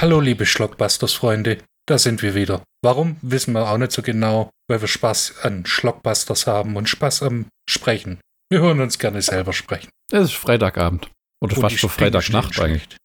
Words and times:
Hallo, 0.00 0.18
liebe 0.18 0.46
Schlockbusters-Freunde, 0.46 1.58
da 1.86 1.98
sind 1.98 2.22
wir 2.22 2.34
wieder. 2.34 2.62
Warum, 2.82 3.18
wissen 3.20 3.52
wir 3.52 3.70
auch 3.70 3.76
nicht 3.76 3.92
so 3.92 4.00
genau, 4.00 4.48
weil 4.66 4.80
wir 4.80 4.88
Spaß 4.88 5.40
an 5.42 5.66
Schlockbusters 5.66 6.46
haben 6.46 6.76
und 6.76 6.88
Spaß 6.88 7.22
am 7.24 7.48
Sprechen. 7.68 8.18
Wir 8.50 8.60
hören 8.62 8.80
uns 8.80 8.98
gerne 8.98 9.20
selber 9.20 9.52
sprechen. 9.52 9.90
Es 10.10 10.30
ist 10.30 10.36
Freitagabend. 10.36 11.10
Oder 11.44 11.54
Und 11.54 11.60
fast 11.60 11.78
schon 11.78 11.90
Freitagnacht 11.90 12.58
eigentlich. 12.58 12.96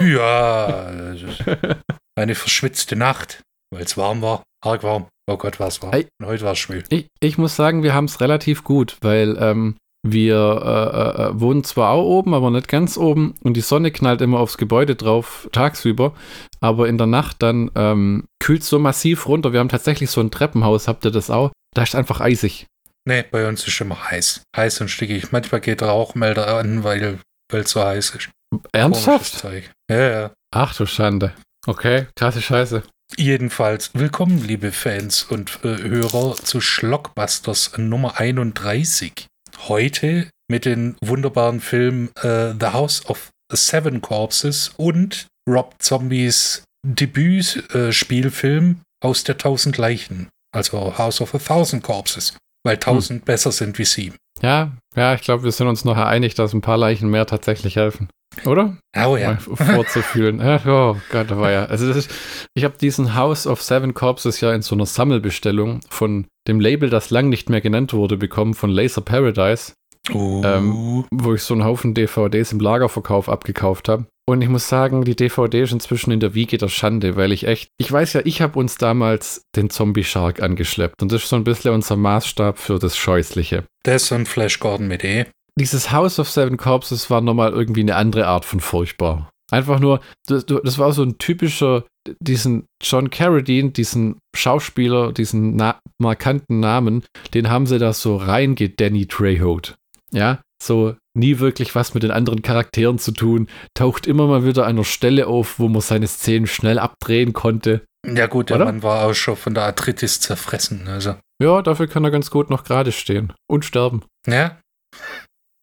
Ja, 0.00 0.88
ist 1.12 1.44
eine 2.16 2.34
verschwitzte 2.34 2.96
Nacht, 2.96 3.42
weil 3.70 3.82
es 3.82 3.98
warm 3.98 4.22
war. 4.22 4.42
Arg 4.64 4.84
warm. 4.84 5.08
Oh 5.26 5.36
Gott, 5.36 5.60
war 5.60 5.68
es 5.68 5.82
warm. 5.82 5.92
Und 6.18 6.26
heute 6.26 6.44
war 6.44 6.52
es 6.52 6.58
schwül. 6.60 6.82
Ich, 6.88 7.08
ich 7.20 7.36
muss 7.36 7.56
sagen, 7.56 7.82
wir 7.82 7.92
haben 7.92 8.06
es 8.06 8.22
relativ 8.22 8.64
gut, 8.64 8.96
weil 9.02 9.36
ähm, 9.38 9.76
wir 10.04 10.36
äh, 10.36 11.22
äh, 11.22 11.40
wohnen 11.40 11.62
zwar 11.64 11.90
auch 11.90 12.04
oben, 12.04 12.34
aber 12.34 12.50
nicht 12.50 12.68
ganz 12.68 12.96
oben 12.96 13.34
und 13.42 13.54
die 13.54 13.60
Sonne 13.60 13.92
knallt 13.92 14.20
immer 14.20 14.40
aufs 14.40 14.58
Gebäude 14.58 14.96
drauf 14.96 15.48
tagsüber, 15.52 16.12
aber 16.60 16.88
in 16.88 16.98
der 16.98 17.06
Nacht 17.06 17.42
dann 17.42 17.70
ähm, 17.76 18.24
kühlt 18.40 18.64
so 18.64 18.78
massiv 18.78 19.26
runter. 19.28 19.52
Wir 19.52 19.60
haben 19.60 19.68
tatsächlich 19.68 20.10
so 20.10 20.20
ein 20.20 20.30
Treppenhaus, 20.30 20.88
habt 20.88 21.04
ihr 21.04 21.12
das 21.12 21.30
auch? 21.30 21.52
Da 21.74 21.84
ist 21.84 21.94
einfach 21.94 22.20
eisig. 22.20 22.66
Nee, 23.04 23.24
bei 23.28 23.48
uns 23.48 23.66
ist 23.66 23.80
immer 23.80 24.10
heiß. 24.10 24.42
Heiß 24.56 24.80
und 24.80 24.88
stickig. 24.88 25.32
Manchmal 25.32 25.60
geht 25.60 25.80
der 25.80 25.88
Rauchmelder 25.88 26.56
an, 26.56 26.84
weil 26.84 27.18
es 27.52 27.70
so 27.70 27.82
heiß 27.82 28.10
ist. 28.10 28.30
Ernsthaft? 28.72 29.44
Ja, 29.88 30.10
ja. 30.10 30.30
Ach 30.54 30.74
du 30.76 30.86
Schande. 30.86 31.32
Okay, 31.66 32.06
krasse 32.16 32.42
Scheiße. 32.42 32.82
Jedenfalls, 33.16 33.90
willkommen, 33.94 34.42
liebe 34.42 34.72
Fans 34.72 35.24
und 35.24 35.60
äh, 35.64 35.76
Hörer, 35.82 36.34
zu 36.36 36.60
Schlockbusters 36.60 37.72
Nummer 37.76 38.18
31. 38.18 39.26
Heute 39.68 40.28
mit 40.50 40.64
den 40.64 40.96
wunderbaren 41.00 41.60
Filmen 41.60 42.08
äh, 42.16 42.52
The 42.58 42.68
House 42.72 43.06
of 43.06 43.30
Seven 43.52 44.00
Corpses 44.00 44.72
und 44.76 45.28
Rob 45.48 45.76
Zombies 45.78 46.64
Debüt-Spielfilm 46.84 48.80
aus 49.04 49.22
der 49.22 49.38
Tausend 49.38 49.78
Leichen. 49.78 50.28
Also 50.52 50.98
House 50.98 51.20
of 51.20 51.34
a 51.34 51.38
Thousand 51.38 51.84
Corpses. 51.84 52.36
Weil 52.64 52.78
tausend 52.78 53.24
besser 53.24 53.52
sind 53.52 53.78
wie 53.78 53.84
sieben. 53.84 54.16
Ja, 54.40 54.72
ja, 54.96 55.14
ich 55.14 55.22
glaube, 55.22 55.44
wir 55.44 55.52
sind 55.52 55.68
uns 55.68 55.84
noch 55.84 55.96
einig, 55.96 56.34
dass 56.34 56.52
ein 56.52 56.60
paar 56.60 56.76
Leichen 56.76 57.08
mehr 57.08 57.26
tatsächlich 57.26 57.76
helfen. 57.76 58.08
Oder? 58.44 58.76
Oh 58.96 59.16
ja. 59.16 59.32
mal 59.32 59.38
vorzufühlen. 59.38 60.40
Oh 60.66 60.96
Gott, 61.10 61.30
da 61.30 61.38
war 61.38 61.50
ja. 61.50 61.66
Also 61.66 61.88
ist, 61.90 62.10
ich 62.54 62.64
habe 62.64 62.78
diesen 62.78 63.14
House 63.14 63.46
of 63.46 63.62
Seven 63.62 63.94
Corpses 63.94 64.40
ja 64.40 64.52
in 64.52 64.62
so 64.62 64.74
einer 64.74 64.86
Sammelbestellung 64.86 65.80
von 65.88 66.26
dem 66.48 66.60
Label, 66.60 66.90
das 66.90 67.10
lang 67.10 67.28
nicht 67.28 67.50
mehr 67.50 67.60
genannt 67.60 67.92
wurde, 67.92 68.16
bekommen, 68.16 68.54
von 68.54 68.70
Laser 68.70 69.00
Paradise, 69.02 69.72
Oh. 70.12 70.42
Ähm, 70.44 71.04
wo 71.12 71.34
ich 71.34 71.42
so 71.42 71.54
einen 71.54 71.64
Haufen 71.64 71.94
DVDs 71.94 72.50
im 72.50 72.58
Lagerverkauf 72.58 73.28
abgekauft 73.28 73.88
habe. 73.88 74.06
Und 74.26 74.42
ich 74.42 74.48
muss 74.48 74.68
sagen, 74.68 75.04
die 75.04 75.14
DVD 75.14 75.62
ist 75.62 75.72
inzwischen 75.72 76.10
in 76.10 76.20
der 76.20 76.34
Wiege 76.34 76.58
der 76.58 76.68
Schande, 76.68 77.16
weil 77.16 77.32
ich 77.32 77.46
echt, 77.46 77.68
ich 77.78 77.90
weiß 77.90 78.14
ja, 78.14 78.22
ich 78.24 78.40
habe 78.40 78.58
uns 78.58 78.76
damals 78.76 79.42
den 79.54 79.70
Zombie 79.70 80.04
Shark 80.04 80.42
angeschleppt 80.42 81.02
und 81.02 81.12
das 81.12 81.22
ist 81.22 81.28
so 81.28 81.36
ein 81.36 81.44
bisschen 81.44 81.72
unser 81.72 81.96
Maßstab 81.96 82.58
für 82.58 82.78
das 82.78 82.96
Scheußliche. 82.96 83.64
das 83.84 84.04
ist 84.04 84.12
ein 84.12 84.26
Flash 84.26 84.58
Gordon 84.58 84.88
mit 84.88 85.04
E. 85.04 85.26
dieses 85.58 85.92
House 85.92 86.18
of 86.18 86.28
Seven 86.30 86.56
Corpses 86.56 87.10
war 87.10 87.20
nochmal 87.20 87.52
irgendwie 87.52 87.80
eine 87.82 87.96
andere 87.96 88.26
Art 88.26 88.44
von 88.44 88.60
furchtbar. 88.60 89.30
Einfach 89.52 89.80
nur, 89.80 90.00
das, 90.26 90.46
das 90.46 90.78
war 90.78 90.92
so 90.92 91.02
ein 91.02 91.18
typischer, 91.18 91.84
diesen 92.20 92.64
John 92.82 93.10
Carradine, 93.10 93.70
diesen 93.70 94.18
Schauspieler, 94.34 95.12
diesen 95.12 95.56
na 95.56 95.78
markanten 96.00 96.58
Namen, 96.60 97.04
den 97.34 97.50
haben 97.50 97.66
sie 97.66 97.78
da 97.78 97.92
so 97.92 98.16
reingedanny 98.16 99.06
Trejoed. 99.06 99.74
Ja, 100.10 100.40
so 100.62 100.96
nie 101.14 101.38
wirklich 101.38 101.74
was 101.74 101.92
mit 101.92 102.02
den 102.02 102.10
anderen 102.10 102.40
Charakteren 102.40 102.98
zu 102.98 103.12
tun, 103.12 103.48
taucht 103.74 104.06
immer 104.06 104.26
mal 104.26 104.46
wieder 104.46 104.64
an 104.64 104.70
einer 104.70 104.84
Stelle 104.84 105.26
auf, 105.26 105.58
wo 105.58 105.68
man 105.68 105.82
seine 105.82 106.06
Szenen 106.06 106.46
schnell 106.46 106.78
abdrehen 106.78 107.34
konnte. 107.34 107.82
Ja 108.06 108.26
gut, 108.26 108.48
der 108.48 108.56
Oder? 108.56 108.64
Mann 108.64 108.82
war 108.82 109.06
auch 109.06 109.14
schon 109.14 109.36
von 109.36 109.54
der 109.54 109.64
Arthritis 109.64 110.20
zerfressen. 110.20 110.88
Also. 110.88 111.16
Ja, 111.42 111.60
dafür 111.60 111.88
kann 111.88 112.04
er 112.04 112.10
ganz 112.10 112.30
gut 112.30 112.50
noch 112.50 112.64
gerade 112.64 112.90
stehen 112.90 113.32
und 113.50 113.64
sterben. 113.64 114.02
Ja, 114.26 114.58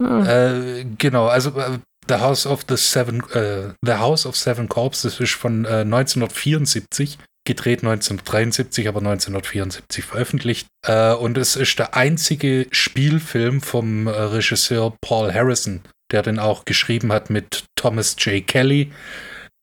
Ja. 0.02 0.26
Äh, 0.26 0.86
genau, 0.98 1.28
also 1.28 1.50
äh, 1.60 1.80
The 2.10 2.16
House 2.16 2.48
of 2.48 2.66
the 2.68 2.76
Seven, 2.76 3.22
äh, 3.34 3.74
The 3.84 3.94
House 3.94 4.26
of 4.26 4.36
Seven 4.36 4.68
Corpses 4.68 5.20
ist 5.20 5.34
von 5.34 5.66
äh, 5.66 5.82
1974, 5.82 7.20
gedreht 7.46 7.84
1973, 7.84 8.88
aber 8.88 9.00
1974 9.00 10.04
veröffentlicht. 10.04 10.68
Äh, 10.86 11.14
und 11.14 11.38
es 11.38 11.56
ist 11.56 11.78
der 11.78 11.96
einzige 11.96 12.68
Spielfilm 12.72 13.62
vom 13.62 14.08
äh, 14.08 14.12
Regisseur 14.12 14.98
Paul 15.02 15.32
Harrison, 15.32 15.82
der 16.12 16.24
den 16.24 16.40
auch 16.40 16.66
geschrieben 16.66 17.14
hat 17.14 17.30
mit 17.30 17.66
Thomas 17.76 18.16
J. 18.18 18.46
Kelly. 18.46 18.92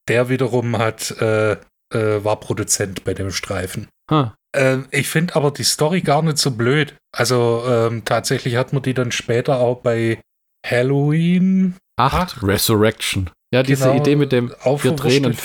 Der 0.07 0.29
wiederum 0.29 0.77
hat, 0.77 1.11
äh, 1.19 1.57
äh, 1.93 2.23
war 2.23 2.39
Produzent 2.39 3.03
bei 3.03 3.13
dem 3.13 3.31
Streifen. 3.31 3.89
Ha. 4.09 4.35
Ähm, 4.55 4.87
ich 4.91 5.09
finde 5.09 5.35
aber 5.35 5.51
die 5.51 5.65
Story 5.65 5.99
gar 5.99 6.21
nicht 6.21 6.37
so 6.37 6.51
blöd. 6.51 6.95
Also 7.13 7.65
ähm, 7.67 8.05
tatsächlich 8.05 8.55
hat 8.55 8.71
man 8.71 8.83
die 8.83 8.93
dann 8.93 9.11
später 9.11 9.59
auch 9.59 9.81
bei 9.81 10.21
Halloween 10.65 11.75
Acht, 11.97 12.43
Resurrection. 12.43 13.29
Ja, 13.53 13.63
diese 13.63 13.85
Genau, 13.85 13.97
Idee 14.01 14.15
mit 14.15 14.31
dem, 14.31 14.49
wir 14.63 14.91
drehen, 14.91 15.25
einen 15.25 15.37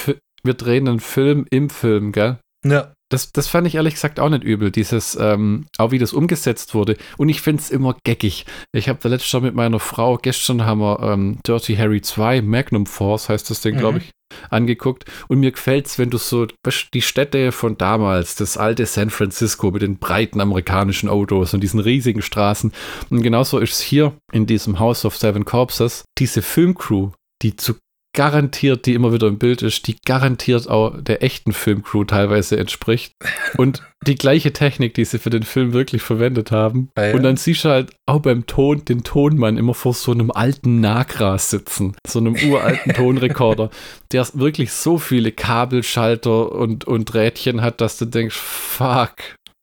wir 0.43 0.55
drehen 0.55 0.89
einen 0.89 1.01
Film 1.01 1.47
im 1.51 1.71
Film, 1.71 2.13
gell? 2.13 2.39
Ja, 2.65 2.93
Das, 3.13 3.31
das 3.33 3.49
fand 3.49 3.67
ich 3.67 3.75
ehrlich 3.75 3.95
gesagt 3.95 4.19
auch 4.21 4.29
nicht 4.31 4.43
übel, 4.45 4.71
dieses, 4.71 5.17
ähm, 5.21 5.67
auch 5.79 5.91
wie 5.91 5.99
das 5.99 6.13
umgesetzt 6.13 6.75
wurde. 6.75 6.97
Und 7.19 7.29
ich 7.29 7.41
finde 7.43 7.63
es 7.63 7.71
immer 7.71 7.97
geckig. 8.05 8.47
Ich 8.73 8.89
habe 8.89 8.99
da 9.03 9.09
letztes 9.09 9.33
Jahr 9.33 9.43
mit 9.43 9.55
meiner 9.55 9.79
Frau, 9.81 10.17
gestern 10.17 10.65
haben 10.65 10.81
wir 10.81 11.01
ähm, 11.01 11.39
Dirty 11.47 11.77
Harry 11.77 12.01
2, 12.01 12.43
Magnum 12.43 12.87
Force 12.87 13.29
heißt 13.29 13.51
das 13.51 13.61
Ding, 13.61 13.77
glaube 13.77 13.99
Mhm. 13.99 14.05
ich, 14.05 14.11
angeguckt. 14.51 15.05
Und 15.29 15.41
mir 15.41 15.53
gefällt's, 15.53 15.99
wenn 15.99 16.09
du 16.11 16.17
so 16.19 16.47
die 16.95 17.03
Städte 17.03 17.53
von 17.53 17.77
damals, 17.77 18.35
das 18.35 18.57
alte 18.57 18.87
San 18.87 19.11
Francisco 19.11 19.71
mit 19.71 19.83
den 19.83 19.99
breiten 19.99 20.41
amerikanischen 20.41 21.09
Autos 21.09 21.53
und 21.53 21.61
diesen 21.61 21.81
riesigen 21.81 22.23
Straßen. 22.23 22.73
Und 23.11 23.23
genauso 23.23 23.59
ist 23.59 23.73
es 23.73 23.81
hier 23.81 24.15
in 24.33 24.47
diesem 24.47 24.79
House 24.79 25.05
of 25.05 25.17
Seven 25.17 25.45
Corpses, 25.45 26.05
diese 26.19 26.41
Filmcrew, 26.41 27.11
die 27.43 27.57
zu 27.57 27.75
garantiert, 28.15 28.87
die 28.87 28.95
immer 28.95 29.13
wieder 29.13 29.27
im 29.29 29.39
Bild 29.39 29.63
ist, 29.63 29.87
die 29.87 29.97
garantiert 30.05 30.69
auch 30.69 30.95
der 31.01 31.23
echten 31.23 31.53
Filmcrew 31.53 32.05
teilweise 32.05 32.59
entspricht. 32.59 33.15
Und 33.57 33.83
die 34.07 34.17
gleiche 34.17 34.53
Technik, 34.53 34.95
die 34.95 35.05
sie 35.05 35.19
für 35.19 35.31
den 35.31 35.45
Film 35.45 35.73
wirklich 35.73 36.03
verwendet 36.03 36.51
haben. 36.51 36.91
Ja, 36.97 37.07
ja. 37.09 37.15
Und 37.15 37.23
dann 37.23 37.37
siehst 37.37 37.65
du 37.65 37.71
halt 37.71 37.91
auch 38.07 38.21
beim 38.21 38.47
Ton 38.47 38.85
den 38.85 39.03
Tonmann 39.05 39.57
immer 39.57 39.75
vor 39.75 39.95
so 39.95 40.13
einem 40.13 40.31
alten 40.31 40.81
Nagras 40.81 41.51
sitzen, 41.51 41.97
so 42.07 42.19
einem 42.19 42.35
uralten 42.35 42.93
Tonrekorder, 42.95 43.71
der 44.13 44.27
wirklich 44.35 44.73
so 44.73 44.99
viele 44.99 45.33
Kabelschalter 45.33 46.53
und, 46.53 46.85
und 46.85 47.15
Rädchen 47.15 47.63
hat, 47.63 47.81
dass 47.81 47.97
du 47.99 48.05
denkst, 48.07 48.37
fuck. 48.37 49.15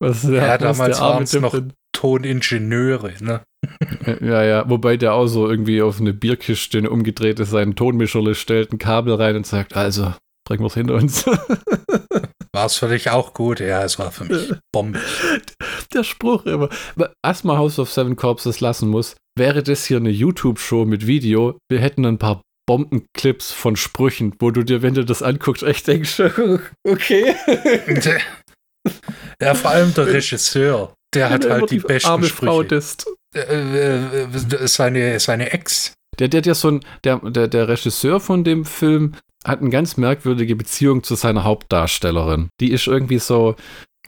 Was 0.02 0.24
Ja, 0.24 0.54
was 0.54 0.60
damals 0.78 0.98
der 0.98 1.06
Arme 1.06 1.14
waren's 1.16 1.32
dem 1.32 1.42
noch- 1.42 1.52
denn- 1.52 1.74
Toningenieure, 1.94 3.14
ne? 3.20 3.42
ja, 4.22 4.44
ja, 4.44 4.70
wobei 4.70 4.98
der 4.98 5.14
auch 5.14 5.28
so 5.28 5.50
irgendwie 5.50 5.82
auf 5.82 6.00
eine 6.00 6.14
Bierkiste 6.14 6.78
eine 6.78 6.90
umgedrehte 6.90 7.46
seinen 7.46 7.76
Tonmischerle 7.76 8.36
stellt, 8.36 8.72
ein 8.72 8.78
Kabel 8.78 9.16
rein 9.16 9.36
und 9.36 9.46
sagt, 9.46 9.76
also, 9.76 10.14
bringen 10.46 10.64
wir 10.64 10.68
es 10.68 10.74
hinter 10.76 10.96
uns. 10.96 11.26
War 12.54 12.66
es 12.66 12.78
für 12.78 12.88
dich 12.88 13.10
auch 13.10 13.34
gut? 13.34 13.60
Ja, 13.60 13.84
es 13.84 14.00
war 14.00 14.12
für 14.12 14.26
mich 14.26 14.52
Bombe. 14.74 15.00
der 15.94 16.04
Spruch 16.04 16.46
immer. 16.46 16.70
Was 17.22 17.44
man 17.44 17.58
House 17.58 17.78
of 17.78 17.92
Seven 17.92 18.16
Corpses 18.16 18.60
lassen 18.60 18.90
muss, 18.90 19.16
wäre 19.38 19.62
das 19.62 19.86
hier 19.86 19.98
eine 19.98 20.10
YouTube-Show 20.10 20.86
mit 20.86 21.06
Video, 21.06 21.60
wir 21.70 21.80
hätten 21.80 22.06
ein 22.06 22.18
paar 22.18 22.42
Bombenclips 22.68 23.52
von 23.52 23.76
Sprüchen, 23.76 24.36
wo 24.40 24.52
du 24.52 24.64
dir, 24.64 24.82
wenn 24.82 24.94
du 24.94 25.06
das 25.06 25.24
anguckst, 25.24 25.64
echt 25.64 25.88
denkst, 25.88 26.20
okay. 26.84 27.36
ja, 29.42 29.54
vor 29.56 29.72
allem 29.72 29.94
der 29.94 30.08
Regisseur, 30.08 30.94
der 31.14 31.30
hat 31.30 31.50
halt 31.50 31.72
die 31.72 31.80
besten 31.80 32.10
arme 32.10 32.28
Frau 32.28 32.64
Sprüche. 32.64 32.76
disst. 32.76 33.08
Äh, 33.36 33.42
äh, 33.42 34.24
äh, 34.24 34.68
seine, 34.68 35.20
seine 35.20 35.52
Ex. 35.52 35.94
Der, 36.18 36.28
der, 36.28 36.42
der, 36.42 36.56
so 36.56 36.70
ein, 36.70 36.80
der, 37.04 37.18
der, 37.18 37.48
der 37.48 37.68
Regisseur 37.68 38.20
von 38.20 38.44
dem 38.44 38.66
Film 38.66 39.14
hat 39.46 39.62
eine 39.62 39.70
ganz 39.70 39.98
merkwürdige 39.98 40.56
Beziehung 40.56 41.04
zu 41.04 41.16
seiner 41.16 41.44
Hauptdarstellerin. 41.44 42.50
Die 42.60 42.72
ist 42.72 42.88
irgendwie 42.88 43.20
so 43.20 43.56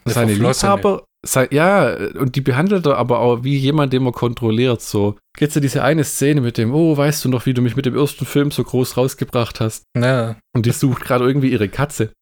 Eine 0.04 0.14
seine. 0.14 0.34
Liebhaber. 0.34 1.04
Sei, 1.24 1.46
ja, 1.52 1.94
und 2.18 2.34
die 2.34 2.40
behandelt 2.40 2.84
er 2.84 2.98
aber 2.98 3.20
auch 3.20 3.44
wie 3.44 3.56
jemand, 3.56 3.92
den 3.92 4.02
man 4.02 4.12
kontrolliert. 4.12 4.82
So, 4.82 5.16
jetzt 5.38 5.54
diese 5.54 5.84
eine 5.84 6.02
Szene 6.02 6.40
mit 6.40 6.58
dem, 6.58 6.74
oh, 6.74 6.96
weißt 6.96 7.24
du 7.24 7.28
noch, 7.28 7.46
wie 7.46 7.54
du 7.54 7.62
mich 7.62 7.76
mit 7.76 7.86
dem 7.86 7.96
ersten 7.96 8.26
Film 8.26 8.50
so 8.50 8.64
groß 8.64 8.96
rausgebracht 8.96 9.60
hast? 9.60 9.84
Ja. 9.96 10.34
Und 10.52 10.66
die 10.66 10.72
sucht 10.72 11.04
gerade 11.04 11.24
irgendwie 11.24 11.52
ihre 11.52 11.68
Katze. 11.68 12.12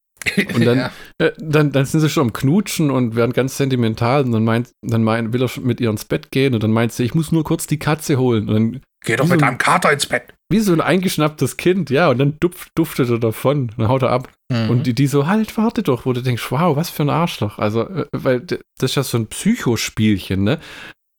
Und 0.55 0.65
dann, 0.67 0.79
ja. 0.79 0.91
äh, 1.19 1.33
dann, 1.39 1.73
dann 1.73 1.85
sind 1.87 2.01
sie 2.01 2.09
schon 2.11 2.29
am 2.29 2.33
Knutschen 2.33 2.91
und 2.91 3.17
werden 3.17 3.33
ganz 3.33 3.57
sentimental. 3.57 4.25
Und 4.25 4.33
dann 4.33 4.45
meint, 4.45 4.71
dann 4.83 5.03
meint, 5.05 5.33
will 5.33 5.43
er 5.43 5.51
mit 5.63 5.81
ihr 5.81 5.91
ins 5.91 6.05
Bett 6.05 6.31
gehen 6.31 6.55
und 6.55 6.63
dann 6.63 6.73
meint 6.73 6.93
sie, 6.93 7.05
ich 7.05 7.15
muss 7.15 7.33
nur 7.33 7.45
kurz 7.45 7.67
die 7.67 7.79
Katze 7.79 8.19
holen. 8.19 8.49
Und 8.49 8.55
dann 8.55 8.81
Geh 9.03 9.17
doch 9.17 9.25
mit 9.27 9.41
so- 9.41 9.47
deinem 9.47 9.57
Kater 9.59 9.91
ins 9.93 10.05
Bett. 10.07 10.25
wie 10.53 10.61
so 10.61 10.73
ein 10.75 10.81
eingeschnapptes 10.83 11.57
Kind, 11.57 11.89
ja, 11.89 12.11
und 12.11 12.19
dann 12.19 12.37
duft, 12.39 12.69
duftet 12.75 13.09
er 13.09 13.19
davon, 13.19 13.71
dann 13.79 13.89
haut 13.89 14.03
er 14.03 14.11
ab. 14.11 14.29
Mhm. 14.53 14.69
Und 14.69 14.87
die, 14.87 14.95
die 14.95 15.07
so, 15.07 15.27
halt, 15.27 15.57
warte 15.57 15.83
doch, 15.83 16.05
wo 16.05 16.13
du 16.13 16.21
denkst, 16.23 16.51
wow, 16.51 16.77
was 16.77 16.91
für 16.91 17.05
ein 17.05 17.09
Arschloch. 17.11 17.59
Also, 17.59 17.89
äh, 17.89 18.07
weil 18.13 18.41
das 18.41 18.59
ist 18.79 18.97
ja 18.97 19.03
so 19.03 19.17
ein 19.17 19.27
Psychospielchen, 19.29 20.43
ne? 20.45 20.59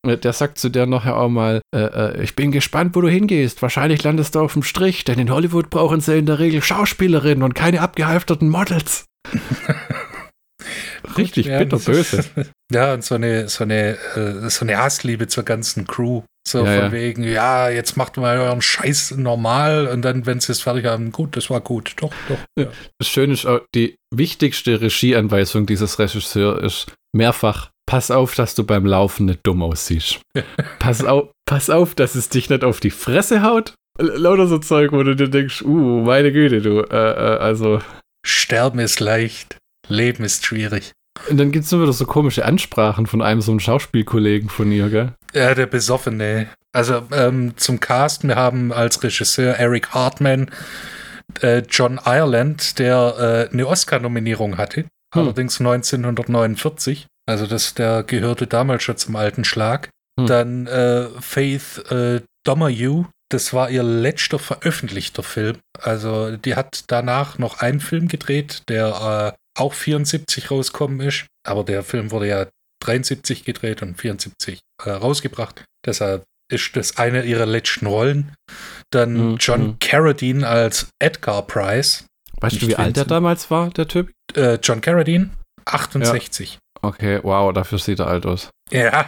Der 0.04 0.32
sagt 0.32 0.58
zu 0.58 0.68
der 0.68 0.86
nachher 0.86 1.16
auch 1.16 1.28
mal, 1.28 1.60
äh, 1.74 1.80
äh, 1.80 2.22
ich 2.22 2.34
bin 2.34 2.50
gespannt, 2.52 2.94
wo 2.94 3.00
du 3.00 3.08
hingehst. 3.08 3.62
Wahrscheinlich 3.62 4.02
landest 4.02 4.34
du 4.34 4.40
auf 4.40 4.52
dem 4.54 4.62
Strich, 4.62 5.04
denn 5.04 5.18
in 5.18 5.30
Hollywood 5.30 5.70
brauchen 5.70 6.00
sie 6.00 6.18
in 6.18 6.26
der 6.26 6.38
Regel 6.38 6.62
Schauspielerinnen 6.62 7.42
und 7.42 7.54
keine 7.54 7.80
abgehalfterten 7.80 8.48
Models. 8.48 9.04
Richtig 11.16 11.46
ja, 11.46 11.58
bitterböse. 11.58 12.24
Ja, 12.72 12.94
und 12.94 13.04
so 13.04 13.16
eine, 13.16 13.50
so 13.50 13.64
eine, 13.64 13.98
äh, 14.16 14.48
so 14.48 14.64
eine 14.64 14.78
Hassliebe 14.78 15.26
zur 15.26 15.42
ganzen 15.42 15.86
Crew. 15.86 16.22
So 16.48 16.60
Ja, 16.60 16.64
von 16.64 16.84
ja. 16.84 16.92
wegen, 16.92 17.22
ja, 17.22 17.68
jetzt 17.68 17.98
macht 17.98 18.16
mal 18.16 18.38
euren 18.38 18.62
Scheiß 18.62 19.12
normal 19.12 19.88
und 19.88 20.02
dann, 20.02 20.24
wenn 20.24 20.40
sie 20.40 20.52
es 20.52 20.62
fertig 20.62 20.86
haben, 20.86 21.12
gut, 21.12 21.36
das 21.36 21.50
war 21.50 21.60
gut. 21.60 21.92
Doch, 21.96 22.12
doch. 22.28 22.38
Ja. 22.58 22.68
Das 22.98 23.08
Schöne 23.08 23.34
ist 23.34 23.44
auch, 23.44 23.60
die 23.74 23.96
wichtigste 24.10 24.80
Regieanweisung 24.80 25.66
dieses 25.66 25.98
Regisseurs 25.98 26.62
ist 26.62 26.94
mehrfach, 27.14 27.71
pass 27.86 28.10
auf, 28.10 28.34
dass 28.34 28.54
du 28.54 28.64
beim 28.64 28.86
Laufen 28.86 29.26
nicht 29.26 29.40
dumm 29.42 29.62
aussiehst. 29.62 30.20
pass, 30.78 31.04
auf, 31.04 31.30
pass 31.46 31.70
auf, 31.70 31.94
dass 31.94 32.14
es 32.14 32.28
dich 32.28 32.50
nicht 32.50 32.64
auf 32.64 32.80
die 32.80 32.90
Fresse 32.90 33.42
haut. 33.42 33.74
Lauter 33.98 34.46
so 34.46 34.58
Zeug, 34.58 34.92
wo 34.92 35.02
du 35.02 35.14
dir 35.14 35.28
denkst, 35.28 35.62
uh, 35.62 36.02
meine 36.02 36.32
Güte, 36.32 36.62
du, 36.62 36.80
äh, 36.80 36.94
äh, 36.94 37.38
also. 37.38 37.80
Sterben 38.24 38.78
ist 38.78 39.00
leicht, 39.00 39.58
Leben 39.88 40.24
ist 40.24 40.46
schwierig. 40.46 40.92
Und 41.28 41.38
dann 41.38 41.52
gibt 41.52 41.66
es 41.66 41.72
immer 41.72 41.82
wieder 41.82 41.92
so 41.92 42.06
komische 42.06 42.44
Ansprachen 42.44 43.06
von 43.06 43.20
einem 43.20 43.42
so 43.42 43.52
einem 43.52 43.60
Schauspielkollegen 43.60 44.48
von 44.48 44.72
ihr, 44.72 44.88
gell? 44.88 45.12
Ja, 45.34 45.54
der 45.54 45.66
Besoffene. 45.66 46.48
Also 46.72 47.02
ähm, 47.12 47.52
zum 47.56 47.80
Cast, 47.80 48.26
wir 48.26 48.36
haben 48.36 48.72
als 48.72 49.02
Regisseur 49.02 49.54
Eric 49.56 49.90
Hartman 49.90 50.50
äh, 51.42 51.62
John 51.68 52.00
Ireland, 52.04 52.78
der 52.78 53.48
äh, 53.50 53.52
eine 53.52 53.66
Oscar-Nominierung 53.66 54.56
hatte, 54.56 54.86
Hm. 55.14 55.22
allerdings 55.22 55.60
1949. 55.60 57.06
Also 57.28 57.46
das, 57.46 57.74
der 57.74 58.02
gehörte 58.02 58.46
damals 58.46 58.82
schon 58.82 58.96
zum 58.96 59.16
alten 59.16 59.44
Schlag. 59.44 59.90
Hm. 60.18 60.26
Dann 60.26 60.66
äh, 60.66 61.08
Faith 61.20 61.78
äh, 61.90 62.20
Domergue, 62.44 63.06
das 63.30 63.54
war 63.54 63.70
ihr 63.70 63.82
letzter 63.82 64.38
veröffentlichter 64.38 65.22
Film. 65.22 65.58
Also 65.78 66.36
die 66.36 66.54
hat 66.56 66.84
danach 66.88 67.38
noch 67.38 67.60
einen 67.60 67.80
Film 67.80 68.08
gedreht, 68.08 68.62
der 68.68 69.34
äh, 69.36 69.60
auch 69.60 69.72
74 69.74 70.50
rauskommen 70.50 71.00
ist. 71.00 71.26
Aber 71.46 71.64
der 71.64 71.82
Film 71.82 72.10
wurde 72.10 72.28
ja 72.28 72.46
73 72.84 73.44
gedreht 73.44 73.80
und 73.82 74.00
74 74.00 74.60
äh, 74.84 74.90
rausgebracht. 74.90 75.64
Deshalb 75.86 76.24
ist 76.50 76.76
das 76.76 76.98
eine 76.98 77.22
ihrer 77.24 77.46
letzten 77.46 77.86
Rollen. 77.86 78.34
Dann 78.90 79.32
Mhm. 79.32 79.36
John 79.38 79.78
Carradine 79.78 80.46
als 80.46 80.88
Edgar 80.98 81.46
Price. 81.46 82.04
Weißt 82.40 82.56
du, 82.60 82.66
Nicht 82.66 82.68
wie 82.68 82.76
alt 82.76 82.96
der 82.96 83.02
Vincent. 83.04 83.10
damals 83.12 83.50
war, 83.50 83.70
der 83.70 83.88
Typ? 83.88 84.10
Äh, 84.34 84.54
John 84.62 84.80
Carradine, 84.80 85.30
68. 85.64 86.58
Okay, 86.82 87.20
wow, 87.22 87.52
dafür 87.52 87.78
sieht 87.78 88.00
er 88.00 88.08
alt 88.08 88.26
aus. 88.26 88.50
Ja. 88.70 89.06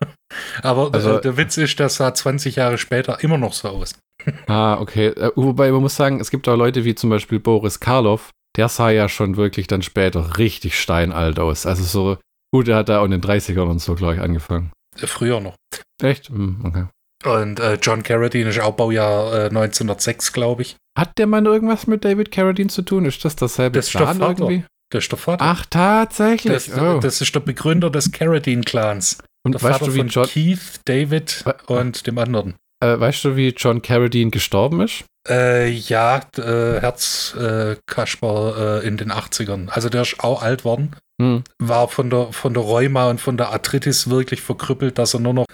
Aber 0.62 0.90
Also- 0.92 1.18
äh, 1.18 1.20
der 1.20 1.36
Witz 1.36 1.56
ist, 1.56 1.78
das 1.80 1.96
sah 1.96 2.12
20 2.14 2.56
Jahre 2.56 2.78
später 2.78 3.22
immer 3.22 3.38
noch 3.38 3.52
so 3.52 3.68
aus. 3.68 3.94
Ah, 4.46 4.78
okay. 4.80 5.08
Äh, 5.08 5.32
wobei 5.34 5.72
man 5.72 5.80
muss 5.82 5.96
sagen, 5.96 6.20
es 6.20 6.30
gibt 6.30 6.48
auch 6.48 6.56
Leute 6.56 6.84
wie 6.84 6.94
zum 6.94 7.10
Beispiel 7.10 7.40
Boris 7.40 7.80
Karloff, 7.80 8.30
der 8.56 8.68
sah 8.68 8.90
ja 8.90 9.08
schon 9.08 9.36
wirklich 9.36 9.66
dann 9.66 9.82
später 9.82 10.38
richtig 10.38 10.78
steinalt 10.80 11.40
aus. 11.40 11.66
Also 11.66 11.82
so, 11.82 12.18
gut, 12.54 12.68
der 12.68 12.76
hat 12.76 12.88
da 12.88 13.00
auch 13.00 13.04
in 13.04 13.10
den 13.10 13.20
30ern 13.20 13.68
und 13.68 13.80
so, 13.80 13.94
glaube 13.96 14.14
ich, 14.14 14.20
angefangen. 14.20 14.70
Äh, 15.00 15.06
Früher 15.08 15.40
noch. 15.40 15.56
Echt? 16.00 16.28
Hm, 16.28 16.62
okay. 16.64 16.86
Und 17.24 17.58
äh, 17.60 17.74
John 17.82 18.02
Carradine 18.04 18.50
ist 18.50 18.60
auch 18.60 18.74
Baujahr 18.74 19.32
äh, 19.32 19.44
1906, 19.46 20.32
glaube 20.32 20.62
ich. 20.62 20.76
Hat 20.96 21.18
der 21.18 21.26
Mann 21.26 21.46
irgendwas 21.46 21.86
mit 21.88 22.04
David 22.04 22.30
Carradine 22.30 22.68
zu 22.68 22.82
tun? 22.82 23.04
Ist 23.06 23.24
das 23.24 23.34
dasselbe 23.34 23.78
Das 23.80 23.90
Clan 23.90 24.20
irgendwie? 24.20 24.64
Das 24.92 25.04
ist 25.04 25.10
der 25.12 25.18
Vater. 25.18 25.42
Ach, 25.44 25.64
tatsächlich. 25.70 26.52
das, 26.52 26.78
oh. 26.78 27.00
das 27.00 27.20
ist 27.22 27.34
der 27.34 27.40
Begründer 27.40 27.88
des 27.90 28.12
Carradine-Clans. 28.12 29.18
und 29.42 29.52
Der 29.52 29.62
weißt 29.62 29.78
Vater 29.78 29.86
du, 29.86 29.94
wie 29.94 29.98
von 30.00 30.08
John, 30.08 30.26
Keith, 30.26 30.80
David 30.84 31.44
und 31.66 32.06
dem 32.06 32.18
anderen. 32.18 32.54
äh, 32.84 33.00
weißt 33.00 33.24
du, 33.24 33.36
wie 33.36 33.48
John 33.56 33.80
Carradine 33.80 34.30
gestorben 34.30 34.82
ist? 34.82 35.04
Äh, 35.28 35.70
ja, 35.70 36.20
äh, 36.36 36.80
Herzkasper 36.80 37.70
äh, 37.72 37.76
Kasper, 37.86 38.80
äh, 38.82 38.86
in 38.86 38.96
den 38.98 39.12
80ern. 39.12 39.68
Also 39.70 39.88
der 39.88 40.02
ist 40.02 40.20
auch 40.20 40.42
alt 40.42 40.64
worden. 40.64 40.94
Hm. 41.20 41.44
War 41.58 41.88
von 41.88 42.10
der, 42.10 42.32
von 42.32 42.52
der 42.52 42.62
Rheuma 42.62 43.08
und 43.08 43.20
von 43.20 43.36
der 43.36 43.50
Arthritis 43.50 44.10
wirklich 44.10 44.42
verkrüppelt, 44.42 44.98
dass 44.98 45.14
er 45.14 45.20
nur 45.20 45.32
noch 45.34 45.46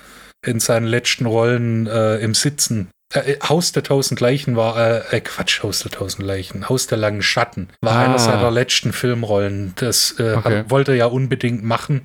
in 0.44 0.58
seinen 0.58 0.86
letzten 0.86 1.26
Rollen 1.26 1.86
äh, 1.86 2.16
im 2.18 2.34
Sitzen. 2.34 2.88
Äh, 3.14 3.32
äh, 3.32 3.38
Haus 3.48 3.72
der 3.72 3.82
tausend 3.82 4.20
Leichen 4.20 4.54
war, 4.56 4.76
äh, 4.76 5.16
äh, 5.16 5.20
Quatsch, 5.20 5.62
Haus 5.62 5.80
der 5.80 5.90
tausend 5.90 6.26
Leichen, 6.26 6.68
Haus 6.68 6.86
der 6.86 6.98
langen 6.98 7.22
Schatten 7.22 7.68
war 7.80 7.94
Ah. 7.94 8.00
einer 8.04 8.18
seiner 8.18 8.50
letzten 8.50 8.92
Filmrollen. 8.92 9.72
Das 9.76 10.14
äh, 10.18 10.34
Okay. 10.36 10.58
hat, 10.58 10.70
wollte 10.70 10.92
er 10.92 10.96
ja 10.98 11.06
unbedingt 11.06 11.64
machen, 11.64 12.02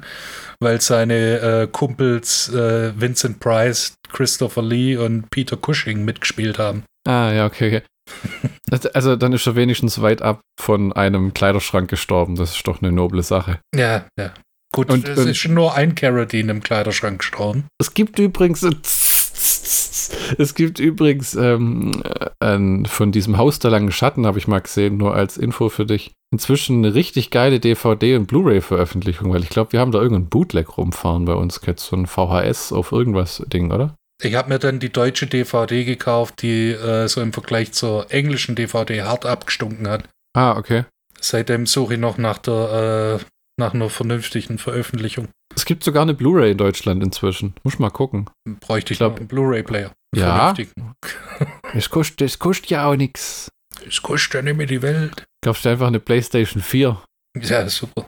weil 0.62 0.80
seine 0.82 1.40
äh, 1.40 1.68
Kumpels 1.72 2.52
Vincent 2.54 3.40
Price, 3.40 3.96
Christopher 4.12 4.62
Lee 4.62 4.96
und 4.96 5.30
Peter 5.30 5.58
Cushing 5.58 6.06
mitgespielt 6.06 6.58
haben. 6.60 6.84
Ah, 7.06 7.32
ja, 7.34 7.46
okay, 7.46 7.68
okay. 7.68 7.84
Also 8.94 9.16
dann 9.16 9.34
ist 9.34 9.46
er 9.46 9.56
wenigstens 9.56 10.02
weit 10.02 10.22
ab 10.24 10.42
von 10.60 10.94
einem 10.94 11.34
Kleiderschrank 11.34 11.90
gestorben. 11.90 12.36
Das 12.36 12.56
ist 12.56 12.66
doch 12.68 12.82
eine 12.82 12.92
noble 12.92 13.22
Sache. 13.24 13.60
Ja, 13.76 14.06
ja. 14.18 14.34
Gut, 14.74 14.90
Und- 14.90 15.08
es 15.08 15.20
und- 15.20 15.28
ist 15.28 15.38
schon 15.38 15.54
nur 15.54 15.76
ein 15.76 15.94
Carradine 15.96 16.52
im 16.52 16.64
Kleiderschrank 16.64 17.20
gestorben. 17.20 17.66
Es 17.80 17.94
gibt 17.94 18.18
übrigens, 18.18 18.66
es 20.38 20.56
gibt 20.56 20.80
übrigens 20.80 21.36
ähm, 21.36 22.04
ein, 22.40 22.86
von 22.86 23.12
diesem 23.12 23.38
Haus 23.38 23.60
der 23.60 23.72
langen 23.72 23.92
Schatten, 23.92 24.26
habe 24.26 24.38
ich 24.38 24.48
mal 24.48 24.60
gesehen, 24.60 24.98
nur 24.98 25.16
als 25.16 25.38
Info 25.38 25.70
für 25.70 25.86
dich, 25.86 26.12
inzwischen 26.32 26.78
eine 26.78 26.96
richtig 26.96 27.30
geile 27.30 27.58
DVD- 27.58 28.16
und 28.16 28.28
Blu-ray-Veröffentlichung, 28.28 29.34
weil 29.34 29.44
ich 29.44 29.50
glaube, 29.50 29.74
wir 29.74 29.80
haben 29.80 29.92
da 29.92 30.00
irgendeinen 30.00 30.30
Bootleg 30.30 30.78
rumfahren 30.78 31.26
bei 31.26 31.34
uns, 31.34 31.62
jetzt 31.66 31.86
so 31.86 31.96
ein 31.96 32.08
VHS 32.08 32.74
auf 32.74 32.92
irgendwas 32.92 33.44
Ding, 33.48 33.72
oder? 33.72 33.96
Ich 34.22 34.36
habe 34.36 34.50
mir 34.50 34.60
dann 34.60 34.80
die 34.80 34.92
deutsche 34.92 35.28
DVD 35.28 35.84
gekauft, 35.84 36.42
die 36.42 36.72
äh, 36.72 37.08
so 37.08 37.22
im 37.22 37.34
Vergleich 37.34 37.74
zur 37.74 38.12
englischen 38.12 38.56
DVD 38.56 39.02
hart 39.02 39.26
abgestunken 39.26 39.88
hat. 39.88 40.08
Ah, 40.34 40.56
okay. 40.58 40.86
Seitdem 41.20 41.66
suche 41.66 41.96
ich 41.96 42.00
noch 42.00 42.18
nach 42.18 42.38
der 42.38 43.20
äh, 43.20 43.26
nach 43.58 43.74
einer 43.74 43.90
vernünftigen 43.90 44.58
Veröffentlichung. 44.58 45.28
Es 45.56 45.66
gibt 45.66 45.84
sogar 45.84 46.02
eine 46.04 46.14
Blu-ray 46.14 46.52
in 46.52 46.58
Deutschland 46.58 47.04
inzwischen. 47.04 47.54
Muss 47.64 47.80
mal 47.80 47.90
gucken. 47.90 48.30
Bräuchte 48.60 48.94
ich 48.94 49.00
glaub- 49.00 49.18
einen 49.18 49.28
Blu-ray-Player. 49.28 49.92
Ja. 50.16 50.54
Es 51.74 51.90
kostet, 51.90 52.22
es 52.22 52.40
kostet 52.40 52.70
ja 52.70 52.86
auch 52.86 52.96
nichts. 52.96 53.50
Es 53.88 54.02
kostet 54.02 54.34
ja 54.36 54.42
nicht 54.42 54.58
mehr 54.58 54.68
die 54.68 54.82
Welt. 54.82 55.24
Kaufst 55.44 55.66
dir 55.66 55.72
einfach 55.72 55.88
eine 55.88 56.00
PlayStation 56.00 56.62
4. 56.62 57.02
Ja, 57.42 57.68
super. 57.68 58.06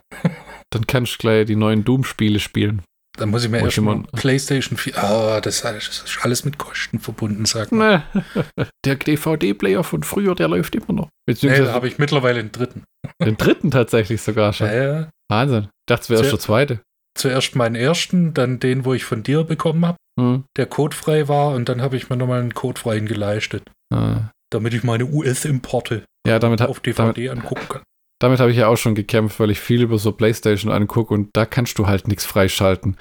Dann 0.70 0.86
kannst 0.86 1.14
du 1.14 1.18
gleich 1.18 1.46
die 1.46 1.56
neuen 1.56 1.84
Doom-Spiele 1.84 2.38
spielen. 2.38 2.82
Dann 3.18 3.30
muss 3.30 3.44
ich 3.44 3.50
mir 3.50 3.58
erst 3.60 3.80
mal 3.80 4.02
PlayStation 4.12 4.76
4. 4.76 4.98
Ah, 5.02 5.40
das, 5.40 5.62
das 5.62 5.88
ist 5.88 6.18
alles 6.22 6.44
mit 6.44 6.58
Kosten 6.58 7.00
verbunden, 7.00 7.46
sagt 7.46 7.72
man. 7.72 8.02
Der 8.84 8.96
DVD-Player 8.96 9.82
von 9.84 10.02
früher, 10.02 10.34
der 10.34 10.48
läuft 10.48 10.74
immer 10.74 10.92
noch. 10.92 11.08
Nee, 11.26 11.34
da 11.58 11.72
habe 11.72 11.88
ich 11.88 11.98
mittlerweile 11.98 12.40
einen 12.40 12.52
dritten. 12.52 12.84
den 13.22 13.36
dritten 13.36 13.70
tatsächlich 13.70 14.20
sogar 14.20 14.52
schon. 14.52 14.66
Ja, 14.68 14.74
ja. 15.00 15.10
Wahnsinn. 15.30 15.64
Ich 15.64 15.86
dachte, 15.86 16.02
es 16.04 16.10
wäre 16.10 16.20
erst 16.20 16.32
der 16.32 16.38
zweite. 16.40 16.80
Zuerst 17.16 17.56
meinen 17.56 17.74
ersten, 17.74 18.34
dann 18.34 18.58
den, 18.60 18.84
wo 18.84 18.94
ich 18.94 19.04
von 19.04 19.22
dir 19.22 19.44
bekommen 19.44 19.84
habe, 19.86 19.96
Hm. 20.18 20.44
der 20.56 20.66
codefrei 20.66 21.28
war 21.28 21.54
und 21.54 21.68
dann 21.68 21.82
habe 21.82 21.96
ich 21.96 22.08
mir 22.08 22.16
nochmal 22.16 22.40
einen 22.40 22.54
codefreien 22.54 23.06
geleistet, 23.06 23.64
Ah. 23.92 24.30
damit 24.50 24.72
ich 24.74 24.82
meine 24.84 25.04
US-Importe 25.06 26.04
Ja, 26.26 26.38
damit, 26.38 26.62
auf 26.62 26.80
DVD 26.80 27.28
angucken 27.30 27.68
kann. 27.68 27.82
Damit 28.18 28.40
habe 28.40 28.50
ich 28.50 28.56
ja 28.56 28.68
auch 28.68 28.76
schon 28.76 28.94
gekämpft, 28.94 29.38
weil 29.40 29.50
ich 29.50 29.60
viel 29.60 29.82
über 29.82 29.98
so 29.98 30.12
Playstation 30.12 30.72
angucke 30.72 31.12
und 31.12 31.28
da 31.34 31.44
kannst 31.44 31.78
du 31.78 31.86
halt 31.86 32.08
nichts 32.08 32.24
freischalten. 32.24 32.96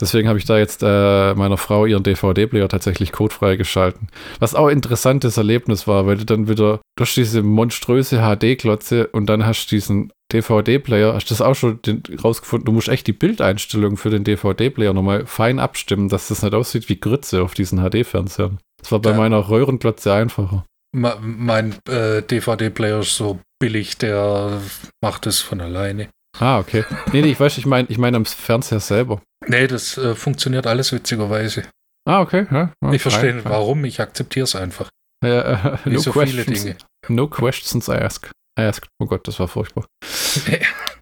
Deswegen 0.00 0.28
habe 0.28 0.38
ich 0.38 0.44
da 0.44 0.56
jetzt 0.58 0.82
äh, 0.82 1.34
meiner 1.34 1.56
Frau 1.56 1.84
ihren 1.86 2.02
DVD-Player 2.04 2.68
tatsächlich 2.68 3.10
codefrei 3.12 3.56
geschalten. 3.56 4.08
Was 4.38 4.54
auch 4.54 4.66
ein 4.66 4.76
interessantes 4.76 5.36
Erlebnis 5.36 5.86
war, 5.88 6.06
weil 6.06 6.16
du 6.16 6.24
dann 6.24 6.48
wieder 6.48 6.80
durch 6.96 7.14
diese 7.14 7.42
monströse 7.42 8.18
HD-Klotze 8.20 9.08
und 9.08 9.26
dann 9.26 9.44
hast 9.44 9.66
du 9.66 9.74
diesen 9.74 10.12
DVD-Player, 10.32 11.12
hast 11.14 11.28
du 11.30 11.34
das 11.34 11.42
auch 11.42 11.54
schon 11.54 11.80
den, 11.82 12.02
rausgefunden, 12.22 12.64
du 12.66 12.72
musst 12.72 12.88
echt 12.88 13.06
die 13.06 13.12
Bildeinstellungen 13.12 13.96
für 13.96 14.10
den 14.10 14.24
DVD-Player 14.24 14.92
nochmal 14.92 15.26
fein 15.26 15.58
abstimmen, 15.58 16.08
dass 16.08 16.28
das 16.28 16.42
nicht 16.42 16.54
aussieht 16.54 16.88
wie 16.88 16.98
Grütze 17.00 17.42
auf 17.42 17.54
diesen 17.54 17.78
HD-Fernsehern. 17.80 18.58
Das 18.80 18.92
war 18.92 19.00
bei 19.00 19.10
Ja. 19.10 19.16
meiner 19.16 19.48
Röhrenglotze 19.48 20.12
einfacher. 20.12 20.64
Mein 20.94 21.74
äh, 21.88 22.22
DVD-Player 22.22 23.00
ist 23.00 23.16
so 23.16 23.40
billig, 23.58 23.96
der 23.98 24.60
macht 25.02 25.26
es 25.26 25.40
von 25.40 25.60
alleine. 25.60 26.08
Ah, 26.38 26.58
okay. 26.58 26.84
Nee, 27.12 27.22
nee, 27.22 27.30
ich 27.32 27.40
weiß, 27.40 27.58
ich 27.58 27.66
meine 27.66 27.88
ich 27.88 27.98
mein 27.98 28.14
am 28.14 28.24
Fernseher 28.24 28.80
selber. 28.80 29.22
Nee, 29.46 29.66
das 29.66 29.96
äh, 29.98 30.14
funktioniert 30.14 30.66
alles 30.66 30.92
witzigerweise. 30.92 31.64
Ah, 32.08 32.20
okay. 32.20 32.46
Ja, 32.50 32.72
ja, 32.82 32.92
Ich 32.92 33.02
verstehe 33.02 33.34
nicht 33.34 33.48
warum, 33.48 33.84
ich 33.84 34.00
akzeptiere 34.00 34.44
es 34.44 34.54
einfach. 34.54 34.90
Ja, 35.24 35.74
äh, 35.74 35.78
Wie 35.84 35.94
no, 35.94 36.00
so 36.00 36.12
viele 36.12 36.44
questions, 36.44 36.62
Dinge. 36.62 36.76
no 37.08 37.28
questions 37.28 37.88
asked. 37.88 38.32
asked. 38.58 38.88
Oh 38.98 39.06
Gott, 39.06 39.26
das 39.28 39.38
war 39.38 39.48
furchtbar. 39.48 39.86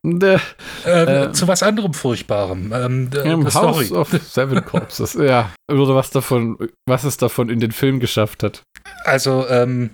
Äh, 0.04 0.38
Äh, 0.86 1.24
Äh, 1.26 1.32
zu 1.32 1.46
was 1.48 1.62
anderem 1.62 1.92
Furchtbarem. 1.94 2.72
Ähm, 2.72 3.10
äh, 3.14 3.32
Im 3.32 3.50
Story. 3.50 3.88
House 3.88 3.92
of 3.92 4.08
Seven 4.10 4.64
Corpses. 4.64 5.14
ja, 5.20 5.52
oder 5.70 5.94
was 5.94 6.10
davon, 6.10 6.56
was 6.88 7.04
es 7.04 7.16
davon 7.16 7.50
in 7.50 7.60
den 7.60 7.72
Film 7.72 8.00
geschafft 8.00 8.42
hat. 8.42 8.62
Also, 9.04 9.46
ähm, 9.48 9.90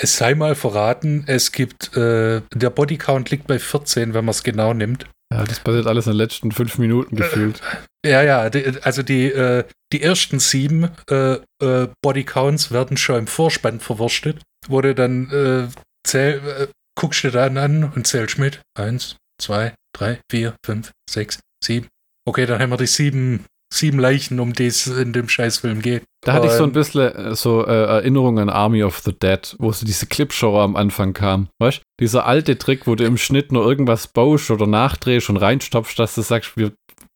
es 0.00 0.16
sei 0.16 0.34
mal 0.34 0.54
verraten, 0.54 1.24
es 1.26 1.52
gibt, 1.52 1.96
äh, 1.96 2.42
der 2.54 2.70
Bodycount 2.70 3.30
liegt 3.30 3.46
bei 3.46 3.58
14, 3.58 4.14
wenn 4.14 4.24
man 4.24 4.30
es 4.30 4.42
genau 4.42 4.72
nimmt. 4.72 5.06
Ja, 5.32 5.44
das 5.44 5.60
passiert 5.60 5.86
alles 5.86 6.06
in 6.06 6.12
den 6.12 6.18
letzten 6.18 6.50
fünf 6.50 6.78
Minuten 6.78 7.14
gefühlt. 7.16 7.60
Ja, 8.04 8.22
ja, 8.22 8.50
also 8.82 9.02
die, 9.02 9.26
äh, 9.26 9.64
die 9.92 10.02
ersten 10.02 10.40
sieben 10.40 10.90
äh, 11.10 11.34
äh, 11.62 11.88
Bodycounts 12.02 12.72
werden 12.72 12.96
schon 12.96 13.18
im 13.18 13.26
Vorspann 13.26 13.78
verwurstet, 13.80 14.40
du 14.68 14.94
dann 14.94 15.30
äh, 15.30 15.68
zähl, 16.06 16.40
äh, 16.46 16.66
guckst 16.98 17.22
du 17.24 17.30
dann 17.30 17.58
an 17.58 17.92
und 17.94 18.06
zählst 18.06 18.38
mit. 18.38 18.60
Eins, 18.76 19.16
zwei, 19.40 19.74
drei, 19.96 20.20
vier, 20.30 20.54
fünf, 20.64 20.90
sechs, 21.08 21.40
sieben. 21.64 21.88
Okay, 22.28 22.46
dann 22.46 22.60
haben 22.60 22.70
wir 22.70 22.76
die 22.76 22.86
sieben, 22.86 23.44
sieben 23.72 23.98
Leichen, 23.98 24.40
um 24.40 24.52
die 24.52 24.66
es 24.66 24.86
in 24.86 25.12
dem 25.12 25.28
Scheißfilm 25.28 25.80
geht. 25.82 26.04
Da 26.24 26.34
hatte 26.34 26.46
ich 26.46 26.52
so 26.52 26.64
ein 26.64 26.64
Und- 26.64 26.72
bisschen 26.74 27.14
äh, 27.14 27.34
so 27.34 27.64
äh, 27.66 27.70
Erinnerungen 27.84 28.48
an 28.48 28.54
Army 28.54 28.82
of 28.84 28.98
the 29.00 29.12
Dead, 29.12 29.56
wo 29.58 29.72
so 29.72 29.86
diese 29.86 30.06
Clipshow 30.06 30.60
am 30.60 30.76
Anfang 30.76 31.14
kam. 31.14 31.48
Weißt 31.58 31.78
du? 31.78 31.82
Dieser 32.00 32.26
alte 32.26 32.58
Trick, 32.58 32.86
wo 32.86 32.94
du 32.94 33.04
im 33.04 33.16
Schnitt 33.16 33.52
nur 33.52 33.64
irgendwas 33.66 34.06
baust 34.08 34.50
oder 34.50 34.66
nachdrehst 34.66 35.30
und 35.30 35.38
reinstopfst, 35.38 35.96
dass 35.98 36.14
du 36.14 36.20
sagst, 36.22 36.56
wir 36.56 36.72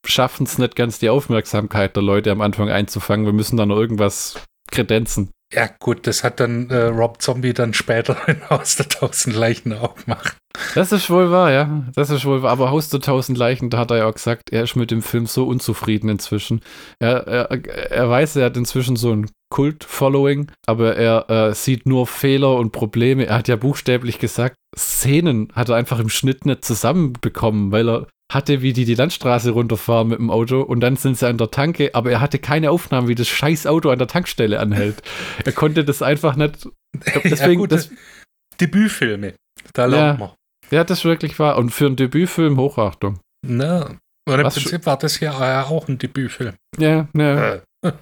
schaffen 0.06 0.44
es 0.46 0.58
nicht 0.58 0.74
ganz, 0.76 0.98
die 0.98 1.10
Aufmerksamkeit 1.10 1.96
der 1.96 2.02
Leute 2.02 2.30
am 2.30 2.40
Anfang 2.40 2.70
einzufangen. 2.70 3.26
Wir 3.26 3.32
müssen 3.32 3.56
da 3.56 3.66
noch 3.66 3.76
irgendwas 3.78 4.36
kredenzen. 4.70 5.30
Ja, 5.54 5.68
gut, 5.78 6.06
das 6.06 6.24
hat 6.24 6.40
dann 6.40 6.68
äh, 6.70 6.86
Rob 6.86 7.22
Zombie 7.22 7.52
dann 7.52 7.74
später 7.74 8.16
in 8.28 8.48
Haus 8.50 8.76
der 8.76 8.88
Tausend 8.88 9.36
Leichen 9.36 9.72
auch 9.72 9.94
gemacht. 9.94 10.36
Das 10.74 10.92
ist 10.92 11.10
wohl 11.10 11.30
wahr, 11.30 11.50
ja. 11.52 11.84
Das 11.94 12.10
ist 12.10 12.24
wohl 12.24 12.42
wahr. 12.42 12.52
Aber 12.52 12.70
Haus 12.70 12.88
der 12.88 13.00
Tausend 13.00 13.38
Leichen, 13.38 13.70
da 13.70 13.78
hat 13.78 13.90
er 13.90 13.98
ja 13.98 14.06
auch 14.06 14.14
gesagt, 14.14 14.50
er 14.50 14.64
ist 14.64 14.76
mit 14.76 14.90
dem 14.90 15.02
Film 15.02 15.26
so 15.26 15.46
unzufrieden 15.46 16.08
inzwischen. 16.08 16.60
Er, 16.98 17.26
er, 17.26 17.90
er 17.90 18.08
weiß, 18.08 18.36
er 18.36 18.46
hat 18.46 18.56
inzwischen 18.56 18.96
so 18.96 19.12
ein 19.12 19.30
Kult-Following, 19.50 20.50
aber 20.66 20.96
er 20.96 21.30
äh, 21.30 21.54
sieht 21.54 21.86
nur 21.86 22.06
Fehler 22.06 22.56
und 22.56 22.72
Probleme. 22.72 23.26
Er 23.26 23.38
hat 23.38 23.48
ja 23.48 23.56
buchstäblich 23.56 24.18
gesagt, 24.18 24.56
Szenen 24.76 25.48
hat 25.54 25.68
er 25.68 25.76
einfach 25.76 26.00
im 26.00 26.08
Schnitt 26.08 26.46
nicht 26.46 26.64
zusammenbekommen, 26.64 27.70
weil 27.70 27.88
er 27.88 28.06
hatte, 28.32 28.62
wie 28.62 28.72
die 28.72 28.84
die 28.84 28.94
Landstraße 28.94 29.50
runterfahren 29.50 30.08
mit 30.08 30.18
dem 30.18 30.30
Auto 30.30 30.60
und 30.60 30.80
dann 30.80 30.96
sind 30.96 31.18
sie 31.18 31.28
an 31.28 31.38
der 31.38 31.50
Tanke, 31.50 31.94
aber 31.94 32.10
er 32.10 32.20
hatte 32.20 32.38
keine 32.38 32.70
Aufnahmen, 32.70 33.08
wie 33.08 33.14
das 33.14 33.28
scheiß 33.28 33.66
Auto 33.66 33.90
an 33.90 33.98
der 33.98 34.08
Tankstelle 34.08 34.58
anhält. 34.60 35.02
Er 35.44 35.52
konnte 35.52 35.84
das 35.84 36.02
einfach 36.02 36.36
nicht. 36.36 36.68
Deswegen, 37.24 37.52
ja, 37.52 37.58
gut, 37.58 37.72
das, 37.72 37.90
Debütfilme, 38.60 39.34
da 39.72 39.86
lernt 39.86 40.20
man. 40.20 40.30
ja, 40.70 40.84
das 40.84 41.04
wirklich 41.04 41.38
wahr. 41.38 41.58
Und 41.58 41.70
für 41.70 41.86
einen 41.86 41.96
Debütfilm 41.96 42.56
Hochachtung. 42.56 43.20
Ne? 43.46 43.98
Und 44.26 44.38
im 44.38 44.44
Was 44.44 44.54
Prinzip 44.54 44.86
war 44.86 44.96
das 44.98 45.20
ja 45.20 45.64
auch 45.64 45.88
ein 45.88 45.98
Debütfilm. 45.98 46.54
Ja, 46.78 47.08
ja. 47.14 47.54
Äh, 47.54 47.60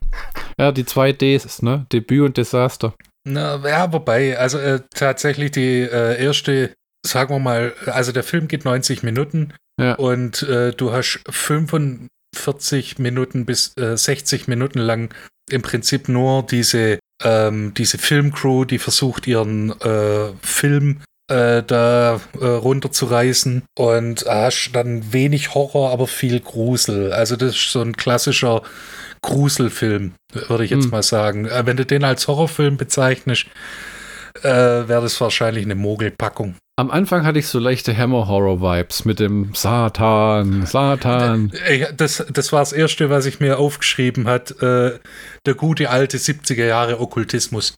Ja, 0.58 0.70
die 0.72 0.84
zwei 0.84 1.12
Ds, 1.12 1.62
ne? 1.62 1.86
Debüt 1.92 2.22
und 2.22 2.36
Desaster. 2.36 2.94
Na, 3.26 3.56
ja, 3.66 3.92
wobei, 3.92 4.38
also 4.38 4.58
äh, 4.58 4.80
tatsächlich 4.94 5.52
die 5.52 5.80
äh, 5.80 6.22
erste, 6.22 6.74
sagen 7.06 7.34
wir 7.34 7.38
mal, 7.38 7.72
also 7.86 8.12
der 8.12 8.22
Film 8.22 8.48
geht 8.48 8.64
90 8.64 9.02
Minuten 9.02 9.54
Ja. 9.80 9.94
und 9.94 10.42
äh, 10.42 10.72
du 10.72 10.92
hast 10.92 11.20
45 12.36 12.98
Minuten 12.98 13.44
bis 13.46 13.72
äh, 13.76 13.96
60 13.96 14.48
Minuten 14.48 14.78
lang 14.78 15.14
im 15.50 15.62
Prinzip 15.62 16.08
nur 16.08 16.42
diese, 16.44 16.98
ähm, 17.22 17.72
diese 17.74 17.98
Filmcrew, 17.98 18.64
die 18.64 18.78
versucht, 18.78 19.26
ihren 19.26 19.70
äh, 19.80 20.32
Film 20.42 21.00
äh, 21.30 21.62
da 21.62 22.20
äh, 22.40 22.44
runterzureißen 22.46 23.62
und 23.78 24.24
hast 24.28 24.72
dann 24.74 25.12
wenig 25.12 25.54
Horror, 25.54 25.90
aber 25.90 26.06
viel 26.06 26.40
Grusel. 26.40 27.12
Also 27.12 27.36
das 27.36 27.54
ist 27.54 27.70
so 27.72 27.80
ein 27.80 27.96
klassischer 27.96 28.62
Gruselfilm, 29.22 30.14
würde 30.48 30.64
ich 30.64 30.70
jetzt 30.70 30.84
Hm. 30.84 30.90
mal 30.90 31.02
sagen. 31.02 31.46
Äh, 31.46 31.64
Wenn 31.66 31.76
du 31.76 31.86
den 31.86 32.04
als 32.04 32.28
Horrorfilm 32.28 32.76
bezeichnest, 32.76 33.46
äh, 34.42 34.48
wäre 34.48 35.02
das 35.02 35.20
wahrscheinlich 35.20 35.64
eine 35.64 35.74
Mogelpackung. 35.76 36.56
Am 36.82 36.90
Anfang 36.90 37.24
hatte 37.24 37.38
ich 37.38 37.46
so 37.46 37.60
leichte 37.60 37.96
Hammer-Horror-Vibes 37.96 39.04
mit 39.04 39.20
dem 39.20 39.54
Satan, 39.54 40.66
Satan. 40.66 41.52
Äh, 41.64 41.86
Das, 41.96 42.26
das 42.28 42.52
war 42.52 42.58
das 42.58 42.72
Erste, 42.72 43.08
was 43.08 43.24
ich 43.24 43.38
mir 43.38 43.60
aufgeschrieben 43.60 44.26
hat. 44.26 44.50
Äh, 44.60 44.98
der 45.46 45.54
gute 45.54 45.90
alte 45.90 46.18
70er 46.18 46.64
Jahre 46.64 46.98
Okkultismus. 46.98 47.76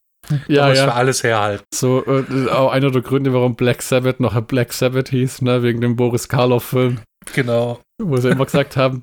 Ja, 0.48 0.62
da 0.62 0.68
muss 0.70 0.78
für 0.78 0.86
ja. 0.86 0.94
alles 0.94 1.22
herhalten. 1.22 1.64
So, 1.74 2.02
äh, 2.06 2.48
auch 2.48 2.72
einer 2.72 2.90
der 2.90 3.02
Gründe, 3.02 3.34
warum 3.34 3.56
Black 3.56 3.82
Sabbath 3.82 4.20
noch 4.20 4.40
Black 4.40 4.72
Sabbath 4.72 5.10
hieß, 5.10 5.42
ne? 5.42 5.62
Wegen 5.62 5.82
dem 5.82 5.96
Boris 5.96 6.30
Karloff-Film, 6.30 7.00
Genau. 7.32 7.80
wo 8.02 8.16
sie 8.16 8.30
immer 8.30 8.44
gesagt 8.44 8.76
haben, 8.76 9.02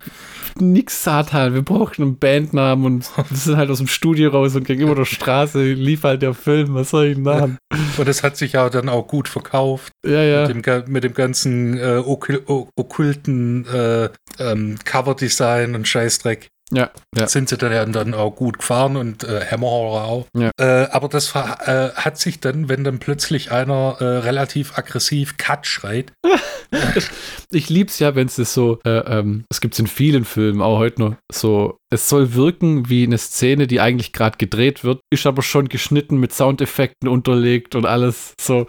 nix 0.60 1.04
Satan, 1.04 1.54
wir 1.54 1.62
brauchen 1.62 2.02
einen 2.02 2.18
Bandnamen 2.18 2.86
und 2.86 3.10
wir 3.30 3.38
sind 3.38 3.58
halt 3.58 3.70
aus 3.70 3.78
dem 3.78 3.88
Studio 3.88 4.32
raus 4.32 4.56
und 4.56 4.66
gegenüber 4.66 4.96
der 4.96 5.06
Straße 5.06 5.74
lief 5.74 6.04
halt 6.04 6.22
der 6.22 6.34
Film, 6.34 6.74
was 6.74 6.90
soll 6.92 7.06
ich 7.06 7.16
denn 7.16 7.24
machen? 7.24 7.58
Und 7.98 8.08
das 8.08 8.24
hat 8.24 8.38
sich 8.38 8.54
ja 8.54 8.70
dann 8.70 8.90
auch 8.90 9.08
gut 9.08 9.28
verkauft. 9.28 9.92
Ja, 10.06 10.24
ja. 10.24 10.48
Mit, 10.48 10.66
dem, 10.66 10.84
mit 10.88 11.04
dem 11.04 11.14
ganzen 11.14 11.78
äh, 11.78 12.02
okkulten 12.06 13.66
äh, 13.68 14.10
ähm, 14.40 14.78
Coverdesign 14.84 15.76
und 15.76 15.88
Scheißdreck. 15.88 16.50
Ja, 16.72 16.90
ja. 17.16 17.28
sind 17.28 17.50
sie 17.50 17.58
dann, 17.58 17.92
dann 17.92 18.14
auch 18.14 18.36
gut 18.36 18.60
gefahren 18.60 18.96
und 18.96 19.24
äh, 19.24 19.46
Hammer 19.50 19.68
Horror 19.68 20.04
auch. 20.06 20.28
Ja. 20.38 20.52
Äh, 20.58 20.88
aber 20.92 21.10
das 21.10 21.36
äh, 21.36 21.90
hat 21.96 22.18
sich 22.18 22.40
dann, 22.40 22.70
wenn 22.70 22.84
dann 22.84 23.00
plötzlich 23.00 23.52
einer 23.52 23.98
äh, 24.00 24.06
relativ 24.06 24.78
aggressiv 24.78 25.38
Cut 25.38 25.68
schreit, 25.68 26.14
Ich 27.52 27.70
lieb's 27.70 28.00
ja, 28.00 28.16
wenn 28.16 28.28
es 28.28 28.36
das 28.36 28.54
so, 28.54 28.80
äh, 28.86 29.00
ähm, 29.00 29.46
es 29.50 29.62
gibt's 29.62 29.80
in 29.80 29.88
vielen 29.88 30.26
Filmen, 30.26 30.62
auch 30.62 30.78
heute 30.78 31.02
noch, 31.02 31.16
so, 31.32 31.78
es 31.92 32.08
soll 32.08 32.34
wirken 32.34 32.90
wie 32.90 33.04
eine 33.04 33.18
Szene, 33.18 33.68
die 33.68 33.82
eigentlich 33.82 34.14
gerade 34.14 34.38
gedreht 34.38 34.84
wird, 34.84 35.02
ist 35.12 35.26
aber 35.26 35.42
schon 35.42 35.68
geschnitten 35.70 36.18
mit 36.18 36.34
Soundeffekten 36.34 37.10
unterlegt 37.10 37.76
und 37.76 37.86
alles 37.86 38.34
so, 38.40 38.68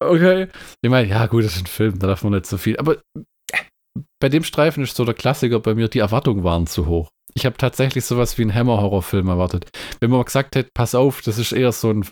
okay. 0.00 0.48
Ich 0.82 0.90
meine, 0.90 1.08
ja 1.08 1.26
gut, 1.26 1.44
das 1.44 1.56
ist 1.56 1.62
ein 1.62 1.66
Film, 1.66 1.98
da 1.98 2.06
darf 2.06 2.24
man 2.24 2.32
nicht 2.32 2.46
so 2.46 2.56
viel, 2.56 2.76
aber 2.78 3.02
bei 4.20 4.28
dem 4.28 4.44
Streifen 4.44 4.82
ist 4.82 4.96
so 4.96 5.04
der 5.04 5.14
Klassiker 5.14 5.60
bei 5.60 5.74
mir, 5.74 5.88
die 5.88 5.98
Erwartungen 5.98 6.44
waren 6.44 6.66
zu 6.66 6.86
hoch. 6.86 7.10
Ich 7.34 7.46
habe 7.46 7.56
tatsächlich 7.56 8.04
sowas 8.04 8.36
wie 8.38 8.42
einen 8.42 8.54
Hammer-Horrorfilm 8.54 9.28
erwartet. 9.28 9.68
Wenn 10.00 10.10
man 10.10 10.22
gesagt 10.24 10.54
hätte, 10.56 10.70
pass 10.74 10.94
auf, 10.94 11.22
das 11.22 11.38
ist 11.38 11.52
eher 11.52 11.72
so 11.72 11.90
ein 11.90 12.04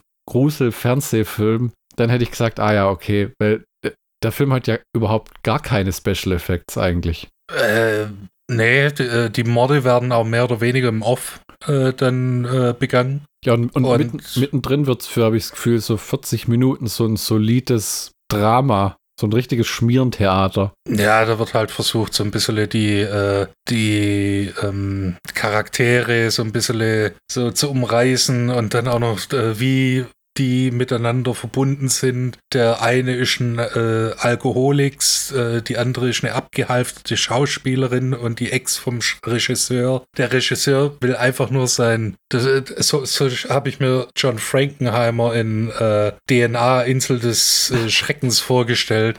Grusel-Fernsehfilm, 0.74 1.72
dann 1.96 2.10
hätte 2.10 2.24
ich 2.24 2.30
gesagt, 2.30 2.60
ah 2.60 2.72
ja, 2.72 2.88
okay, 2.88 3.30
weil 3.38 3.64
äh, 3.84 3.90
der 4.22 4.32
Film 4.32 4.52
hat 4.52 4.66
ja 4.66 4.78
überhaupt 4.94 5.42
gar 5.42 5.60
keine 5.60 5.92
Special 5.92 6.32
Effects 6.34 6.78
eigentlich. 6.78 7.28
äh, 7.54 8.06
nee, 8.50 8.90
die, 8.92 9.02
äh, 9.02 9.30
die 9.30 9.44
Morde 9.44 9.84
werden 9.84 10.12
auch 10.12 10.24
mehr 10.24 10.44
oder 10.44 10.60
weniger 10.60 10.88
im 10.88 11.02
Off 11.02 11.40
äh, 11.66 11.92
dann 11.92 12.44
äh, 12.44 12.74
begangen. 12.78 13.24
Ja, 13.44 13.54
und, 13.54 13.74
und, 13.74 13.84
Und- 13.84 13.98
mitten, 13.98 14.20
mittendrin 14.40 14.86
wird 14.86 15.02
es 15.02 15.06
für, 15.08 15.24
habe 15.24 15.36
ich 15.36 15.44
das 15.44 15.52
Gefühl, 15.52 15.80
so 15.80 15.96
40 15.96 16.48
Minuten 16.48 16.86
so 16.86 17.06
ein 17.06 17.16
solides 17.16 18.12
Drama, 18.30 18.96
so 19.20 19.26
ein 19.26 19.32
richtiges 19.32 19.66
Schmierentheater. 19.66 20.72
Ja, 20.88 21.24
da 21.24 21.38
wird 21.38 21.54
halt 21.54 21.70
versucht, 21.70 22.14
so 22.14 22.24
ein 22.24 22.30
bisschen 22.30 22.68
die, 22.68 23.00
äh, 23.00 23.46
die 23.68 24.52
ähm, 24.62 25.16
Charaktere 25.34 26.30
so 26.30 26.42
ein 26.42 26.52
bisschen 26.52 27.12
so 27.30 27.50
zu 27.50 27.70
umreißen 27.70 28.50
und 28.50 28.74
dann 28.74 28.88
auch 28.88 28.98
noch, 28.98 29.30
äh, 29.32 29.60
wie 29.60 30.06
die 30.38 30.70
miteinander 30.70 31.34
verbunden 31.34 31.88
sind. 31.88 32.38
Der 32.52 32.82
eine 32.82 33.14
ist 33.16 33.40
ein 33.40 33.58
äh, 33.58 34.12
Alkoholiks, 34.18 35.32
äh, 35.32 35.62
die 35.62 35.76
andere 35.78 36.08
ist 36.08 36.22
eine 36.24 36.34
abgehalftete 36.34 37.16
Schauspielerin 37.16 38.14
und 38.14 38.40
die 38.40 38.52
Ex 38.52 38.76
vom 38.76 38.98
Sch- 39.00 39.16
Regisseur. 39.26 40.04
Der 40.16 40.32
Regisseur 40.32 40.96
will 41.00 41.16
einfach 41.16 41.50
nur 41.50 41.66
sein. 41.66 42.16
Das, 42.28 42.46
äh, 42.46 42.62
so 42.78 43.04
so 43.04 43.28
habe 43.48 43.68
ich 43.68 43.80
mir 43.80 44.08
John 44.16 44.38
Frankenheimer 44.38 45.34
in 45.34 45.70
äh, 45.70 46.12
DNA 46.28 46.82
Insel 46.82 47.18
des 47.18 47.70
äh, 47.70 47.90
Schreckens 47.90 48.40
vorgestellt. 48.40 49.16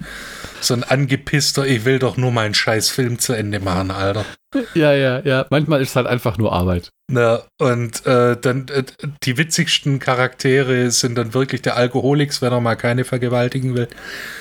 So 0.62 0.74
ein 0.74 0.84
angepisster, 0.84 1.66
ich 1.66 1.86
will 1.86 2.00
doch 2.00 2.18
nur 2.18 2.32
meinen 2.32 2.54
scheiß 2.54 2.90
Film 2.90 3.20
zu 3.20 3.34
Ende 3.34 3.60
machen, 3.60 3.92
Alter. 3.92 4.26
Ja, 4.74 4.94
ja, 4.94 5.20
ja. 5.22 5.46
Manchmal 5.50 5.82
ist 5.82 5.90
es 5.90 5.96
halt 5.96 6.08
einfach 6.08 6.38
nur 6.38 6.54
Arbeit. 6.54 6.90
Na, 7.10 7.42
und 7.58 8.06
äh, 8.06 8.38
dann 8.40 8.68
äh, 8.68 8.84
die 9.24 9.38
witzigsten 9.38 10.00
Charaktere 10.00 10.92
sind 10.92 11.16
dann 11.16 11.34
wirklich 11.34 11.62
der 11.62 11.78
Alkoholiks, 11.78 12.42
wenn 12.42 12.54
er 12.54 12.62
mal 12.62 12.76
keine 12.76 13.04
vergewaltigen 13.04 13.76
will. 13.76 13.88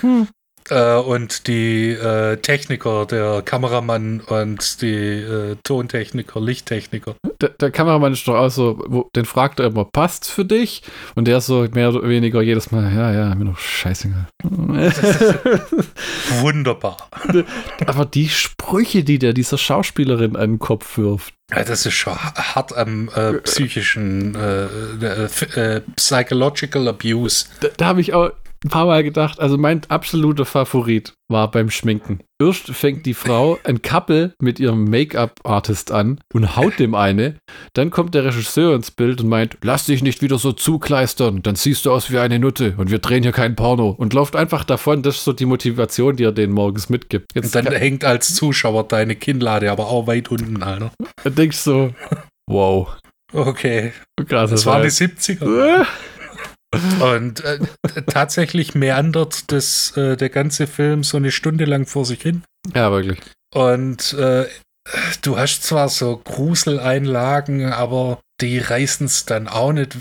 Hm. 0.03 0.29
Äh, 0.71 0.97
und 0.97 1.47
die 1.49 1.91
äh, 1.91 2.37
Techniker, 2.37 3.07
der 3.07 3.43
Kameramann 3.43 4.21
und 4.21 4.83
die 4.83 4.95
äh, 4.95 5.57
Tontechniker, 5.65 6.41
Lichttechniker. 6.41 7.17
Der, 7.41 7.49
der 7.51 7.71
Kameramann 7.71 8.13
ist 8.13 8.27
doch 8.29 8.37
auch 8.37 8.51
so, 8.51 8.83
wo, 8.87 9.11
den 9.17 9.25
fragt 9.25 9.61
er 9.61 9.67
immer, 9.67 9.85
passt's 9.85 10.31
für 10.31 10.45
dich? 10.45 10.83
Und 11.15 11.27
der 11.27 11.41
so 11.41 11.67
mehr 11.73 11.91
oder 11.91 12.09
weniger 12.09 12.43
jedes 12.43 12.71
Mal, 12.71 12.93
ja, 12.95 13.13
ja, 13.13 13.35
mir 13.35 13.47
doch 13.47 13.59
scheißegal. 13.59 14.27
Wunderbar. 16.41 17.09
Aber 17.87 18.05
die 18.05 18.29
Sprüche, 18.29 19.03
die 19.05 19.19
der 19.19 19.33
dieser 19.33 19.59
Schauspielerin 19.59 20.37
an 20.37 20.53
den 20.53 20.59
Kopf 20.59 20.99
wirft, 20.99 21.35
Ja, 21.51 21.65
das 21.65 21.85
ist 21.87 21.95
schon 21.95 22.15
hart 22.17 22.77
am 22.77 23.09
äh, 23.15 23.35
psychischen, 23.41 24.35
äh, 24.37 24.65
äh, 25.05 25.77
äh, 25.77 25.81
psychological 25.97 26.89
abuse. 26.89 27.47
da, 27.61 27.69
da 27.77 27.87
habe 27.87 28.01
ich 28.01 28.15
auch, 28.15 28.31
paar 28.69 28.87
Mal 28.87 29.03
gedacht, 29.03 29.41
also 29.41 29.57
mein 29.57 29.81
absoluter 29.89 30.45
Favorit 30.45 31.15
war 31.29 31.51
beim 31.51 31.71
Schminken. 31.71 32.21
Erst 32.39 32.71
fängt 32.71 33.07
die 33.07 33.15
Frau 33.15 33.59
ein 33.65 33.81
Couple 33.81 34.35
mit 34.41 34.61
ihrem 34.61 34.85
Make-up-Artist 34.85 35.93
an 35.93 36.21
und 36.35 36.57
haut 36.57 36.79
dem 36.79 36.95
eine. 36.95 37.37
Dann 37.73 37.91
kommt 37.91 38.15
der 38.15 38.25
Regisseur 38.25 38.75
ins 38.75 38.91
Bild 38.91 39.23
und 39.23 39.29
meint, 39.29 39.57
lass 39.63 39.87
dich 39.87 40.03
nicht 40.03 40.21
wieder 40.21 40.39
so 40.39 40.53
zukleistern, 40.53 41.43
dann 41.43 41.55
siehst 41.55 41.87
du 41.87 41.93
aus 41.93 42.11
wie 42.11 42.19
eine 42.19 42.39
Nutte 42.39 42.75
und 42.77 42.91
wir 42.91 42.99
drehen 42.99 43.23
hier 43.23 43.33
kein 43.33 43.57
Porno. 43.57 43.95
Und 43.97 44.13
läuft 44.13 44.37
einfach 44.37 44.65
davon, 44.65 45.03
das 45.03 45.17
ist 45.17 45.25
so 45.25 45.33
die 45.33 45.47
Motivation, 45.47 46.17
die 46.17 46.25
er 46.25 46.33
denen 46.33 46.53
morgens 46.53 46.91
mitgibt. 46.91 47.35
Jetzt 47.35 47.57
und 47.57 47.67
dann 47.67 47.75
hängt 47.75 48.05
als 48.05 48.35
Zuschauer 48.35 48.87
deine 48.89 49.17
Kinnlade 49.17 49.71
aber 49.71 49.89
auch 49.89 50.07
weit 50.07 50.31
unten, 50.31 50.63
Alter. 50.63 50.93
Dann 51.25 51.35
denkst 51.35 51.65
du 51.65 51.71
so, 51.71 51.95
wow. 52.47 52.89
Okay. 53.33 53.93
Krass, 54.27 54.51
das 54.51 54.67
war 54.67 54.83
die 54.83 54.89
70er. 54.89 55.87
Und 57.01 57.43
äh, 57.45 57.59
tatsächlich 58.07 58.75
meandert 58.75 59.51
das, 59.53 59.97
äh, 59.97 60.17
der 60.17 60.29
ganze 60.29 60.67
Film 60.67 61.03
so 61.03 61.17
eine 61.17 61.33
Stunde 61.33 61.65
lang 61.65 61.87
vor 61.87 62.05
sich 62.05 62.23
hin. 62.23 62.43
Ja, 62.75 62.93
wirklich. 62.93 63.19
Und 63.53 64.13
äh, 64.13 64.47
du 65.23 65.37
hast 65.37 65.65
zwar 65.65 65.89
so 65.89 66.21
Gruseleinlagen, 66.23 67.73
aber 67.73 68.21
die 68.41 68.59
reißen 68.59 69.07
es 69.07 69.25
dann 69.27 69.49
auch 69.49 69.73
nicht. 69.73 69.97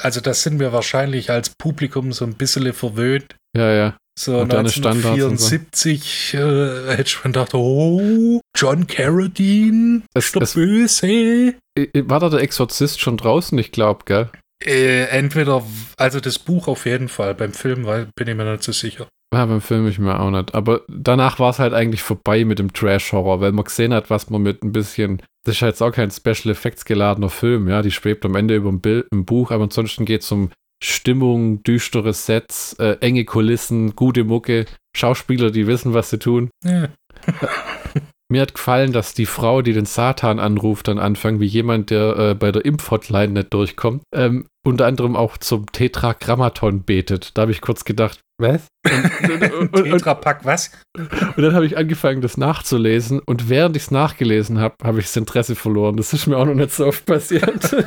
Also, 0.00 0.20
das 0.20 0.42
sind 0.42 0.60
wir 0.60 0.72
wahrscheinlich 0.72 1.30
als 1.30 1.50
Publikum 1.50 2.12
so 2.12 2.24
ein 2.24 2.34
bisschen 2.34 2.72
verwöhnt. 2.72 3.34
Ja, 3.56 3.72
ja. 3.72 3.96
So 4.18 4.40
1974 4.40 6.30
so. 6.32 6.38
äh, 6.38 6.90
hätte 6.90 7.02
ich 7.02 7.10
schon 7.10 7.32
gedacht, 7.32 7.54
oh, 7.54 8.40
John 8.54 8.86
Carradine, 8.86 10.02
es, 10.14 10.26
ist 10.26 10.34
der 10.34 10.42
es, 10.42 10.54
Böse. 10.54 11.54
War 11.94 12.20
da 12.20 12.28
der 12.28 12.40
Exorzist 12.40 13.00
schon 13.00 13.16
draußen? 13.16 13.58
Ich 13.58 13.72
glaube, 13.72 14.04
gell? 14.04 14.30
Äh, 14.66 15.04
entweder, 15.06 15.62
also 15.96 16.20
das 16.20 16.38
Buch 16.38 16.68
auf 16.68 16.86
jeden 16.86 17.08
Fall. 17.08 17.34
Beim 17.34 17.52
Film 17.52 17.84
weil, 17.84 18.08
bin 18.16 18.28
ich 18.28 18.34
mir 18.34 18.50
nicht 18.50 18.62
so 18.62 18.72
sicher. 18.72 19.08
Ja, 19.34 19.46
beim 19.46 19.62
Film 19.62 19.88
ich 19.88 19.98
mir 19.98 20.20
auch 20.20 20.30
nicht. 20.30 20.54
Aber 20.54 20.82
danach 20.88 21.38
war 21.38 21.50
es 21.50 21.58
halt 21.58 21.72
eigentlich 21.72 22.02
vorbei 22.02 22.44
mit 22.44 22.58
dem 22.58 22.72
Trash-Horror, 22.72 23.40
weil 23.40 23.52
man 23.52 23.64
gesehen 23.64 23.94
hat, 23.94 24.10
was 24.10 24.28
man 24.28 24.42
mit 24.42 24.62
ein 24.62 24.72
bisschen. 24.72 25.22
Das 25.44 25.56
ist 25.56 25.60
jetzt 25.62 25.82
auch 25.82 25.92
kein 25.92 26.10
Special 26.10 26.50
Effects 26.52 26.84
geladener 26.84 27.30
Film, 27.30 27.68
ja. 27.68 27.82
Die 27.82 27.90
schwebt 27.90 28.24
am 28.24 28.34
Ende 28.34 28.56
über 28.56 28.68
dem 28.68 28.80
Bild, 28.80 29.06
im 29.10 29.24
Buch, 29.24 29.50
aber 29.50 29.64
ansonsten 29.64 30.04
geht 30.04 30.22
es 30.22 30.30
um 30.30 30.50
Stimmung, 30.82 31.62
düstere 31.62 32.12
Sets, 32.12 32.74
äh, 32.74 32.96
enge 33.00 33.24
Kulissen, 33.24 33.96
gute 33.96 34.24
Mucke, 34.24 34.66
Schauspieler, 34.94 35.50
die 35.50 35.66
wissen, 35.66 35.94
was 35.94 36.10
sie 36.10 36.18
tun. 36.18 36.50
Ja. 36.64 36.88
Mir 38.32 38.40
hat 38.40 38.54
gefallen, 38.54 38.94
dass 38.94 39.12
die 39.12 39.26
Frau, 39.26 39.60
die 39.60 39.74
den 39.74 39.84
Satan 39.84 40.38
anruft, 40.38 40.88
dann 40.88 40.98
anfängt, 40.98 41.38
wie 41.40 41.44
jemand, 41.44 41.90
der 41.90 42.16
äh, 42.16 42.34
bei 42.34 42.50
der 42.50 42.64
Impfhotline 42.64 43.34
nicht 43.34 43.52
durchkommt, 43.52 44.04
ähm, 44.14 44.46
unter 44.66 44.86
anderem 44.86 45.16
auch 45.16 45.36
zum 45.36 45.70
Tetragrammaton 45.70 46.82
betet. 46.82 47.36
Da 47.36 47.42
habe 47.42 47.52
ich 47.52 47.60
kurz 47.60 47.84
gedacht, 47.84 48.20
was? 48.40 48.68
Tetrapack, 48.88 50.46
was? 50.46 50.70
Und 50.96 51.42
dann 51.42 51.52
habe 51.54 51.66
ich 51.66 51.76
angefangen, 51.76 52.22
das 52.22 52.38
nachzulesen. 52.38 53.18
Und 53.20 53.50
während 53.50 53.76
ich 53.76 53.82
es 53.82 53.90
nachgelesen 53.90 54.60
habe, 54.60 54.76
habe 54.82 55.00
ich 55.00 55.04
das 55.04 55.16
Interesse 55.18 55.54
verloren. 55.54 55.98
Das 55.98 56.14
ist 56.14 56.26
mir 56.26 56.38
auch 56.38 56.46
noch 56.46 56.54
nicht 56.54 56.70
so 56.70 56.86
oft 56.86 57.04
passiert. 57.04 57.76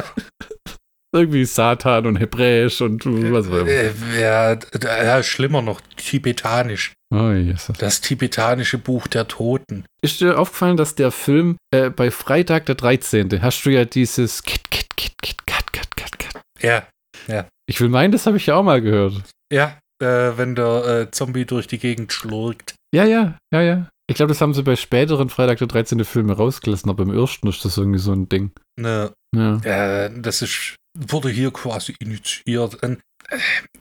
Irgendwie 1.12 1.46
Satan 1.46 2.06
und 2.06 2.18
Hebräisch 2.18 2.82
und 2.82 3.04
was 3.34 3.48
auch 3.48 3.62
immer. 3.62 3.68
Äh, 3.68 3.94
ja, 4.22 5.24
schlimmer 5.24 5.64
noch, 5.64 5.82
Tibetanisch. 5.98 6.94
Oh, 7.16 7.32
Jesus. 7.32 7.78
Das 7.78 8.02
tibetanische 8.02 8.78
Buch 8.78 9.08
der 9.08 9.28
Toten. 9.28 9.86
Ist 10.02 10.20
dir 10.20 10.38
aufgefallen, 10.38 10.76
dass 10.76 10.96
der 10.96 11.12
Film 11.12 11.56
äh, 11.72 11.90
bei 11.90 12.12
Freitag 12.12 12.66
der 12.66 12.76
13. 12.76 13.42
hast 13.42 13.66
du 13.66 13.70
ja 13.70 13.86
dieses 13.86 14.44
Kit, 14.44 14.70
Kit, 14.70 14.88
Kit, 14.98 15.14
Kit, 15.22 15.48
Kat, 15.48 15.72
Kat, 15.72 15.96
Kat, 15.96 16.20
Kat. 16.20 16.42
Ja, 16.62 16.86
ja. 17.28 17.48
Ich 17.68 17.80
will 17.80 17.88
meinen, 17.88 18.12
das 18.12 18.26
habe 18.26 18.36
ich 18.36 18.48
ja 18.48 18.56
auch 18.56 18.64
mal 18.64 18.82
gehört. 18.82 19.24
Ja, 19.52 19.80
äh, 20.02 20.34
wenn 20.36 20.56
der 20.56 20.86
äh, 20.86 21.12
Zombie 21.12 21.46
durch 21.46 21.68
die 21.68 21.80
Gegend 21.80 22.12
schlurgt. 22.12 22.76
Ja, 22.94 23.06
ja, 23.06 23.38
ja, 23.54 23.62
ja. 23.62 23.90
Ich 24.08 24.18
glaube, 24.18 24.30
das 24.30 24.42
haben 24.42 24.54
sie 24.54 24.64
bei 24.64 24.76
späteren 24.76 25.30
Freitag 25.30 25.60
der 25.60 25.68
13. 25.68 26.04
Filme 26.04 26.34
rausgelassen, 26.34 26.90
aber 26.90 27.04
im 27.04 27.14
ersten 27.18 27.48
ist 27.48 27.64
das 27.64 27.78
irgendwie 27.78 28.00
so 28.00 28.12
ein 28.12 28.28
Ding. 28.28 28.52
Ne. 28.78 29.14
Ja. 29.34 29.62
ja. 29.64 30.10
das 30.10 30.42
ist, 30.42 30.76
wurde 30.98 31.30
hier 31.30 31.52
quasi 31.52 31.96
initiiert. 32.00 32.84
Und 32.84 33.00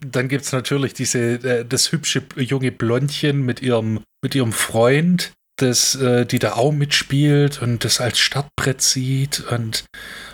dann 0.01 0.29
gibt 0.29 0.45
es 0.45 0.53
natürlich 0.53 0.95
diese, 0.95 1.19
äh, 1.19 1.65
das 1.65 1.93
hübsche 1.93 2.23
junge 2.37 2.73
Blondchen 2.73 3.43
mit 3.43 3.63
ihrem, 3.63 4.01
mit 4.23 4.35
ihrem 4.35 4.53
Freund, 4.53 5.33
das, 5.57 5.95
äh, 5.95 6.27
die 6.27 6.39
da 6.39 6.55
auch 6.55 6.73
mitspielt 6.73 7.63
und 7.63 7.85
das 7.85 8.01
als 8.01 8.19
Startbrett 8.19 8.83
sieht 8.83 9.41
und 9.41 9.85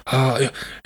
ah, 0.07 0.39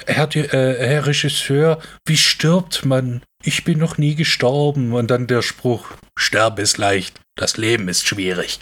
Herr, 0.07 0.35
äh, 0.35 0.49
Herr 0.49 1.07
Regisseur, 1.07 1.81
wie 2.07 2.17
stirbt 2.17 2.85
man? 2.85 3.23
Ich 3.45 3.65
bin 3.65 3.79
noch 3.79 3.99
nie 3.99 4.15
gestorben. 4.15 4.93
Und 4.93 5.11
dann 5.11 5.27
der 5.27 5.43
Spruch, 5.43 5.87
sterbe 6.17 6.63
ist 6.63 6.79
leicht, 6.79 7.21
das 7.37 7.57
Leben 7.57 7.89
ist 7.89 8.07
schwierig. 8.07 8.61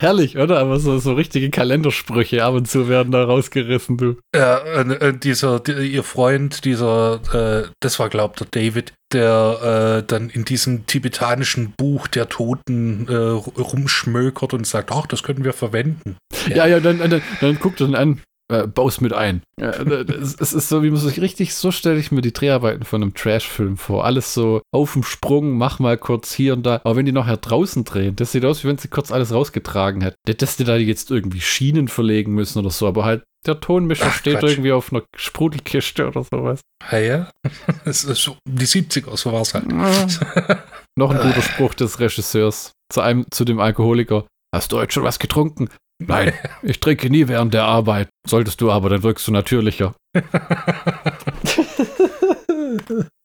Herrlich, 0.00 0.38
oder? 0.38 0.60
Aber 0.60 0.78
so, 0.78 0.98
so 0.98 1.14
richtige 1.14 1.50
Kalendersprüche 1.50 2.44
ab 2.44 2.54
und 2.54 2.68
zu 2.68 2.88
werden 2.88 3.10
da 3.10 3.24
rausgerissen, 3.24 3.96
du. 3.96 4.16
Ja, 4.34 4.58
äh, 4.58 5.18
dieser, 5.18 5.58
die, 5.58 5.72
ihr 5.72 6.04
Freund, 6.04 6.64
dieser, 6.64 7.20
äh, 7.32 7.68
das 7.80 7.98
war, 7.98 8.08
glaubt 8.08 8.38
der 8.38 8.46
David, 8.48 8.92
der 9.12 9.98
äh, 9.98 10.06
dann 10.06 10.30
in 10.30 10.44
diesem 10.44 10.86
tibetanischen 10.86 11.72
Buch 11.76 12.06
der 12.06 12.28
Toten 12.28 13.08
äh, 13.08 13.14
rumschmökert 13.14 14.54
und 14.54 14.66
sagt, 14.68 14.92
ach, 14.92 15.06
das 15.06 15.24
können 15.24 15.44
wir 15.44 15.52
verwenden. 15.52 16.16
Ja, 16.48 16.58
ja, 16.58 16.66
ja 16.66 16.80
dann, 16.80 16.98
dann, 16.98 17.22
dann 17.40 17.58
guckt 17.58 17.80
er 17.80 17.88
dann 17.88 17.96
an, 17.96 18.22
äh, 18.50 18.66
baust 18.66 19.00
mit 19.00 19.12
ein. 19.12 19.42
Ja, 19.60 19.70
es, 19.70 20.36
es, 20.40 20.52
ist 20.52 20.68
so, 20.68 20.82
wie 20.82 20.90
man 20.90 21.00
sich 21.00 21.20
richtig, 21.20 21.54
so 21.54 21.70
stelle 21.70 21.98
ich 21.98 22.10
mir 22.10 22.22
die 22.22 22.32
Dreharbeiten 22.32 22.84
von 22.84 23.02
einem 23.02 23.14
Trash-Film 23.14 23.76
vor. 23.76 24.04
Alles 24.04 24.34
so 24.34 24.62
auf 24.72 24.94
dem 24.94 25.02
Sprung, 25.02 25.58
mach 25.58 25.78
mal 25.78 25.98
kurz 25.98 26.32
hier 26.32 26.54
und 26.54 26.64
da. 26.64 26.80
Aber 26.84 26.96
wenn 26.96 27.06
die 27.06 27.12
nachher 27.12 27.36
draußen 27.36 27.84
drehen, 27.84 28.16
das 28.16 28.32
sieht 28.32 28.44
aus, 28.44 28.64
wie 28.64 28.68
wenn 28.68 28.78
sie 28.78 28.88
kurz 28.88 29.12
alles 29.12 29.32
rausgetragen 29.32 30.00
hätten. 30.00 30.16
Dass 30.24 30.56
die 30.56 30.64
da 30.64 30.76
jetzt 30.76 31.10
irgendwie 31.10 31.40
Schienen 31.40 31.88
verlegen 31.88 32.32
müssen 32.32 32.58
oder 32.58 32.70
so, 32.70 32.86
aber 32.86 33.04
halt 33.04 33.24
der 33.46 33.60
Tonmischer 33.60 34.06
Ach, 34.08 34.14
steht 34.14 34.40
Quatsch. 34.40 34.50
irgendwie 34.50 34.72
auf 34.72 34.92
einer 34.92 35.02
Sprudelkiste 35.16 36.08
oder 36.08 36.24
sowas. 36.24 36.60
Ja, 36.90 36.98
ja. 36.98 37.30
Es 37.84 38.04
ist 38.04 38.22
so 38.22 38.36
die 38.48 38.66
70er, 38.66 39.16
so 39.16 39.32
war 39.32 39.42
es 39.42 39.54
halt. 39.54 39.66
Noch 40.98 41.10
ein 41.10 41.20
guter 41.20 41.42
Spruch 41.42 41.74
des 41.74 42.00
Regisseurs 42.00 42.72
zu, 42.92 43.00
einem, 43.00 43.26
zu 43.30 43.44
dem 43.44 43.60
Alkoholiker. 43.60 44.26
Hast 44.54 44.72
du 44.72 44.78
heute 44.78 44.92
schon 44.92 45.04
was 45.04 45.18
getrunken? 45.18 45.68
Nein, 46.00 46.32
ich 46.62 46.80
trinke 46.80 47.10
nie 47.10 47.28
während 47.28 47.54
der 47.54 47.64
Arbeit. 47.64 48.08
Solltest 48.26 48.60
du 48.60 48.70
aber, 48.70 48.88
dann 48.90 49.02
wirkst 49.02 49.26
du 49.26 49.32
natürlicher. 49.32 49.94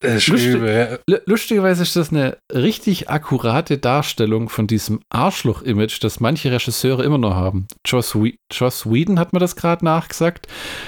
Lustig, 0.01 0.99
lustigerweise 1.25 1.83
ist 1.83 1.95
das 1.95 2.11
eine 2.11 2.37
richtig 2.51 3.09
akkurate 3.09 3.77
Darstellung 3.77 4.49
von 4.49 4.67
diesem 4.67 4.99
Arschloch-Image, 5.09 6.03
das 6.03 6.19
manche 6.19 6.51
Regisseure 6.51 7.03
immer 7.03 7.17
noch 7.17 7.35
haben. 7.35 7.67
Joss, 7.85 8.15
We 8.15 8.33
Joss 8.51 8.85
Whedon 8.85 9.19
hat 9.19 9.33
mir 9.33 9.39
das 9.39 9.55
gerade 9.55 9.85
nachgesagt. 9.85 10.47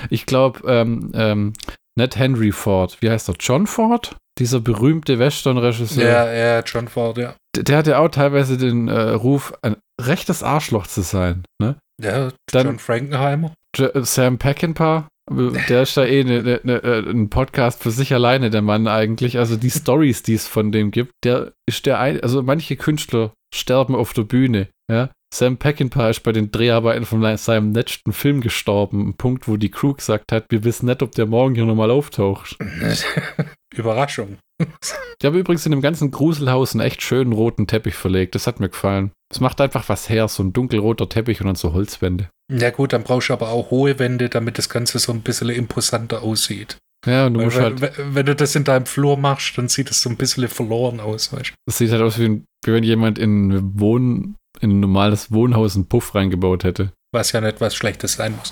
Ich 0.10 0.26
glaube, 0.26 0.62
ähm, 0.68 1.12
ähm, 1.14 1.54
nicht 1.98 2.18
Henry 2.18 2.52
Ford. 2.52 2.98
Wie 3.02 3.10
heißt 3.10 3.30
er? 3.30 3.36
John 3.40 3.68
Ford? 3.68 4.18
Dieser 4.38 4.60
berühmte 4.60 5.18
Western-Regisseur. 5.18 6.08
Ja, 6.08 6.34
ja, 6.34 6.60
John 6.62 6.88
Ford, 6.88 7.18
ja. 7.18 7.36
Der, 7.56 7.64
der 7.64 7.78
hat 7.78 7.88
ja 7.88 8.00
auch 8.00 8.10
teilweise 8.10 8.58
den 8.58 8.90
äh, 8.90 9.12
Ruf, 9.12 9.54
ein 9.62 9.78
rechtes 10.02 10.44
Arschloch 10.44 10.88
zu 10.88 11.02
sein. 11.02 11.44
Ne? 11.62 11.78
Ja, 12.02 12.32
Dann 12.52 12.68
John 12.68 12.80
Frankenheimer. 12.80 13.54
Sam 13.78 14.38
Peckinpah, 14.38 15.08
der 15.70 15.84
ist 15.84 15.98
da 15.98 16.06
eh 16.06 16.24
ne, 16.24 16.44
ne, 16.44 16.60
ne, 16.64 16.84
äh, 16.84 17.10
ein 17.10 17.30
Podcast 17.30 17.82
für 17.82 17.92
sich 17.92 18.14
alleine, 18.14 18.50
der 18.50 18.62
Mann 18.62 18.88
eigentlich. 18.88 19.38
Also 19.38 19.56
die 19.56 19.72
Stories, 19.72 20.24
die 20.24 20.34
es 20.34 20.48
von 20.48 20.72
dem 20.72 20.92
gibt, 20.92 21.12
der 21.24 21.54
ist 21.68 21.86
der 21.86 22.00
ein, 22.00 22.22
also 22.22 22.44
manche 22.44 22.76
Künstler 22.76 23.34
sterben 23.54 23.96
auf 23.96 24.14
der 24.14 24.24
Bühne, 24.24 24.68
ja. 24.92 25.10
Sam 25.36 25.58
Peckinpah 25.58 26.12
ist 26.12 26.24
bei 26.24 26.32
den 26.32 26.50
Dreharbeiten 26.50 27.06
von 27.06 27.36
seinem 27.36 27.74
letzten 27.74 28.14
Film 28.14 28.40
gestorben. 28.40 29.10
Ein 29.10 29.14
Punkt, 29.16 29.50
wo 29.50 29.58
die 29.58 29.70
Crew 29.70 29.94
gesagt 29.94 30.32
hat, 30.32 30.46
wir 30.48 30.64
wissen 30.64 30.86
nicht, 30.86 31.04
ob 31.04 31.12
der 31.12 31.26
morgen 31.26 31.56
hier 31.56 31.66
nochmal 31.66 31.92
auftaucht. 31.92 32.58
Überraschung. 33.76 34.38
Ich 34.58 35.26
habe 35.26 35.38
übrigens 35.38 35.66
in 35.66 35.72
dem 35.72 35.82
ganzen 35.82 36.10
Gruselhaus 36.10 36.72
einen 36.72 36.88
echt 36.88 37.02
schönen 37.02 37.34
roten 37.34 37.68
Teppich 37.68 37.96
verlegt. 37.96 38.34
Das 38.36 38.48
hat 38.48 38.62
mir 38.62 38.70
gefallen. 38.70 39.12
Es 39.30 39.42
macht 39.42 39.60
einfach 39.60 39.90
was 39.90 40.08
her, 40.08 40.30
so 40.30 40.42
ein 40.42 40.54
dunkelroter 40.54 41.10
Teppich 41.10 41.42
und 41.42 41.48
dann 41.48 41.56
so 41.56 41.74
Holzwände. 41.74 42.30
Ja 42.50 42.70
gut, 42.70 42.94
dann 42.94 43.04
brauchst 43.04 43.28
du 43.28 43.34
aber 43.34 43.50
auch 43.50 43.72
hohe 43.72 44.00
Wände, 44.00 44.30
damit 44.30 44.58
das 44.58 44.70
Ganze 44.70 45.00
so 45.00 45.12
ein 45.12 45.20
bisschen 45.20 45.50
imposanter 45.50 46.24
aussieht. 46.24 46.78
Ja, 47.06 47.26
und 47.26 47.34
du 47.34 47.42
musst 47.42 47.58
wenn, 47.58 47.82
halt. 47.82 47.94
Wenn 47.98 48.26
du 48.26 48.36
das 48.36 48.56
in 48.56 48.64
deinem 48.64 48.86
Flur 48.86 49.18
machst, 49.18 49.58
dann 49.58 49.68
sieht 49.68 49.92
es 49.92 50.02
so 50.02 50.10
ein 50.10 50.16
bisschen 50.16 50.48
verloren 50.48 51.02
aus, 51.02 51.34
weißt 51.34 51.50
du? 51.50 51.54
Das 51.66 51.78
sieht 51.78 51.92
halt 51.92 52.02
aus, 52.02 52.18
wie, 52.20 52.42
wie 52.64 52.72
wenn 52.72 52.84
jemand 52.86 53.20
in, 53.20 53.78
Wohn, 53.78 54.38
in 54.62 54.72
ein 54.72 54.80
normales 54.80 55.32
Wohnhaus 55.32 55.76
einen 55.76 55.88
Puff 55.88 56.16
reingebaut 56.16 56.64
hätte. 56.64 56.92
Was 57.14 57.32
ja 57.32 57.42
nicht 57.42 57.62
was 57.62 57.76
Schlechtes 57.76 58.14
sein 58.14 58.36
muss. 58.38 58.52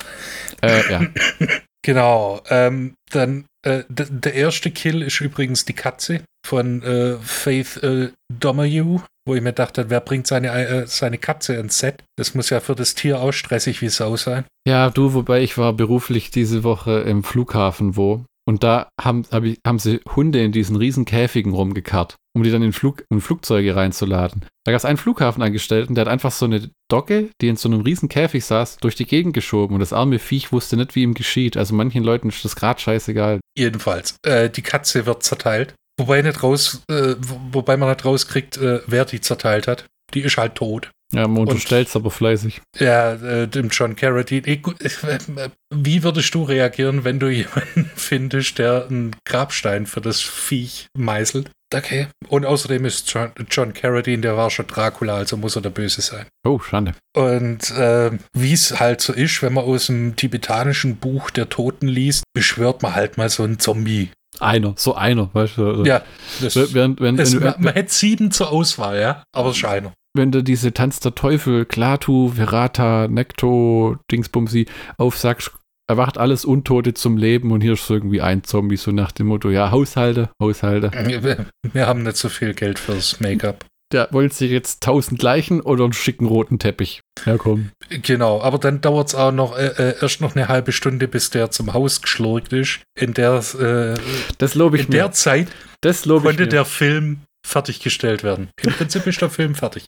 Äh, 0.62 0.92
ja. 0.92 1.02
genau. 1.82 2.42
Ähm, 2.50 2.96
dann 3.12 3.46
äh, 3.66 3.84
der 3.90 4.34
erste 4.34 4.72
Kill 4.72 5.02
ist 5.02 5.22
übrigens 5.22 5.66
die 5.66 5.74
Katze 5.74 6.22
von 6.46 6.82
äh, 6.84 7.18
Faith 7.20 7.78
äh, 7.84 8.10
Domergue, 8.32 9.04
wo 9.26 9.36
ich 9.36 9.42
mir 9.42 9.54
dachte, 9.54 9.90
wer 9.90 10.02
bringt 10.02 10.28
seine, 10.28 10.50
äh, 10.52 10.88
seine 10.88 11.18
Katze 11.18 11.56
ins 11.56 11.80
Set? 11.80 12.04
Das 12.18 12.36
muss 12.36 12.50
ja 12.50 12.60
für 12.60 12.76
das 12.76 12.96
Tier 12.96 13.20
auch 13.20 13.32
stressig 13.32 13.82
wie 13.82 13.90
Sau 13.90 14.18
sein. 14.18 14.46
Ja, 14.68 14.90
du, 14.90 15.14
wobei 15.14 15.42
ich 15.42 15.58
war 15.58 15.74
beruflich 15.74 16.32
diese 16.32 16.64
Woche 16.64 17.02
im 17.02 17.24
Flughafen, 17.24 17.96
wo 17.96 18.26
Und 18.46 18.64
da 18.64 18.90
haben, 19.00 19.26
hab 19.32 19.44
ich, 19.44 19.60
haben 19.66 19.80
sie 19.80 20.02
Hunde 20.16 20.44
in 20.44 20.52
diesen 20.52 20.76
riesen 20.76 21.06
Käfigen 21.06 21.54
rumgekarrt, 21.54 22.16
um 22.36 22.44
die 22.44 22.52
dann 22.52 22.62
in, 22.62 22.74
Flug, 22.74 23.06
in 23.10 23.22
Flugzeuge 23.22 23.76
reinzuladen. 23.76 24.46
Da 24.66 24.72
gab 24.72 24.80
es 24.80 24.86
einen 24.86 24.98
Flughafenangestellten, 24.98 25.96
der 25.96 26.06
hat 26.06 26.12
einfach 26.12 26.32
so 26.32 26.46
eine 26.46 26.70
Dogge, 26.90 27.30
die 27.42 27.48
in 27.48 27.56
so 27.56 27.70
einem 27.70 27.82
riesen 27.82 28.10
Käfig 28.10 28.44
saß, 28.44 28.78
durch 28.78 28.96
die 28.96 29.06
Gegend 29.06 29.34
geschoben 29.34 29.76
und 29.76 29.80
das 29.80 29.94
arme 29.94 30.20
Viech 30.20 30.52
wusste 30.52 30.76
nicht, 30.76 30.96
wie 30.96 31.04
ihm 31.04 31.14
geschieht. 31.14 31.56
Also 31.56 31.74
manchen 31.74 32.04
Leuten 32.04 32.30
ist 32.30 32.44
das 32.44 32.56
gerade 32.56 32.82
scheißegal. 32.82 33.40
Jedenfalls, 33.58 34.18
äh, 34.26 34.50
die 34.50 34.62
Katze 34.62 35.06
wird 35.06 35.24
zerteilt. 35.24 35.74
Wobei, 36.00 36.22
nicht 36.22 36.42
raus, 36.42 36.82
äh, 36.90 37.16
wobei 37.20 37.78
man 37.78 37.90
nicht 37.90 38.04
rauskriegt, 38.04 38.58
äh, 38.58 38.82
wer 38.88 39.06
die 39.06 39.22
zerteilt 39.22 39.68
hat. 39.68 39.86
Die 40.14 40.22
ist 40.22 40.38
halt 40.38 40.56
tot. 40.56 40.92
Ja, 41.14 41.28
man 41.28 41.44
unterstellt 41.44 41.88
es 41.88 41.96
aber 41.96 42.10
fleißig. 42.10 42.62
Ja, 42.80 43.14
äh, 43.14 43.48
dem 43.48 43.70
John 43.70 43.96
Carradine. 43.96 44.48
Ich, 44.48 44.68
äh, 45.04 45.50
wie 45.74 46.04
würdest 46.04 46.34
du 46.34 46.44
reagieren, 46.44 47.04
wenn 47.04 47.20
du 47.20 47.28
jemanden 47.30 47.90
findest, 47.96 48.58
der 48.58 48.88
einen 48.88 49.16
Grabstein 49.26 49.86
für 49.86 50.02
das 50.02 50.22
Viech 50.22 50.88
meißelt? 50.98 51.52
Okay. 51.74 52.08
Und 52.30 52.46
außerdem 52.46 52.86
ist 52.86 53.12
John, 53.12 53.32
John 53.50 53.74
Carradine, 53.74 54.22
der 54.22 54.38
war 54.38 54.50
schon 54.52 54.68
Dracula, 54.68 55.16
also 55.16 55.38
muss 55.38 55.56
er 55.56 55.62
der 55.62 55.72
Böse 55.72 56.02
sein. 56.02 56.26
Oh, 56.46 56.60
Schande. 56.60 56.94
Und 57.16 57.72
äh, 57.72 58.12
wie 58.34 58.54
es 58.54 58.80
halt 58.80 59.02
so 59.02 59.14
ist, 59.14 59.42
wenn 59.42 59.54
man 59.54 59.64
aus 59.64 59.88
dem 59.88 60.16
tibetanischen 60.16 60.98
Buch 60.98 61.32
der 61.32 61.50
Toten 61.50 61.88
liest, 61.88 62.24
beschwört 62.34 62.84
man 62.84 62.94
halt 62.94 63.18
mal 63.18 63.30
so 63.30 63.44
einen 63.44 63.60
Zombie. 63.60 64.12
Einer, 64.40 64.74
so 64.78 64.96
einer, 64.96 65.30
weißt 65.34 65.58
du? 65.58 65.68
Also 65.68 65.86
Ja, 65.86 66.04
das, 66.42 66.56
Während, 66.74 67.00
wenn, 67.02 67.18
es, 67.20 67.34
wenn, 67.34 67.44
man, 67.44 67.54
wenn, 67.56 67.64
man 67.64 67.74
hätte 67.74 67.94
sieben 67.94 68.32
zur 68.32 68.52
Auswahl, 68.52 69.00
ja, 69.00 69.24
aber 69.32 69.50
es 69.50 69.58
ist 69.58 69.66
einer. 69.66 69.94
Wenn 70.14 70.32
du 70.32 70.44
diese 70.44 70.74
Tanz 70.74 71.00
der 71.00 71.16
Teufel, 71.16 71.66
Klatu, 71.66 72.30
Verata, 72.36 73.08
Nekto, 73.08 73.98
Dingsbumsi 74.12 74.68
aufsagst, 74.98 75.52
erwacht 75.90 76.18
alles 76.18 76.46
Untote 76.46 76.94
zum 76.94 77.18
Leben 77.18 77.52
und 77.52 77.62
hier 77.62 77.74
ist 77.74 77.90
irgendwie 77.90 78.22
ein 78.22 78.44
Zombie, 78.44 78.78
so 78.78 78.92
nach 78.92 79.12
dem 79.12 79.28
Motto, 79.28 79.50
ja, 79.50 79.72
Haushalte, 79.72 80.30
Haushalte. 80.42 80.92
Wir, 81.24 81.46
wir 81.74 81.88
haben 81.88 82.04
nicht 82.04 82.18
so 82.18 82.30
viel 82.30 82.54
Geld 82.54 82.80
fürs 82.80 83.20
Make-up. 83.20 83.66
Der 83.92 84.08
wollte 84.12 84.34
sich 84.34 84.50
jetzt 84.50 84.82
tausend 84.82 85.22
Leichen 85.22 85.62
oder 85.62 85.84
einen 85.84 85.94
schicken 85.94 86.26
roten 86.26 86.58
Teppich. 86.58 87.02
Ja, 87.28 87.38
komm. 87.38 87.70
Genau, 87.90 88.42
aber 88.42 88.58
dann 88.58 88.82
dauert 88.82 89.10
es 89.10 89.16
auch 89.16 89.32
noch 89.32 89.56
äh, 89.56 89.68
äh, 89.68 89.96
erst 90.02 90.20
noch 90.20 90.36
eine 90.36 90.48
halbe 90.48 90.72
Stunde, 90.72 91.08
bis 91.08 91.30
der 91.30 91.52
zum 91.52 91.74
Haus 91.74 92.02
geschlurkt 92.02 92.54
ist. 92.54 92.80
In 93.00 93.14
der, 93.14 93.36
äh, 93.60 93.94
Das 94.40 94.56
lobe 94.56 94.78
ich 94.78 94.86
in 94.86 94.92
der 94.92 95.06
mir. 95.08 95.12
Zeit 95.12 95.48
Das 95.82 96.06
lobe 96.06 96.22
ich 96.22 96.26
konnte 96.38 96.44
mir. 96.44 96.50
der 96.50 96.66
Film 96.66 97.20
fertiggestellt 97.46 98.24
werden. 98.24 98.50
Im 98.62 98.74
Prinzip 98.74 99.06
ist 99.08 99.22
der 99.22 99.30
Film 99.30 99.56
fertig. 99.56 99.86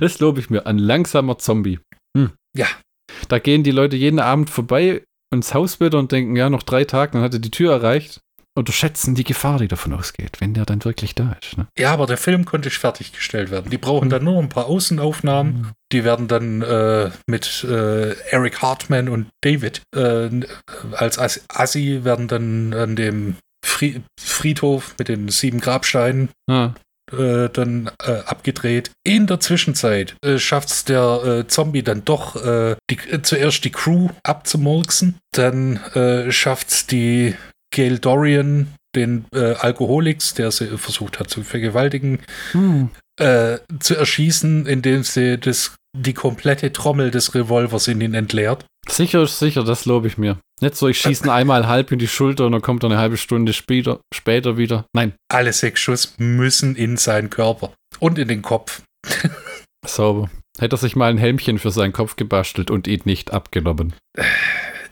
Das 0.00 0.18
lobe 0.20 0.40
ich 0.40 0.50
mir. 0.50 0.66
Ein 0.66 0.78
langsamer 0.78 1.38
Zombie. 1.38 1.78
Hm. 2.16 2.32
Ja. 2.56 2.66
Da 3.28 3.38
gehen 3.38 3.62
die 3.62 3.70
Leute 3.70 3.96
jeden 3.96 4.18
Abend 4.20 4.50
vorbei 4.50 5.02
ins 5.32 5.54
Haus 5.54 5.80
wieder 5.80 5.98
und 5.98 6.12
denken, 6.12 6.36
ja, 6.36 6.48
noch 6.50 6.62
drei 6.62 6.84
Tage, 6.84 7.12
dann 7.12 7.22
hat 7.22 7.32
er 7.34 7.40
die 7.40 7.50
Tür 7.50 7.72
erreicht. 7.72 8.20
Unterschätzen 8.56 9.16
die 9.16 9.24
Gefahr, 9.24 9.58
die 9.58 9.66
davon 9.66 9.92
ausgeht, 9.94 10.40
wenn 10.40 10.54
der 10.54 10.64
dann 10.64 10.84
wirklich 10.84 11.16
da 11.16 11.36
ist. 11.42 11.58
Ne? 11.58 11.66
Ja, 11.76 11.92
aber 11.92 12.06
der 12.06 12.16
Film 12.16 12.44
konnte 12.44 12.70
fertiggestellt 12.70 13.50
werden. 13.50 13.68
Die 13.68 13.78
brauchen 13.78 14.10
dann 14.10 14.22
nur 14.22 14.40
ein 14.40 14.48
paar 14.48 14.66
Außenaufnahmen. 14.66 15.72
Die 15.90 16.04
werden 16.04 16.28
dann 16.28 16.62
äh, 16.62 17.10
mit 17.26 17.64
äh, 17.64 18.12
Eric 18.30 18.62
Hartman 18.62 19.08
und 19.08 19.26
David 19.42 19.82
äh, 19.96 20.30
als 20.92 21.18
As- 21.18 21.44
Assi 21.48 22.04
werden 22.04 22.28
dann 22.28 22.72
an 22.74 22.94
dem 22.94 23.36
Fri 23.66 24.00
Friedhof 24.20 24.94
mit 24.98 25.08
den 25.08 25.30
sieben 25.30 25.58
Grabsteinen 25.58 26.28
Ah, 26.48 26.74
äh, 27.18 27.50
dann 27.50 27.90
äh, 28.02 28.12
abgedreht. 28.26 28.90
In 29.04 29.26
der 29.26 29.40
Zwischenzeit 29.40 30.16
äh, 30.24 30.38
schafft 30.38 30.68
es 30.70 30.84
der 30.84 31.22
äh, 31.24 31.46
Zombie 31.46 31.82
dann 31.82 32.04
doch 32.04 32.36
äh, 32.36 32.76
die, 32.90 32.98
äh, 33.10 33.22
zuerst 33.22 33.64
die 33.64 33.70
Crew 33.70 34.08
abzumurksen, 34.22 35.16
dann 35.32 35.76
äh, 35.94 36.30
schafft 36.30 36.70
es 36.70 36.86
die 36.86 37.34
Gail 37.72 37.98
Dorian, 37.98 38.68
den 38.94 39.24
äh, 39.34 39.54
Alkoholiks, 39.54 40.34
der 40.34 40.50
sie 40.50 40.78
versucht 40.78 41.18
hat 41.18 41.28
zu 41.28 41.42
vergewaltigen, 41.42 42.20
hm. 42.52 42.90
zu 43.80 43.96
erschießen, 43.96 44.66
indem 44.66 45.02
sie 45.04 45.38
das, 45.38 45.74
die 45.96 46.14
komplette 46.14 46.72
Trommel 46.72 47.10
des 47.10 47.34
Revolvers 47.34 47.88
in 47.88 48.00
ihn 48.00 48.14
entleert. 48.14 48.64
Sicher 48.88 49.26
sicher, 49.26 49.64
das 49.64 49.84
lobe 49.86 50.08
ich 50.08 50.18
mir. 50.18 50.38
Nicht 50.64 50.76
so, 50.76 50.88
ich 50.88 50.98
schieße 50.98 51.24
ihn 51.24 51.30
einmal 51.30 51.66
halb 51.66 51.92
in 51.92 51.98
die 51.98 52.08
Schulter 52.08 52.46
und 52.46 52.52
dann 52.52 52.62
kommt 52.62 52.82
er 52.84 52.88
eine 52.88 52.98
halbe 52.98 53.18
Stunde 53.18 53.52
später, 53.52 54.00
später 54.14 54.56
wieder. 54.56 54.86
Nein, 54.94 55.12
Alle 55.30 55.52
sechs 55.52 55.78
Schuss 55.78 56.14
müssen 56.16 56.74
in 56.74 56.96
seinen 56.96 57.28
Körper 57.28 57.74
und 57.98 58.18
in 58.18 58.28
den 58.28 58.40
Kopf. 58.40 58.80
sauber. 59.86 60.30
Hätte 60.58 60.76
er 60.76 60.78
sich 60.78 60.96
mal 60.96 61.10
ein 61.10 61.18
Helmchen 61.18 61.58
für 61.58 61.70
seinen 61.70 61.92
Kopf 61.92 62.16
gebastelt 62.16 62.70
und 62.70 62.86
ihn 62.86 63.02
nicht 63.04 63.30
abgenommen. 63.34 63.92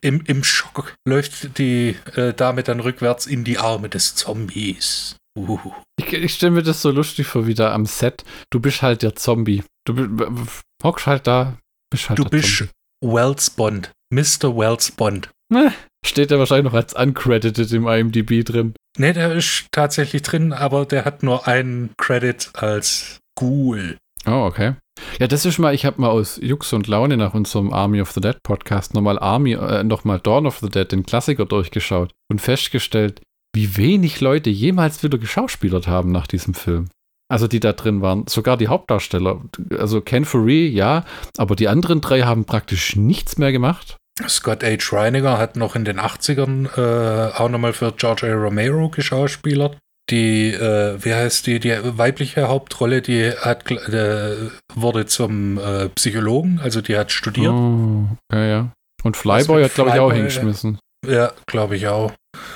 Im, 0.02 0.22
Im 0.26 0.44
Schock 0.44 0.94
läuft 1.08 1.56
die 1.56 1.96
äh, 2.16 2.34
Dame 2.34 2.64
dann 2.64 2.80
rückwärts 2.80 3.26
in 3.26 3.42
die 3.42 3.56
Arme 3.56 3.88
des 3.88 4.14
Zombies. 4.14 5.16
Uh. 5.38 5.58
Ich, 5.98 6.12
ich 6.12 6.34
stelle 6.34 6.52
mir 6.52 6.62
das 6.62 6.82
so 6.82 6.90
lustig 6.90 7.26
vor, 7.28 7.46
wie 7.46 7.54
da 7.54 7.72
am 7.72 7.86
Set. 7.86 8.24
Du 8.50 8.60
bist 8.60 8.82
halt 8.82 9.00
der 9.00 9.16
Zombie. 9.16 9.64
Du 9.86 10.36
hockst 10.84 11.06
halt 11.06 11.26
da, 11.26 11.56
bist 11.90 12.10
halt 12.10 12.18
Du 12.18 12.26
bist 12.26 12.58
Zombie. 12.58 12.72
Wells 13.02 13.48
Bond. 13.48 13.90
Mr. 14.12 14.54
Wells 14.54 14.90
Bond. 14.90 15.30
Steht 16.04 16.30
er 16.30 16.38
wahrscheinlich 16.38 16.72
noch 16.72 16.78
als 16.78 16.94
uncredited 16.94 17.72
im 17.72 17.86
IMDb 17.86 18.44
drin. 18.44 18.74
Ne, 18.98 19.12
der 19.12 19.32
ist 19.32 19.66
tatsächlich 19.70 20.22
drin, 20.22 20.52
aber 20.52 20.84
der 20.84 21.04
hat 21.04 21.22
nur 21.22 21.46
einen 21.46 21.90
Credit 21.96 22.50
als 22.54 23.20
Ghoul. 23.38 23.96
Oh, 24.26 24.44
okay. 24.46 24.74
Ja, 25.18 25.26
das 25.26 25.46
ist 25.46 25.58
mal, 25.58 25.74
ich 25.74 25.84
habe 25.84 26.00
mal 26.00 26.10
aus 26.10 26.38
Jux 26.40 26.72
und 26.72 26.86
Laune 26.86 27.16
nach 27.16 27.34
unserem 27.34 27.72
Army 27.72 28.00
of 28.00 28.12
the 28.12 28.20
Dead 28.20 28.36
Podcast 28.42 28.94
nochmal 28.94 29.18
Army, 29.18 29.54
äh, 29.54 29.82
nochmal 29.82 30.20
Dawn 30.20 30.46
of 30.46 30.58
the 30.58 30.68
Dead, 30.68 30.90
den 30.90 31.06
Klassiker 31.06 31.46
durchgeschaut 31.46 32.12
und 32.30 32.40
festgestellt, 32.40 33.20
wie 33.54 33.76
wenig 33.76 34.20
Leute 34.20 34.50
jemals 34.50 35.02
wieder 35.02 35.18
geschauspielert 35.18 35.86
haben 35.86 36.12
nach 36.12 36.26
diesem 36.26 36.54
Film. 36.54 36.88
Also 37.28 37.48
die 37.48 37.60
da 37.60 37.72
drin 37.72 38.02
waren, 38.02 38.26
sogar 38.26 38.58
die 38.58 38.68
Hauptdarsteller. 38.68 39.40
Also 39.78 40.02
Ken 40.02 40.26
Furry, 40.26 40.68
ja, 40.68 41.04
aber 41.38 41.56
die 41.56 41.68
anderen 41.68 42.02
drei 42.02 42.22
haben 42.22 42.44
praktisch 42.44 42.94
nichts 42.96 43.38
mehr 43.38 43.52
gemacht. 43.52 43.96
Scott 44.28 44.62
H. 44.64 44.96
Reiniger 44.96 45.38
hat 45.38 45.56
noch 45.56 45.76
in 45.76 45.84
den 45.84 46.00
80ern 46.00 46.76
äh, 46.76 47.32
auch 47.32 47.48
nochmal 47.48 47.72
für 47.72 47.92
George 47.92 48.26
A. 48.26 48.34
Romero 48.34 48.88
geschauspielert. 48.88 49.76
Die, 50.10 50.52
äh, 50.52 50.96
wie 51.02 51.14
heißt 51.14 51.46
die, 51.46 51.60
die 51.60 51.74
weibliche 51.82 52.48
Hauptrolle, 52.48 53.02
die 53.02 53.30
hat, 53.30 53.70
äh, 53.70 54.50
wurde 54.74 55.06
zum 55.06 55.58
äh, 55.58 55.88
Psychologen, 55.90 56.60
also 56.62 56.80
die 56.80 56.96
hat 56.96 57.12
studiert. 57.12 57.52
Oh, 57.52 58.08
ja, 58.32 58.44
ja. 58.44 58.72
Und 59.04 59.16
Flyboy 59.16 59.64
hat, 59.64 59.74
glaube 59.74 59.90
ich, 59.90 60.00
auch 60.00 60.10
Flyboy, 60.10 60.16
hingeschmissen. 60.16 60.78
Ja, 61.06 61.32
glaube 61.46 61.76
ich 61.76 61.88
auch. 61.88 62.12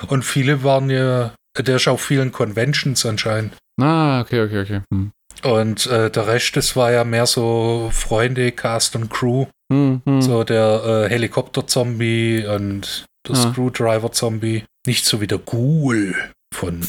Und 0.08 0.24
viele 0.24 0.64
waren 0.64 0.90
ja, 0.90 1.34
der 1.56 1.76
ist 1.76 1.88
auf 1.88 2.02
vielen 2.02 2.32
Conventions 2.32 3.06
anscheinend. 3.06 3.54
Ah, 3.80 4.20
okay, 4.20 4.42
okay, 4.42 4.60
okay. 4.60 4.80
Hm. 4.92 5.12
Und 5.44 5.86
äh, 5.86 6.10
der 6.10 6.26
Rest, 6.26 6.56
das 6.56 6.76
war 6.76 6.92
ja 6.92 7.04
mehr 7.04 7.26
so 7.26 7.90
Freunde, 7.92 8.52
Cast 8.52 8.96
und 8.96 9.10
Crew. 9.10 9.46
Hm, 9.72 10.00
hm. 10.04 10.22
So 10.22 10.44
der 10.44 11.04
äh, 11.06 11.08
Helikopter-Zombie 11.10 12.46
und 12.46 13.04
der 13.28 13.36
Ah. 13.36 13.52
Screwdriver-Zombie. 13.52 14.64
Nicht 14.86 15.04
so 15.04 15.20
wie 15.20 15.26
der 15.26 15.38
Ghoul 15.38 16.14
von 16.54 16.86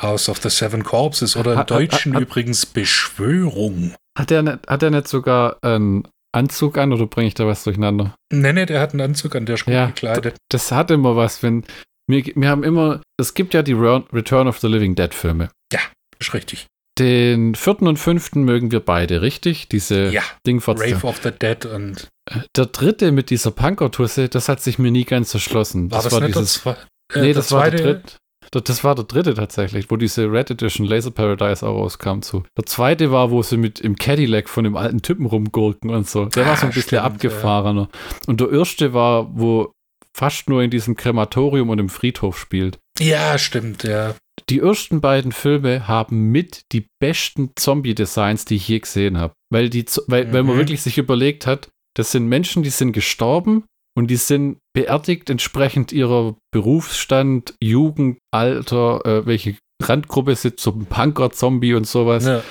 House 0.00 0.28
of 0.28 0.38
the 0.42 0.50
Seven 0.50 0.84
Corpses 0.84 1.36
oder 1.36 1.52
im 1.52 1.58
Hat- 1.58 1.70
hat- 1.70 1.78
Deutschen 1.78 2.14
hat- 2.14 2.22
übrigens 2.22 2.66
Beschwörung. 2.66 3.94
Hat 4.18 4.30
er 4.30 4.42
nicht, 4.42 4.68
hat 4.68 4.82
er 4.82 4.90
nicht 4.90 5.08
sogar 5.08 5.56
einen 5.62 6.06
Anzug 6.32 6.78
an 6.78 6.92
oder 6.92 7.06
bringe 7.06 7.28
ich 7.28 7.34
da 7.34 7.46
was 7.46 7.64
durcheinander? 7.64 8.14
Nee, 8.32 8.52
nee, 8.52 8.66
der 8.66 8.80
hat 8.80 8.92
einen 8.92 9.00
Anzug 9.00 9.34
an, 9.36 9.46
der 9.46 9.54
ist 9.56 9.64
gut 9.64 9.74
Ja, 9.74 9.86
gekleidet. 9.86 10.36
Das 10.50 10.70
hat 10.72 10.90
immer 10.90 11.16
was, 11.16 11.42
wenn. 11.42 11.64
Wir, 12.08 12.24
wir 12.34 12.48
haben 12.48 12.62
immer. 12.64 13.00
Es 13.18 13.34
gibt 13.34 13.54
ja 13.54 13.62
die 13.62 13.72
Re- 13.72 14.04
Return 14.12 14.46
of 14.48 14.58
the 14.60 14.66
Living 14.68 14.94
Dead 14.94 15.12
Filme. 15.14 15.50
Ist 16.20 16.32
richtig. 16.32 16.66
Den 16.98 17.54
vierten 17.56 17.88
und 17.88 17.98
fünften 17.98 18.44
mögen 18.44 18.70
wir 18.70 18.80
beide, 18.80 19.20
richtig? 19.20 19.68
Diese 19.68 20.10
Ja, 20.10 20.22
Dingfotze. 20.46 20.84
Rave 20.84 21.06
of 21.06 21.20
the 21.22 21.30
Dead 21.32 21.66
und 21.66 22.08
Der 22.56 22.66
dritte 22.66 23.10
mit 23.10 23.30
dieser 23.30 23.50
Punkertusse, 23.50 24.28
das 24.28 24.48
hat 24.48 24.60
sich 24.60 24.78
mir 24.78 24.90
nie 24.92 25.04
ganz 25.04 25.34
erschlossen. 25.34 25.90
war 25.90 26.02
das, 26.02 26.12
der, 26.16 26.26
dieses. 26.28 26.54
Zwe 26.62 26.76
äh, 27.14 27.20
nee, 27.20 27.24
der 27.26 27.34
das 27.34 27.50
war 27.52 27.70
der 27.70 27.78
zweite? 27.80 27.82
dritte. 27.94 28.16
Das- 28.52 28.62
Das 28.64 28.84
war 28.84 28.94
der 28.94 29.04
dritte 29.06 29.34
tatsächlich, 29.34 29.90
wo 29.90 29.96
diese 29.96 30.30
Red 30.30 30.50
Edition 30.52 30.86
Laser 30.86 31.10
Paradise 31.10 31.66
auch 31.66 31.74
rauskam 31.76 32.20
zu. 32.20 32.44
Der 32.56 32.66
zweite 32.66 33.10
war, 33.10 33.32
wo 33.32 33.42
sie 33.42 33.56
mit 33.56 33.80
im 33.80 33.96
Cadillac 33.96 34.48
von 34.48 34.62
dem 34.62 34.76
alten 34.76 35.02
Typen 35.02 35.26
rumgurken 35.26 35.90
und 35.90 36.06
so. 36.08 36.26
Der 36.26 36.46
war 36.46 36.54
so 36.56 36.62
ein 36.66 36.68
Ah, 36.70 36.74
bisschen 36.74 36.82
stimmt, 36.98 37.02
abgefahrener. 37.02 37.88
Und 38.28 38.40
der 38.40 38.50
erste 38.52 38.92
war, 38.94 39.36
wo 39.36 39.72
fast 40.16 40.48
nur 40.48 40.62
in 40.62 40.70
diesem 40.70 40.94
Krematorium 40.94 41.68
und 41.70 41.80
im 41.80 41.88
Friedhof 41.88 42.38
spielt. 42.38 42.78
Ja, 43.00 43.36
stimmt, 43.38 43.82
ja. 43.82 44.14
Die 44.50 44.58
ersten 44.60 45.00
beiden 45.00 45.32
Filme 45.32 45.88
haben 45.88 46.30
mit 46.30 46.62
die 46.72 46.86
besten 47.00 47.50
Zombie-Designs, 47.56 48.44
die 48.44 48.56
ich 48.56 48.68
je 48.68 48.80
gesehen 48.80 49.16
habe. 49.18 49.32
Weil, 49.52 49.70
die, 49.70 49.84
weil, 50.06 50.32
weil 50.32 50.42
man 50.42 50.56
Mhm. 50.56 50.60
wirklich 50.60 50.82
sich 50.82 50.98
überlegt 50.98 51.46
hat, 51.46 51.68
das 51.96 52.10
sind 52.10 52.26
Menschen, 52.28 52.62
die 52.62 52.70
sind 52.70 52.92
gestorben 52.92 53.64
und 53.96 54.08
die 54.10 54.16
sind 54.16 54.58
beerdigt 54.74 55.30
entsprechend 55.30 55.92
ihrer 55.92 56.34
Berufsstand, 56.52 57.54
Jugend, 57.62 58.18
Alter, 58.32 59.04
äh, 59.06 59.26
welche 59.26 59.56
Randgruppe 59.82 60.34
sitzt, 60.34 60.60
so 60.64 60.72
ein 60.72 60.86
Punker, 60.86 61.30
Zombie 61.30 61.74
und 61.74 61.86
sowas. 61.86 62.26
ja. 62.26 62.42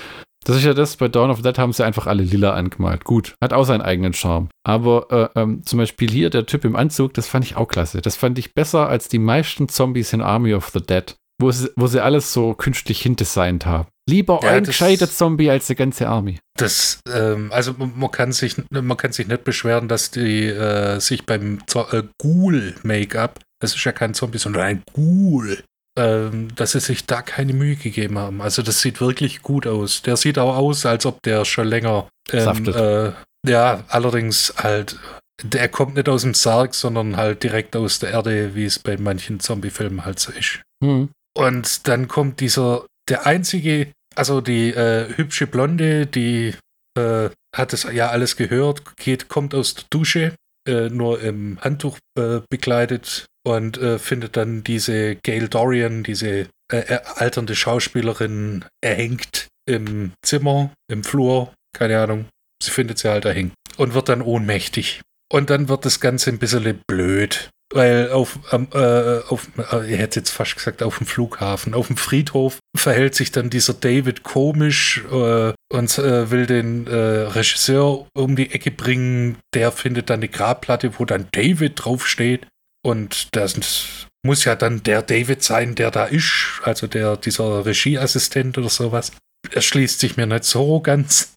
Das 0.46 0.58
ist 0.58 0.66
ja 0.66 0.74
das, 0.74 0.98
bei 0.98 1.08
Dawn 1.08 1.30
of 1.30 1.38
the 1.38 1.44
Dead 1.44 1.58
haben 1.58 1.72
sie 1.72 1.86
einfach 1.86 2.06
alle 2.06 2.22
lila 2.22 2.52
angemalt. 2.54 3.06
Gut, 3.06 3.34
hat 3.42 3.54
auch 3.54 3.64
seinen 3.64 3.80
eigenen 3.82 4.14
Charme. 4.14 4.50
Aber 4.68 5.32
äh, 5.36 5.40
ähm, 5.40 5.66
zum 5.66 5.80
Beispiel 5.80 6.12
hier 6.12 6.30
der 6.30 6.46
Typ 6.46 6.66
im 6.66 6.76
Anzug, 6.76 7.14
das 7.14 7.30
fand 7.30 7.46
ich 7.46 7.56
auch 7.56 7.70
klasse. 7.70 8.02
Das 8.02 8.18
fand 8.18 8.38
ich 8.38 8.54
besser 8.54 8.90
als 8.90 9.08
die 9.08 9.20
meisten 9.20 9.70
Zombies 9.70 10.12
in 10.12 10.20
Army 10.20 10.54
of 10.54 10.68
the 10.74 10.82
Dead, 10.82 11.16
wo 11.44 11.52
sie, 11.52 11.70
wo 11.76 11.88
sie 11.88 12.02
alles 12.02 12.34
so 12.34 12.54
künstlich 12.54 13.02
hindesignt 13.02 13.66
haben. 13.66 13.88
Lieber 14.10 14.40
Ja, 14.44 14.52
ein 14.52 14.64
gescheiter 14.64 15.10
Zombie 15.10 15.50
als 15.50 15.68
die 15.68 15.76
ganze 15.76 16.08
Army. 16.08 16.40
Das, 16.58 17.00
ähm, 17.10 17.52
also 17.52 17.74
man 17.78 18.12
kann 18.12 18.32
sich, 18.32 18.56
man 18.70 18.98
kann 18.98 19.12
sich 19.12 19.28
nicht 19.28 19.44
beschweren, 19.44 19.88
dass 19.88 20.12
die 20.12 20.48
äh, 20.48 21.00
sich 21.00 21.26
beim 21.26 21.60
Zo 21.68 21.86
äh, 21.92 22.04
Ghoul-Make-up, 22.22 23.40
das 23.62 23.76
ist 23.76 23.84
ja 23.84 23.92
kein 23.92 24.14
Zombie, 24.14 24.40
sondern 24.40 24.64
ein 24.64 24.84
Ghoul, 24.94 25.64
ähm, 25.98 26.54
dass 26.56 26.72
sie 26.74 26.80
sich 26.80 27.06
da 27.06 27.22
keine 27.22 27.54
Mühe 27.54 27.76
gegeben 27.76 28.18
haben. 28.18 28.42
Also 28.42 28.62
das 28.62 28.82
sieht 28.82 29.00
wirklich 29.00 29.42
gut 29.42 29.68
aus. 29.68 30.02
Der 30.02 30.18
sieht 30.18 30.38
auch 30.38 30.58
aus, 30.58 30.86
als 30.86 31.06
ob 31.06 31.22
der 31.22 31.46
schon 31.46 31.68
länger 31.68 32.08
ähm, 32.32 32.40
Saftet. 32.42 32.76
äh, 32.76 33.12
ja, 33.50 33.84
allerdings 33.88 34.54
halt, 34.58 35.00
der 35.42 35.70
kommt 35.70 35.96
nicht 35.96 36.10
aus 36.10 36.24
dem 36.24 36.34
Sarg, 36.34 36.76
sondern 36.76 37.16
halt 37.16 37.44
direkt 37.44 37.76
aus 37.76 38.00
der 38.00 38.12
Erde, 38.12 38.56
wie 38.56 38.66
es 38.66 38.80
bei 38.80 38.98
manchen 38.98 39.40
Zombie-Filmen 39.40 40.06
halt 40.06 40.20
so 40.20 40.32
ist. 40.32 40.62
Hm. 40.84 41.10
Und 41.36 41.88
dann 41.88 42.08
kommt 42.08 42.40
dieser, 42.40 42.86
der 43.10 43.26
einzige, 43.26 43.92
also 44.16 44.42
die 44.42 44.70
äh, 44.70 45.16
hübsche 45.16 45.48
Blonde, 45.48 46.06
die 46.06 46.56
äh, 46.98 47.30
hat 47.56 47.74
es 47.74 47.84
ja 47.92 48.10
alles 48.10 48.36
gehört, 48.36 48.96
geht, 48.98 49.30
kommt 49.30 49.56
aus 49.56 49.76
der 49.76 49.86
Dusche, 49.90 50.36
äh, 50.68 50.90
nur 50.90 51.22
im 51.22 51.60
Handtuch 51.62 51.98
äh, 52.18 52.42
bekleidet 52.50 53.26
und 53.46 53.78
äh, 53.78 54.00
findet 54.00 54.38
dann 54.38 54.64
diese 54.64 55.16
Gail 55.16 55.48
Dorian, 55.48 56.04
diese 56.04 56.48
äh, 56.72 57.00
alternde 57.16 57.56
Schauspielerin, 57.56 58.66
erhängt 58.82 59.48
im 59.66 60.14
Zimmer, 60.24 60.72
im 60.90 61.04
Flur, 61.04 61.54
keine 61.76 62.00
Ahnung. 62.00 62.26
Sie 62.62 62.72
findet 62.72 63.00
sie 63.00 63.10
halt 63.10 63.26
erhängt 63.26 63.54
und 63.78 63.94
wird 63.94 64.10
dann 64.10 64.22
ohnmächtig. 64.22 65.02
Und 65.32 65.50
dann 65.50 65.70
wird 65.70 65.86
das 65.86 66.00
Ganze 66.00 66.30
ein 66.30 66.40
bisschen 66.40 66.82
blöd. 66.88 67.50
Weil 67.74 68.12
auf, 68.12 68.38
äh, 68.52 69.20
auf 69.28 69.48
äh, 69.58 69.92
ich 69.92 69.98
hätte 69.98 70.20
jetzt 70.20 70.30
fast 70.30 70.56
gesagt, 70.56 70.84
auf 70.84 71.00
dem 71.00 71.08
Flughafen, 71.08 71.74
auf 71.74 71.88
dem 71.88 71.98
Friedhof 71.98 72.60
verhält 72.78 73.16
sich 73.16 73.32
dann 73.32 73.50
dieser 73.50 73.74
David 73.74 74.22
komisch 74.22 75.04
äh, 75.12 75.54
und 75.72 75.98
äh, 75.98 76.30
will 76.30 76.46
den 76.46 76.86
äh, 76.86 76.94
Regisseur 76.94 78.06
um 78.14 78.36
die 78.36 78.52
Ecke 78.52 78.70
bringen. 78.70 79.38
Der 79.56 79.72
findet 79.72 80.12
dann 80.12 80.20
eine 80.20 80.30
Grabplatte, 80.30 81.00
wo 81.00 81.06
dann 81.06 81.30
David 81.32 81.84
draufsteht. 81.84 82.46
Und 82.86 83.36
das 83.36 84.08
muss 84.24 84.46
ja 84.46 84.56
dann 84.56 84.84
der 84.84 85.02
David 85.02 85.42
sein, 85.42 85.74
der 85.74 85.90
da 85.90 86.06
ist, 86.06 86.62
also 86.64 86.86
der, 86.86 87.18
dieser 87.18 87.66
Regieassistent 87.66 88.58
oder 88.58 88.70
sowas. 88.70 89.14
Erschließt 89.52 90.00
sich 90.00 90.16
mir 90.16 90.28
nicht 90.28 90.44
so 90.44 90.80
ganz. 90.80 91.34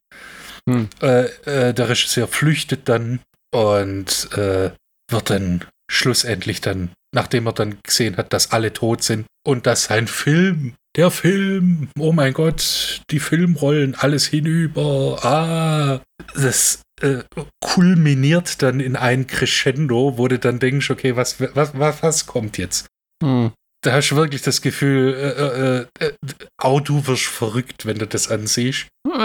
Hm. 0.69 0.89
Äh, 1.01 1.27
äh, 1.47 1.73
der 1.73 1.89
Regisseur 1.89 2.29
flüchtet 2.29 2.89
dann 2.89 3.21
und 3.53 4.29
äh, 4.37 4.71
wird 5.11 5.31
dann 5.31 5.65
schlussendlich 5.91 6.61
dann, 6.61 6.91
nachdem 7.15 7.47
er 7.47 7.53
dann 7.53 7.79
gesehen 7.83 8.17
hat, 8.17 8.33
dass 8.33 8.53
alle 8.53 8.73
tot 8.73 9.03
sind 9.03 9.27
und 9.47 9.67
dass 9.67 9.85
sein 9.85 10.09
Film, 10.09 10.75
der 10.97 11.11
Film, 11.11 11.89
oh 11.99 12.13
mein 12.13 12.33
Gott, 12.33 13.03
die 13.11 13.21
Filmrollen, 13.21 13.95
alles 13.95 14.27
hinüber, 14.27 15.25
ah, 15.25 16.01
das 16.35 16.83
äh, 17.01 17.23
kulminiert 17.61 18.63
dann 18.63 18.81
in 18.81 18.97
ein 18.97 19.27
Crescendo, 19.27 20.19
wo 20.19 20.29
du 20.29 20.39
dann 20.39 20.59
denkst, 20.59 20.91
okay, 20.91 21.17
was, 21.17 21.41
was, 21.41 21.79
was, 21.79 22.03
was 22.03 22.27
kommt 22.27 22.59
jetzt? 22.59 22.87
Hm. 23.23 23.53
Da 23.87 23.93
hast 23.93 24.11
du 24.11 24.17
wirklich 24.17 24.43
das 24.43 24.63
Gefühl, 24.63 25.15
äh, 25.15 26.05
äh, 26.05 26.09
äh, 26.09 26.13
auch 26.61 26.81
du 26.81 27.07
wirst 27.07 27.27
verrückt, 27.27 27.87
wenn 27.87 27.99
du 27.99 28.07
das 28.09 28.29
ansiehst. 28.29 28.89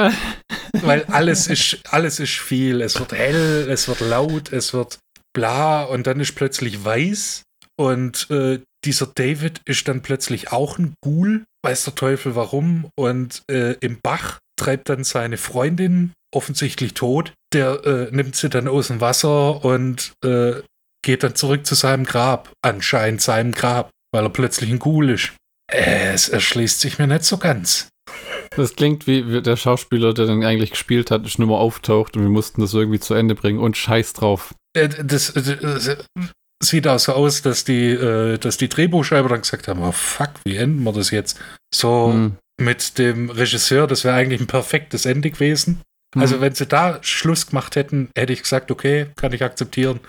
Weil 0.74 1.04
alles 1.06 1.48
ist, 1.48 1.80
alles 1.90 2.20
ist 2.20 2.38
viel. 2.38 2.82
Es 2.82 3.00
wird 3.00 3.12
hell, 3.12 3.68
es 3.72 3.88
wird 3.88 4.02
laut, 4.02 4.54
es 4.54 4.72
wird 4.72 5.00
bla 5.34 5.82
und 5.82 6.06
dann 6.06 6.20
ist 6.20 6.36
plötzlich 6.36 6.86
weiß. 6.86 7.42
Und 7.76 8.30
äh, 8.30 8.60
dieser 8.86 9.08
David 9.08 9.62
ist 9.66 9.88
dann 9.88 10.04
plötzlich 10.04 10.52
auch 10.52 10.78
ein 10.78 10.94
Ghoul, 11.04 11.44
weiß 11.66 11.86
der 11.86 11.96
Teufel 11.96 12.36
warum. 12.36 12.88
Und 12.96 13.42
äh, 13.50 13.78
im 13.80 14.00
Bach 14.00 14.38
treibt 14.60 14.90
dann 14.90 15.04
seine 15.04 15.38
Freundin, 15.38 16.14
offensichtlich 16.32 16.94
tot. 16.94 17.34
Der 17.52 17.84
äh, 17.84 18.16
nimmt 18.16 18.36
sie 18.36 18.50
dann 18.50 18.68
aus 18.68 18.90
dem 18.90 19.02
Wasser 19.02 19.66
und 19.66 20.14
äh, 20.24 20.62
geht 21.04 21.24
dann 21.24 21.34
zurück 21.34 21.66
zu 21.66 21.74
seinem 21.74 22.06
Grab. 22.06 22.52
Anscheinend 22.64 23.24
seinem 23.24 23.54
Grab, 23.54 23.90
weil 24.12 24.24
er 24.24 24.30
plötzlich 24.30 24.70
ein 24.72 24.80
Ghoul 24.80 25.10
ist. 25.12 25.34
Es 25.68 26.30
erschließt 26.30 26.80
sich 26.82 27.00
mir 27.00 27.08
nicht 27.08 27.24
so 27.24 27.38
ganz. 27.38 27.88
Das 28.56 28.76
klingt 28.76 29.08
wie 29.08 29.42
der 29.42 29.56
Schauspieler, 29.56 30.14
der 30.14 30.26
dann 30.26 30.44
eigentlich 30.44 30.72
gespielt 30.72 31.12
hat, 31.12 31.24
nicht 31.24 31.40
mehr 31.40 31.50
auftaucht 31.50 32.18
und 32.18 32.24
wir 32.24 32.30
mussten 32.30 32.60
das 32.62 32.74
irgendwie 32.74 33.00
zu 33.00 33.14
Ende 33.14 33.36
bringen 33.36 33.60
und 33.60 33.78
scheiß 33.78 34.14
drauf. 34.14 34.54
Äh, 34.76 34.90
das, 34.90 35.32
das, 35.34 35.46
das 35.56 36.70
sieht 36.70 36.88
auch 36.88 37.00
so 37.00 37.14
aus, 37.14 37.42
dass 37.42 37.64
die, 37.64 37.90
äh, 37.92 38.38
dass 38.38 38.58
die 38.58 38.68
Drehbuchschreiber 38.68 39.30
dann 39.30 39.42
gesagt 39.42 39.68
haben, 39.68 39.82
oh 39.82 39.94
fuck, 39.94 40.32
wie 40.46 40.58
enden 40.58 40.84
wir 40.84 40.92
das 40.92 41.12
jetzt? 41.12 41.40
So 41.74 42.12
Hm. 42.12 42.38
mit 42.62 42.98
dem 42.98 43.30
Regisseur, 43.30 43.88
das 43.88 44.04
wäre 44.04 44.16
eigentlich 44.16 44.42
ein 44.42 44.48
perfektes 44.48 45.06
Ende 45.06 45.32
gewesen. 45.32 45.82
Also 46.16 46.42
wenn 46.42 46.54
sie 46.54 46.66
da 46.66 47.00
Schluss 47.02 47.48
gemacht 47.48 47.76
hätten, 47.76 48.10
hätte 48.18 48.34
ich 48.34 48.42
gesagt, 48.44 48.70
okay, 48.72 49.08
kann 49.16 49.32
ich 49.34 49.44
akzeptieren. 49.44 50.00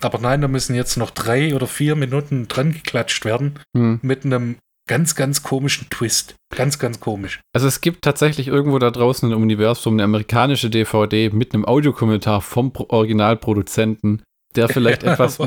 Aber 0.00 0.18
nein, 0.18 0.40
da 0.40 0.48
müssen 0.48 0.74
jetzt 0.76 0.96
noch 0.96 1.10
drei 1.10 1.54
oder 1.54 1.66
vier 1.66 1.96
Minuten 1.96 2.46
dran 2.48 2.72
geklatscht 2.72 3.24
werden 3.24 3.58
Hm. 3.76 3.98
mit 4.02 4.24
einem 4.24 4.56
ganz, 4.88 5.14
ganz 5.14 5.42
komischen 5.42 5.88
Twist. 5.90 6.34
Ganz, 6.54 6.78
ganz 6.78 7.00
komisch. 7.00 7.40
Also 7.52 7.68
es 7.68 7.80
gibt 7.80 8.02
tatsächlich 8.02 8.48
irgendwo 8.48 8.78
da 8.78 8.90
draußen 8.90 9.30
im 9.30 9.42
Universum 9.42 9.94
eine 9.94 10.04
amerikanische 10.04 10.68
DVD 10.70 11.30
mit 11.30 11.54
einem 11.54 11.64
Audiokommentar 11.64 12.40
vom 12.40 12.72
Pro 12.72 12.86
Originalproduzenten, 12.88 14.22
der 14.56 14.68
vielleicht 14.68 15.02
etwas, 15.04 15.38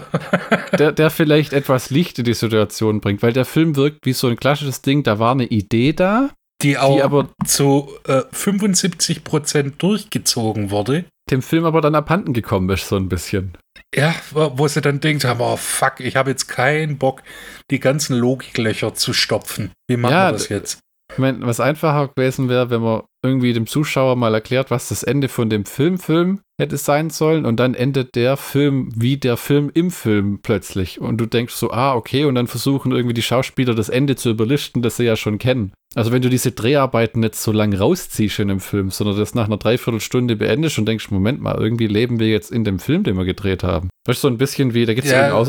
der, 0.80 0.92
der 0.92 1.10
vielleicht 1.10 1.54
etwas 1.54 1.90
Licht 1.90 2.20
in 2.20 2.26
die 2.26 2.34
Situation 2.34 3.02
bringt, 3.02 3.22
weil 3.22 3.34
der 3.34 3.46
Film 3.46 3.76
wirkt 3.76 4.06
wie 4.06 4.14
so 4.14 4.28
ein 4.28 4.38
klassisches 4.38 4.82
Ding, 4.82 5.04
da 5.04 5.20
war 5.20 5.32
eine 5.32 5.46
Idee 5.46 5.94
da, 5.94 6.30
die 6.64 6.78
auch 6.78 6.96
die 6.96 7.02
aber 7.04 7.30
zu 7.46 7.90
äh, 8.08 8.22
75 8.32 9.24
Prozent 9.24 9.82
durchgezogen 9.82 10.72
wurde. 10.72 11.06
dem 11.30 11.42
Film 11.42 11.66
aber 11.66 11.82
dann 11.82 11.96
abhanden 11.96 12.34
gekommen 12.34 12.70
ist, 12.70 12.88
so 12.88 12.96
ein 12.96 13.10
bisschen. 13.10 13.54
Ja, 13.96 14.16
wo 14.32 14.68
sie 14.68 14.82
dann 14.82 15.00
denkt 15.00 15.24
haben, 15.24 15.42
oh 15.42 15.56
fuck, 15.58 16.00
ich 16.00 16.16
habe 16.16 16.32
jetzt 16.32 16.48
keinen 16.48 16.98
Bock, 16.98 17.22
die 17.70 17.80
ganzen 17.80 18.18
Logiklöcher 18.18 18.94
zu 18.96 19.14
stopfen. 19.14 19.72
Wie 19.88 19.98
machen 19.98 20.14
Ja, 20.14 20.28
wir 20.28 20.32
das 20.34 20.50
jetzt? 20.50 20.80
Ich 21.12 21.20
meine, 21.20 21.46
was 21.46 21.60
einfacher 21.60 22.08
gewesen 22.08 22.50
wäre, 22.50 22.72
wenn 22.72 22.82
man 22.82 23.04
irgendwie 23.24 23.54
dem 23.54 23.68
Zuschauer 23.68 24.16
mal 24.16 24.34
erklärt, 24.34 24.72
was 24.72 24.90
das 24.90 25.04
Ende 25.04 25.30
von 25.30 25.48
dem 25.50 25.66
Filmfilm 25.66 26.40
hätte 26.60 26.78
sein 26.78 27.12
sollen 27.12 27.46
und 27.46 27.60
dann 27.60 27.76
endet 27.76 28.16
der 28.16 28.36
Film 28.36 28.92
wie 28.96 29.18
der 29.18 29.38
Film 29.38 29.70
im 29.74 29.92
Film 29.92 30.40
plötzlich 30.42 31.00
und 31.00 31.18
du 31.18 31.28
denkst 31.28 31.54
so, 31.54 31.72
ah, 31.72 31.94
okay, 31.94 32.26
und 32.26 32.34
dann 32.34 32.48
versuchen 32.48 32.92
irgendwie 32.92 33.14
die 33.14 33.22
Schauspieler 33.22 33.76
das 33.76 33.90
Ende 33.90 34.16
zu 34.16 34.32
überlisten, 34.32 34.82
das 34.82 34.98
sie 34.98 35.04
ja 35.04 35.16
schon 35.16 35.38
kennen. 35.38 35.72
Also 35.96 36.12
wenn 36.12 36.22
du 36.22 36.30
diese 36.30 36.52
Dreharbeiten 36.52 37.20
nicht 37.20 37.36
so 37.36 37.52
lang 37.52 37.74
rausziehst 37.74 38.40
in 38.40 38.48
dem 38.48 38.60
Film, 38.60 38.90
sondern 38.90 39.18
das 39.18 39.36
nach 39.36 39.46
einer 39.46 39.58
Dreiviertelstunde 39.58 40.36
beendest 40.36 40.80
und 40.80 40.88
denkst, 40.88 41.12
Moment 41.12 41.42
mal, 41.42 41.56
irgendwie 41.60 41.88
leben 41.88 42.20
wir 42.20 42.30
jetzt 42.30 42.52
in 42.52 42.64
dem 42.64 42.80
Film, 42.80 43.04
den 43.04 43.18
wir 43.18 43.26
gedreht 43.26 43.64
haben. 43.64 43.90
Weißt 44.08 44.24
du, 44.24 44.28
so 44.28 44.34
ein 44.34 44.38
bisschen 44.38 44.74
wie, 44.74 44.86
da 44.86 44.94
gibt 44.94 45.06
es 45.06 45.14
Ja. 45.14 45.44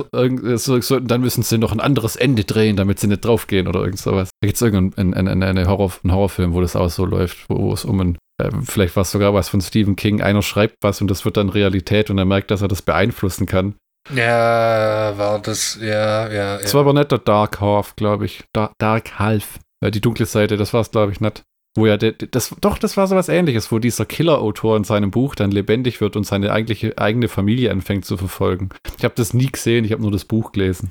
so, 0.56 0.80
so, 0.80 1.00
dann 1.00 1.20
müssen 1.20 1.42
sie 1.42 1.58
noch 1.58 1.72
ein 1.72 1.80
anderes 1.80 2.16
Ende 2.16 2.44
drehen, 2.44 2.76
damit 2.76 3.00
sie 3.00 3.06
nicht 3.06 3.24
draufgehen 3.24 3.66
oder 3.68 3.80
irgend 3.80 3.98
sowas. 3.98 4.30
Da 4.40 4.46
gibt 4.46 4.56
es 4.56 4.62
irgendeinen 4.62 5.14
ein, 5.14 5.28
ein, 5.28 5.42
eine 5.42 5.66
Horror, 5.66 5.92
einen 6.02 6.12
Horrorfilm, 6.12 6.52
wo 6.52 6.60
das 6.60 6.76
auch 6.76 6.90
so 6.90 7.04
läuft, 7.04 7.48
wo, 7.48 7.58
wo 7.58 7.72
es 7.72 7.84
um 7.84 8.00
ein, 8.00 8.18
äh, 8.38 8.50
vielleicht 8.62 8.96
war 8.96 9.02
es 9.02 9.10
sogar 9.10 9.32
was 9.34 9.48
von 9.48 9.60
Stephen 9.60 9.96
King, 9.96 10.20
einer 10.20 10.42
schreibt 10.42 10.76
was 10.82 11.00
und 11.00 11.10
das 11.10 11.24
wird 11.24 11.36
dann 11.36 11.48
Realität 11.48 12.10
und 12.10 12.18
er 12.18 12.26
merkt, 12.26 12.50
dass 12.50 12.62
er 12.62 12.68
das 12.68 12.82
beeinflussen 12.82 13.46
kann. 13.46 13.74
Ja, 14.14 15.14
war 15.16 15.38
das, 15.38 15.78
ja, 15.80 16.30
ja. 16.30 16.58
Das 16.58 16.72
ja. 16.72 16.74
war 16.74 16.80
aber 16.82 16.92
nicht 16.92 17.10
der 17.10 17.18
Dark 17.18 17.60
Half, 17.60 17.96
glaube 17.96 18.26
ich. 18.26 18.44
Da 18.52 18.70
Dark 18.78 19.18
Half. 19.18 19.58
Äh, 19.84 19.90
die 19.90 20.00
dunkle 20.00 20.26
Seite, 20.26 20.56
das 20.56 20.72
war 20.72 20.80
es, 20.80 20.90
glaube 20.90 21.12
ich, 21.12 21.20
nicht. 21.20 21.42
Wo 21.76 21.86
ja, 21.86 21.96
der, 21.96 22.12
das, 22.12 22.54
doch, 22.60 22.78
das 22.78 22.96
war 22.96 23.08
sowas 23.08 23.28
ähnliches, 23.28 23.72
wo 23.72 23.80
dieser 23.80 24.06
Killer-Autor 24.06 24.76
in 24.76 24.84
seinem 24.84 25.10
Buch 25.10 25.34
dann 25.34 25.50
lebendig 25.50 26.00
wird 26.00 26.14
und 26.16 26.24
seine 26.24 26.52
eigentliche, 26.52 26.96
eigene 26.98 27.28
Familie 27.28 27.70
anfängt 27.72 28.04
zu 28.04 28.16
verfolgen. 28.16 28.68
Ich 28.96 29.04
habe 29.04 29.14
das 29.16 29.34
nie 29.34 29.50
gesehen, 29.50 29.84
ich 29.84 29.90
habe 29.90 30.02
nur 30.02 30.12
das 30.12 30.24
Buch 30.24 30.52
gelesen. 30.52 30.90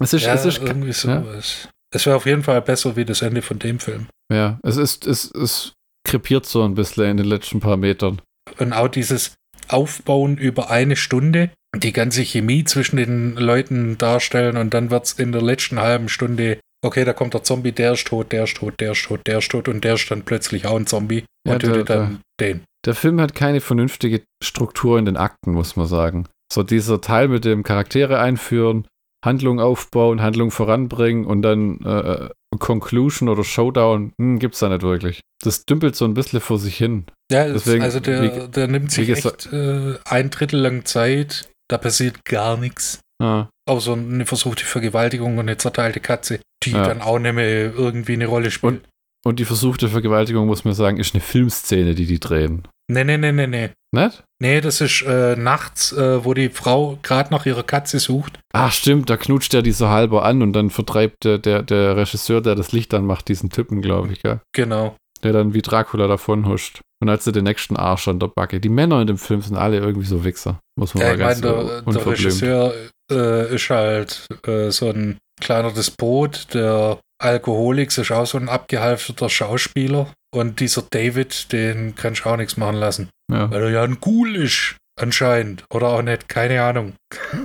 Es 0.00 0.12
ist, 0.12 0.24
ja, 0.24 0.34
es 0.34 0.44
ist, 0.44 0.62
irgendwie 0.62 0.88
ja. 0.88 0.92
sowas. 0.92 1.68
Es 1.92 2.06
wäre 2.06 2.16
auf 2.16 2.26
jeden 2.26 2.42
Fall 2.42 2.60
besser 2.60 2.96
wie 2.96 3.04
das 3.04 3.22
Ende 3.22 3.42
von 3.42 3.58
dem 3.58 3.80
Film. 3.80 4.06
ja, 4.32 4.60
es 4.62 4.76
ist, 4.76 5.06
es, 5.06 5.30
es 5.30 5.72
krepiert 6.06 6.46
so 6.46 6.62
ein 6.64 6.74
bisschen 6.74 7.04
in 7.04 7.16
den 7.16 7.26
letzten 7.26 7.60
paar 7.60 7.76
Metern. 7.76 8.20
Und 8.58 8.72
auch 8.74 8.88
dieses 8.88 9.36
Aufbauen 9.68 10.36
über 10.36 10.70
eine 10.70 10.96
Stunde, 10.96 11.50
die 11.74 11.92
ganze 11.92 12.22
Chemie 12.22 12.64
zwischen 12.64 12.96
den 12.96 13.36
Leuten 13.36 13.96
darstellen 13.96 14.56
und 14.56 14.74
dann 14.74 14.90
wird 14.90 15.06
es 15.06 15.12
in 15.14 15.32
der 15.32 15.42
letzten 15.42 15.78
halben 15.78 16.08
Stunde, 16.08 16.58
okay, 16.84 17.04
da 17.04 17.12
kommt 17.12 17.34
der 17.34 17.42
Zombie, 17.42 17.72
der 17.72 17.92
ist 17.92 18.06
tot, 18.06 18.32
der 18.32 18.44
ist 18.44 18.56
tot, 18.56 18.74
der 18.80 18.92
ist 18.92 19.04
tot, 19.04 19.20
der 19.26 19.38
ist 19.38 19.50
tot 19.50 19.68
und 19.68 19.84
der 19.84 19.94
ist 19.94 20.10
dann 20.10 20.22
plötzlich 20.22 20.66
auch 20.66 20.76
ein 20.76 20.86
Zombie 20.86 21.24
Ja, 21.46 21.54
und 21.54 21.60
tötet 21.60 21.88
der- 21.88 21.96
dann 21.96 22.20
den. 22.40 22.62
Der 22.86 22.94
Film 22.94 23.20
hat 23.20 23.34
keine 23.34 23.60
vernünftige 23.60 24.22
Struktur 24.42 24.98
in 24.98 25.04
den 25.04 25.16
Akten, 25.18 25.52
muss 25.52 25.76
man 25.76 25.86
sagen. 25.86 26.26
So 26.52 26.62
dieser 26.62 27.00
Teil 27.00 27.28
mit 27.28 27.44
dem 27.44 27.62
Charaktere 27.62 28.18
einführen, 28.18 28.86
Handlung 29.24 29.60
aufbauen, 29.60 30.22
Handlung 30.22 30.50
voranbringen 30.50 31.26
und 31.26 31.42
dann 31.42 31.80
äh, 31.84 32.30
Conclusion 32.58 33.28
oder 33.28 33.44
Showdown 33.44 34.12
hm, 34.18 34.38
gibt 34.38 34.54
es 34.54 34.60
da 34.60 34.70
nicht 34.70 34.82
wirklich. 34.82 35.20
Das 35.44 35.64
dümpelt 35.66 35.94
so 35.94 36.06
ein 36.06 36.14
bisschen 36.14 36.40
vor 36.40 36.58
sich 36.58 36.76
hin. 36.76 37.04
Ja, 37.30 37.46
Deswegen, 37.46 37.82
also 37.82 38.00
der, 38.00 38.22
wie, 38.22 38.48
der 38.50 38.66
nimmt 38.68 38.90
sich 38.90 39.10
echt 39.10 39.52
äh, 39.52 39.98
ein 40.06 40.30
Drittel 40.30 40.60
lang 40.60 40.84
Zeit, 40.86 41.48
da 41.68 41.76
passiert 41.78 42.24
gar 42.24 42.56
nichts. 42.56 43.00
Ah. 43.20 43.48
Außer 43.68 43.92
eine 43.92 44.26
versuchte 44.26 44.64
Vergewaltigung 44.64 45.34
und 45.34 45.48
eine 45.48 45.56
zerteilte 45.58 46.00
Katze, 46.00 46.40
die 46.62 46.72
ja. 46.72 46.86
dann 46.86 47.02
auch 47.02 47.18
nicht 47.18 47.34
mehr 47.34 47.72
irgendwie 47.74 48.14
eine 48.14 48.26
Rolle 48.26 48.50
spielt. 48.50 48.72
Und, 48.72 48.82
und 49.24 49.38
die 49.38 49.44
versuchte 49.44 49.88
Vergewaltigung, 49.88 50.46
muss 50.46 50.64
man 50.64 50.74
sagen, 50.74 50.96
ist 50.96 51.14
eine 51.14 51.20
Filmszene, 51.20 51.94
die 51.94 52.06
die 52.06 52.18
drehen. 52.18 52.66
Nee, 52.90 53.04
nee, 53.04 53.18
nee, 53.18 53.30
nee, 53.30 53.46
nee. 53.46 53.70
Nicht? 53.92 54.24
Nee, 54.40 54.60
das 54.60 54.80
ist 54.80 55.02
äh, 55.02 55.36
nachts, 55.36 55.92
äh, 55.92 56.24
wo 56.24 56.34
die 56.34 56.48
Frau 56.48 56.98
gerade 57.02 57.30
nach 57.30 57.46
ihrer 57.46 57.62
Katze 57.62 57.98
sucht. 57.98 58.38
Ach, 58.52 58.72
stimmt, 58.72 59.10
da 59.10 59.16
knutscht 59.16 59.52
er 59.54 59.62
die 59.62 59.72
so 59.72 59.88
halber 59.88 60.24
an 60.24 60.42
und 60.42 60.52
dann 60.52 60.70
vertreibt 60.70 61.24
der, 61.24 61.38
der, 61.38 61.62
der 61.62 61.96
Regisseur, 61.96 62.40
der 62.40 62.54
das 62.54 62.72
Licht 62.72 62.94
anmacht, 62.94 63.28
diesen 63.28 63.50
Typen, 63.50 63.82
glaube 63.82 64.12
ich, 64.12 64.22
gell? 64.22 64.40
Genau. 64.52 64.96
Der 65.22 65.32
dann 65.32 65.54
wie 65.54 65.62
Dracula 65.62 66.06
davon 66.06 66.46
huscht. 66.46 66.80
Und 67.02 67.08
als 67.08 67.26
er 67.26 67.32
den 67.32 67.44
nächsten 67.44 67.76
Arsch 67.76 68.08
an 68.08 68.18
der 68.18 68.28
Backe. 68.28 68.60
Die 68.60 68.68
Männer 68.68 69.00
in 69.00 69.06
dem 69.06 69.18
Film 69.18 69.42
sind 69.42 69.56
alle 69.56 69.78
irgendwie 69.78 70.06
so 70.06 70.24
Wichser. 70.24 70.60
Muss 70.78 70.94
man 70.94 71.02
ja, 71.02 71.08
mal 71.10 71.18
ganz 71.18 71.40
meine, 71.40 71.82
der, 71.84 71.92
der 71.92 72.06
Regisseur 72.06 72.74
äh, 73.10 73.54
ist 73.54 73.70
halt 73.70 74.26
äh, 74.46 74.70
so 74.70 74.90
ein 74.90 75.18
kleiner 75.40 75.72
Despot, 75.72 76.48
der 76.54 76.98
Alkoholik 77.20 77.96
ist 77.96 78.10
auch 78.10 78.26
so 78.26 78.38
ein 78.38 78.48
abgehalfterter 78.48 79.28
Schauspieler. 79.28 80.12
Und 80.32 80.60
dieser 80.60 80.82
David, 80.90 81.52
den 81.52 81.94
kannst 81.94 82.24
du 82.24 82.30
auch 82.30 82.36
nichts 82.36 82.56
machen 82.56 82.76
lassen. 82.76 83.10
Ja. 83.32 83.50
Weil 83.50 83.64
er 83.64 83.70
ja 83.70 83.82
ein 83.82 84.00
Ghoul 84.00 84.36
ist, 84.36 84.76
anscheinend. 85.00 85.64
Oder 85.72 85.88
auch 85.88 86.02
nicht, 86.02 86.28
keine 86.28 86.62
Ahnung. 86.62 86.94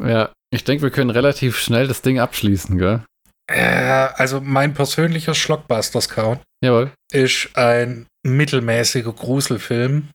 Ja, 0.06 0.32
ich 0.54 0.64
denke, 0.64 0.84
wir 0.84 0.92
können 0.92 1.10
relativ 1.10 1.58
schnell 1.58 1.88
das 1.88 2.02
Ding 2.02 2.20
abschließen, 2.20 2.78
gell? 2.78 3.04
Äh, 3.48 4.08
also 4.16 4.40
mein 4.42 4.74
persönlicher 4.74 5.34
Schlockbusters-Count 5.34 6.42
Jawohl. 6.66 6.92
ist 7.12 7.50
ein 7.56 8.08
mittelmäßiger 8.24 9.14
Gruselfilm, 9.14 10.10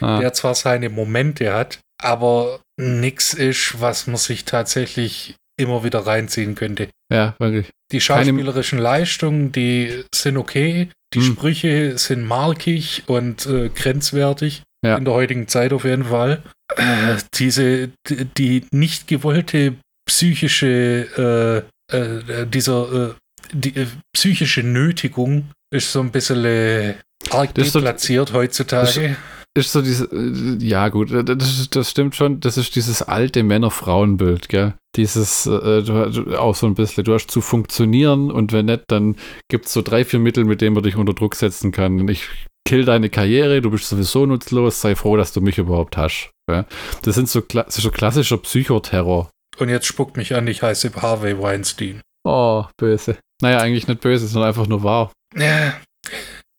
ah. 0.00 0.18
der 0.18 0.32
zwar 0.32 0.54
seine 0.54 0.88
Momente 0.88 1.52
hat, 1.52 1.78
aber 2.02 2.60
nichts 2.78 3.34
ist, 3.34 3.80
was 3.80 4.06
man 4.06 4.16
sich 4.16 4.44
tatsächlich 4.44 5.36
immer 5.60 5.84
wieder 5.84 6.00
reinziehen 6.00 6.54
könnte. 6.54 6.88
Ja, 7.12 7.34
wirklich. 7.38 7.70
Die 7.92 8.00
schauspielerischen. 8.00 8.78
Leistungen, 8.78 9.52
die 9.52 10.04
sind 10.14 10.36
okay. 10.36 10.88
Die 11.14 11.20
hm. 11.20 11.24
Sprüche 11.24 11.98
sind 11.98 12.24
markig 12.24 13.04
und 13.06 13.46
äh, 13.46 13.68
grenzwertig. 13.68 14.62
Ja. 14.84 14.96
In 14.96 15.04
der 15.04 15.14
heutigen 15.14 15.46
Zeit 15.46 15.72
auf 15.72 15.84
jeden 15.84 16.04
Fall. 16.04 16.42
Äh, 16.76 17.16
diese, 17.34 17.90
die, 18.08 18.24
die 18.24 18.66
nicht 18.72 19.06
gewollte 19.06 19.74
psychische, 20.06 21.66
äh, 21.92 21.96
äh 21.96 22.46
dieser, 22.46 23.10
äh, 23.10 23.14
die 23.52 23.76
äh, 23.76 23.86
psychische 24.12 24.62
Nötigung 24.62 25.50
ist 25.72 25.90
so 25.90 26.00
ein 26.00 26.10
bisschen 26.10 26.94
arg 27.30 27.54
deplatziert 27.54 28.32
heutzutage 28.32 29.16
ist 29.54 29.72
so 29.72 29.82
diese, 29.82 30.04
äh, 30.06 30.56
ja 30.64 30.88
gut, 30.88 31.10
äh, 31.10 31.24
das, 31.24 31.68
das 31.70 31.90
stimmt 31.90 32.14
schon, 32.14 32.40
das 32.40 32.56
ist 32.56 32.74
dieses 32.74 33.02
alte 33.02 33.42
Männer-Frauen-Bild, 33.42 34.48
gell? 34.48 34.74
Dieses, 34.96 35.46
äh, 35.46 35.82
du, 35.82 36.38
auch 36.38 36.54
so 36.54 36.66
ein 36.66 36.74
bisschen, 36.74 37.04
du 37.04 37.14
hast 37.14 37.30
zu 37.30 37.40
funktionieren 37.40 38.30
und 38.30 38.52
wenn 38.52 38.66
nicht, 38.66 38.84
dann 38.88 39.16
gibt 39.48 39.66
es 39.66 39.72
so 39.72 39.82
drei, 39.82 40.04
vier 40.04 40.20
Mittel, 40.20 40.44
mit 40.44 40.60
denen 40.60 40.74
man 40.74 40.82
dich 40.82 40.96
unter 40.96 41.12
Druck 41.12 41.34
setzen 41.34 41.72
kann. 41.72 42.08
Ich 42.08 42.28
kill 42.66 42.84
deine 42.84 43.10
Karriere, 43.10 43.60
du 43.60 43.70
bist 43.70 43.88
sowieso 43.88 44.24
nutzlos, 44.24 44.80
sei 44.80 44.94
froh, 44.94 45.16
dass 45.16 45.32
du 45.32 45.40
mich 45.40 45.58
überhaupt 45.58 45.96
hast. 45.96 46.30
Ja? 46.50 46.64
Das 47.02 47.14
sind 47.14 47.28
so, 47.28 47.40
das 47.40 47.76
ist 47.76 47.82
so 47.82 47.90
klassischer 47.90 48.38
Psychoterror. 48.38 49.30
Und 49.58 49.68
jetzt 49.68 49.86
spuckt 49.86 50.16
mich 50.16 50.34
an, 50.34 50.46
ich 50.46 50.62
heiße 50.62 50.92
Harvey 50.94 51.38
Weinstein. 51.38 52.00
Oh, 52.24 52.64
böse. 52.78 53.18
Naja, 53.42 53.58
eigentlich 53.58 53.88
nicht 53.88 54.00
böse, 54.00 54.26
sondern 54.26 54.48
einfach 54.48 54.66
nur 54.66 54.82
wahr. 54.82 55.12
Ja, 55.36 55.74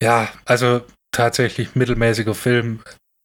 ja 0.02 0.28
also 0.44 0.82
tatsächlich 1.12 1.74
mittelmäßiger 1.74 2.34
Film. 2.34 2.80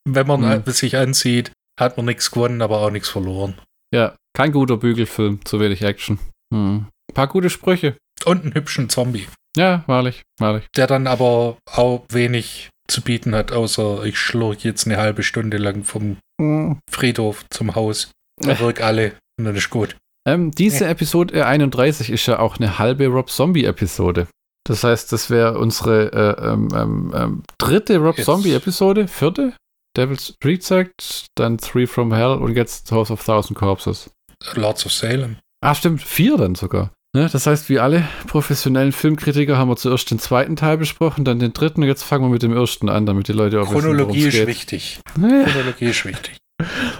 Wenn 0.08 0.28
man 0.28 0.42
mhm. 0.42 0.72
sich 0.72 0.98
ansieht, 0.98 1.52
hat 1.80 1.98
man 1.98 2.06
nichts 2.06 2.32
gewonnen, 2.32 2.62
aber 2.62 2.82
auch 2.82 2.92
nichts 2.92 3.10
verloren. 3.10 3.56
Ja, 3.94 4.16
kein 4.36 4.52
guter 4.52 4.78
Bügelfilm, 4.78 5.44
zu 5.46 5.60
wenig 5.60 5.82
Action. 5.82 6.20
Hm. 6.54 6.88
Ein 7.10 7.14
paar 7.14 7.28
gute 7.28 7.50
Sprüche. 7.50 7.98
Und 8.26 8.44
einen 8.44 8.54
hübschen 8.54 8.90
Zombie. 8.90 9.28
Ja, 9.58 9.84
wahrlich, 9.88 10.24
wahrlich. 10.40 10.68
Der 10.76 10.88
dann 10.88 11.08
aber 11.08 11.58
auch 11.66 12.06
wenig 12.10 12.70
zu 12.88 13.02
bieten 13.02 13.34
hat, 13.34 13.52
außer 13.52 14.04
ich 14.04 14.18
schlurch 14.18 14.64
jetzt 14.64 14.86
eine 14.86 14.98
halbe 14.98 15.24
Stunde 15.24 15.58
lang 15.58 15.84
vom 15.84 16.18
mhm. 16.40 16.80
Friedhof 16.90 17.46
zum 17.50 17.76
Haus. 17.76 18.12
Da 18.38 18.52
äh. 18.52 18.60
wirkt 18.60 18.82
alle 18.82 19.14
und 19.40 19.46
dann 19.46 19.56
ist 19.56 19.70
gut. 19.70 19.96
Ähm, 20.28 20.52
diese. 20.52 20.86
Episode 20.86 21.46
31 21.46 22.10
ist 22.10 22.26
ja 22.26 22.40
auch 22.40 22.58
eine 22.58 22.78
halbe 22.78 23.08
Rob 23.08 23.30
Zombie-Episode. 23.30 24.28
Das 24.66 24.84
heißt, 24.84 25.12
das 25.12 25.30
wäre 25.30 25.58
unsere 25.58 26.12
äh, 26.14 26.48
ähm, 26.48 26.70
ähm, 26.74 27.14
ähm 27.16 27.44
dritte 27.58 27.98
Rob 27.98 28.18
Zombie-Episode, 28.18 29.08
vierte. 29.08 29.54
Devil's 29.98 30.36
Reject, 30.44 31.26
dann 31.36 31.58
Three 31.58 31.88
from 31.88 32.14
Hell 32.14 32.34
und 32.34 32.56
jetzt 32.56 32.92
House 32.92 33.10
of 33.10 33.24
Thousand 33.24 33.58
Corpses. 33.58 34.12
Lords 34.54 34.86
of 34.86 34.92
Salem. 34.92 35.38
Ah, 35.62 35.76
stimmt, 35.76 36.02
vier 36.02 36.38
dann 36.38 36.56
sogar. 36.56 36.92
Ne? 37.14 37.28
Das 37.32 37.48
heißt, 37.48 37.70
wie 37.70 37.80
alle 37.80 38.08
professionellen 38.28 38.92
Filmkritiker 38.92 39.58
haben 39.58 39.70
wir 39.70 39.78
zuerst 39.78 40.12
den 40.12 40.20
zweiten 40.20 40.56
Teil 40.56 40.78
besprochen, 40.78 41.26
dann 41.26 41.40
den 41.40 41.54
dritten 41.54 41.82
und 41.82 41.88
jetzt 41.88 42.04
fangen 42.04 42.26
wir 42.26 42.30
mit 42.30 42.44
dem 42.44 42.54
ersten 42.54 42.88
an, 42.88 43.08
damit 43.08 43.28
die 43.28 43.34
Leute 43.34 43.62
auch 43.62 43.72
Chronologie 43.72 44.26
wissen, 44.26 44.42
ist 44.42 44.48
wichtig. 44.48 45.00
Chronologie 45.16 45.86
ist 45.86 46.06
wichtig. 46.06 46.38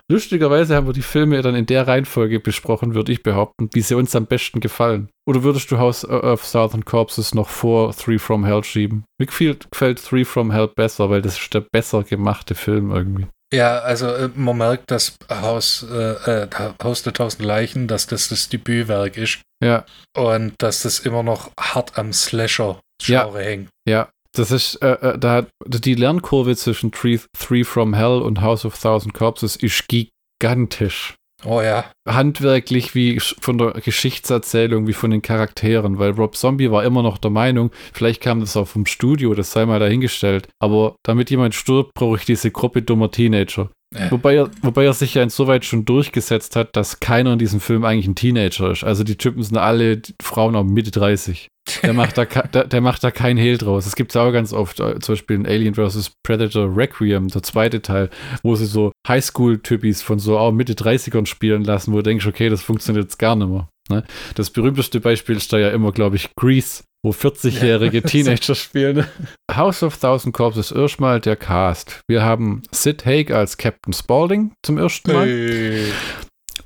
Lustigerweise 0.10 0.76
haben 0.76 0.88
wir 0.88 0.94
die 0.94 1.02
Filme 1.02 1.42
dann 1.42 1.56
in 1.56 1.66
der 1.66 1.88
Reihenfolge 1.88 2.40
besprochen, 2.40 2.96
würde 2.96 3.12
ich 3.12 3.24
behaupten, 3.24 3.70
wie 3.74 3.82
sie 3.82 3.96
uns 3.96 4.16
am 4.16 4.26
besten 4.26 4.60
gefallen. 4.60 5.10
Oder 5.28 5.44
würdest 5.44 5.70
du 5.72 5.78
House 5.78 6.06
of 6.06 6.46
Southern 6.46 6.86
Corpses 6.86 7.36
noch 7.36 7.50
vor 7.50 7.94
Three 7.96 8.18
from 8.18 8.46
Hell 8.46 8.64
schieben? 8.64 9.04
Mir 9.20 9.28
gefällt, 9.28 9.70
gefällt 9.72 10.04
Three 10.04 10.26
from 10.26 10.52
Hell 10.52 10.68
besser, 10.68 11.10
weil 11.10 11.22
das 11.22 11.40
ist 11.40 11.54
der 11.54 11.62
besser 11.72 12.04
gemachte 12.04 12.56
Film 12.56 12.92
irgendwie. 12.92 13.28
Ja, 13.54 13.80
also 13.80 14.08
äh, 14.08 14.30
man 14.36 14.58
merkt, 14.58 14.92
dass 14.92 15.16
Haus, 15.30 15.86
äh, 15.90 16.44
äh, 16.44 16.48
Haus 16.84 17.04
der 17.04 17.14
Tausend 17.14 17.44
Leichen, 17.44 17.88
dass 17.88 18.06
das 18.06 18.30
das 18.30 18.50
Debütwerk 18.50 19.18
ist. 19.18 19.42
Ja. 19.64 19.86
Und 20.16 20.54
dass 20.60 20.84
das 20.84 21.00
immer 21.00 21.24
noch 21.24 21.52
hart 21.60 21.98
am 21.98 22.14
Slasher-Genre 22.14 23.40
ja. 23.40 23.46
hängt. 23.46 23.70
Ja, 23.88 24.10
das 24.34 24.52
ist, 24.52 24.76
äh, 24.76 24.94
äh, 24.94 25.18
da 25.18 25.46
die 25.66 25.96
Lernkurve 25.96 26.56
zwischen 26.56 26.92
Three, 26.92 27.20
Three 27.38 27.64
from 27.64 27.94
Hell 27.94 28.22
und 28.22 28.42
House 28.42 28.66
of 28.66 28.80
Thousand 28.80 29.14
Corpses 29.14 29.56
ist 29.56 29.86
gigantisch. 29.88 31.16
Oh 31.46 31.62
ja. 31.62 31.86
Handwerklich 32.08 32.96
wie 32.96 33.20
von 33.20 33.58
der 33.58 33.72
Geschichtserzählung, 33.72 34.88
wie 34.88 34.94
von 34.94 35.12
den 35.12 35.22
Charakteren, 35.22 35.98
weil 35.98 36.12
Rob 36.12 36.36
Zombie 36.36 36.70
war 36.70 36.84
immer 36.84 37.02
noch 37.02 37.18
der 37.18 37.32
Meinung, 37.32 37.72
vielleicht 37.94 38.22
kam 38.22 38.42
das 38.42 38.58
auch 38.58 38.68
vom 38.68 38.86
Studio, 38.86 39.34
das 39.34 39.52
sei 39.52 39.66
mal 39.66 39.80
dahingestellt, 39.80 40.50
aber 40.62 40.96
damit 41.04 41.30
jemand 41.30 41.56
stirbt, 41.56 41.94
brauche 41.94 42.18
ich 42.18 42.26
diese 42.26 42.52
Gruppe 42.52 42.82
dummer 42.82 43.10
Teenager. 43.10 43.70
Äh. 43.96 44.12
Wobei, 44.12 44.36
er, 44.36 44.52
wobei 44.62 44.86
er 44.86 44.94
sich 44.94 45.16
ja 45.16 45.24
insoweit 45.24 45.66
schon 45.66 45.84
durchgesetzt 45.84 46.56
hat, 46.56 46.76
dass 46.76 47.00
keiner 47.00 47.34
in 47.34 47.40
diesem 47.40 47.60
Film 47.60 47.86
eigentlich 47.86 48.08
ein 48.08 48.16
Teenager 48.16 48.72
ist. 48.72 48.84
Also 48.84 49.04
die 49.04 49.18
Typen 49.18 49.42
sind 49.42 49.58
alle 49.58 50.02
Frauen 50.22 50.56
auch 50.56 50.64
Mitte 50.64 50.92
30. 50.92 51.48
Der 51.84 51.94
macht 51.94 52.18
da, 52.18 52.26
der, 52.26 52.66
der, 52.66 52.82
macht 52.82 53.04
da 53.04 53.12
kein 53.12 53.38
Hehl 53.38 53.58
draus. 53.58 53.86
Es 53.86 53.96
gibt 53.96 54.12
es 54.12 54.16
auch 54.16 54.32
ganz 54.32 54.54
oft, 54.54 54.80
äh, 54.80 55.00
zum 55.00 55.14
Beispiel 55.14 55.36
in 55.36 55.46
Alien 55.46 55.76
vs. 55.76 56.14
Predator 56.24 56.76
Requiem, 56.76 57.28
der 57.30 57.44
zweite 57.44 57.82
Teil, 57.82 58.10
wo 58.44 58.56
sie 58.56 58.66
so 58.66 58.92
Highschool-Typis 59.08 60.02
von 60.02 60.20
so 60.20 60.38
auch 60.38 60.52
Mitte 60.52 60.74
30ern 60.74 61.26
spielen 61.26 61.64
lassen, 61.64 61.92
wo 61.92 61.98
du 61.98 62.04
denkst, 62.04 62.28
okay, 62.28 62.50
das 62.50 62.62
funktioniert 62.62 63.06
jetzt 63.06 63.20
gar 63.20 63.36
nicht 63.36 63.50
mehr. 63.50 63.68
Ne? 63.90 64.04
Das 64.36 64.50
berühmteste 64.50 65.00
Beispiel 65.00 65.38
ist 65.38 65.52
da 65.52 65.58
ja 65.58 65.70
immer, 65.70 65.92
glaube 65.92 66.16
ich, 66.16 66.30
Grease, 66.36 66.84
wo 67.04 67.12
40-jährige 67.12 68.02
Teenager 68.04 68.56
spielen. 68.56 69.06
House 69.52 69.84
of 69.84 69.98
Thousand 69.98 70.34
Corpses 70.34 70.72
erstmal 70.72 71.20
der 71.20 71.36
Cast. 71.36 72.02
Wir 72.08 72.24
haben 72.24 72.64
Sid 72.72 73.06
Haig 73.06 73.32
als 73.32 73.58
Captain 73.58 73.94
Spaulding 73.94 74.54
zum 74.66 74.78
ersten 74.78 75.12
Mal. 75.12 75.28
Hey. 75.28 75.84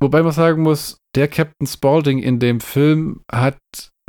Wobei 0.00 0.22
man 0.22 0.32
sagen 0.32 0.62
muss, 0.62 0.98
der 1.14 1.28
Captain 1.28 1.66
Spaulding 1.66 2.18
in 2.18 2.40
dem 2.40 2.60
Film 2.60 3.22
hat 3.32 3.58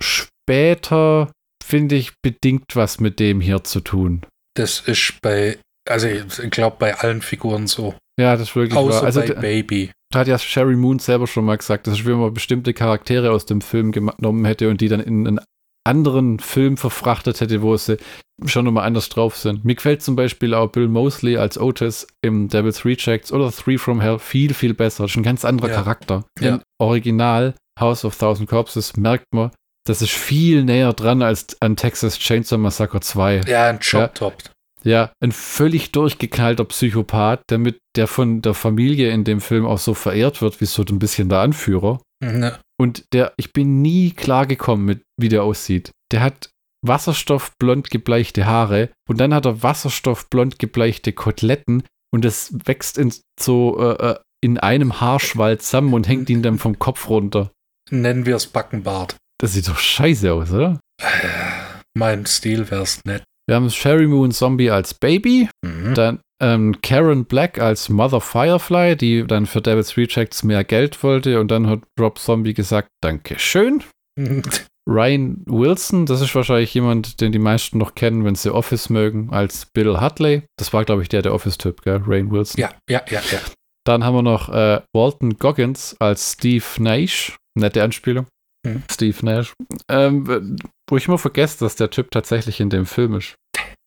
später, 0.02 1.32
finde 1.64 1.96
ich, 1.96 2.12
bedingt 2.22 2.76
was 2.76 3.00
mit 3.00 3.20
dem 3.20 3.40
hier 3.40 3.64
zu 3.64 3.80
tun. 3.80 4.22
Das 4.56 4.82
ist 4.82 5.20
bei, 5.22 5.58
also 5.88 6.08
ich 6.08 6.52
glaube 6.52 6.78
bei 6.80 6.96
allen 6.96 7.22
Figuren 7.22 7.68
so. 7.68 7.96
Ja, 8.20 8.38
das 8.38 8.50
ist 8.50 8.56
wirklich 8.56 8.78
Außer 8.78 8.98
wahr. 8.98 9.04
Also, 9.04 9.22
bei 9.22 9.34
Baby. 9.34 9.92
Hat 10.16 10.28
ja 10.28 10.38
Sherry 10.38 10.76
Moon 10.76 11.00
selber 11.00 11.28
schon 11.28 11.46
mal 11.46 11.58
gesagt, 11.58 11.88
dass 11.88 12.06
wenn 12.06 12.20
man 12.20 12.34
bestimmte 12.34 12.74
Charaktere 12.74 13.32
aus 13.32 13.46
dem 13.46 13.62
Film 13.62 13.92
genommen 13.92 14.46
hätte 14.46 14.70
und 14.70 14.82
die 14.82 14.88
dann 14.88 15.00
in 15.00 15.28
einen 15.28 15.40
anderen 15.86 16.40
Film 16.40 16.78
verfrachtet 16.78 17.42
hätte, 17.42 17.62
wo 17.62 17.78
sie 17.78 17.98
schon 18.46 18.66
nochmal 18.66 18.86
anders 18.86 19.08
drauf 19.10 19.38
sind. 19.38 19.64
Mir 19.64 19.76
gefällt 19.76 20.02
zum 20.02 20.16
Beispiel 20.16 20.54
auch 20.54 20.70
Bill 20.70 20.88
Mosley 20.88 21.38
als 21.38 21.58
Otis 21.58 22.08
im 22.22 22.50
Devil's 22.50 22.84
Rejects 22.84 23.32
oder 23.32 23.52
Three 23.52 23.78
from 23.78 24.02
Hell 24.02 24.20
viel, 24.20 24.54
viel 24.54 24.74
besser. 24.74 25.04
Das 25.04 25.12
ist 25.12 25.18
ein 25.18 25.24
ganz 25.24 25.46
anderer 25.46 25.70
ja. 25.70 25.76
Charakter. 25.76 26.26
Ja. 26.40 26.56
Im 26.56 26.62
Original 26.80 27.54
House 27.80 28.04
of 28.04 28.18
Thousand 28.18 28.50
Corpses 28.50 28.98
merkt 28.98 29.26
man, 29.34 29.52
das 29.86 30.02
ist 30.02 30.12
viel 30.12 30.64
näher 30.64 30.94
dran 30.94 31.22
als 31.22 31.62
an 31.62 31.76
Texas 31.76 32.18
Chainsaw 32.18 32.58
Massacre 32.58 33.00
2. 33.00 33.42
Ja, 33.48 33.70
ein 33.70 33.80
Chop-Top. 33.80 34.36
Ja, 34.44 34.52
ja, 34.86 35.12
ein 35.20 35.32
völlig 35.32 35.92
durchgeknallter 35.92 36.66
Psychopath, 36.66 37.42
der 37.50 37.58
mit 37.58 37.80
der 37.96 38.08
von 38.08 38.42
der 38.42 38.54
Familie 38.54 39.12
in 39.12 39.24
dem 39.24 39.42
Film 39.42 39.66
auch 39.66 39.80
so 39.80 39.94
verehrt 39.94 40.42
wird, 40.42 40.62
wie 40.62 40.66
so 40.66 40.84
ein 40.84 41.00
bisschen 41.00 41.30
der 41.30 41.40
Anführer. 41.40 42.02
Mhm. 42.24 42.52
Und 42.80 43.06
der, 43.14 43.34
ich 43.38 43.52
bin 43.52 43.82
nie 43.82 44.12
klar 44.12 44.46
gekommen 44.46 44.86
mit, 44.86 45.04
wie 45.20 45.30
der 45.30 45.44
aussieht. 45.44 45.92
Der 46.12 46.22
hat 46.22 46.50
wasserstoffblond 46.86 47.90
gebleichte 47.90 48.46
Haare 48.46 48.90
und 49.10 49.20
dann 49.20 49.34
hat 49.34 49.46
er 49.46 49.64
wasserstoffblond 49.64 50.60
gebleichte 50.60 51.14
Koteletten 51.14 51.84
und 52.14 52.24
das 52.24 52.54
wächst 52.66 52.98
in 52.98 53.14
so 53.40 53.80
äh, 53.80 54.12
äh, 54.12 54.20
in 54.42 54.60
einem 54.60 55.02
Haarschwall 55.02 55.58
zusammen 55.58 55.94
und 55.94 56.08
hängt 56.08 56.30
ihn 56.30 56.44
dann 56.44 56.60
vom 56.60 56.78
Kopf 56.78 57.10
runter. 57.10 57.52
Nennen 57.90 58.28
wir 58.28 58.36
es 58.36 58.46
Backenbart. 58.48 59.16
Das 59.40 59.54
sieht 59.54 59.68
doch 59.68 59.80
scheiße 59.80 60.32
aus, 60.32 60.52
oder? 60.52 60.80
Mein 61.98 62.26
Stil 62.28 62.70
wär's 62.70 63.04
nett. 63.06 63.24
Wir 63.48 63.56
haben 63.56 63.70
Sherry 63.70 64.08
Moon 64.08 64.32
Zombie 64.32 64.72
als 64.72 64.94
Baby, 64.94 65.50
Mhm. 65.64 65.94
dann 65.94 66.20
ähm, 66.42 66.82
Karen 66.82 67.26
Black 67.26 67.60
als 67.60 67.88
Mother 67.90 68.20
Firefly, 68.20 68.98
die 68.98 69.26
dann 69.26 69.46
für 69.46 69.62
Devil's 69.62 69.96
Rejects 69.96 70.44
mehr 70.44 70.64
Geld 70.66 71.02
wollte 71.04 71.40
und 71.40 71.50
dann 71.50 71.68
hat 71.70 71.82
Rob 72.00 72.20
Zombie 72.20 72.54
gesagt, 72.54 72.90
Dankeschön. 73.02 73.84
Ryan 74.88 75.42
Wilson, 75.48 76.06
das 76.06 76.22
ist 76.22 76.36
wahrscheinlich 76.36 76.74
jemand, 76.74 77.20
den 77.20 77.32
die 77.32 77.40
meisten 77.40 77.78
noch 77.80 77.96
kennen, 77.96 78.24
wenn 78.24 78.36
sie 78.36 78.54
Office 78.54 78.90
mögen, 78.90 79.30
als 79.32 79.66
Bill 79.74 80.00
Hutley. 80.00 80.44
Das 80.60 80.74
war, 80.74 80.86
glaube 80.86 81.02
ich, 81.02 81.10
der, 81.10 81.22
der 81.24 81.34
Office-Typ, 81.34 81.82
gell? 81.82 82.04
Ryan 82.06 82.30
Wilson. 82.32 82.62
ja, 82.62 82.70
ja, 82.90 83.02
ja, 83.10 83.22
ja. 83.32 83.40
Dann 83.84 84.04
haben 84.04 84.16
wir 84.16 84.22
noch 84.22 84.50
äh, 84.50 84.82
Walton 84.96 85.38
Goggins 85.40 85.96
als 86.00 86.34
Steve 86.34 86.64
Nash. 86.80 87.36
Nette 87.58 87.84
Anspielung. 87.84 88.28
Mhm. 88.66 88.84
Steve 88.92 89.18
Nash. 89.26 89.54
Ähm, 89.90 90.58
wo 90.90 90.98
ich 90.98 91.08
immer 91.08 91.18
vergesse, 91.18 91.60
dass 91.60 91.76
der 91.76 91.90
Typ 91.90 92.12
tatsächlich 92.12 92.60
in 92.60 92.70
dem 92.70 92.86
Film 92.86 93.16
ist. 93.16 93.36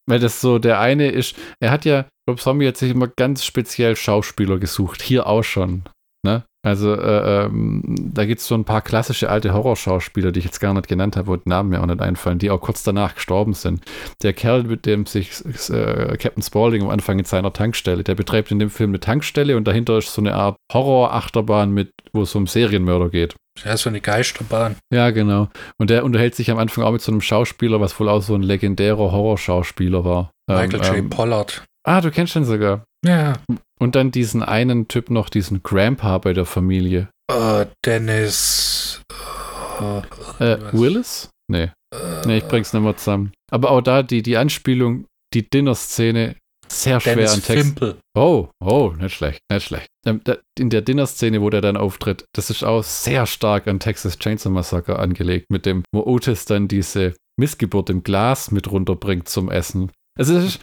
Weil 0.08 0.20
das 0.20 0.40
so 0.40 0.58
der 0.58 0.80
eine 0.80 1.10
ist, 1.10 1.36
er 1.60 1.70
hat 1.70 1.84
ja, 1.84 2.06
Rob 2.28 2.40
Zombie 2.40 2.66
hat 2.66 2.76
sich 2.76 2.90
immer 2.90 3.08
ganz 3.08 3.44
speziell 3.44 3.94
Schauspieler 3.94 4.58
gesucht. 4.58 5.02
Hier 5.02 5.26
auch 5.26 5.42
schon. 5.42 5.82
Ne? 6.24 6.44
Also 6.64 6.92
äh, 6.94 7.44
ähm, 7.44 7.82
da 8.12 8.24
gibt 8.24 8.40
es 8.40 8.46
so 8.46 8.54
ein 8.54 8.64
paar 8.64 8.82
klassische 8.82 9.30
alte 9.30 9.52
Horrorschauspieler, 9.52 10.32
die 10.32 10.40
ich 10.40 10.44
jetzt 10.44 10.58
gar 10.58 10.74
nicht 10.74 10.88
genannt 10.88 11.16
habe, 11.16 11.28
wo 11.28 11.36
die 11.36 11.48
Namen 11.48 11.70
mir 11.70 11.80
auch 11.80 11.86
nicht 11.86 12.00
einfallen, 12.00 12.38
die 12.38 12.50
auch 12.50 12.60
kurz 12.60 12.82
danach 12.82 13.14
gestorben 13.14 13.54
sind. 13.54 13.82
Der 14.22 14.32
Kerl, 14.32 14.64
mit 14.64 14.84
dem 14.84 15.06
sich 15.06 15.30
äh, 15.70 16.16
Captain 16.16 16.42
Spaulding 16.42 16.82
am 16.82 16.90
Anfang 16.90 17.18
in 17.18 17.24
seiner 17.24 17.52
Tankstelle, 17.52 18.02
der 18.02 18.16
betreibt 18.16 18.50
in 18.50 18.58
dem 18.58 18.70
Film 18.70 18.90
eine 18.90 19.00
Tankstelle 19.00 19.56
und 19.56 19.68
dahinter 19.68 19.98
ist 19.98 20.12
so 20.12 20.20
eine 20.20 20.34
Art 20.34 20.56
Horror-Achterbahn, 20.72 21.70
mit, 21.70 21.92
wo 22.12 22.22
es 22.22 22.34
um 22.34 22.46
Serienmörder 22.46 23.10
geht. 23.10 23.36
Ja, 23.64 23.76
so 23.76 23.88
eine 23.88 24.00
Geisterbahn. 24.00 24.76
Ja, 24.92 25.10
genau. 25.10 25.48
Und 25.78 25.90
der 25.90 26.04
unterhält 26.04 26.34
sich 26.34 26.50
am 26.50 26.58
Anfang 26.58 26.84
auch 26.84 26.92
mit 26.92 27.00
so 27.02 27.12
einem 27.12 27.20
Schauspieler, 27.20 27.80
was 27.80 27.98
wohl 27.98 28.08
auch 28.08 28.20
so 28.22 28.34
ein 28.34 28.42
legendärer 28.42 29.12
Horrorschauspieler 29.12 30.04
war. 30.04 30.30
Michael 30.48 30.74
Ähm, 30.76 30.82
J. 30.82 30.96
ähm, 30.96 31.10
Pollard. 31.10 31.64
ah, 31.86 32.00
du 32.00 32.10
kennst 32.10 32.34
den 32.34 32.44
sogar. 32.44 32.84
Ja. 33.04 33.34
Und 33.80 33.94
dann 33.94 34.10
diesen 34.10 34.42
einen 34.42 34.88
Typ 34.88 35.10
noch, 35.10 35.28
diesen 35.28 35.62
Grandpa 35.62 36.18
bei 36.18 36.32
der 36.32 36.44
Familie. 36.46 37.08
Äh, 37.30 37.66
Dennis. 37.84 39.02
Äh, 39.80 39.98
Äh, 40.44 40.58
was? 40.62 40.72
Willis? 40.72 41.28
Nee. 41.50 41.70
Äh, 41.94 42.26
Nee, 42.26 42.38
ich 42.38 42.44
bring's 42.44 42.72
nicht 42.72 42.82
mehr 42.82 42.96
zusammen. 42.96 43.32
Aber 43.50 43.70
auch 43.70 43.80
da 43.80 44.02
die, 44.02 44.22
die 44.22 44.36
Anspielung, 44.36 45.06
die 45.34 45.48
Dinner-Szene, 45.48 46.36
sehr 46.72 47.00
schwer 47.00 47.16
Dennis 47.16 47.34
an 47.34 47.42
Text. 47.42 47.64
Fimple. 47.64 47.96
Oh, 48.16 48.48
oh, 48.60 48.92
nicht 48.98 49.14
schlecht, 49.14 49.40
nicht 49.50 49.66
schlecht. 49.66 49.86
Ähm, 50.06 50.20
In 50.58 50.70
der 50.70 50.82
Dinner-Szene, 50.82 51.40
wo 51.40 51.50
der 51.50 51.60
dann 51.60 51.76
auftritt, 51.76 52.24
das 52.34 52.50
ist 52.50 52.62
auch 52.62 52.82
sehr 52.82 53.26
stark 53.26 53.66
an 53.66 53.80
Texas 53.80 54.18
Chainsaw 54.18 54.50
Massacre 54.50 54.98
angelegt, 54.98 55.46
mit 55.50 55.66
dem, 55.66 55.82
wo 55.92 56.02
Otis 56.02 56.44
dann 56.44 56.68
diese 56.68 57.14
Missgeburt 57.38 57.90
im 57.90 58.02
Glas 58.02 58.50
mit 58.50 58.70
runterbringt 58.70 59.28
zum 59.28 59.50
Essen. 59.50 59.90
Also, 60.18 60.36
es 60.36 60.44
ist, 60.44 60.60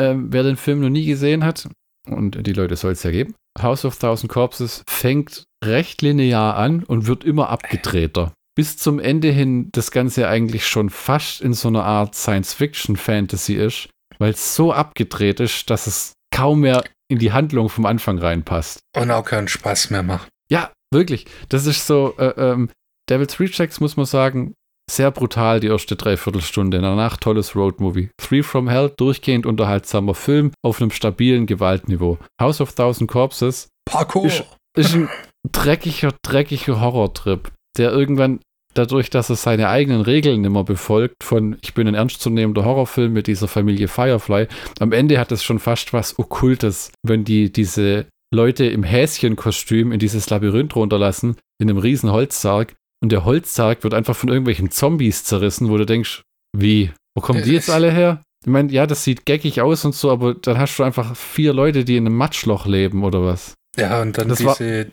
ähm, 0.00 0.32
wer 0.32 0.42
den 0.42 0.56
Film 0.56 0.80
noch 0.80 0.90
nie 0.90 1.06
gesehen 1.06 1.44
hat, 1.44 1.68
und 2.08 2.46
die 2.46 2.52
Leute 2.52 2.76
soll 2.76 2.92
es 2.92 3.02
ja 3.02 3.10
geben, 3.10 3.34
House 3.60 3.84
of 3.84 3.98
Thousand 3.98 4.30
Corpses 4.30 4.82
fängt 4.88 5.44
recht 5.64 6.02
linear 6.02 6.56
an 6.56 6.84
und 6.84 7.06
wird 7.06 7.24
immer 7.24 7.48
abgedrehter. 7.48 8.32
Bis 8.54 8.78
zum 8.78 8.98
Ende 8.98 9.30
hin 9.30 9.68
das 9.72 9.90
Ganze 9.90 10.28
eigentlich 10.28 10.66
schon 10.66 10.88
fast 10.88 11.40
in 11.42 11.52
so 11.52 11.68
einer 11.68 11.84
Art 11.84 12.14
Science-Fiction-Fantasy 12.14 13.54
ist, 13.54 13.88
weil 14.18 14.30
es 14.32 14.54
so 14.54 14.72
abgedreht 14.72 15.40
ist, 15.40 15.68
dass 15.70 15.86
es 15.86 16.12
kaum 16.34 16.60
mehr 16.60 16.84
in 17.08 17.18
die 17.18 17.32
Handlung 17.32 17.68
vom 17.68 17.86
Anfang 17.86 18.18
reinpasst. 18.18 18.80
Und 18.96 19.10
auch 19.10 19.24
keinen 19.24 19.48
Spaß 19.48 19.90
mehr 19.90 20.02
macht. 20.02 20.28
Ja, 20.50 20.72
wirklich. 20.92 21.26
Das 21.48 21.66
ist 21.66 21.86
so, 21.86 22.14
äh, 22.18 22.34
ähm, 22.36 22.70
Devil's 23.08 23.38
Rejects 23.38 23.80
muss 23.80 23.96
man 23.96 24.06
sagen, 24.06 24.54
sehr 24.90 25.10
brutal 25.10 25.60
die 25.60 25.66
erste 25.68 25.96
Dreiviertelstunde. 25.96 26.80
Danach 26.80 27.16
tolles 27.16 27.54
Roadmovie. 27.56 28.10
Three 28.20 28.42
from 28.42 28.68
Hell, 28.68 28.92
durchgehend 28.96 29.46
unterhaltsamer 29.46 30.14
Film 30.14 30.52
auf 30.64 30.80
einem 30.80 30.90
stabilen 30.90 31.46
Gewaltniveau. 31.46 32.18
House 32.40 32.60
of 32.60 32.72
Thousand 32.74 33.08
Corpses 33.10 33.68
Parkour. 33.84 34.26
Ist- 34.26 34.44
ist 34.76 34.94
ein 34.94 35.08
dreckiger, 35.50 36.12
dreckiger 36.22 36.80
Horrortrip, 36.80 37.50
der 37.78 37.92
irgendwann 37.92 38.40
dadurch, 38.78 39.10
dass 39.10 39.30
er 39.30 39.36
seine 39.36 39.68
eigenen 39.68 40.00
Regeln 40.00 40.44
immer 40.44 40.64
befolgt, 40.64 41.22
von 41.22 41.56
ich 41.62 41.74
bin 41.74 41.88
ein 41.88 41.94
ernstzunehmender 41.94 42.64
Horrorfilm 42.64 43.12
mit 43.12 43.26
dieser 43.26 43.48
Familie 43.48 43.88
Firefly, 43.88 44.46
am 44.78 44.92
Ende 44.92 45.18
hat 45.18 45.32
es 45.32 45.42
schon 45.42 45.58
fast 45.58 45.92
was 45.92 46.18
Okkultes, 46.18 46.92
wenn 47.02 47.24
die 47.24 47.52
diese 47.52 48.06
Leute 48.34 48.66
im 48.66 48.82
Häschenkostüm 48.82 49.92
in 49.92 49.98
dieses 49.98 50.28
Labyrinth 50.30 50.74
runterlassen, 50.76 51.36
in 51.58 51.70
einem 51.70 51.78
riesen 51.78 52.10
Holzsarg 52.10 52.74
und 53.02 53.12
der 53.12 53.24
Holzsarg 53.24 53.84
wird 53.84 53.94
einfach 53.94 54.16
von 54.16 54.28
irgendwelchen 54.28 54.70
Zombies 54.70 55.24
zerrissen, 55.24 55.68
wo 55.68 55.76
du 55.76 55.86
denkst, 55.86 56.22
wie, 56.56 56.90
wo 57.14 57.22
kommen 57.22 57.42
die 57.42 57.52
jetzt 57.52 57.70
alle 57.70 57.90
her? 57.90 58.22
Ich 58.44 58.50
meine, 58.50 58.72
ja, 58.72 58.86
das 58.86 59.04
sieht 59.04 59.26
geckig 59.26 59.60
aus 59.60 59.84
und 59.84 59.94
so, 59.94 60.10
aber 60.10 60.34
dann 60.34 60.58
hast 60.58 60.78
du 60.78 60.82
einfach 60.82 61.16
vier 61.16 61.52
Leute, 61.52 61.84
die 61.84 61.96
in 61.96 62.06
einem 62.06 62.16
Matschloch 62.16 62.66
leben 62.66 63.02
oder 63.02 63.24
was. 63.24 63.54
Ja, 63.76 64.00
und 64.02 64.16
dann 64.18 64.28
Das 64.28 64.38
diese, 64.38 64.86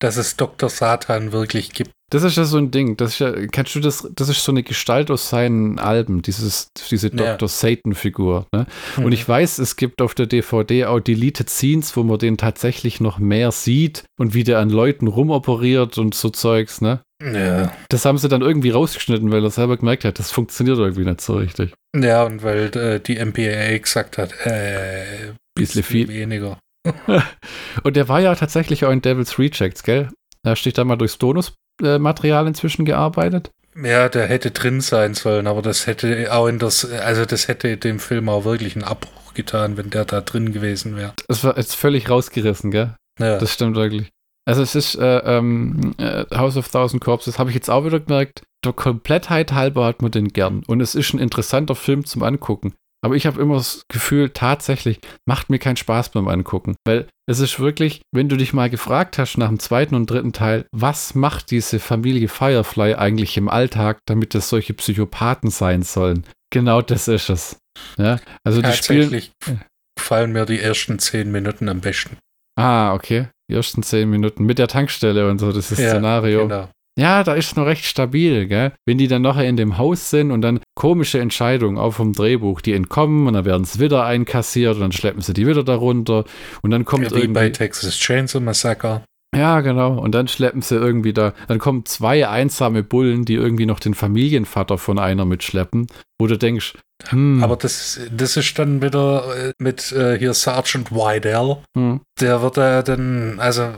dass 0.00 0.16
es 0.16 0.36
Dr. 0.36 0.68
Satan 0.68 1.32
wirklich 1.32 1.72
gibt. 1.72 1.90
Das 2.10 2.22
ist 2.22 2.36
ja 2.36 2.44
so 2.44 2.58
ein 2.58 2.70
Ding. 2.70 2.96
Das 2.96 3.12
ist 3.14 3.18
ja, 3.18 3.32
kennst 3.48 3.74
du 3.74 3.80
das? 3.80 4.08
Das 4.14 4.28
ist 4.28 4.44
so 4.44 4.52
eine 4.52 4.62
Gestalt 4.62 5.10
aus 5.10 5.30
seinen 5.30 5.78
Alben, 5.78 6.22
dieses, 6.22 6.68
diese 6.90 7.08
Ja. 7.08 7.32
Dr. 7.36 7.48
Satan-Figur. 7.48 8.46
Ne? 8.54 8.66
Mhm. 8.96 9.04
Und 9.06 9.12
ich 9.12 9.28
weiß, 9.28 9.58
es 9.58 9.76
gibt 9.76 10.00
auf 10.00 10.14
der 10.14 10.26
DVD 10.26 10.84
auch 10.84 11.00
Deleted 11.00 11.50
Scenes, 11.50 11.96
wo 11.96 12.02
man 12.04 12.18
den 12.18 12.36
tatsächlich 12.36 13.00
noch 13.00 13.18
mehr 13.18 13.50
sieht 13.50 14.04
und 14.18 14.32
wie 14.34 14.44
der 14.44 14.58
an 14.60 14.70
Leuten 14.70 15.08
rumoperiert 15.08 15.98
und 15.98 16.14
so 16.14 16.30
Zeugs. 16.30 16.80
Ne? 16.80 17.00
Ja. 17.22 17.72
Das 17.88 18.04
haben 18.04 18.18
sie 18.18 18.28
dann 18.28 18.42
irgendwie 18.42 18.70
rausgeschnitten, 18.70 19.32
weil 19.32 19.42
er 19.42 19.50
selber 19.50 19.76
gemerkt 19.76 20.04
hat, 20.04 20.18
das 20.18 20.30
funktioniert 20.30 20.78
irgendwie 20.78 21.04
nicht 21.04 21.20
so 21.20 21.34
richtig. 21.36 21.72
ja, 21.96 22.22
und 22.24 22.42
weil 22.42 22.70
äh, 22.76 23.00
die 23.00 23.16
MPAA 23.24 23.78
gesagt 23.78 24.18
hat, 24.18 24.32
äh, 24.46 25.32
Bisschen 25.56 25.82
viel. 25.82 26.08
weniger. 26.08 26.58
Und 27.82 27.96
der 27.96 28.08
war 28.08 28.20
ja 28.20 28.34
tatsächlich 28.34 28.84
auch 28.84 28.90
in 28.90 29.02
Devil's 29.02 29.38
Rejects, 29.38 29.82
gell? 29.82 30.08
Da 30.42 30.56
steht 30.56 30.78
da 30.78 30.84
mal 30.84 30.96
durchs 30.96 31.16
Bonusmaterial 31.16 32.46
inzwischen 32.46 32.84
gearbeitet. 32.84 33.50
Ja, 33.82 34.08
der 34.08 34.26
hätte 34.26 34.50
drin 34.52 34.80
sein 34.80 35.14
sollen, 35.14 35.46
aber 35.46 35.62
das 35.62 35.86
hätte 35.86 36.32
auch 36.32 36.46
in 36.46 36.58
das, 36.58 36.88
also 36.90 37.24
das 37.24 37.48
hätte 37.48 37.76
dem 37.76 37.98
Film 37.98 38.28
auch 38.28 38.44
wirklich 38.44 38.76
einen 38.76 38.84
Abbruch 38.84 39.34
getan, 39.34 39.76
wenn 39.76 39.90
der 39.90 40.04
da 40.04 40.20
drin 40.20 40.52
gewesen 40.52 40.96
wäre. 40.96 41.14
Das 41.26 41.42
war 41.42 41.56
jetzt 41.56 41.74
völlig 41.74 42.08
rausgerissen, 42.08 42.70
gell? 42.70 42.94
Ja. 43.18 43.38
Das 43.38 43.52
stimmt 43.52 43.76
wirklich. 43.76 44.10
Also 44.46 44.62
es 44.62 44.74
ist 44.74 44.94
äh, 44.96 45.18
ähm, 45.18 45.94
äh, 45.98 46.24
House 46.36 46.56
of 46.56 46.68
Thousand 46.68 47.02
Corpses, 47.02 47.38
habe 47.38 47.50
ich 47.50 47.54
jetzt 47.54 47.70
auch 47.70 47.84
wieder 47.84 47.98
gemerkt, 47.98 48.42
der 48.64 48.74
Komplettheit 48.74 49.52
halber 49.52 49.86
hat 49.86 50.02
man 50.02 50.10
den 50.10 50.28
gern. 50.28 50.62
Und 50.66 50.80
es 50.80 50.94
ist 50.94 51.12
ein 51.14 51.18
interessanter 51.18 51.74
Film 51.74 52.04
zum 52.04 52.22
Angucken. 52.22 52.74
Aber 53.04 53.16
ich 53.16 53.26
habe 53.26 53.40
immer 53.40 53.56
das 53.56 53.82
Gefühl, 53.88 54.30
tatsächlich 54.30 54.98
macht 55.26 55.50
mir 55.50 55.58
keinen 55.58 55.76
Spaß 55.76 56.08
beim 56.08 56.26
Angucken. 56.26 56.74
Weil 56.86 57.06
es 57.26 57.38
ist 57.38 57.60
wirklich, 57.60 58.00
wenn 58.12 58.30
du 58.30 58.36
dich 58.36 58.54
mal 58.54 58.70
gefragt 58.70 59.18
hast 59.18 59.36
nach 59.36 59.48
dem 59.48 59.58
zweiten 59.58 59.94
und 59.94 60.08
dritten 60.10 60.32
Teil, 60.32 60.64
was 60.72 61.14
macht 61.14 61.50
diese 61.50 61.80
Familie 61.80 62.28
Firefly 62.28 62.94
eigentlich 62.94 63.36
im 63.36 63.50
Alltag, 63.50 63.98
damit 64.06 64.34
es 64.34 64.48
solche 64.48 64.72
Psychopathen 64.72 65.50
sein 65.50 65.82
sollen? 65.82 66.24
Genau 66.50 66.80
das 66.80 67.08
ist 67.08 67.28
es. 67.28 67.58
Ja, 67.98 68.20
also 68.42 68.62
die 68.62 68.72
spielen. 68.72 69.10
Tatsächlich 69.10 69.32
gefallen 69.96 70.32
mir 70.32 70.46
die 70.46 70.60
ersten 70.60 70.98
zehn 70.98 71.30
Minuten 71.30 71.68
am 71.68 71.80
besten. 71.80 72.16
Ah, 72.56 72.94
okay. 72.94 73.28
Die 73.50 73.54
ersten 73.54 73.82
zehn 73.82 74.08
Minuten 74.08 74.44
mit 74.44 74.58
der 74.58 74.68
Tankstelle 74.68 75.30
und 75.30 75.40
so, 75.40 75.52
das 75.52 75.72
ist 75.72 75.78
Ja, 75.78 75.90
Szenario. 75.90 76.48
Genau. 76.48 76.68
Ja, 76.98 77.24
da 77.24 77.34
ist 77.34 77.48
es 77.48 77.56
noch 77.56 77.66
recht 77.66 77.84
stabil, 77.84 78.46
gell? 78.46 78.72
Wenn 78.86 78.98
die 78.98 79.08
dann 79.08 79.22
nachher 79.22 79.48
in 79.48 79.56
dem 79.56 79.78
Haus 79.78 80.10
sind 80.10 80.30
und 80.30 80.42
dann 80.42 80.60
komische 80.76 81.18
Entscheidungen 81.18 81.76
auch 81.76 81.90
vom 81.92 82.12
Drehbuch, 82.12 82.60
die 82.60 82.72
entkommen 82.72 83.26
und 83.26 83.34
dann 83.34 83.44
werden 83.44 83.64
sie 83.64 83.80
wieder 83.80 84.04
einkassiert 84.04 84.76
und 84.76 84.80
dann 84.80 84.92
schleppen 84.92 85.20
sie 85.20 85.32
die 85.32 85.46
wieder 85.46 85.64
darunter 85.64 86.24
und 86.62 86.70
dann 86.70 86.84
kommt 86.84 87.04
Ja, 87.04 87.10
wie 87.10 87.26
bei 87.26 87.42
irgendwie. 87.46 87.52
Texas 87.52 87.96
Chainsaw 87.98 88.40
Massacre. 88.40 89.02
Ja, 89.36 89.60
genau. 89.62 89.98
Und 89.98 90.14
dann 90.14 90.28
schleppen 90.28 90.62
sie 90.62 90.76
irgendwie 90.76 91.12
da. 91.12 91.32
Dann 91.48 91.58
kommen 91.58 91.84
zwei 91.86 92.28
einsame 92.28 92.84
Bullen, 92.84 93.24
die 93.24 93.34
irgendwie 93.34 93.66
noch 93.66 93.80
den 93.80 93.94
Familienvater 93.94 94.78
von 94.78 95.00
einer 95.00 95.24
mitschleppen, 95.24 95.88
wo 96.20 96.28
du 96.28 96.38
denkst, 96.38 96.74
hm, 97.08 97.42
Aber 97.42 97.56
das, 97.56 98.00
das 98.16 98.36
ist 98.36 98.56
dann 98.56 98.80
wieder 98.80 99.48
äh, 99.48 99.52
mit 99.58 99.90
äh, 99.90 100.16
hier 100.16 100.32
Sergeant 100.32 100.92
Wydell. 100.92 101.56
hm, 101.76 102.00
Der 102.20 102.40
wird 102.42 102.56
da 102.56 102.82
dann, 102.82 103.40
also, 103.40 103.70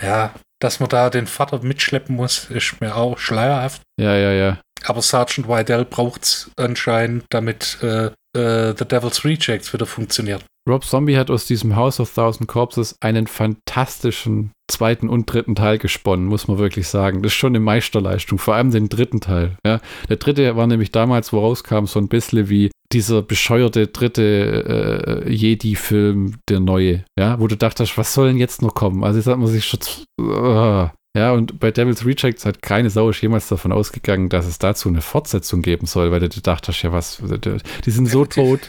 ja, 0.00 0.32
dass 0.60 0.80
man 0.80 0.88
da 0.88 1.10
den 1.10 1.26
Vater 1.26 1.60
mitschleppen 1.62 2.14
muss, 2.14 2.50
ist 2.50 2.80
mir 2.80 2.96
auch 2.96 3.18
schleierhaft. 3.18 3.82
ja, 4.00 4.16
ja, 4.16 4.32
ja. 4.32 4.58
Aber 4.84 5.02
Sergeant 5.02 5.46
Wydell 5.46 5.84
braucht's 5.84 6.50
anscheinend, 6.56 7.24
damit 7.28 7.76
äh, 7.82 8.06
äh, 8.36 8.74
The 8.78 8.86
Devil's 8.86 9.24
Rejects 9.26 9.74
wieder 9.74 9.84
funktioniert. 9.84 10.44
Rob 10.68 10.84
Zombie 10.84 11.16
hat 11.16 11.30
aus 11.30 11.46
diesem 11.46 11.74
House 11.76 12.00
of 12.00 12.14
Thousand 12.14 12.46
Corpses 12.46 12.96
einen 13.00 13.26
fantastischen 13.26 14.52
zweiten 14.70 15.08
und 15.08 15.26
dritten 15.26 15.54
Teil 15.54 15.78
gesponnen, 15.78 16.26
muss 16.26 16.48
man 16.48 16.58
wirklich 16.58 16.88
sagen. 16.88 17.22
Das 17.22 17.32
ist 17.32 17.38
schon 17.38 17.52
eine 17.52 17.60
Meisterleistung, 17.60 18.38
vor 18.38 18.54
allem 18.54 18.70
den 18.70 18.88
dritten 18.88 19.20
Teil. 19.20 19.56
Ja. 19.66 19.80
Der 20.08 20.16
dritte 20.16 20.56
war 20.56 20.66
nämlich 20.66 20.92
damals, 20.92 21.32
wo 21.32 21.40
rauskam, 21.40 21.86
so 21.86 21.98
ein 21.98 22.08
bisschen 22.08 22.48
wie 22.48 22.70
dieser 22.92 23.22
bescheuerte 23.22 23.86
dritte 23.86 25.24
äh, 25.26 25.32
Jedi-Film, 25.32 26.36
der 26.48 26.60
neue, 26.60 27.04
ja, 27.18 27.38
wo 27.38 27.46
du 27.46 27.56
dachtest, 27.56 27.96
was 27.96 28.14
soll 28.14 28.28
denn 28.28 28.36
jetzt 28.36 28.62
noch 28.62 28.74
kommen? 28.74 29.04
Also 29.04 29.18
jetzt 29.18 29.26
hat 29.26 29.38
man 29.38 29.46
sich 29.46 29.64
schon. 29.64 29.80
Uh, 30.20 30.88
ja, 31.16 31.32
und 31.32 31.58
bei 31.58 31.72
Devil's 31.72 32.06
Rejects 32.06 32.46
hat 32.46 32.62
keine 32.62 32.88
Sau 32.88 33.10
jemals 33.10 33.48
davon 33.48 33.72
ausgegangen, 33.72 34.28
dass 34.28 34.46
es 34.46 34.58
dazu 34.58 34.88
eine 34.88 35.00
Fortsetzung 35.00 35.60
geben 35.60 35.86
soll, 35.86 36.12
weil 36.12 36.20
du 36.20 36.28
gedacht 36.28 36.68
hast, 36.68 36.82
ja 36.82 36.92
was, 36.92 37.20
die 37.84 37.90
sind 37.90 38.06
so 38.06 38.24
tot. 38.24 38.60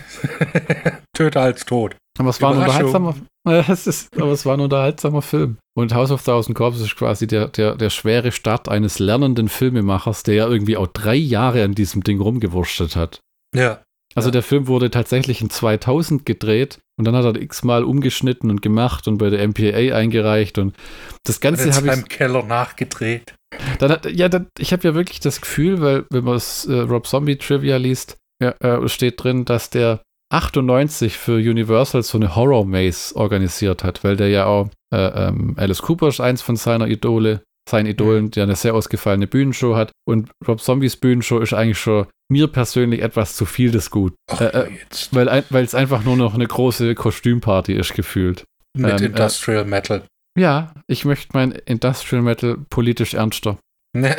Töter 1.16 1.42
als 1.42 1.66
tot. 1.66 1.96
Aber 2.18 2.30
es 2.30 2.42
war 2.42 2.52
ein 2.52 2.58
unterhaltsamer, 2.58 3.16
es 3.68 3.86
ist, 3.86 4.10
aber 4.20 4.32
es 4.32 4.46
war 4.46 4.58
ein 4.58 4.62
unterhaltsamer 4.62 5.22
Film. 5.22 5.58
Und 5.78 5.94
House 5.94 6.12
of 6.12 6.24
Thousand 6.24 6.56
Corpses 6.56 6.82
ist 6.82 6.96
quasi 6.96 7.28
der, 7.28 7.48
der, 7.48 7.76
der 7.76 7.90
schwere 7.92 8.32
Start 8.32 8.70
eines 8.70 8.98
lernenden 8.98 9.48
Filmemachers, 9.48 10.24
der 10.24 10.36
ja 10.36 10.48
irgendwie 10.48 10.78
auch 10.78 10.88
drei 10.88 11.16
Jahre 11.16 11.64
an 11.64 11.76
diesem 11.76 12.04
Ding 12.04 12.20
rumgewurschtelt 12.20 12.96
hat. 12.96 13.20
Ja. 13.56 13.82
Also 14.16 14.30
ja. 14.30 14.32
der 14.32 14.44
Film 14.44 14.68
wurde 14.68 14.92
tatsächlich 14.92 15.42
in 15.42 15.50
2000 15.50 16.26
gedreht 16.26 16.80
und 16.98 17.06
dann 17.06 17.16
hat 17.16 17.26
er 17.26 17.42
x-mal 17.42 17.84
umgeschnitten 17.84 18.50
und 18.50 18.62
gemacht 18.62 19.08
und 19.08 19.18
bei 19.18 19.30
der 19.30 19.48
MPA 19.48 19.96
eingereicht 19.96 20.58
und 20.58 20.76
das 21.24 21.40
Ganze 21.40 21.74
habe 21.74 21.88
ich 21.88 21.94
im 21.94 22.08
Keller 22.08 22.44
nachgedreht. 22.44 23.36
Dann 23.80 23.92
hat, 23.92 24.06
ja, 24.06 24.30
dann, 24.30 24.48
ich 24.58 24.74
habe 24.74 24.88
ja 24.88 24.96
wirklich 24.96 25.20
das 25.20 25.42
Gefühl, 25.42 25.82
weil 25.82 26.06
wenn 26.10 26.24
man 26.24 26.36
das 26.36 26.66
äh, 26.66 26.74
Rob 26.74 27.08
Zombie 27.08 27.38
Trivia 27.38 27.78
liest, 27.78 28.18
ja, 28.42 28.52
äh, 28.60 28.88
steht 28.88 29.24
drin, 29.24 29.46
dass 29.46 29.70
der 29.70 30.02
98 30.32 31.18
für 31.18 31.36
Universal 31.36 32.04
so 32.04 32.18
eine 32.18 32.36
Horror 32.36 32.66
Maze 32.66 33.16
organisiert 33.16 33.84
hat, 33.84 34.04
weil 34.04 34.16
der 34.16 34.30
ja 34.30 34.46
auch 34.46 34.70
äh, 34.94 35.28
ähm, 35.28 35.56
Alice 35.58 35.82
Cooper 35.82 36.08
ist 36.08 36.22
eins 36.22 36.42
von 36.42 36.56
seiner 36.56 36.88
Idole, 36.88 37.44
seinen 37.72 37.88
Idolen, 37.88 38.26
mhm. 38.26 38.32
der 38.32 38.44
eine 38.44 38.56
sehr 38.56 38.76
ausgefallene 38.76 39.28
Bühnenshow 39.28 39.76
hat 39.76 39.92
und 40.08 40.30
Rob 40.48 40.62
Zombies 40.62 40.98
Bühnenshow 40.98 41.40
ist 41.40 41.54
eigentlich 41.54 41.80
schon 41.80 42.06
mir 42.32 42.48
persönlich 42.48 43.02
etwas 43.02 43.36
zu 43.36 43.46
viel 43.46 43.72
des 43.72 43.90
Gut. 43.90 44.14
Ach, 44.30 44.40
äh, 44.42 44.46
äh, 44.46 44.70
weil, 45.12 45.64
es 45.64 45.76
einfach 45.76 46.04
nur 46.04 46.16
noch 46.16 46.34
eine 46.34 46.48
große 46.48 46.96
Kostümparty 46.96 47.74
ist, 47.74 47.94
gefühlt. 47.94 48.46
Mit 48.78 49.02
ähm, 49.02 49.08
Industrial 49.08 49.64
äh, 49.64 49.68
Metal. 49.68 50.04
Ja, 50.40 50.74
ich 50.88 51.04
möchte 51.04 51.28
mein 51.34 51.52
Industrial 51.52 52.24
Metal 52.24 52.58
politisch 52.70 53.16
ernster. 53.16 53.58
da 53.94 54.16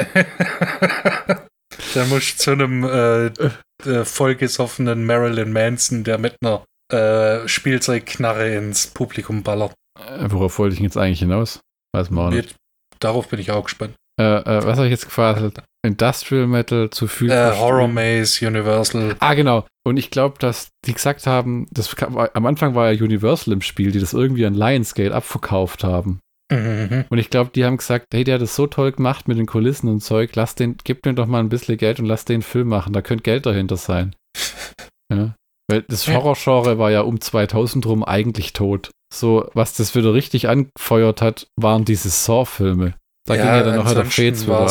muss 2.11 2.37
zu 2.37 2.51
einem 2.51 2.85
äh, 2.85 3.31
äh, 3.87 4.05
vollgesoffenen 4.05 5.07
Marilyn 5.07 5.53
Manson, 5.53 6.05
der 6.05 6.19
mit 6.19 6.37
einer 6.43 6.67
äh, 6.93 7.49
Spielzeugknarre 7.49 8.55
ins 8.55 8.89
Publikum 8.89 9.43
ballert. 9.43 9.73
Äh, 9.99 10.31
worauf 10.31 10.59
wollte 10.59 10.75
ich 10.75 10.81
jetzt 10.81 10.99
eigentlich 10.99 11.21
hinaus? 11.21 11.61
Weiß 11.95 12.11
man 12.11 12.27
auch 12.27 12.31
nicht. 12.31 12.55
Darauf 13.03 13.29
bin 13.29 13.41
ich 13.41 13.51
auch 13.51 13.65
gespannt. 13.65 13.95
Äh, 14.21 14.25
äh, 14.25 14.65
was 14.65 14.77
habe 14.77 14.87
ich 14.87 14.93
jetzt 14.93 15.07
gefragt? 15.07 15.63
Industrial 15.85 16.47
Metal 16.47 16.91
zu 16.91 17.09
viel. 17.09 17.31
Äh, 17.31 17.53
Horror 17.57 17.89
Maze, 17.89 18.47
Universal. 18.47 19.17
Ah, 19.19 19.35
genau. 19.35 19.67
Und 19.85 19.97
ich 19.97 20.11
glaube, 20.11 20.39
dass 20.39 20.69
die 20.87 20.93
gesagt 20.93 21.27
haben, 21.27 21.67
das 21.71 21.95
am 22.01 22.47
Anfang 22.47 22.75
war 22.75 22.93
ja 22.93 23.03
Universal 23.03 23.53
im 23.53 23.63
Spiel, 23.63 23.91
die 23.91 23.99
das 23.99 24.13
irgendwie 24.13 24.47
an 24.47 24.55
Lionsgate 24.55 25.15
abverkauft 25.15 25.83
haben. 25.83 26.21
Mhm. 26.53 27.07
Und 27.09 27.19
ich 27.19 27.31
glaube, 27.31 27.51
die 27.55 27.65
haben 27.65 27.79
gesagt, 27.79 28.07
hey, 28.13 28.25
der 28.25 28.35
hat 28.35 28.43
das 28.43 28.55
so 28.55 28.67
toll 28.67 28.93
gemacht 28.93 29.27
mit 29.27 29.39
den 29.39 29.47
Kulissen 29.47 29.89
und 29.89 30.01
Zeug, 30.01 30.31
lass 30.35 30.55
den, 30.55 30.77
gib 30.85 31.03
dem 31.03 31.17
doch 31.17 31.27
mal 31.27 31.41
ein 31.41 31.49
bisschen 31.49 31.79
Geld 31.79 31.99
und 31.99 32.07
lass 32.07 32.25
den 32.25 32.43
Film 32.43 32.69
machen, 32.69 32.93
da 32.93 33.01
könnte 33.01 33.23
Geld 33.23 33.47
dahinter 33.47 33.77
sein. 33.77 34.15
ja. 35.13 35.35
Weil 35.69 35.83
das 35.89 36.07
Horrorgenre 36.07 36.79
war 36.79 36.91
ja 36.91 37.01
um 37.01 37.21
2000 37.21 37.87
rum 37.87 38.05
eigentlich 38.05 38.53
tot. 38.53 38.91
So, 39.13 39.49
was 39.53 39.75
das 39.75 39.95
wieder 39.95 40.15
richtig 40.15 40.49
angefeuert 40.49 41.21
hat, 41.21 41.47
waren 41.57 41.85
diese 41.85 42.09
Saw-Filme. 42.09 42.95
Da 43.27 43.35
ja, 43.35 43.43
ging 43.43 43.53
ja 43.53 43.63
dann 43.63 43.77
noch 43.77 43.93
der 43.93 44.07
Fates 44.07 44.49
ab. 44.49 44.71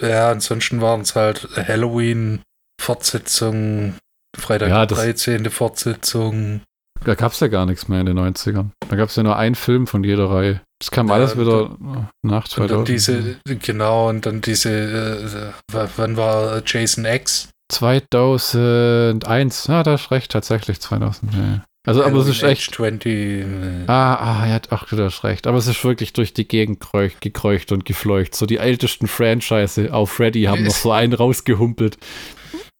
Ja, 0.00 0.30
ansonsten 0.30 0.80
waren 0.80 1.00
es 1.00 1.16
halt 1.16 1.48
Halloween-Fortsetzungen, 1.56 3.96
Freitag 4.38 4.68
ja, 4.68 4.86
der 4.86 4.96
13. 4.96 5.50
Fortsetzung. 5.50 6.60
Da 7.04 7.16
gab 7.16 7.32
es 7.32 7.40
ja 7.40 7.48
gar 7.48 7.66
nichts 7.66 7.88
mehr 7.88 7.98
in 8.00 8.06
den 8.06 8.16
90ern. 8.18 8.70
Da 8.88 8.96
gab 8.96 9.08
es 9.08 9.16
ja 9.16 9.24
nur 9.24 9.36
einen 9.36 9.56
Film 9.56 9.86
von 9.86 10.02
jeder 10.04 10.30
Reihe. 10.30 10.62
Das 10.78 10.90
kam 10.90 11.08
ja, 11.08 11.14
alles 11.14 11.38
wieder 11.38 11.68
dann, 11.68 12.08
nach 12.22 12.48
2000. 12.48 12.88
diese, 12.88 13.36
genau, 13.46 14.08
und 14.10 14.26
dann 14.26 14.42
diese, 14.42 14.70
äh, 14.70 15.50
wann 15.72 16.16
war 16.16 16.62
Jason 16.64 17.04
X? 17.04 17.48
2001. 17.72 19.66
Ja, 19.66 19.82
da 19.82 19.94
ist 19.94 20.12
recht, 20.12 20.30
tatsächlich 20.30 20.80
2000. 20.80 21.34
Ja. 21.34 21.64
Also, 21.86 22.04
aber 22.04 22.18
es 22.18 22.26
ist 22.26 22.42
echt. 22.42 22.74
20. 22.74 23.06
Äh. 23.06 23.44
Ah, 23.86 24.14
ah, 24.16 24.46
ja, 24.48 24.60
ach, 24.70 24.88
du 24.88 25.02
hast 25.02 25.22
recht. 25.22 25.46
Aber 25.46 25.56
es 25.56 25.68
ist 25.68 25.82
wirklich 25.84 26.12
durch 26.12 26.34
die 26.34 26.46
Gegend 26.46 26.84
gekreucht 27.20 27.70
und 27.70 27.84
gefleucht. 27.84 28.34
So 28.34 28.44
die 28.44 28.56
ältesten 28.58 29.06
Franchise 29.06 29.94
auf 29.94 30.10
Freddy 30.10 30.42
haben 30.42 30.64
noch 30.64 30.74
so 30.74 30.90
einen 30.90 31.12
rausgehumpelt. 31.12 31.96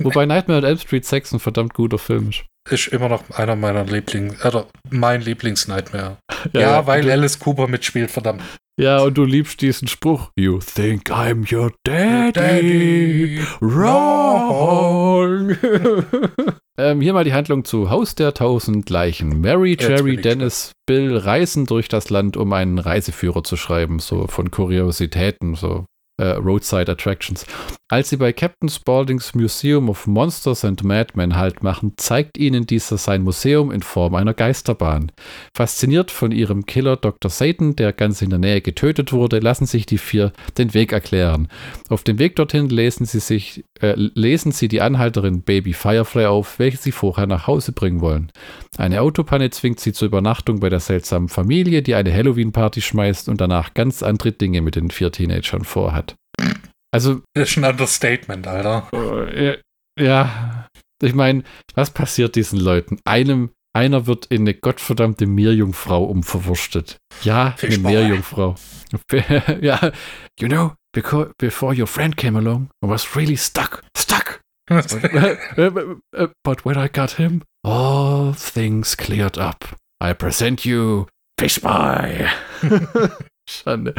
Wobei 0.03 0.27
Nightmare 0.27 0.59
on 0.59 0.65
Elm 0.65 0.79
Street 0.79 1.05
6 1.05 1.35
ein 1.35 1.41
verdammt 1.41 1.75
guter 1.75 1.99
Film 1.99 2.31
ist. 2.31 2.45
Ist 2.69 2.89
immer 2.89 3.09
noch 3.09 3.31
einer 3.31 3.57
meiner 3.57 3.85
Lieblings, 3.85 4.45
oder 4.45 4.67
mein 4.91 5.21
Lieblings-Nightmare. 5.21 6.19
Ja, 6.53 6.61
ja, 6.61 6.87
weil 6.87 7.09
Alice 7.11 7.39
Cooper 7.39 7.69
mitspielt, 7.69 8.11
verdammt. 8.11 8.43
Ja, 8.79 8.99
und 8.99 9.17
du 9.17 9.25
liebst 9.25 9.63
diesen 9.63 9.89
Spruch. 9.89 10.31
You 10.37 10.59
think 10.59 11.11
I'm 11.11 11.51
your 11.51 11.73
daddy. 11.85 12.33
daddy. 12.33 13.41
Wrong. 13.61 15.57
ähm, 16.79 17.01
hier 17.01 17.15
mal 17.15 17.25
die 17.25 17.33
Handlung 17.33 17.65
zu 17.65 17.89
Haus 17.89 18.17
der 18.17 18.35
tausend 18.35 18.91
Leichen. 18.91 19.41
Mary, 19.41 19.79
Jerry, 19.81 20.17
Dennis, 20.17 20.73
Bill 20.87 21.17
reisen 21.17 21.65
durch 21.65 21.89
das 21.89 22.11
Land, 22.11 22.37
um 22.37 22.53
einen 22.53 22.79
Reiseführer 22.79 23.43
zu 23.45 23.57
schreiben, 23.57 23.99
so 23.99 24.27
von 24.27 24.51
Kuriositäten, 24.51 25.55
so 25.55 25.87
äh, 26.19 26.29
Roadside 26.29 26.91
Attractions. 26.91 27.47
Als 27.89 28.11
sie 28.11 28.17
bei 28.17 28.33
Captain 28.33 28.69
Spauldings 28.69 29.35
Museum 29.35 29.89
of 29.89 30.09
Monsters 30.09 30.65
and 30.65 30.83
Madmen 30.83 31.37
Halt 31.37 31.63
machen, 31.63 31.93
zeigt 31.97 32.37
ihnen 32.37 32.67
dieser 32.67 32.99
sein 32.99 33.23
Museum 33.23 33.71
in 33.71 33.83
Form 33.83 34.17
einer 34.17 34.35
Geisterbahn. 34.35 35.13
Fasziniert 35.55 36.11
von 36.11 36.33
ihrem 36.33 36.67
Killer 36.67 36.97
Dr. 36.97 37.31
Satan, 37.31 37.77
der 37.77 37.93
ganz 37.93 38.23
in 38.23 38.31
der 38.31 38.41
Nähe 38.41 38.61
getötet 38.61 39.13
wurde, 39.13 39.39
lassen 39.39 39.67
sich 39.67 39.87
die 39.87 39.99
vier 39.99 40.33
den 40.59 40.75
Weg 40.75 40.93
erklären. 40.93 41.47
Auf 41.89 42.03
dem 42.03 42.19
Weg 42.19 42.35
dorthin 42.35 42.69
lesen 42.69 43.07
sie, 43.07 43.21
sich, 43.21 43.65
äh, 43.81 43.95
lesen 43.97 44.51
sie 44.51 44.67
die 44.67 44.81
Anhalterin 44.81 45.43
Baby 45.43 45.73
Firefly 45.73 46.27
auf, 46.27 46.59
welche 46.59 46.79
sie 46.79 46.93
vorher 46.93 47.29
nach 47.29 47.47
Hause 47.47 47.71
bringen 47.71 48.01
wollen. 48.01 48.33
Eine 48.77 49.01
Autopanne 49.01 49.51
zwingt 49.51 49.81
sie 49.81 49.93
zur 49.93 50.07
Übernachtung 50.07 50.61
bei 50.61 50.69
der 50.69 50.81
seltsamen 50.81 51.29
Familie, 51.29 51.83
die 51.83 51.95
eine 51.95 52.13
Halloween-Party 52.13 52.83
schmeißt 52.83 53.29
und 53.29 53.41
danach 53.41 53.75
ganz 53.75 54.03
andere 54.03 54.33
Dinge 54.33 54.61
mit 54.61 54.77
den 54.77 54.91
vier 54.91 55.13
Teenagern 55.13 55.65
vorhat. 55.65 56.06
Also. 56.93 57.23
Das 57.35 57.51
ist 57.51 57.57
ein 57.57 57.65
Understatement, 57.65 58.47
Alter. 58.47 58.89
Äh, 59.33 59.59
ja. 59.99 60.69
Ich 61.03 61.15
meine, 61.15 61.43
was 61.75 61.91
passiert 61.91 62.37
diesen 62.37 62.59
Leuten? 62.59 62.99
Einem, 63.05 63.51
einer 63.75 64.07
wird 64.07 64.27
in 64.27 64.43
eine 64.43 64.55
gottverdammte 64.55 65.27
Meerjungfrau 65.27 66.05
umverwurstet. 66.05 66.97
Ja, 67.23 67.53
Fischball. 67.53 67.79
eine 67.79 67.99
Meerjungfrau. 67.99 68.55
ja, 69.61 69.93
you 70.41 70.49
know, 70.49 70.73
because, 70.93 71.31
before 71.39 71.75
your 71.79 71.87
friend 71.87 72.17
came 72.17 72.39
along, 72.39 72.71
I 72.83 72.89
was 72.89 73.15
really 73.15 73.37
stuck. 73.37 73.83
Stuck! 73.97 74.41
but 74.69 76.65
when 76.65 76.77
I 76.77 76.89
got 76.89 77.13
him, 77.13 77.43
all 77.63 78.33
things 78.33 78.97
cleared 78.97 79.39
up. 79.39 79.77
I 80.01 80.13
present 80.13 80.65
you 80.65 81.07
Fish 81.39 81.61
Pie. 81.61 82.31
Schande. 83.49 83.95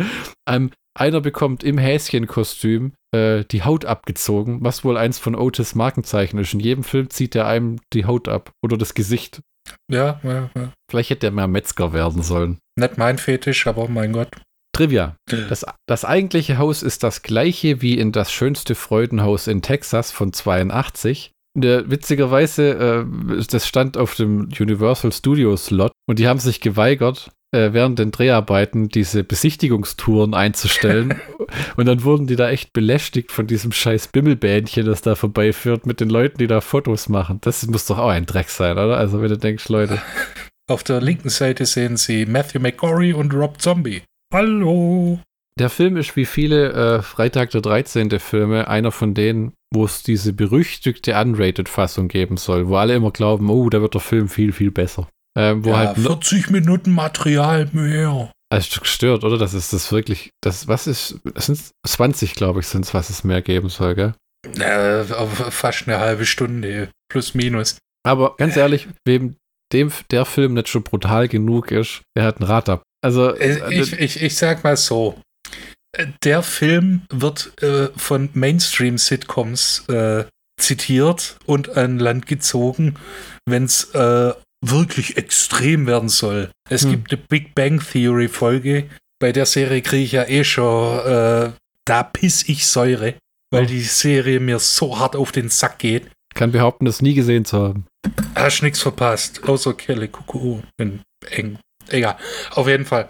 Um, 0.46 0.72
einer 1.00 1.22
bekommt 1.22 1.64
im 1.64 1.78
Häschenkostüm 1.78 2.94
äh, 3.14 3.44
die 3.46 3.64
Haut 3.64 3.86
abgezogen, 3.86 4.60
was 4.62 4.84
wohl 4.84 4.98
eins 4.98 5.20
von 5.20 5.36
Otis 5.36 5.76
Markenzeichen 5.76 6.40
ist. 6.40 6.54
In 6.54 6.60
jedem 6.60 6.84
Film 6.84 7.10
zieht 7.10 7.36
er 7.36 7.48
einem 7.48 7.80
die 7.94 8.06
Haut 8.06 8.28
ab 8.28 8.52
oder 8.64 8.78
das 8.78 8.94
Gesicht. 8.94 9.42
Ja, 9.92 10.20
ja, 10.24 10.50
ja. 10.56 10.72
Vielleicht 10.90 11.10
hätte 11.10 11.28
er 11.28 11.32
mehr 11.32 11.48
Metzger 11.48 11.94
werden 11.94 12.24
sollen. 12.24 12.60
Nicht 12.78 12.98
mein 12.98 13.18
Fetisch, 13.18 13.68
aber 13.68 13.88
mein 13.88 14.14
Gott. 14.14 14.30
Trivia. 14.74 15.16
Das, 15.26 15.66
das 15.88 16.06
eigentliche 16.06 16.58
Haus 16.58 16.84
ist 16.84 17.04
das 17.04 17.24
gleiche 17.24 17.82
wie 17.82 17.98
in 17.98 18.12
das 18.12 18.32
schönste 18.32 18.76
Freudenhaus 18.76 19.48
in 19.48 19.62
Texas 19.62 20.12
von 20.12 20.34
82. 20.34 21.32
Der, 21.58 21.90
witzigerweise, 21.90 23.06
äh, 23.40 23.44
das 23.50 23.68
stand 23.68 23.98
auf 23.98 24.14
dem 24.14 24.50
Universal 24.60 25.12
Studios 25.12 25.72
Lot 25.72 25.92
und 26.08 26.20
die 26.20 26.28
haben 26.28 26.40
sich 26.40 26.62
geweigert, 26.62 27.32
äh, 27.52 27.74
während 27.74 28.00
den 28.00 28.12
Dreharbeiten 28.12 28.90
diese 28.90 29.24
Besichtigungstouren 29.24 30.34
einzustellen. 30.34 31.20
und 31.78 31.86
dann 31.86 32.04
wurden 32.04 32.28
die 32.28 32.36
da 32.36 32.50
echt 32.50 32.74
belästigt 32.74 33.32
von 33.32 33.48
diesem 33.48 33.72
scheiß 33.72 34.10
Bimmelbähnchen, 34.10 34.86
das 34.86 35.02
da 35.02 35.16
vorbeiführt, 35.16 35.86
mit 35.86 36.00
den 36.00 36.10
Leuten, 36.10 36.38
die 36.38 36.48
da 36.48 36.62
Fotos 36.62 37.10
machen. 37.10 37.40
Das 37.42 37.66
muss 37.68 37.86
doch 37.86 37.98
auch 37.98 38.10
ein 38.10 38.26
Dreck 38.26 38.50
sein, 38.50 38.74
oder? 38.74 38.98
Also, 38.98 39.22
wenn 39.22 39.30
du 39.30 39.38
denkst, 39.38 39.70
Leute. 39.70 40.02
Auf 40.70 40.84
der 40.84 41.00
linken 41.00 41.30
Seite 41.30 41.66
sehen 41.66 41.96
Sie 41.96 42.26
Matthew 42.26 42.60
McGorry 42.60 43.14
und 43.14 43.34
Rob 43.34 43.62
Zombie. 43.62 44.02
Hallo! 44.34 45.22
Der 45.58 45.70
Film 45.70 45.96
ist 45.96 46.16
wie 46.18 46.26
viele 46.26 46.74
äh, 46.74 47.02
Freitag 47.02 47.52
der 47.52 47.62
13. 47.62 48.20
Filme 48.20 48.68
einer 48.68 48.92
von 48.92 49.14
denen, 49.14 49.54
wo 49.74 49.86
es 49.86 50.04
diese 50.04 50.34
berüchtigte 50.34 51.20
Unrated-Fassung 51.20 52.10
geben 52.10 52.38
soll, 52.38 52.68
wo 52.68 52.76
alle 52.76 52.96
immer 52.96 53.12
glauben, 53.12 53.50
oh, 53.50 53.70
da 53.70 53.82
wird 53.82 53.94
der 53.94 54.02
Film 54.02 54.28
viel, 54.28 54.52
viel 54.52 54.72
besser. 54.72 55.08
Ähm, 55.38 55.64
wo 55.64 55.70
ja, 55.70 55.78
halt 55.78 55.98
40 55.98 56.50
Minuten 56.50 56.92
Material 56.92 57.70
mehr. 57.72 58.32
Also 58.50 58.80
gestört, 58.80 59.24
oder? 59.24 59.38
Das 59.38 59.54
ist 59.54 59.74
das 59.74 59.92
wirklich, 59.92 60.32
das, 60.42 60.68
was 60.68 60.88
ist, 60.88 61.20
das 61.34 61.48
sind 61.48 61.60
20, 61.86 62.34
glaube 62.34 62.62
ich, 62.62 62.68
sind 62.68 62.86
es, 62.86 62.94
was 62.94 63.10
es 63.10 63.24
mehr 63.24 63.42
geben 63.42 63.70
soll, 63.70 63.96
gell? 63.96 64.14
Äh, 64.60 65.04
fast 65.04 65.88
eine 65.88 66.00
halbe 66.00 66.26
Stunde, 66.26 66.90
plus 67.10 67.34
minus. 67.34 67.78
Aber 68.04 68.36
ganz 68.38 68.56
ehrlich, 68.56 68.88
wem 69.06 69.36
dem 69.74 69.92
der 70.12 70.26
Film 70.26 70.54
nicht 70.54 70.70
schon 70.70 70.84
brutal 70.84 71.28
genug 71.28 71.72
ist, 71.72 72.02
der 72.16 72.24
hat 72.24 72.40
ein 72.40 72.44
Rad 72.44 72.70
ab. 72.70 72.84
Also, 73.04 73.36
äh, 73.36 73.74
ich, 73.74 73.94
ich, 73.94 74.22
ich 74.22 74.36
sag 74.36 74.64
mal 74.64 74.78
so, 74.78 75.20
der 76.24 76.42
Film 76.42 77.02
wird 77.12 77.62
äh, 77.62 77.90
von 77.98 78.30
Mainstream-Sitcoms 78.34 79.90
äh, 79.90 80.26
zitiert 80.60 81.38
und 81.46 81.78
an 81.78 82.00
Land 82.00 82.28
gezogen, 82.28 82.96
wenn 83.46 83.66
es 83.66 83.94
äh, 83.94 84.34
wirklich 84.70 85.18
extrem 85.18 85.88
werden 85.88 86.10
soll. 86.10 86.52
Es 86.70 86.84
hm. 86.84 86.92
gibt 86.92 87.12
eine 87.12 87.22
Big 87.30 87.56
Bang 87.56 87.80
Theory 87.80 88.28
Folge. 88.28 88.90
Bei 89.20 89.32
der 89.32 89.46
Serie 89.46 89.82
kriege 89.82 90.04
ich 90.04 90.12
ja 90.12 90.28
eh 90.28 90.44
schon, 90.44 91.00
äh, 91.00 91.52
da 91.86 92.04
piss 92.04 92.48
ich 92.48 92.68
Säure, 92.68 93.16
weil 93.52 93.64
oh. 93.64 93.68
die 93.68 93.82
Serie 93.82 94.40
mir 94.40 94.60
so 94.60 95.00
hart 95.00 95.16
auf 95.16 95.32
den 95.32 95.50
Sack 95.50 95.80
geht. 95.80 96.10
Kann 96.36 96.52
behaupten, 96.52 96.86
das 96.86 97.02
nie 97.02 97.16
gesehen 97.16 97.46
zu 97.46 97.58
haben. 97.58 97.86
Hast 98.36 98.62
nichts 98.62 98.80
verpasst, 98.80 99.44
außer 99.44 99.74
Kelly 99.74 100.08
Kuckuck 100.08 100.64
in 100.78 101.02
eng. 101.32 101.58
Egal, 101.90 102.18
auf 102.52 102.68
jeden 102.68 102.86
Fall 102.86 103.10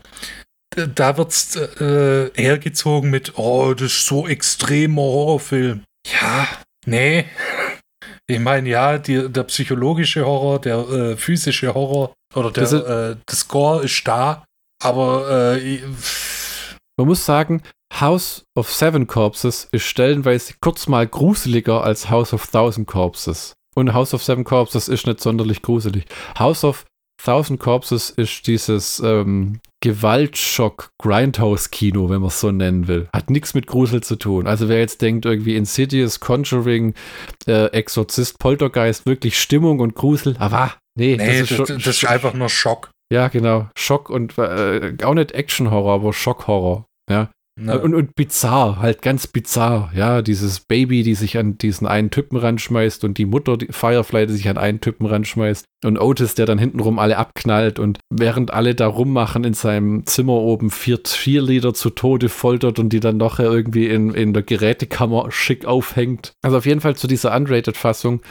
da 0.86 1.18
wird's 1.18 1.55
äh, 1.55 2.30
hergezogen 2.36 3.10
mit, 3.10 3.38
oh, 3.38 3.74
das 3.74 3.93
ist 3.93 4.05
so 4.05 4.28
extremer 4.28 5.01
Horrorfilm. 5.01 5.84
Ja, 6.22 6.47
nee. 6.86 7.26
Ich 8.30 8.39
meine, 8.39 8.67
ja, 8.67 8.97
die, 8.97 9.30
der 9.30 9.43
psychologische 9.43 10.25
Horror, 10.25 10.59
der 10.59 10.78
äh, 10.89 11.17
physische 11.17 11.73
Horror 11.73 12.13
oder 12.36 12.51
der, 12.51 12.63
das, 12.63 12.73
äh, 12.73 13.15
das 13.25 13.39
Score 13.39 13.84
ist 13.84 14.05
da, 14.05 14.43
aber 14.84 15.57
äh, 15.57 15.80
man 16.97 17.07
muss 17.07 17.25
sagen, 17.25 17.61
House 17.93 18.43
of 18.55 18.71
Seven 18.71 19.07
Corpses 19.07 19.67
ist 19.71 19.86
stellenweise 19.86 20.55
kurz 20.59 20.88
mal 20.88 21.07
gruseliger 21.07 21.84
als 21.84 22.09
House 22.09 22.34
of 22.34 22.47
Thousand 22.47 22.88
Corpses. 22.88 23.53
Und 23.75 23.93
House 23.93 24.13
of 24.13 24.23
Seven 24.23 24.43
Corpses 24.43 24.88
ist 24.88 25.07
nicht 25.07 25.21
sonderlich 25.21 25.61
gruselig. 25.61 26.05
House 26.38 26.63
of 26.63 26.86
Thousand 27.24 27.59
Corpses 27.59 28.09
ist 28.09 28.47
dieses 28.47 28.99
ähm, 28.99 29.59
Gewaltschock 29.82 30.89
Grindhouse 30.99 31.72
Kino, 31.72 32.09
wenn 32.09 32.22
man 32.22 32.30
es 32.30 32.39
so 32.39 32.51
nennen 32.51 32.88
will. 32.88 33.07
Hat 33.13 33.30
nichts 33.30 33.53
mit 33.53 33.68
Grusel 33.68 34.01
zu 34.01 34.15
tun. 34.15 34.47
Also 34.47 34.70
wer 34.70 34.80
jetzt 34.80 35.01
denkt, 35.01 35.26
irgendwie 35.26 35.55
Insidious, 35.55 36.20
Conjuring, 36.20 36.93
äh, 37.47 37.68
Exorzist, 37.68 38.39
Poltergeist, 38.39 39.05
wirklich 39.05 39.39
Stimmung 39.39 39.80
und 39.80 39.95
Grusel, 39.95 40.36
aber 40.39 40.74
nee, 40.95 41.15
nee 41.18 41.41
das, 41.41 41.51
ist, 41.51 41.59
das, 41.59 41.68
das 41.68 41.88
ist 41.88 42.05
einfach 42.05 42.34
nur 42.34 42.49
Schock. 42.49 42.89
Ja, 43.11 43.28
genau. 43.30 43.70
Schock 43.78 44.09
und 44.09 44.38
äh, 44.38 44.95
auch 45.03 45.13
nicht 45.13 45.32
Action-Horror, 45.32 45.93
aber 45.93 46.13
Schockhorror. 46.13 46.86
Ja. 47.09 47.30
Ne. 47.60 47.80
Und, 47.80 47.95
und 47.95 48.16
bizarr, 48.16 48.80
halt 48.80 49.01
ganz 49.01 49.26
bizarr. 49.26 49.91
Ja, 49.95 50.22
dieses 50.22 50.60
Baby, 50.60 51.01
die 51.01 51.16
sich 51.16 51.38
an 51.39 51.58
diesen 51.58 51.88
einen 51.88 52.12
Typen 52.12 52.38
ranschmeißt 52.38 53.03
und 53.03 53.18
die 53.18 53.26
Mutter, 53.26 53.58
die 53.58 53.68
Firefly, 53.72 54.28
die 54.28 54.34
sich 54.34 54.47
an 54.47 54.60
einen 54.60 54.80
Typen 54.80 55.08
ranschmeißt 55.08 55.66
und 55.84 55.99
Otis, 55.99 56.36
der 56.36 56.45
dann 56.45 56.60
hintenrum 56.60 56.99
alle 56.99 57.18
abknallt 57.18 57.80
und 57.80 57.99
während 58.12 58.53
alle 58.53 58.76
da 58.76 58.86
rummachen 58.86 59.43
in 59.43 59.53
seinem 59.53 60.05
Zimmer 60.05 60.34
oben 60.34 60.70
vier 60.70 61.01
Cheerleader 61.01 61.74
zu 61.74 61.89
Tode 61.89 62.30
foltert 62.30 62.78
und 62.78 62.89
die 62.89 62.99
dann 62.99 63.18
noch 63.18 63.39
irgendwie 63.39 63.88
in, 63.88 64.14
in 64.14 64.34
der 64.34 64.43
Gerätekammer 64.43 65.32
schick 65.32 65.66
aufhängt. 65.66 66.34
Also 66.43 66.58
auf 66.58 66.66
jeden 66.68 66.82
Fall 66.82 66.95
zu 66.95 67.08
dieser 67.08 67.36
Unrated-Fassung, 67.36 68.22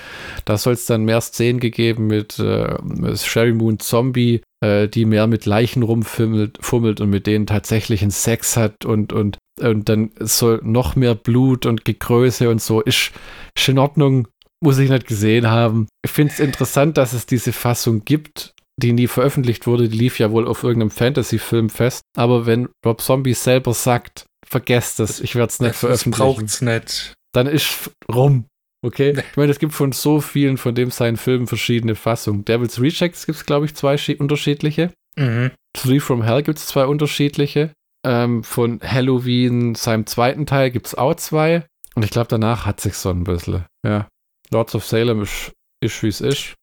da 0.45 0.57
soll 0.57 0.75
es 0.75 0.87
dann 0.87 1.05
mehr 1.05 1.21
Szenen 1.21 1.59
gegeben 1.59 2.07
mit 2.07 2.39
äh, 2.39 2.77
Sherry 3.17 3.53
Moon 3.53 3.81
Zombie, 3.81 4.41
äh, 4.63 4.89
die 4.89 5.05
mehr 5.05 5.27
mit 5.27 5.47
Leichen 5.47 5.83
rumfummelt 5.83 6.59
fummelt 6.61 7.01
und 7.01 7.11
mit 7.11 7.27
denen 7.27 7.47
tatsächlich 7.47 8.03
einen 8.03 8.11
Sex 8.11 8.57
hat 8.57 8.85
und, 8.85 9.13
und, 9.13 9.39
und 9.61 9.89
dann 9.89 10.11
soll 10.19 10.61
noch 10.63 10.97
mehr 10.97 11.15
Blut 11.15 11.67
und 11.67 11.85
Gegröße 11.85 12.49
und 12.51 12.61
so. 12.61 12.81
Ist, 12.81 13.13
ist 13.57 13.69
in 13.69 13.79
Ordnung, 13.79 14.29
muss 14.63 14.79
ich 14.79 14.91
nicht 14.91 15.07
gesehen 15.07 15.49
haben. 15.49 15.89
Ich 16.05 16.11
finde 16.11 16.33
es 16.33 16.41
interessant, 16.41 16.97
dass 16.97 17.13
es 17.13 17.27
diese 17.27 17.53
Fassung 17.53 18.05
gibt, 18.05 18.53
die 18.81 18.93
nie 18.93 19.07
veröffentlicht 19.07 19.67
wurde. 19.67 19.89
Die 19.89 19.99
lief 19.99 20.19
ja 20.19 20.31
wohl 20.31 20.47
auf 20.47 20.63
irgendeinem 20.63 20.91
Fantasy-Film 20.91 21.71
fest. 21.71 22.03
Aber 22.17 22.47
wenn 22.47 22.69
Rob 22.85 23.01
Zombie 23.01 23.35
selber 23.35 23.75
sagt, 23.75 24.27
vergesst 24.47 25.01
es, 25.01 25.21
ich 25.21 25.35
werde 25.35 25.51
es 25.51 25.61
nicht 25.61 25.77
veröffentlichen. 25.77 26.19
braucht's 26.19 26.61
nicht. 26.63 27.15
Dann 27.33 27.47
ist 27.47 27.91
rum. 28.13 28.47
Okay? 28.87 29.15
Ich 29.19 29.37
meine, 29.37 29.51
es 29.51 29.59
gibt 29.59 29.73
von 29.75 29.91
so 29.91 30.21
vielen 30.21 30.59
von 30.59 30.77
dem 30.77 30.93
seinen 30.93 31.17
Filmen 31.17 31.49
verschiedene 31.49 31.97
Fassungen. 31.97 32.45
Devil's 32.45 32.81
Rejects 32.81 33.27
gibt 33.27 33.37
es, 33.37 33.45
glaube 33.45 33.67
ich, 33.67 33.75
zwei 33.75 33.99
unterschiedliche. 34.19 34.93
Mhm. 35.19 35.51
Three 35.73 35.99
from 35.99 36.23
Hell 36.23 36.45
gibt 36.45 36.59
es 36.59 36.67
zwei 36.67 36.87
unterschiedliche. 36.87 37.73
Ähm, 38.07 38.45
von 38.45 38.81
Halloween, 38.85 39.75
seinem 39.75 40.07
zweiten 40.07 40.47
Teil, 40.47 40.71
gibt 40.71 40.87
es 40.87 40.95
auch 40.95 41.17
zwei. 41.17 41.67
Und 41.97 42.05
ich 42.05 42.13
glaube, 42.13 42.29
danach 42.29 42.65
hat 42.65 42.81
sich 42.81 42.95
so 42.95 43.11
ein 43.11 43.25
bisschen. 43.25 43.65
Ja. 43.85 44.07
Lords 44.53 44.77
of 44.77 44.87
Salem 44.87 45.23
ist, 45.23 45.53
ist 45.83 46.01
wie 46.05 46.09
es 46.09 46.21
ist. 46.21 46.55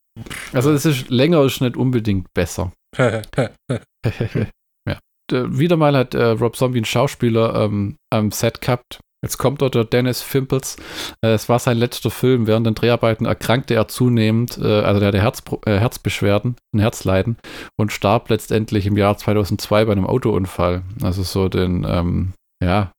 Also, 0.53 0.71
es 0.71 0.85
ist 0.85 1.09
länger, 1.09 1.43
ist 1.43 1.59
nicht 1.59 1.75
unbedingt 1.75 2.27
besser. 2.33 2.71
ja. 2.97 3.21
Wieder 5.29 5.75
mal 5.75 5.97
hat 5.97 6.13
äh, 6.13 6.23
Rob 6.23 6.55
Zombie 6.55 6.77
einen 6.77 6.85
Schauspieler 6.85 7.65
ähm, 7.65 7.97
am 8.11 8.31
Set 8.31 8.61
gehabt, 8.61 9.01
Jetzt 9.23 9.37
kommt 9.37 9.61
dort 9.61 9.73
der 9.73 9.85
Dennis 9.85 10.21
Fimples. 10.21 10.75
Äh, 11.23 11.29
es 11.29 11.47
war 11.47 11.57
sein 11.57 11.77
letzter 11.77 12.11
Film. 12.11 12.45
Während 12.45 12.67
den 12.67 12.75
Dreharbeiten 12.75 13.25
erkrankte 13.25 13.73
er 13.73 13.87
zunehmend, 13.87 14.59
äh, 14.61 14.81
also 14.81 14.99
der 14.99 15.07
hatte 15.07 15.21
Herz, 15.21 15.41
äh, 15.65 15.79
Herzbeschwerden, 15.79 16.57
ein 16.75 16.79
Herzleiden 16.79 17.37
und 17.77 17.93
starb 17.93 18.29
letztendlich 18.29 18.85
im 18.85 18.97
Jahr 18.97 19.17
2002 19.17 19.85
bei 19.85 19.91
einem 19.93 20.05
Autounfall. 20.05 20.83
Also 21.01 21.23
so 21.23 21.49
den, 21.49 21.85
ähm, 21.87 22.33
ja. 22.61 22.91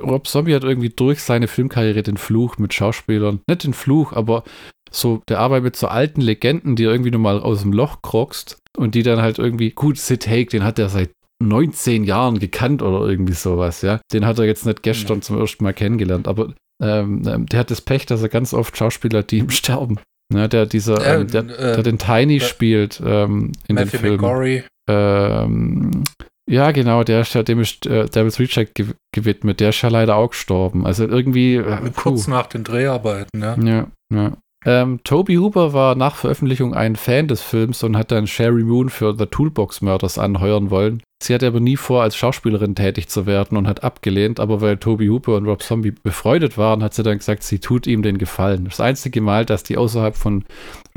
Rob 0.00 0.28
Zombie 0.28 0.54
hat 0.54 0.62
irgendwie 0.62 0.90
durch 0.90 1.22
seine 1.22 1.48
Filmkarriere 1.48 2.04
den 2.04 2.16
Fluch 2.16 2.58
mit 2.58 2.72
Schauspielern, 2.72 3.40
nicht 3.48 3.64
den 3.64 3.74
Fluch, 3.74 4.12
aber 4.12 4.44
so 4.92 5.22
der 5.28 5.40
Arbeit 5.40 5.64
mit 5.64 5.74
so 5.74 5.88
alten 5.88 6.20
Legenden, 6.20 6.76
die 6.76 6.84
irgendwie 6.84 7.10
nur 7.10 7.20
mal 7.20 7.40
aus 7.40 7.62
dem 7.62 7.72
Loch 7.72 8.00
krogst 8.00 8.58
und 8.76 8.94
die 8.94 9.02
dann 9.02 9.20
halt 9.20 9.40
irgendwie, 9.40 9.70
gut, 9.70 9.98
Sid 9.98 10.28
Haig, 10.28 10.50
den 10.50 10.62
hat 10.62 10.78
er 10.78 10.88
seit 10.88 11.10
19 11.40 12.04
Jahren 12.04 12.38
gekannt 12.38 12.82
oder 12.82 13.06
irgendwie 13.06 13.32
sowas, 13.32 13.82
ja. 13.82 14.00
Den 14.12 14.26
hat 14.26 14.38
er 14.38 14.44
jetzt 14.44 14.66
nicht 14.66 14.82
gestern 14.82 15.18
mhm. 15.18 15.22
zum 15.22 15.38
ersten 15.38 15.64
Mal 15.64 15.72
kennengelernt, 15.72 16.28
aber 16.28 16.52
ähm, 16.82 17.22
ähm, 17.26 17.46
der 17.46 17.60
hat 17.60 17.70
das 17.70 17.80
Pech, 17.80 18.06
dass 18.06 18.22
er 18.22 18.28
ganz 18.28 18.54
oft 18.54 18.76
Schauspieler, 18.76 19.22
die 19.22 19.38
ihm 19.38 19.50
sterben. 19.50 19.98
Ja, 20.32 20.46
der 20.46 20.66
dieser, 20.66 21.04
ähm, 21.04 21.26
der, 21.26 21.42
äh, 21.42 21.74
der, 21.74 21.82
den 21.82 21.98
Tiny 21.98 22.36
äh, 22.36 22.40
spielt 22.40 23.02
ähm, 23.04 23.52
in 23.66 23.74
Matthew 23.74 23.98
dem 23.98 24.18
Film. 24.20 24.64
Ähm, 24.88 26.04
ja, 26.48 26.70
genau, 26.72 27.04
der 27.04 27.20
ist 27.20 27.34
ja, 27.34 27.42
dem 27.42 27.60
ist 27.60 27.86
äh, 27.86 28.06
Devil's 28.06 28.38
Reject 28.38 28.74
ge 28.74 28.86
gewidmet. 29.12 29.60
Der 29.60 29.70
ist 29.70 29.82
ja 29.82 29.88
leider 29.88 30.16
auch 30.16 30.30
gestorben. 30.30 30.86
Also 30.86 31.06
irgendwie. 31.06 31.56
Äh, 31.56 31.90
Kurz 31.94 32.26
nach 32.26 32.46
den 32.46 32.64
Dreharbeiten, 32.64 33.40
ja. 33.40 33.56
Ja, 33.56 33.86
ja. 34.12 34.36
Ähm, 34.66 35.00
Toby 35.04 35.36
Hooper 35.36 35.72
war 35.72 35.94
nach 35.94 36.16
Veröffentlichung 36.16 36.74
ein 36.74 36.96
Fan 36.96 37.28
des 37.28 37.40
Films 37.40 37.82
und 37.82 37.96
hat 37.96 38.10
dann 38.10 38.26
Sherry 38.26 38.62
Moon 38.62 38.90
für 38.90 39.16
The 39.16 39.26
Toolbox 39.26 39.80
Murders 39.80 40.18
anheuern 40.18 40.70
wollen. 40.70 41.02
Sie 41.22 41.34
hatte 41.34 41.46
aber 41.46 41.60
nie 41.60 41.76
vor, 41.76 42.02
als 42.02 42.16
Schauspielerin 42.16 42.74
tätig 42.74 43.08
zu 43.08 43.26
werden 43.26 43.56
und 43.56 43.66
hat 43.66 43.84
abgelehnt, 43.84 44.40
aber 44.40 44.60
weil 44.60 44.76
Toby 44.76 45.06
Hooper 45.08 45.36
und 45.36 45.46
Rob 45.46 45.62
Zombie 45.62 45.92
befreundet 45.92 46.58
waren, 46.58 46.82
hat 46.82 46.94
sie 46.94 47.02
dann 47.02 47.18
gesagt, 47.18 47.42
sie 47.42 47.58
tut 47.58 47.86
ihm 47.86 48.02
den 48.02 48.18
Gefallen. 48.18 48.64
Das 48.64 48.80
einzige 48.80 49.20
Mal, 49.20 49.44
dass 49.44 49.62
die 49.62 49.76
außerhalb 49.76 50.16
von 50.16 50.44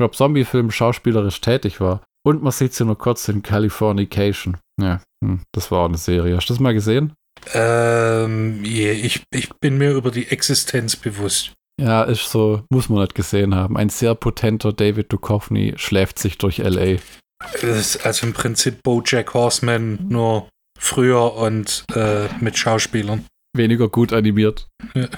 Rob 0.00 0.14
Zombie-Filmen 0.14 0.70
schauspielerisch 0.70 1.40
tätig 1.40 1.80
war. 1.80 2.02
Und 2.26 2.42
man 2.42 2.52
sieht 2.52 2.72
sie 2.72 2.84
nur 2.86 2.96
kurz 2.96 3.28
in 3.28 3.42
Californication. 3.42 4.56
Ja, 4.80 5.00
hm, 5.22 5.40
das 5.52 5.70
war 5.70 5.80
auch 5.80 5.88
eine 5.88 5.98
Serie. 5.98 6.36
Hast 6.36 6.48
du 6.48 6.54
das 6.54 6.60
mal 6.60 6.74
gesehen? 6.74 7.12
Ähm, 7.52 8.62
yeah, 8.64 8.92
ich, 8.92 9.24
ich 9.30 9.50
bin 9.60 9.76
mir 9.76 9.92
über 9.92 10.10
die 10.10 10.28
Existenz 10.28 10.96
bewusst. 10.96 11.52
Ja, 11.80 12.04
ist 12.04 12.30
so, 12.30 12.62
muss 12.70 12.88
man 12.88 13.00
nicht 13.00 13.14
gesehen 13.14 13.54
haben. 13.54 13.76
Ein 13.76 13.88
sehr 13.88 14.14
potenter 14.14 14.72
David 14.72 15.12
Duchovny 15.12 15.74
schläft 15.76 16.18
sich 16.18 16.38
durch 16.38 16.60
L.A. 16.60 16.98
Also 18.02 18.26
im 18.26 18.32
Prinzip 18.32 18.82
Bojack 18.82 19.34
Horseman 19.34 19.98
nur 20.08 20.48
früher 20.78 21.34
und 21.34 21.84
äh, 21.94 22.28
mit 22.40 22.56
Schauspielern. 22.56 23.26
Weniger 23.56 23.88
gut 23.88 24.12
animiert. 24.12 24.68
Ja. 24.94 25.08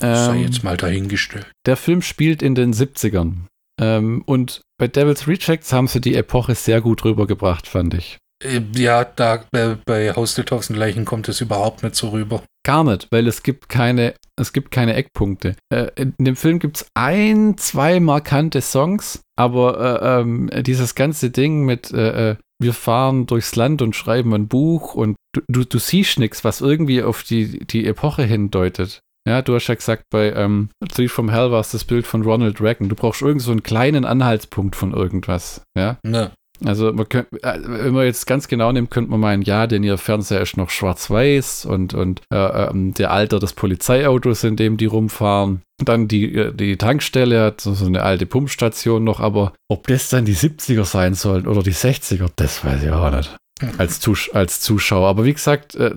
Sei 0.00 0.36
ähm, 0.36 0.42
jetzt 0.42 0.64
mal 0.64 0.76
dahingestellt. 0.76 1.50
Der 1.66 1.76
Film 1.76 2.02
spielt 2.02 2.42
in 2.42 2.54
den 2.54 2.74
70ern. 2.74 3.46
Ähm, 3.80 4.22
und 4.26 4.60
bei 4.78 4.88
Devil's 4.88 5.26
Rejects 5.26 5.72
haben 5.72 5.88
sie 5.88 6.00
die 6.00 6.14
Epoche 6.14 6.54
sehr 6.54 6.80
gut 6.80 7.04
rübergebracht, 7.04 7.66
fand 7.66 7.94
ich. 7.94 8.18
Äh, 8.44 8.62
ja, 8.76 9.04
da 9.04 9.44
äh, 9.52 9.76
bei 9.84 10.12
Haus 10.14 10.34
der 10.34 10.44
tausend 10.44 10.78
Leichen 10.78 11.04
kommt 11.04 11.28
es 11.28 11.40
überhaupt 11.40 11.82
nicht 11.82 11.96
so 11.96 12.10
rüber. 12.10 12.42
Gar 12.64 12.84
nicht, 12.84 13.08
weil 13.10 13.26
es 13.26 13.42
gibt 13.42 13.68
keine, 13.68 14.14
es 14.38 14.52
gibt 14.52 14.70
keine 14.70 14.94
Eckpunkte. 14.94 15.56
Äh, 15.72 15.90
in 15.96 16.14
dem 16.18 16.36
Film 16.36 16.58
gibt 16.58 16.78
es 16.78 16.86
ein, 16.94 17.56
zwei 17.58 18.00
markante 18.00 18.60
Songs, 18.60 19.22
aber 19.36 20.00
äh, 20.02 20.20
ähm, 20.20 20.50
dieses 20.62 20.94
ganze 20.94 21.30
Ding 21.30 21.64
mit 21.64 21.92
äh, 21.92 22.30
äh, 22.30 22.36
wir 22.60 22.72
fahren 22.72 23.26
durchs 23.26 23.56
Land 23.56 23.82
und 23.82 23.96
schreiben 23.96 24.32
ein 24.32 24.48
Buch 24.48 24.94
und 24.94 25.16
du, 25.32 25.42
du, 25.48 25.64
du 25.64 25.78
siehst 25.78 26.18
nichts, 26.18 26.44
was 26.44 26.60
irgendwie 26.60 27.02
auf 27.02 27.22
die, 27.22 27.58
die 27.66 27.86
Epoche 27.86 28.22
hindeutet. 28.22 29.00
Ja, 29.26 29.42
du 29.42 29.54
hast 29.54 29.66
ja 29.68 29.74
gesagt, 29.74 30.04
bei 30.10 30.32
ähm, 30.32 30.68
Three 30.88 31.08
from 31.08 31.30
Hell 31.30 31.50
war 31.50 31.60
es 31.60 31.70
das 31.70 31.84
Bild 31.84 32.06
von 32.06 32.22
Ronald 32.22 32.60
Reagan. 32.60 32.88
Du 32.88 32.94
brauchst 32.94 33.22
irgend 33.22 33.42
so 33.42 33.50
einen 33.50 33.62
kleinen 33.62 34.04
Anhaltspunkt 34.04 34.76
von 34.76 34.92
irgendwas. 34.92 35.62
Ja. 35.76 35.98
Ne. 36.04 36.32
Also, 36.64 36.92
man 36.92 37.08
könnt, 37.08 37.32
äh, 37.42 37.58
wenn 37.62 37.94
man 37.94 38.06
jetzt 38.06 38.26
ganz 38.26 38.48
genau 38.48 38.72
nimmt, 38.72 38.90
könnte 38.90 39.10
man 39.10 39.20
meinen, 39.20 39.42
ja, 39.42 39.66
denn 39.66 39.82
ihr 39.82 39.98
Fernseher 39.98 40.40
ist 40.40 40.56
noch 40.56 40.70
schwarz-weiß 40.70 41.66
und, 41.66 41.94
und 41.94 42.22
äh, 42.32 42.36
ähm, 42.36 42.94
der 42.94 43.10
Alter 43.10 43.38
des 43.38 43.52
Polizeiautos, 43.52 44.44
in 44.44 44.56
dem 44.56 44.76
die 44.76 44.86
rumfahren. 44.86 45.62
Dann 45.78 46.08
die, 46.08 46.34
äh, 46.34 46.52
die 46.52 46.76
Tankstelle 46.76 47.42
hat 47.42 47.60
so, 47.60 47.84
eine 47.84 48.02
alte 48.02 48.26
Pumpstation 48.26 49.04
noch, 49.04 49.20
aber 49.20 49.52
ob 49.68 49.86
das 49.86 50.08
dann 50.08 50.24
die 50.24 50.36
70er 50.36 50.84
sein 50.84 51.14
sollen 51.14 51.46
oder 51.46 51.62
die 51.62 51.74
60er, 51.74 52.30
das 52.36 52.64
weiß 52.64 52.82
ich 52.82 52.90
auch 52.90 53.10
nicht. 53.10 53.36
Als, 53.78 54.00
Zus 54.00 54.30
als 54.32 54.60
Zuschauer. 54.60 55.08
Aber 55.08 55.24
wie 55.24 55.32
gesagt, 55.32 55.74
äh, 55.76 55.94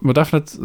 man 0.00 0.14
darf 0.14 0.32
nicht, 0.32 0.58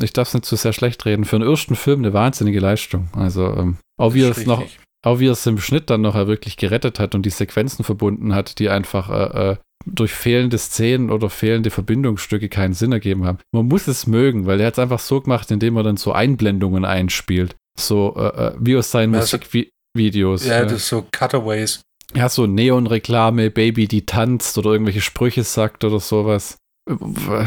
ich 0.00 0.12
darf 0.12 0.28
es 0.28 0.34
nicht 0.34 0.46
zu 0.46 0.56
sehr 0.56 0.72
schlecht 0.72 1.04
reden. 1.04 1.24
Für 1.24 1.36
einen 1.36 1.48
ersten 1.48 1.74
Film 1.74 2.00
eine 2.00 2.12
wahnsinnige 2.12 2.60
Leistung. 2.60 3.08
Also, 3.12 3.46
ähm, 3.56 3.76
auch 3.98 4.14
wie 4.14 4.22
es 4.22 4.46
noch, 4.46 4.62
auch 5.02 5.18
wie 5.18 5.28
er 5.28 5.32
es 5.32 5.46
im 5.46 5.58
Schnitt 5.58 5.90
dann 5.90 6.02
noch 6.02 6.14
wirklich 6.14 6.56
gerettet 6.56 6.98
hat 6.98 7.14
und 7.14 7.24
die 7.24 7.30
Sequenzen 7.30 7.84
verbunden 7.84 8.34
hat, 8.34 8.58
die 8.58 8.68
einfach 8.68 9.10
äh, 9.10 9.50
äh, 9.52 9.56
durch 9.86 10.12
fehlende 10.12 10.58
Szenen 10.58 11.10
oder 11.10 11.30
fehlende 11.30 11.70
Verbindungsstücke 11.70 12.48
keinen 12.48 12.74
Sinn 12.74 12.92
ergeben 12.92 13.24
haben. 13.24 13.38
Man 13.52 13.66
muss 13.66 13.88
es 13.88 14.06
mögen, 14.06 14.46
weil 14.46 14.60
er 14.60 14.66
hat 14.66 14.74
es 14.74 14.78
einfach 14.78 14.98
so 14.98 15.20
gemacht, 15.20 15.50
indem 15.50 15.76
er 15.76 15.82
dann 15.82 15.96
so 15.96 16.12
Einblendungen 16.12 16.84
einspielt. 16.84 17.56
So 17.78 18.14
äh, 18.16 18.48
äh 18.48 18.52
wie 18.58 18.76
aus 18.76 18.90
seinen 18.90 19.14
also, 19.14 19.38
Musikvideos. 19.38 20.46
Ja, 20.46 20.64
das 20.64 20.72
ist 20.74 20.88
so 20.88 21.06
Cutaways 21.10 21.80
ja, 22.14 22.28
so 22.28 22.46
Neon-Reklame, 22.46 23.50
Baby, 23.50 23.86
die 23.86 24.06
tanzt 24.06 24.58
oder 24.58 24.72
irgendwelche 24.72 25.00
Sprüche 25.00 25.44
sagt 25.44 25.84
oder 25.84 26.00
sowas. 26.00 26.58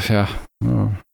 Ja. 0.07 0.29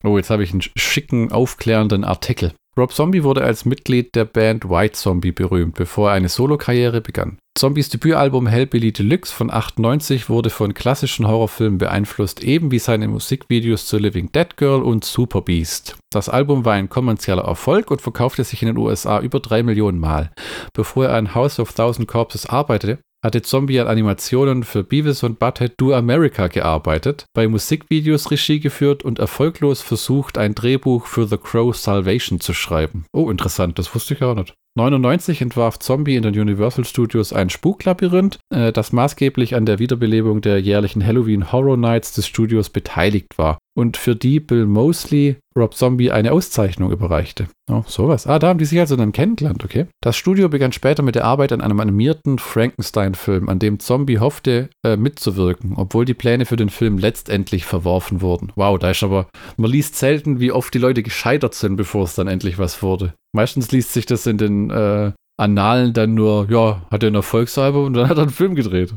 Oh, 0.04 0.18
jetzt 0.18 0.30
habe 0.30 0.44
ich 0.44 0.52
einen 0.52 0.62
schicken, 0.62 1.32
aufklärenden 1.32 2.04
Artikel. 2.04 2.54
Rob 2.80 2.94
Zombie 2.94 3.24
wurde 3.24 3.44
als 3.44 3.66
Mitglied 3.66 4.16
der 4.16 4.24
Band 4.24 4.70
White 4.70 4.94
Zombie 4.94 5.34
berühmt, 5.34 5.76
bevor 5.76 6.10
er 6.10 6.16
eine 6.16 6.30
Solokarriere 6.30 7.02
begann. 7.02 7.38
Zombies 7.58 7.90
Debütalbum 7.90 8.48
Hellbilly 8.48 8.94
Deluxe 8.94 9.34
von 9.34 9.52
98 9.52 10.30
wurde 10.30 10.50
von 10.50 10.74
klassischen 10.74 11.28
Horrorfilmen 11.28 11.78
beeinflusst, 11.78 12.42
eben 12.42 12.72
wie 12.72 12.80
seine 12.80 13.10
Musikvideos 13.10 13.86
zu 13.86 13.98
Living 13.98 14.32
Dead 14.32 14.56
Girl 14.56 14.82
und 14.82 15.04
Super 15.04 15.42
Beast. 15.42 15.98
Das 16.10 16.30
Album 16.30 16.64
war 16.64 16.76
ein 16.76 16.88
kommerzieller 16.88 17.44
Erfolg 17.44 17.92
und 17.92 18.02
verkaufte 18.02 18.46
sich 18.46 18.62
in 18.62 18.68
den 18.68 18.78
USA 18.78 19.20
über 19.20 19.42
drei 19.42 19.62
Millionen 19.62 20.00
Mal. 20.00 20.32
Bevor 20.74 21.08
er 21.08 21.16
an 21.16 21.36
House 21.36 21.60
of 21.60 21.74
Thousand 21.74 22.08
Corpses 22.08 22.46
arbeitete, 22.46 23.00
hatte 23.24 23.42
Zombie 23.42 23.80
an 23.80 23.88
Animationen 23.88 24.64
für 24.64 24.84
Beavis 24.84 25.24
und 25.24 25.40
Butthead 25.40 25.74
Do 25.78 25.94
America 25.94 26.48
gearbeitet, 26.48 27.26
bei 27.34 27.48
Musikvideos 27.48 28.32
Regie 28.32 28.60
geführt 28.60 29.04
und 29.04 29.20
erfolglos 29.20 29.82
versucht, 29.82 30.38
ein 30.38 30.56
Drehbuch 30.56 31.06
für 31.06 31.28
The 31.28 31.38
Crow 31.38 31.76
Salvation 31.76 32.40
zu 32.40 32.54
schreiben. 32.54 33.06
Oh, 33.14 33.30
interessant, 33.30 33.78
das 33.78 33.94
wusste 33.94 34.14
ich 34.14 34.24
auch 34.24 34.36
nicht. 34.36 34.54
1999 34.78 35.42
entwarf 35.42 35.80
Zombie 35.80 36.16
in 36.16 36.24
den 36.24 36.40
Universal 36.40 36.86
Studios 36.86 37.34
ein 37.34 37.50
Spuklabyrinth, 37.50 38.40
äh, 38.54 38.72
das 38.72 38.94
maßgeblich 38.94 39.56
an 39.56 39.66
der 39.66 39.80
Wiederbelebung 39.80 40.42
der 40.42 40.60
jährlichen 40.60 41.06
Halloween 41.06 41.52
Horror 41.52 41.76
Nights 41.76 42.14
des 42.14 42.28
Studios 42.28 42.70
beteiligt 42.70 43.38
war 43.38 43.58
und 43.80 43.96
für 43.96 44.16
die 44.16 44.42
Bill 44.42 44.66
Mosley 44.66 45.38
Rob 45.58 45.74
Zombie 45.74 46.12
eine 46.12 46.34
Auszeichnung 46.34 46.92
überreichte. 46.92 47.48
Oh, 47.72 47.84
sowas. 47.88 48.28
Ah, 48.28 48.38
da 48.38 48.50
haben 48.50 48.60
die 48.60 48.66
sich 48.66 48.80
also 48.80 48.98
dann 48.98 49.14
kennengelernt, 49.14 49.64
okay. 49.64 49.88
Das 50.02 50.18
Studio 50.18 50.50
begann 50.50 50.74
später 50.74 51.02
mit 51.02 51.16
der 51.16 51.24
Arbeit 51.24 51.54
an 51.54 51.62
einem 51.62 51.80
animierten 51.80 52.40
Frankenstein-Film, 52.40 53.48
an 53.48 53.60
dem 53.60 53.80
Zombie 53.80 54.20
hoffte, 54.20 54.70
äh, 54.86 54.98
mitzuwirken, 54.98 55.74
obwohl 55.78 56.04
die 56.04 56.14
Pläne 56.14 56.46
für 56.46 56.58
den 56.58 56.70
Film 56.70 56.98
letztendlich 56.98 57.66
verworfen 57.66 58.22
wurden. 58.22 58.52
Wow, 58.56 58.78
da 58.78 58.92
ist 58.92 59.04
aber, 59.04 59.28
man 59.56 59.72
liest 59.72 59.96
selten, 59.96 60.42
wie 60.42 60.52
oft 60.52 60.74
die 60.74 60.80
Leute 60.80 61.02
gescheitert 61.02 61.54
sind, 61.54 61.78
bevor 61.78 62.04
es 62.04 62.16
dann 62.16 62.28
endlich 62.28 62.60
was 62.60 62.84
wurde. 62.84 63.14
Meistens 63.34 63.72
liest 63.72 63.94
sich 63.94 64.06
das 64.06 64.28
in 64.28 64.38
den 64.38 64.70
äh, 64.72 65.14
Annalen 65.40 65.94
dann 65.94 66.14
nur, 66.14 66.48
ja, 66.50 66.82
hat 66.92 67.04
er 67.04 67.08
einen 67.08 67.16
Erfolgsalbum 67.16 67.86
und 67.86 67.94
dann 67.94 68.10
hat 68.10 68.18
er 68.18 68.24
einen 68.24 68.32
Film 68.32 68.56
gedreht. 68.56 68.94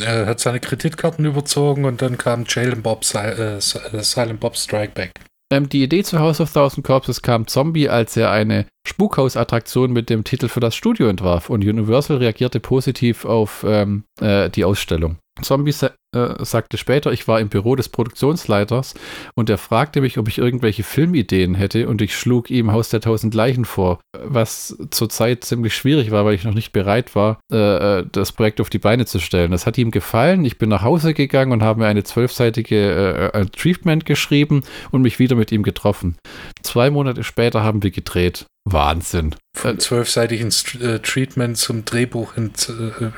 Er 0.00 0.26
hat 0.26 0.40
seine 0.40 0.60
Kreditkarten 0.60 1.24
überzogen 1.24 1.84
und 1.84 2.02
dann 2.02 2.18
kam 2.18 2.44
Jalen 2.46 2.82
Bob, 2.82 3.02
äh, 3.14 3.60
Silent 3.60 4.40
Bob 4.40 4.56
Strike 4.56 4.92
Back. 4.94 5.12
Ähm, 5.50 5.68
die 5.68 5.82
Idee 5.82 6.02
zu 6.02 6.18
House 6.18 6.40
of 6.40 6.52
Thousand 6.52 6.86
Corpses 6.86 7.22
kam 7.22 7.46
Zombie, 7.46 7.88
als 7.88 8.16
er 8.16 8.30
eine 8.30 8.66
Spukhaus-Attraktion 8.86 9.90
mit 9.92 10.10
dem 10.10 10.24
Titel 10.24 10.48
für 10.48 10.60
das 10.60 10.74
Studio 10.74 11.08
entwarf 11.08 11.48
und 11.48 11.64
Universal 11.64 12.18
reagierte 12.18 12.60
positiv 12.60 13.24
auf 13.24 13.64
ähm, 13.66 14.04
äh, 14.20 14.50
die 14.50 14.64
Ausstellung. 14.64 15.16
Zombie 15.40 15.72
äh, 16.18 16.44
sagte 16.44 16.78
später, 16.78 17.12
ich 17.12 17.28
war 17.28 17.40
im 17.40 17.48
Büro 17.48 17.76
des 17.76 17.88
Produktionsleiters 17.88 18.94
und 19.34 19.50
er 19.50 19.58
fragte 19.58 20.00
mich, 20.00 20.18
ob 20.18 20.28
ich 20.28 20.38
irgendwelche 20.38 20.82
Filmideen 20.82 21.54
hätte 21.54 21.88
und 21.88 22.02
ich 22.02 22.16
schlug 22.16 22.50
ihm 22.50 22.72
Haus 22.72 22.88
der 22.88 23.00
tausend 23.00 23.34
Leichen 23.34 23.64
vor, 23.64 24.00
was 24.12 24.76
zurzeit 24.90 25.44
ziemlich 25.44 25.74
schwierig 25.74 26.10
war, 26.10 26.24
weil 26.24 26.34
ich 26.34 26.44
noch 26.44 26.54
nicht 26.54 26.72
bereit 26.72 27.14
war, 27.14 27.40
äh, 27.52 27.98
äh 27.98 28.04
das 28.10 28.32
Projekt 28.32 28.60
auf 28.60 28.70
die 28.70 28.78
Beine 28.78 29.06
zu 29.06 29.18
stellen. 29.18 29.50
Das 29.50 29.66
hat 29.66 29.78
ihm 29.78 29.90
gefallen. 29.90 30.44
Ich 30.44 30.58
bin 30.58 30.68
nach 30.68 30.82
Hause 30.82 31.14
gegangen 31.14 31.52
und 31.52 31.62
habe 31.62 31.80
mir 31.80 31.86
eine 31.86 32.04
zwölfseitige 32.04 33.30
äh, 33.32 33.46
Treatment 33.46 34.06
geschrieben 34.06 34.64
und 34.90 35.02
mich 35.02 35.18
wieder 35.18 35.36
mit 35.36 35.52
ihm 35.52 35.62
getroffen. 35.62 36.16
Zwei 36.62 36.90
Monate 36.90 37.24
später 37.24 37.62
haben 37.62 37.82
wir 37.82 37.90
gedreht. 37.90 38.46
Wahnsinn. 38.64 39.34
Von 39.56 39.78
zwölfseitigen 39.78 40.52
äh, 40.80 40.98
Treatment 41.00 41.56
zum 41.56 41.84
Drehbuch 41.84 42.36
in, 42.36 42.52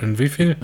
in 0.01 0.19
wie 0.19 0.29
viel? 0.29 0.57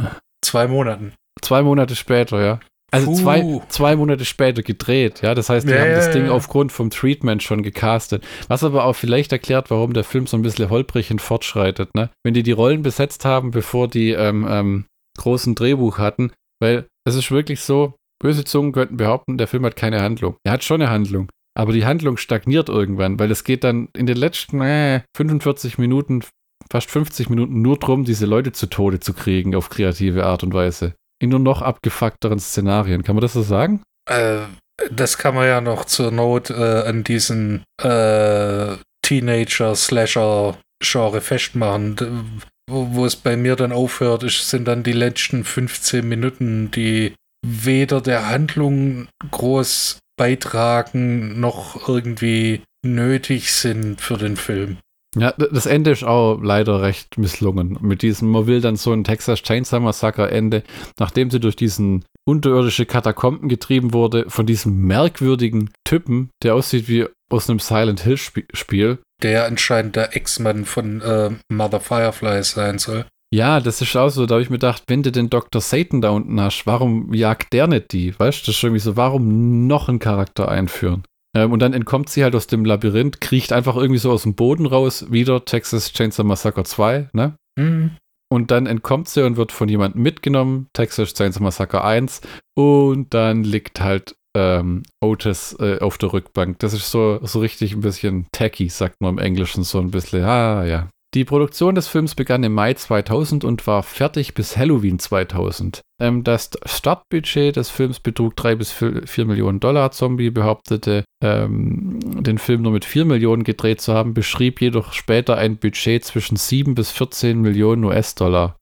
Zwei 0.43 0.68
Monaten. 0.68 1.12
Zwei 1.43 1.62
Monate 1.62 1.95
später, 1.95 2.45
ja. 2.45 2.61
Also 2.93 3.12
zwei, 3.14 3.61
zwei 3.68 3.97
Monate 3.97 4.24
später 4.24 4.62
gedreht, 4.62 5.20
ja. 5.22 5.34
Das 5.34 5.49
heißt, 5.49 5.66
die 5.66 5.72
ja, 5.72 5.80
haben 5.80 5.91
das 5.91 6.11
Ding 6.12 6.28
aufgrund 6.28 6.72
vom 6.72 6.91
Treatment 6.91 7.43
schon 7.43 7.62
gecastet. 7.62 8.24
Was 8.49 8.62
aber 8.64 8.84
auch 8.84 8.95
vielleicht 8.95 9.32
erklärt, 9.32 9.70
warum 9.70 9.93
der 9.93 10.05
Film 10.05 10.26
so 10.26 10.37
ein 10.37 10.43
bisschen 10.43 10.70
holprig 10.70 11.11
und 11.11 11.20
fortschreitet, 11.20 11.95
ne? 11.95 12.11
Wenn 12.24 12.34
die 12.34 12.43
die 12.43 12.53
Rollen 12.53 12.82
besetzt 12.82 13.24
haben, 13.24 13.51
bevor 13.51 13.89
die 13.89 14.11
ähm, 14.11 14.47
ähm, 14.49 14.84
großen 15.18 15.55
Drehbuch 15.55 15.99
hatten, 15.99 16.32
weil 16.61 16.87
es 17.05 17.16
ist 17.16 17.30
wirklich 17.30 17.61
so, 17.61 17.95
böse 18.22 18.45
Zungen 18.45 18.72
könnten 18.72 18.97
behaupten, 18.97 19.37
der 19.37 19.49
Film 19.49 19.64
hat 19.66 19.76
keine 19.76 20.01
Handlung. 20.01 20.37
Er 20.45 20.53
hat 20.53 20.64
schon 20.64 20.80
eine 20.80 20.91
Handlung, 20.91 21.28
aber 21.55 21.72
die 21.72 21.84
Handlung 21.84 22.16
stagniert 22.16 22.68
irgendwann, 22.68 23.18
weil 23.18 23.30
es 23.30 23.45
geht 23.45 23.64
dann 23.64 23.89
in 23.97 24.07
den 24.07 24.16
letzten 24.16 24.61
äh, 24.61 25.03
45 25.16 25.78
Minuten, 25.78 26.22
fast 26.70 26.91
50 26.91 27.30
Minuten 27.30 27.62
nur 27.62 27.78
darum, 27.78 28.05
diese 28.05 28.26
Leute 28.26 28.53
zu 28.53 28.68
Tode 28.68 29.01
zu 29.01 29.12
kriegen 29.12 29.57
auf 29.57 29.70
kreative 29.70 30.24
Art 30.24 30.45
und 30.45 30.55
Weise 30.55 30.95
in 31.19 31.31
nur 31.31 31.39
noch 31.39 31.62
abgefuckteren 31.62 32.39
Szenarien. 32.39 33.03
Kann 33.03 33.17
man 33.17 33.23
das 33.23 33.33
so 33.33 33.41
sagen? 33.43 33.83
Äh, 34.09 34.43
das 34.91 35.17
kann 35.19 35.35
man 35.35 35.47
ja 35.47 35.61
noch 35.61 35.85
zur 35.85 36.11
Not 36.11 36.49
äh, 36.51 36.83
an 36.83 37.05
diesen 37.05 37.64
äh, 37.83 38.77
Teenager-Slasher-Genre 39.03 41.21
festmachen. 41.21 42.41
Wo, 42.69 42.89
wo, 42.93 43.05
es 43.07 43.14
bei 43.17 43.37
mir 43.37 43.57
dann 43.57 43.73
aufhört, 43.73 44.23
ist, 44.25 44.51
sind 44.51 44.67
dann 44.67 44.83
die 44.83 44.93
letzten 44.93 45.45
15 45.45 46.09
Minuten, 46.09 46.71
die 46.73 47.14
weder 47.47 48.01
der 48.01 48.29
Handlung 48.29 49.07
groß 49.31 50.01
beitragen 50.19 51.39
noch 51.39 51.89
irgendwie 51.89 52.62
nötig 52.85 53.53
sind 53.53 54.01
für 54.01 54.17
den 54.17 54.37
Film. 54.37 54.79
Ja, 55.19 55.33
das 55.33 55.67
Ende 55.67 55.93
ist 55.93 56.05
auch 56.05 56.39
leider 56.43 56.83
recht 56.83 57.17
misslungen. 57.17 57.79
Mit 57.81 58.03
diesem, 58.03 58.31
man 58.31 58.47
will 58.47 58.61
dann 58.61 58.77
so 58.77 58.93
ein 58.93 59.05
Texas 59.05 59.43
Chainsaw 59.43 59.81
Massacre 59.81 60.31
Ende, 60.31 60.62
nachdem 60.99 61.31
sie 61.31 61.41
durch 61.41 61.57
diesen 61.57 62.05
unterirdische 62.25 62.85
Katakomben 62.85 63.49
getrieben 63.49 63.95
wurde, 63.95 64.27
von 64.29 64.45
diesem 64.47 64.83
merkwürdigen 64.83 65.71
Typen, 65.85 66.31
der 66.43 66.55
aussieht 66.55 66.89
wie 66.89 67.07
aus 67.31 67.49
einem 67.49 67.61
Silent 67.61 68.01
Hill 68.01 68.19
Spiel. 68.19 68.99
Der 69.23 69.47
anscheinend 69.47 69.97
der 69.97 70.14
Ex-Mann 70.14 70.67
von 70.67 71.01
äh, 71.01 71.31
Mother 71.49 71.81
Firefly 71.81 72.43
sein 72.43 72.79
soll. 72.79 73.07
Ja, 73.33 73.61
das 73.61 73.81
ist 73.81 73.97
auch 73.97 74.11
so, 74.11 74.27
da 74.27 74.35
habe 74.35 74.43
ich 74.43 74.51
mir 74.51 74.57
gedacht, 74.57 74.85
wenn 74.87 75.03
du 75.03 75.11
den 75.11 75.31
Dr. 75.31 75.61
Satan 75.61 76.01
da 76.01 76.11
unten 76.11 76.41
hast, 76.41 76.67
warum 76.67 77.12
jagt 77.12 77.53
der 77.53 77.67
nicht 77.67 77.93
die? 77.93 78.17
Weißt 78.19 78.43
du, 78.43 78.47
das 78.47 78.57
ist 78.57 78.62
irgendwie 78.62 78.81
so, 78.81 78.97
warum 78.97 79.67
noch 79.67 79.89
einen 79.89 79.99
Charakter 79.99 80.49
einführen? 80.49 81.03
Ähm, 81.37 81.53
und 81.53 81.61
dann 81.61 81.74
entkommt 81.74 82.09
sie 82.09 82.24
halt 82.24 82.34
aus 82.34 82.47
dem 82.47 82.64
Labyrinth, 82.64 83.20
kriecht 83.20 83.53
einfach 83.53 83.76
irgendwie 83.76 83.99
so 83.99 84.11
aus 84.11 84.22
dem 84.22 84.34
Boden 84.34 84.64
raus, 84.64 85.12
wieder 85.12 85.45
Texas 85.45 85.93
Chainsaw 85.93 86.24
Massacre 86.26 86.64
2, 86.64 87.11
ne? 87.12 87.37
Mhm. 87.59 87.91
Und 88.32 88.51
dann 88.51 88.66
entkommt 88.66 89.09
sie 89.09 89.24
und 89.24 89.37
wird 89.37 89.53
von 89.53 89.68
jemandem 89.68 90.03
mitgenommen, 90.03 90.68
Texas 90.72 91.12
Chainsaw 91.12 91.43
Massacre 91.43 91.84
1. 91.84 92.22
Und 92.57 93.12
dann 93.12 93.45
liegt 93.45 93.80
halt 93.80 94.16
ähm, 94.34 94.82
Otis 95.01 95.55
äh, 95.61 95.78
auf 95.80 95.99
der 95.99 96.14
Rückbank. 96.14 96.59
Das 96.59 96.72
ist 96.72 96.91
so, 96.91 97.20
so 97.22 97.41
richtig 97.41 97.74
ein 97.74 97.82
bisschen 97.82 98.26
tacky, 98.32 98.70
sagt 98.70 99.01
man 99.01 99.14
im 99.14 99.18
Englischen 99.18 99.62
so 99.62 99.78
ein 99.78 99.91
bisschen. 99.91 100.24
Ah, 100.24 100.64
ja. 100.64 100.89
Die 101.15 101.25
Produktion 101.25 101.75
des 101.75 101.89
Films 101.89 102.15
begann 102.15 102.43
im 102.43 102.53
Mai 102.53 102.75
2000 102.75 103.45
und 103.45 103.67
war 103.67 103.83
fertig 103.83 104.35
bis 104.35 104.57
Halloween 104.57 104.99
2000. 104.99 105.81
Ähm, 106.01 106.25
das 106.25 106.51
Startbudget 106.67 107.57
des 107.57 107.71
Films 107.71 108.01
betrug 108.01 108.37
3 108.37 108.57
bis 108.57 108.73
4 108.73 109.25
Millionen 109.25 109.61
Dollar. 109.61 109.93
Zombie 109.93 110.31
behauptete, 110.31 111.05
ähm, 111.23 112.01
den 112.23 112.39
Film 112.39 112.63
nur 112.63 112.73
mit 112.73 112.85
4 112.85 113.05
Millionen 113.07 113.45
gedreht 113.45 113.81
zu 113.81 113.95
haben, 113.95 114.13
beschrieb 114.13 114.61
jedoch 114.61 114.93
später 114.93 115.37
ein 115.39 115.57
Budget 115.57 116.05
zwischen 116.05 116.37
7 116.37 116.75
bis 116.75 116.91
14 116.91 117.41
Millionen 117.41 117.85
US-Dollar. 117.85 118.57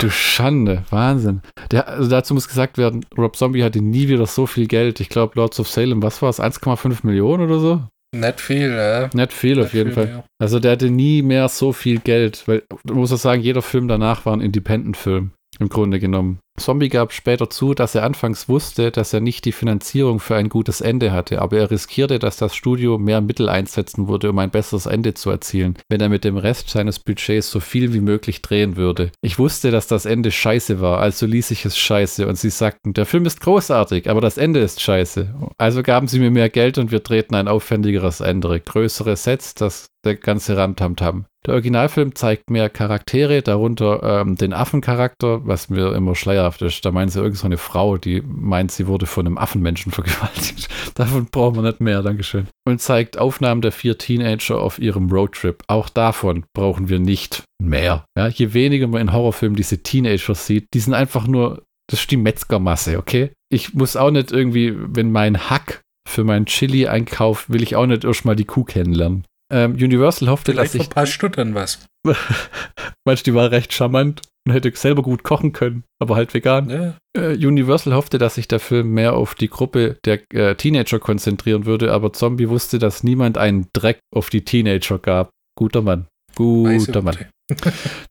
Du 0.00 0.10
Schande, 0.10 0.84
Wahnsinn. 0.90 1.40
Der, 1.70 1.88
also 1.88 2.10
dazu 2.10 2.34
muss 2.34 2.48
gesagt 2.48 2.76
werden, 2.76 3.06
Rob 3.16 3.34
Zombie 3.34 3.64
hatte 3.64 3.80
nie 3.80 4.08
wieder 4.08 4.26
so 4.26 4.46
viel 4.46 4.66
Geld. 4.66 5.00
Ich 5.00 5.08
glaube, 5.08 5.32
Lords 5.36 5.58
of 5.58 5.68
Salem, 5.68 6.02
was 6.02 6.20
war 6.20 6.28
es, 6.28 6.40
1,5 6.40 6.98
Millionen 7.02 7.44
oder 7.44 7.58
so? 7.58 7.82
Nicht 8.14 8.40
viel, 8.40 8.70
ja. 8.70 9.10
Nicht 9.12 9.32
viel 9.32 9.58
auf 9.58 9.64
Nicht 9.66 9.74
jeden 9.74 9.92
viel 9.92 9.94
Fall. 9.94 10.06
mehr. 10.06 10.24
Also 10.38 10.58
der 10.60 10.72
hatte 10.72 10.90
nie 10.90 11.22
mehr 11.22 11.48
so 11.48 11.72
viel 11.72 11.98
Geld, 11.98 12.46
weil, 12.46 12.62
du 12.84 12.94
musst 12.94 13.12
auch 13.12 13.18
sagen, 13.18 13.42
jeder 13.42 13.62
Film 13.62 13.88
danach 13.88 14.24
war 14.26 14.34
ein 14.34 14.40
Independent-Film, 14.40 15.32
im 15.58 15.68
Grunde 15.68 15.98
genommen. 15.98 16.38
Zombie 16.58 16.88
gab 16.88 17.12
später 17.12 17.50
zu, 17.50 17.74
dass 17.74 17.94
er 17.94 18.02
anfangs 18.02 18.48
wusste, 18.48 18.90
dass 18.90 19.12
er 19.12 19.20
nicht 19.20 19.44
die 19.44 19.52
Finanzierung 19.52 20.20
für 20.20 20.36
ein 20.36 20.48
gutes 20.48 20.80
Ende 20.80 21.12
hatte, 21.12 21.42
aber 21.42 21.58
er 21.58 21.70
riskierte, 21.70 22.18
dass 22.18 22.38
das 22.38 22.54
Studio 22.54 22.98
mehr 22.98 23.20
Mittel 23.20 23.48
einsetzen 23.48 24.08
würde, 24.08 24.30
um 24.30 24.38
ein 24.38 24.50
besseres 24.50 24.86
Ende 24.86 25.14
zu 25.14 25.30
erzielen, 25.30 25.76
wenn 25.88 26.00
er 26.00 26.08
mit 26.08 26.24
dem 26.24 26.36
Rest 26.36 26.70
seines 26.70 26.98
Budgets 26.98 27.50
so 27.50 27.60
viel 27.60 27.92
wie 27.92 28.00
möglich 28.00 28.42
drehen 28.42 28.76
würde. 28.76 29.12
Ich 29.20 29.38
wusste, 29.38 29.70
dass 29.70 29.86
das 29.86 30.06
Ende 30.06 30.30
scheiße 30.30 30.80
war, 30.80 30.98
also 30.98 31.26
ließ 31.26 31.50
ich 31.50 31.64
es 31.66 31.76
scheiße 31.76 32.26
und 32.26 32.38
sie 32.38 32.50
sagten, 32.50 32.94
der 32.94 33.06
Film 33.06 33.26
ist 33.26 33.40
großartig, 33.40 34.08
aber 34.08 34.20
das 34.20 34.38
Ende 34.38 34.60
ist 34.60 34.80
scheiße. 34.80 35.34
Also 35.58 35.82
gaben 35.82 36.08
sie 36.08 36.18
mir 36.18 36.30
mehr 36.30 36.48
Geld 36.48 36.78
und 36.78 36.90
wir 36.90 37.00
drehten 37.00 37.36
ein 37.36 37.48
aufwendigeres 37.48 38.20
Ende, 38.20 38.60
größere 38.60 39.16
Sets, 39.16 39.54
das 39.54 39.88
der 40.06 40.16
ganze 40.16 40.56
Ramtamtam. 40.56 41.26
Der 41.46 41.54
Originalfilm 41.54 42.14
zeigt 42.16 42.50
mehr 42.50 42.68
Charaktere, 42.68 43.40
darunter 43.40 44.02
ähm, 44.02 44.36
den 44.36 44.52
Affencharakter, 44.52 45.46
was 45.46 45.68
mir 45.68 45.94
immer 45.94 46.16
schleierhaft 46.16 46.60
ist. 46.62 46.84
Da 46.84 46.90
meinen 46.90 47.08
sie 47.08 47.20
irgend 47.20 47.38
so 47.38 47.46
eine 47.46 47.56
Frau, 47.56 47.98
die 47.98 48.20
meint, 48.20 48.72
sie 48.72 48.88
wurde 48.88 49.06
von 49.06 49.26
einem 49.26 49.38
Affenmenschen 49.38 49.92
vergewaltigt. 49.92 50.68
Davon 50.94 51.26
brauchen 51.26 51.56
wir 51.56 51.62
nicht 51.62 51.80
mehr, 51.80 52.02
Dankeschön. 52.02 52.48
Und 52.66 52.80
zeigt 52.80 53.18
Aufnahmen 53.18 53.60
der 53.60 53.70
vier 53.72 53.96
Teenager 53.96 54.60
auf 54.60 54.78
ihrem 54.78 55.08
Roadtrip. 55.10 55.62
Auch 55.68 55.88
davon 55.88 56.44
brauchen 56.52 56.88
wir 56.88 56.98
nicht 56.98 57.44
mehr. 57.62 58.04
Ja, 58.18 58.26
je 58.26 58.52
weniger 58.52 58.88
man 58.88 59.02
in 59.02 59.12
Horrorfilmen 59.12 59.56
diese 59.56 59.82
Teenager 59.82 60.34
sieht, 60.34 60.66
die 60.74 60.80
sind 60.80 60.94
einfach 60.94 61.28
nur, 61.28 61.62
das 61.88 62.00
ist 62.00 62.10
die 62.10 62.16
Metzgermasse, 62.16 62.98
okay? 62.98 63.30
Ich 63.50 63.74
muss 63.74 63.96
auch 63.96 64.10
nicht 64.10 64.32
irgendwie, 64.32 64.74
wenn 64.76 65.12
mein 65.12 65.48
Hack 65.48 65.82
für 66.08 66.24
meinen 66.24 66.46
Chili 66.46 66.86
einkauft, 66.88 67.50
will 67.50 67.62
ich 67.62 67.76
auch 67.76 67.86
nicht 67.86 68.04
erst 68.04 68.24
mal 68.24 68.36
die 68.36 68.44
Kuh 68.44 68.64
kennenlernen. 68.64 69.24
Ähm, 69.52 69.72
Universal 69.72 70.28
hoffte, 70.28 70.52
dass 70.52 70.72
Vielleicht 70.72 70.74
ich 70.74 70.94
verpasst 70.94 71.22
du 71.22 71.28
dann 71.28 71.54
was. 71.54 71.86
Meinst 73.04 73.26
die 73.26 73.34
war 73.34 73.50
recht 73.50 73.72
charmant 73.72 74.22
und 74.46 74.52
hätte 74.52 74.72
selber 74.74 75.02
gut 75.02 75.22
kochen 75.22 75.52
können, 75.52 75.84
aber 76.00 76.16
halt 76.16 76.34
vegan. 76.34 76.66
Ne? 76.66 76.96
Äh, 77.16 77.34
Universal 77.34 77.94
hoffte, 77.94 78.18
dass 78.18 78.36
sich 78.36 78.48
der 78.48 78.60
Film 78.60 78.92
mehr 78.94 79.14
auf 79.14 79.34
die 79.34 79.48
Gruppe 79.48 79.98
der 80.04 80.20
äh, 80.32 80.54
Teenager 80.54 80.98
konzentrieren 80.98 81.66
würde, 81.66 81.92
aber 81.92 82.12
Zombie 82.12 82.48
wusste, 82.48 82.78
dass 82.78 83.04
niemand 83.04 83.38
einen 83.38 83.68
Dreck 83.72 83.98
auf 84.14 84.30
die 84.30 84.44
Teenager 84.44 84.98
gab. 84.98 85.30
Guter 85.56 85.82
Mann. 85.82 86.06
Guter 86.36 87.02
Mann. 87.02 87.16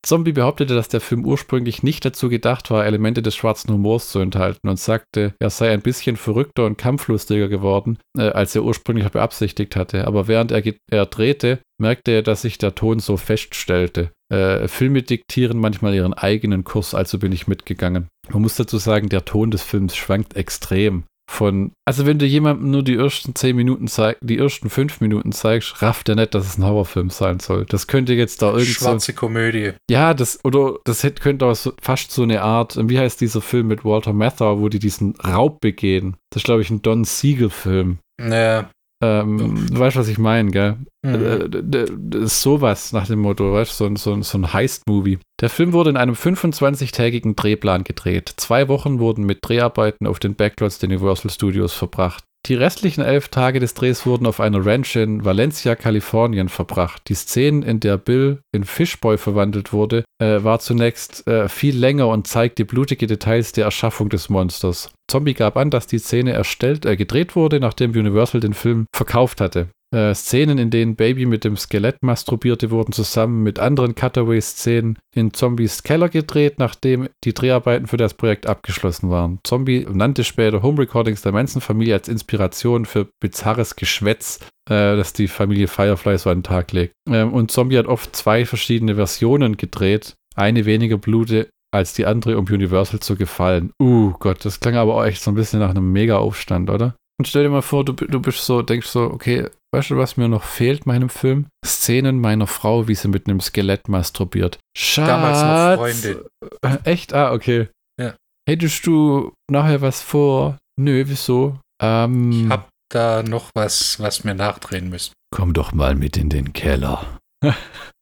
Zombie 0.02 0.32
behauptete, 0.32 0.76
dass 0.76 0.88
der 0.88 1.02
Film 1.02 1.26
ursprünglich 1.26 1.84
nicht 1.84 2.06
dazu 2.06 2.30
gedacht 2.30 2.72
war, 2.72 2.86
Elemente 2.86 3.22
des 3.22 3.36
schwarzen 3.36 3.74
Humors 3.74 4.10
zu 4.10 4.20
enthalten 4.20 4.70
und 4.70 4.80
sagte, 4.80 5.34
er 5.40 5.50
sei 5.50 5.72
ein 5.72 5.82
bisschen 5.82 6.16
verrückter 6.16 6.66
und 6.66 6.78
kampflustiger 6.78 7.50
geworden, 7.50 7.98
äh, 8.18 8.30
als 8.30 8.56
er 8.56 8.64
ursprünglich 8.64 9.10
beabsichtigt 9.10 9.76
hatte. 9.76 10.08
Aber 10.08 10.28
während 10.28 10.52
er, 10.52 10.64
er 10.90 11.06
drehte, 11.06 11.60
merkte 11.80 12.12
er, 12.12 12.22
dass 12.22 12.44
sich 12.44 12.58
der 12.58 12.76
Ton 12.76 13.00
so 13.00 13.18
feststellte. 13.18 14.12
Äh, 14.32 14.68
Filme 14.68 15.04
diktieren 15.04 15.60
manchmal 15.60 15.94
ihren 15.94 16.14
eigenen 16.14 16.64
Kurs, 16.64 16.96
also 16.96 17.20
bin 17.20 17.32
ich 17.32 17.48
mitgegangen. 17.48 18.08
Man 18.30 18.42
muss 18.42 18.56
dazu 18.56 18.78
sagen, 18.78 19.10
der 19.10 19.26
Ton 19.26 19.52
des 19.52 19.62
Films 19.62 19.96
schwankt 19.96 20.36
extrem. 20.36 21.04
Von, 21.28 21.72
also 21.86 22.06
wenn 22.06 22.20
du 22.20 22.26
jemandem 22.26 22.72
nur 22.72 22.84
die 22.84 22.96
ersten 22.96 23.34
zehn 23.36 23.56
Minuten 23.56 23.88
zeigst, 23.88 24.22
die 24.24 24.38
ersten 24.38 24.70
fünf 24.70 25.02
Minuten 25.02 25.32
zeigst, 25.32 25.82
rafft 25.82 26.08
er 26.08 26.16
nicht, 26.16 26.36
dass 26.36 26.46
es 26.46 26.58
ein 26.58 26.66
Horrorfilm 26.66 27.10
sein 27.10 27.40
soll. 27.40 27.66
Das 27.68 27.88
könnte 27.88 28.14
jetzt 28.14 28.42
da 28.42 28.52
irgend 28.52 28.68
so, 28.68 28.86
Schwarze 28.86 29.14
Komödie. 29.14 29.74
ja, 29.90 30.14
das, 30.14 30.40
oder 30.44 30.80
das 30.86 31.04
hätte, 31.04 31.22
könnte 31.22 31.46
auch 31.48 31.56
so, 31.56 31.74
fast 31.82 32.12
so 32.12 32.24
eine 32.24 32.42
Art, 32.42 32.78
wie 32.90 33.00
heißt 33.00 33.20
dieser 33.22 33.42
Film 33.42 33.68
mit 33.68 33.84
Walter 33.84 34.14
Matthau, 34.14 34.60
wo 34.62 34.70
die 34.70 34.80
diesen 34.80 35.16
Raub 35.16 35.60
begehen? 35.62 36.16
Das 36.30 36.42
ist, 36.42 36.46
glaube 36.46 36.62
ich, 36.62 36.70
ein 36.70 36.82
Don 36.82 37.04
Siegel-Film. 37.04 37.98
Ja. 38.22 38.70
Ähm, 39.04 39.68
du 39.70 39.78
weißt, 39.80 39.98
was 39.98 40.08
ich 40.08 40.18
meine, 40.18 40.52
gell? 40.52 40.78
Mhm. 41.04 41.14
Äh, 41.16 41.50
d- 41.50 41.86
Das 41.98 42.22
ist 42.22 42.42
sowas 42.42 42.94
nach 42.94 43.08
dem 43.08 43.20
Motto, 43.20 43.52
weißt 43.54 43.72
du, 43.72 43.76
so, 43.76 43.86
ein- 43.86 43.96
so, 43.98 44.14
ein- 44.14 44.24
so 44.24 44.38
ein 44.38 44.54
Heist-Movie. 44.54 45.20
Der 45.42 45.50
Film 45.50 45.74
wurde 45.74 45.90
in 45.90 45.98
einem 45.98 46.16
25-tägigen 46.16 47.36
Drehplan 47.36 47.84
gedreht. 47.84 48.34
Zwei 48.38 48.68
Wochen 48.68 49.00
wurden 49.00 49.26
mit 49.26 49.40
Dreharbeiten 49.42 50.08
auf 50.08 50.20
den 50.20 50.36
Backlots 50.36 50.80
der 50.80 50.90
Universal 50.90 51.30
Studios 51.30 51.74
verbracht. 51.74 52.24
Die 52.46 52.54
restlichen 52.54 53.02
elf 53.02 53.30
Tage 53.30 53.60
des 53.60 53.74
Drehs 53.74 54.06
wurden 54.06 54.28
auf 54.28 54.40
einer 54.40 54.64
Ranch 54.64 54.96
in 54.96 55.26
Valencia, 55.26 55.76
Kalifornien 55.76 56.48
verbracht. 56.48 57.02
Die 57.10 57.16
Szene, 57.16 57.66
in 57.66 57.80
der 57.80 57.98
Bill 57.98 58.40
in 58.52 58.66
Fishboy 58.66 59.18
verwandelt 59.18 59.74
wurde, 59.74 60.04
äh, 60.22 60.44
war 60.44 60.60
zunächst 60.60 61.26
äh, 61.28 61.50
viel 61.50 61.76
länger 61.76 62.08
und 62.08 62.28
zeigte 62.28 62.64
blutige 62.64 63.08
Details 63.08 63.52
der 63.52 63.66
Erschaffung 63.66 64.10
des 64.10 64.30
Monsters. 64.30 64.92
Zombie 65.10 65.34
gab 65.34 65.58
an, 65.58 65.72
dass 65.72 65.88
die 65.88 65.98
Szene 65.98 66.34
erstellt, 66.34 66.86
äh, 66.86 66.96
gedreht 66.96 67.36
wurde, 67.36 67.60
nachdem 67.60 67.92
Universal 67.92 68.42
den 68.42 68.54
Film 68.54 68.86
verkauft 68.96 69.42
hatte. 69.42 69.70
Äh, 69.96 70.14
Szenen, 70.14 70.58
in 70.58 70.72
denen 70.72 70.98
Baby 70.98 71.26
mit 71.26 71.46
dem 71.46 71.56
Skelett 71.56 72.04
masturbierte, 72.04 72.70
wurden 72.70 72.92
zusammen 72.92 73.44
mit 73.44 73.60
anderen 73.60 73.96
Cutaway-Szenen 73.96 75.00
in 75.16 75.34
Zombies 75.34 75.84
Keller 75.84 76.10
gedreht, 76.10 76.56
nachdem 76.60 77.08
die 77.24 77.34
Dreharbeiten 77.34 77.88
für 77.88 77.96
das 77.96 78.14
Projekt 78.14 78.46
abgeschlossen 78.46 79.10
waren. 79.10 79.40
Zombie 79.46 79.88
nannte 79.90 80.26
später 80.26 80.62
Home 80.62 80.80
Recordings 80.80 81.22
der 81.22 81.32
Manson-Familie 81.32 81.94
als 81.94 82.10
Inspiration 82.10 82.84
für 82.84 83.08
bizarres 83.22 83.78
Geschwätz, 83.78 84.42
äh, 84.70 84.98
das 84.98 85.14
die 85.14 85.30
Familie 85.30 85.70
Firefly 85.70 86.18
so 86.18 86.30
an 86.30 86.40
den 86.40 86.44
Tag 86.44 86.74
legt. 86.74 86.94
Ähm, 87.10 87.34
und 87.34 87.52
Zombie 87.52 87.78
hat 87.78 87.88
oft 87.88 88.14
zwei 88.18 88.46
verschiedene 88.46 88.96
Versionen 88.96 89.56
gedreht, 89.56 90.16
eine 90.36 90.66
weniger 90.66 90.98
Blute 90.98 91.48
als 91.74 91.94
die 91.94 92.06
andere, 92.06 92.38
um 92.38 92.46
Universal 92.46 93.00
zu 93.00 93.16
gefallen. 93.16 93.72
Uh 93.82 94.12
Gott, 94.20 94.44
das 94.44 94.60
klang 94.60 94.76
aber 94.76 94.96
auch 94.96 95.06
echt 95.06 95.22
so 95.22 95.32
ein 95.32 95.36
bisschen 95.36 95.62
nach 95.62 95.70
einem 95.70 95.94
Mega-Aufstand, 95.94 96.70
oder? 96.70 96.96
Und 97.18 97.28
stell 97.28 97.44
dir 97.44 97.50
mal 97.50 97.62
vor, 97.62 97.86
du, 97.86 97.94
du 97.94 98.20
bist 98.20 98.46
so, 98.46 98.62
denkst 98.62 98.88
so, 98.88 99.04
okay, 99.04 99.48
weißt 99.74 99.92
du, 99.92 99.98
was 99.98 100.18
mir 100.18 100.28
noch 100.28 100.44
fehlt 100.44 100.86
meinem 100.86 101.10
Film? 101.10 101.48
Szenen 101.66 102.20
meiner 102.20 102.46
Frau, 102.48 102.88
wie 102.90 102.96
sie 102.96 103.08
mit 103.08 103.28
einem 103.28 103.40
Skelett 103.40 103.88
masturbiert. 103.88 104.60
Schatz. 104.78 105.08
Damals 105.08 105.42
noch 105.42 105.78
Freundin. 105.78 106.26
Äh, 106.62 106.92
Echt? 106.92 107.14
Ah, 107.14 107.32
okay. 107.32 107.70
Ja. 108.02 108.16
Hättest 108.50 108.86
du 108.86 109.32
nachher 109.50 109.82
was 109.82 110.02
vor? 110.02 110.58
Nö, 110.78 111.04
wieso? 111.08 111.58
Ähm, 111.82 112.32
Ich 112.32 112.50
hab 112.50 112.68
da 112.92 113.24
noch 113.24 113.50
was, 113.56 114.00
was 114.00 114.24
mir 114.26 114.36
nachdrehen 114.36 114.90
müsst. 114.90 115.14
komm 115.34 115.54
doch 115.54 115.72
mal 115.72 115.96
mit 115.96 116.18
in 116.18 116.30
den 116.30 116.52
Keller. 116.54 117.18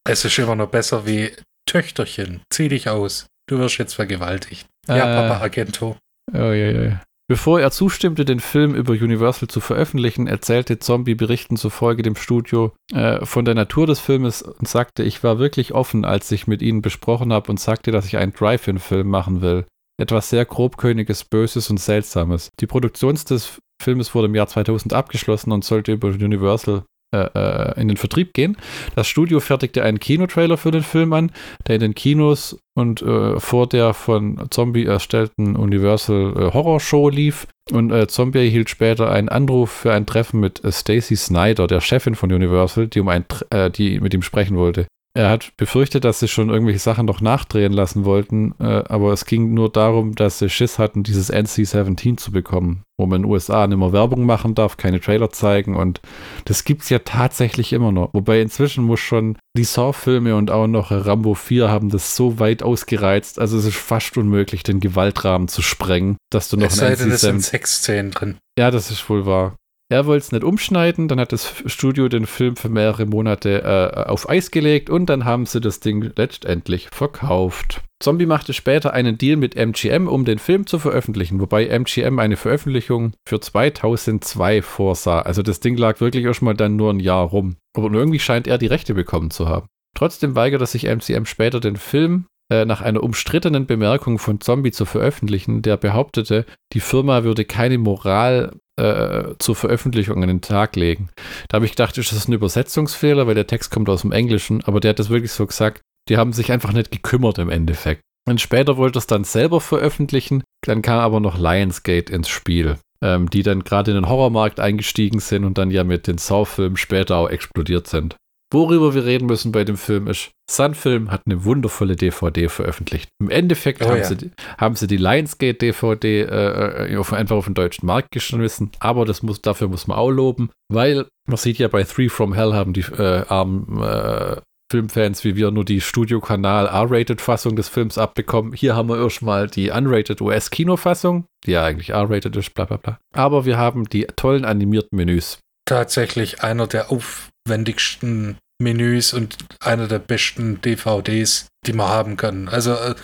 Es 0.05 0.26
ist 0.26 0.38
immer 0.38 0.55
noch 0.55 0.68
besser 0.68 1.05
wie 1.05 1.32
Töchterchen, 1.66 2.41
zieh 2.51 2.68
dich 2.68 2.89
aus. 2.89 3.26
Du 3.49 3.57
wirst 3.59 3.78
jetzt 3.78 3.93
vergewaltigt. 3.93 4.68
Ja, 4.88 4.95
Äh. 4.97 5.30
Papa 5.30 5.41
Argento. 5.41 5.95
Oh, 6.34 6.38
ja, 6.38 6.72
ja. 6.72 7.01
Bevor 7.34 7.60
er 7.60 7.72
zustimmte, 7.72 8.26
den 8.26 8.40
Film 8.40 8.76
über 8.76 8.94
Universal 8.94 9.48
zu 9.48 9.60
veröffentlichen, 9.60 10.28
erzählte 10.28 10.78
Zombie 10.78 11.16
Berichten 11.16 11.58
zufolge 11.58 12.04
dem 12.04 12.16
Studio 12.16 12.74
äh, 12.94 13.26
von 13.26 13.44
der 13.44 13.56
Natur 13.56 13.88
des 13.88 14.00
Filmes 14.00 14.44
und 14.44 14.68
sagte, 14.68 15.02
ich 15.02 15.24
war 15.24 15.40
wirklich 15.40 15.74
offen, 15.74 16.06
als 16.06 16.32
ich 16.32 16.46
mit 16.46 16.62
ihnen 16.62 16.84
besprochen 16.84 17.34
habe 17.34 17.50
und 17.50 17.60
sagte, 17.60 17.90
dass 17.90 18.06
ich 18.06 18.18
einen 18.18 18.34
Drive-In-Film 18.34 19.08
machen 19.08 19.42
will. 19.42 19.66
Etwas 20.00 20.30
sehr 20.30 20.46
grobköniges, 20.46 21.24
Böses 21.24 21.72
und 21.72 21.80
Seltsames. 21.80 22.52
Die 22.60 22.68
Produktion 22.68 23.16
des 23.16 23.58
Filmes 23.82 24.14
wurde 24.14 24.28
im 24.28 24.36
Jahr 24.36 24.48
2000 24.48 24.94
abgeschlossen 24.94 25.52
und 25.52 25.66
sollte 25.66 25.92
über 25.92 26.10
Universal 26.10 26.84
äh, 27.14 27.30
äh, 27.36 27.80
in 27.82 27.88
den 27.88 27.97
Vertrieb 27.97 28.34
gehen. 28.34 28.57
Das 28.95 29.07
Studio 29.07 29.39
fertigte 29.39 29.84
einen 29.84 29.99
Kinotrailer 29.99 30.57
für 30.57 30.72
den 30.72 30.84
Film 30.84 31.14
an, 31.14 31.32
der 31.68 31.76
in 31.76 31.82
den 31.82 31.95
Kinos 31.95 32.59
und 32.76 33.01
äh, 33.01 33.39
vor 33.39 33.68
der 33.68 33.93
von 33.93 34.47
Zombie 34.49 34.86
erstellten 34.86 35.55
Universal 35.55 36.34
äh, 36.36 36.53
Horror 36.53 36.80
Show 36.80 37.09
lief. 37.09 37.47
Und 37.72 37.91
äh, 37.91 38.07
Zombie 38.07 38.39
erhielt 38.39 38.70
später 38.70 39.11
einen 39.11 39.30
Anruf 39.30 39.72
für 39.72 39.93
ein 39.93 40.05
Treffen 40.05 40.39
mit 40.39 40.64
äh, 40.64 40.72
Stacy 40.72 41.16
Snyder, 41.16 41.68
der 41.68 41.82
Chefin 41.82 42.16
von 42.16 42.32
Universal, 42.32 42.88
die, 42.88 42.99
um 42.99 43.07
ein, 43.09 43.26
äh, 43.51 43.70
die 43.70 43.99
mit 43.99 44.14
ihm 44.14 44.24
sprechen 44.24 44.57
wollte. 44.57 44.88
Er 45.16 45.30
hat 45.30 45.55
befürchtet, 45.57 46.05
dass 46.05 46.20
sie 46.20 46.28
schon 46.28 46.49
irgendwelche 46.49 46.80
Sachen 46.80 47.05
noch 47.05 47.22
nachdrehen 47.22 47.72
lassen 47.72 48.03
wollten, 48.03 48.55
äh, 48.59 48.84
aber 48.88 49.14
es 49.14 49.26
ging 49.26 49.53
nur 49.53 49.72
darum, 49.72 50.16
dass 50.16 50.39
sie 50.39 50.49
Schiss 50.49 50.80
hatten, 50.80 51.03
dieses 51.03 51.32
NC-17 51.32 52.18
zu 52.18 52.32
bekommen, 52.32 52.82
wo 52.97 53.05
man 53.05 53.18
in 53.18 53.22
den 53.24 53.32
USA 53.32 53.68
nicht 53.68 53.78
mehr 53.78 53.93
Werbung 53.93 54.26
machen 54.26 54.55
darf, 54.55 54.76
keine 54.76 54.99
Trailer 54.99 55.30
zeigen 55.30 55.76
und 55.76 56.01
das 56.45 56.64
gibt's 56.64 56.89
ja 56.89 56.97
tatsächlich 56.97 57.74
immer 57.74 57.91
noch. 57.91 58.09
Wobei 58.14 58.41
inzwischen 58.41 58.86
muss 58.86 59.01
schon 59.01 59.38
die 59.55 59.66
Saw-Filme 59.66 60.36
und 60.36 60.49
auch 60.49 60.66
noch 60.66 60.89
Rambo 60.89 61.36
4 61.36 61.70
haben 61.70 61.89
das 61.89 62.16
so 62.16 62.39
weit 62.39 62.64
ausgereizt, 62.64 63.38
also 63.39 63.59
es 63.59 63.66
ist 63.66 63.78
fast 63.78 64.18
unmöglich, 64.18 64.64
den 64.64 64.80
Gewaltrahmen 64.80 65.47
zu 65.47 65.61
sprengen, 65.61 66.18
dass 66.32 66.49
du 66.49 66.57
noch 66.57 66.68
Es 66.68 66.80
ein 66.82 66.95
sei 66.97 67.03
denn, 67.03 67.11
es 67.11 67.22
sind 67.22 67.38
NC-17 67.38 67.43
Sexszenen 67.43 68.11
drin. 68.11 68.38
ja, 68.57 68.72
das 68.72 68.89
ist 68.89 69.07
wohl 69.09 69.28
wahr. 69.28 69.55
Er 69.90 70.06
wollte 70.06 70.26
es 70.26 70.32
nicht 70.32 70.44
umschneiden, 70.44 71.08
dann 71.08 71.20
hat 71.20 71.34
das 71.34 71.54
Studio 71.66 72.08
den 72.08 72.26
Film 72.26 72.56
für 72.56 72.70
mehrere 72.70 73.06
Monate 73.06 73.62
äh, 73.64 74.10
auf 74.10 74.30
Eis 74.30 74.50
gelegt 74.50 74.90
und 74.90 75.08
dann 75.08 75.26
haben 75.26 75.46
sie 75.46 75.62
das 75.62 75.82
Ding 75.82 76.12
letztendlich 76.16 76.90
verkauft. 76.90 77.82
Zombie 78.02 78.26
machte 78.26 78.54
später 78.54 78.94
einen 78.94 79.18
Deal 79.18 79.38
mit 79.38 79.56
MGM, 79.56 80.08
um 80.08 80.26
den 80.26 80.40
Film 80.40 80.68
zu 80.68 80.80
veröffentlichen, 80.80 81.40
wobei 81.40 81.68
MGM 81.68 82.20
eine 82.20 82.38
Veröffentlichung 82.38 83.14
für 83.28 83.40
2002 83.40 84.62
vorsah. 84.62 85.22
Also 85.22 85.42
das 85.42 85.60
Ding 85.60 85.78
lag 85.78 86.00
wirklich 86.02 86.26
erstmal 86.26 86.56
dann 86.56 86.76
nur 86.76 86.92
ein 86.92 87.00
Jahr 87.00 87.26
rum. 87.26 87.58
Aber 87.76 87.92
irgendwie 87.92 88.20
scheint 88.20 88.48
er 88.48 88.58
die 88.58 88.68
Rechte 88.68 88.94
bekommen 88.94 89.32
zu 89.32 89.48
haben. 89.48 89.68
Trotzdem 89.96 90.36
weigerte 90.36 90.66
sich 90.66 90.86
MCM 90.86 91.26
später 91.26 91.60
den 91.60 91.76
Film 91.76 92.26
äh, 92.50 92.66
nach 92.66 92.82
einer 92.82 93.04
umstrittenen 93.04 93.68
Bemerkung 93.68 94.20
von 94.20 94.42
Zombie 94.42 94.72
zu 94.72 94.86
veröffentlichen, 94.86 95.62
der 95.62 95.78
behauptete, 95.78 96.46
die 96.74 96.80
Firma 96.80 97.24
würde 97.24 97.46
keine 97.46 97.78
Moral 97.78 98.54
äh, 98.80 99.36
zur 99.39 99.55
Veröffentlichung 99.55 100.21
an 100.21 100.30
den 100.30 100.41
Tag 100.41 100.76
legen. 100.76 101.09
Da 101.47 101.55
habe 101.55 101.65
ich 101.65 101.71
gedacht, 101.71 101.97
ist 101.97 102.11
das 102.11 102.28
ein 102.28 102.34
Übersetzungsfehler, 102.34 103.28
weil 103.28 103.36
der 103.36 103.47
Text 103.47 103.71
kommt 103.71 103.89
aus 103.89 104.01
dem 104.01 104.11
Englischen, 104.11 104.63
aber 104.63 104.80
der 104.80 104.89
hat 104.89 104.99
das 104.99 105.09
wirklich 105.09 105.32
so 105.32 105.45
gesagt. 105.45 105.82
Die 106.09 106.17
haben 106.17 106.34
sich 106.34 106.51
einfach 106.51 106.74
nicht 106.74 106.91
gekümmert 106.91 107.38
im 107.38 107.49
Endeffekt. 107.49 108.01
Und 108.28 108.41
später 108.41 108.78
wollte 108.78 108.99
es 108.99 109.07
dann 109.07 109.24
selber 109.24 109.61
veröffentlichen. 109.61 110.43
Dann 110.65 110.82
kam 110.82 110.99
aber 110.99 111.19
noch 111.19 111.38
Lionsgate 111.38 112.11
ins 112.11 112.30
Spiel, 112.30 112.78
ähm, 113.01 113.30
die 113.30 113.43
dann 113.43 113.63
gerade 113.63 113.91
in 113.91 113.95
den 113.95 114.09
Horrormarkt 114.09 114.59
eingestiegen 114.59 115.19
sind 115.19 115.43
und 115.43 115.57
dann 115.57 115.71
ja 115.71 115.84
mit 115.84 116.07
den 116.07 116.17
Saw-Filmen 116.17 116.78
später 116.78 117.17
auch 117.17 117.30
explodiert 117.30 117.88
sind. 117.88 118.15
Worüber 118.54 118.93
wir 118.93 119.04
reden 119.04 119.26
müssen 119.26 119.51
bei 119.51 119.64
dem 119.64 119.78
Film 119.78 120.08
ist, 120.08 120.32
Sunfilm 120.49 121.10
hat 121.10 121.24
eine 121.26 121.43
wundervolle 121.43 121.95
DVD 121.95 122.49
veröffentlicht. 122.49 123.10
Im 123.20 123.32
Endeffekt 123.32 123.82
Oh 123.82 123.89
haben, 123.89 123.97
ja. 123.97 124.04
sie, 124.04 124.32
haben 124.60 124.76
sie 124.76 124.86
die 124.86 124.97
Lionsgate 124.97 125.58
DVD 125.58 126.22
äh, 126.22 126.95
auf, 126.97 127.14
einfach 127.14 127.36
auf 127.36 127.45
den 127.45 127.56
deutschen 127.56 127.88
Markt 127.88 128.12
geschmissen, 128.12 128.72
aber 128.80 129.06
das 129.06 129.24
muss, 129.24 129.41
dafür 129.41 129.70
muss 129.70 129.88
man 129.88 129.97
auch 129.97 130.12
loben, 130.12 130.51
weil 130.72 131.08
man 131.28 131.38
sieht 131.38 131.58
ja 131.58 131.68
bei 131.68 131.84
Three 131.84 132.10
from 132.10 132.34
Hell 132.34 132.54
haben 132.54 132.74
die 132.74 132.82
äh, 132.82 133.26
armen 133.28 133.82
äh, 133.82 134.41
Filmfans 134.72 135.24
wie 135.24 135.36
wir 135.36 135.51
nur 135.51 135.66
die 135.66 135.82
Studiokanal 135.82 136.66
R-Rated-Fassung 136.66 137.56
des 137.56 137.70
Films 137.70 137.99
abbekommen. 137.99 138.54
Hier 138.54 138.76
haben 138.76 138.89
wir 138.89 138.97
erstmal 138.97 139.47
die 139.47 139.70
Unrated 139.70 140.20
US-Kinofassung, 140.20 141.26
die 141.45 141.51
ja 141.51 141.64
eigentlich 141.64 141.91
R-Rated 141.91 142.36
ist, 142.36 142.54
bla 142.56 142.66
bla 142.66 142.78
bla. 142.78 142.99
Aber 143.14 143.45
wir 143.45 143.58
haben 143.58 143.86
die 143.86 144.08
tollen 144.16 144.45
animierten 144.45 144.95
Menüs. 144.95 145.38
Tatsächlich 145.66 146.43
einer 146.43 146.66
der 146.66 146.91
aufwendigsten 146.91 148.38
Menüs 148.64 149.14
und 149.14 149.38
einer 149.59 149.88
der 149.88 149.99
besten 149.99 150.61
DVDs, 150.61 151.47
die 151.66 151.74
man 151.74 151.89
haben 151.89 152.18
kann. 152.18 152.49
Also 152.49 152.72
äh, 152.74 152.95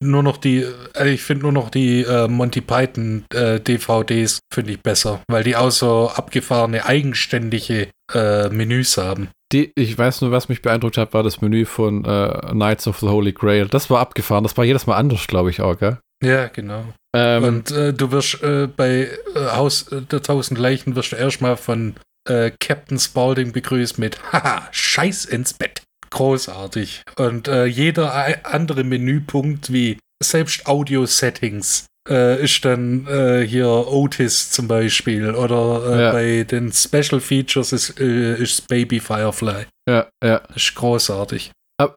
nur 0.00 0.22
noch 0.22 0.36
die, 0.36 0.66
also 0.94 1.10
ich 1.10 1.22
finde 1.22 1.44
nur 1.44 1.52
noch 1.52 1.70
die 1.70 2.02
äh, 2.02 2.28
Monty 2.28 2.60
Python 2.60 3.24
äh, 3.32 3.58
DVDs 3.60 4.40
finde 4.52 4.72
ich 4.72 4.82
besser, 4.82 5.22
weil 5.28 5.42
die 5.44 5.56
auch 5.56 5.70
so 5.70 6.10
abgefahrene, 6.14 6.84
eigenständige 6.86 7.88
äh, 8.12 8.48
Menüs 8.48 8.96
haben. 8.96 9.28
Die, 9.52 9.72
ich 9.76 9.96
weiß 9.96 10.22
nur, 10.22 10.32
was 10.32 10.48
mich 10.48 10.60
beeindruckt 10.60 10.98
hat, 10.98 11.14
war 11.14 11.22
das 11.22 11.40
Menü 11.40 11.64
von 11.64 12.04
äh, 12.04 12.40
Knights 12.50 12.88
of 12.88 12.98
the 12.98 13.06
Holy 13.06 13.32
Grail. 13.32 13.68
Das 13.68 13.90
war 13.90 14.00
abgefahren. 14.00 14.42
Das 14.42 14.56
war 14.56 14.64
jedes 14.64 14.86
Mal 14.86 14.96
anders, 14.96 15.26
glaube 15.28 15.50
ich 15.50 15.60
auch, 15.60 15.78
gell? 15.78 15.98
Ja, 16.22 16.48
genau. 16.48 16.84
Ähm, 17.14 17.44
Und 17.44 17.70
äh, 17.70 17.92
du 17.92 18.10
wirst 18.10 18.42
äh, 18.42 18.66
bei 18.66 19.08
äh, 19.34 19.46
Haus 19.54 19.86
der 19.90 20.22
tausend 20.22 20.58
Leichen 20.58 20.96
wirst 20.96 21.12
du 21.12 21.16
erstmal 21.16 21.56
von 21.56 21.94
äh, 22.28 22.50
Captain 22.60 22.98
Spaulding 22.98 23.52
begrüßt 23.52 23.98
mit 23.98 24.18
Haha, 24.32 24.68
Scheiß 24.72 25.24
ins 25.26 25.54
Bett. 25.54 25.82
Großartig. 26.10 27.02
Und 27.16 27.48
äh, 27.48 27.66
jeder 27.66 28.12
andere 28.44 28.84
Menüpunkt 28.84 29.72
wie 29.72 29.98
selbst 30.22 30.66
Audio-Settings 30.66 31.86
äh, 32.08 32.42
ist 32.42 32.64
dann 32.64 33.06
äh, 33.06 33.46
hier 33.46 33.68
Otis 33.68 34.50
zum 34.50 34.68
Beispiel 34.68 35.34
oder 35.34 35.82
äh, 35.96 36.02
Ja. 36.02 36.12
bei 36.12 36.44
den 36.44 36.72
Special 36.72 37.20
Features 37.20 37.72
ist, 37.72 38.00
äh, 38.00 38.36
ist 38.40 38.66
Baby 38.68 39.00
Firefly. 39.00 39.66
ja, 39.88 40.08
ja. 40.24 40.36
Ist 40.54 40.74
großartig. 40.74 41.50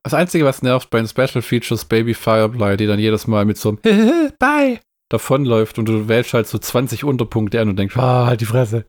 Das 0.03 0.13
Einzige, 0.13 0.43
was 0.43 0.61
nervt 0.61 0.89
bei 0.89 0.97
den 0.97 1.07
Special 1.07 1.41
Features, 1.41 1.86
Baby 1.86 2.13
Firefly, 2.13 2.75
die 2.75 2.86
dann 2.88 2.99
jedes 2.99 3.27
Mal 3.27 3.45
mit 3.45 3.57
so 3.57 3.69
einem 3.69 4.32
Bye 4.39 4.80
davonläuft 5.10 5.80
und 5.80 5.86
du 5.86 6.07
wählst 6.07 6.34
halt 6.34 6.47
so 6.47 6.57
20 6.57 7.03
Unterpunkte 7.03 7.60
an 7.60 7.70
und 7.70 7.78
denkst, 7.78 7.97
ah, 7.97 8.28
halt 8.28 8.41
die 8.41 8.45
Fresse. 8.45 8.86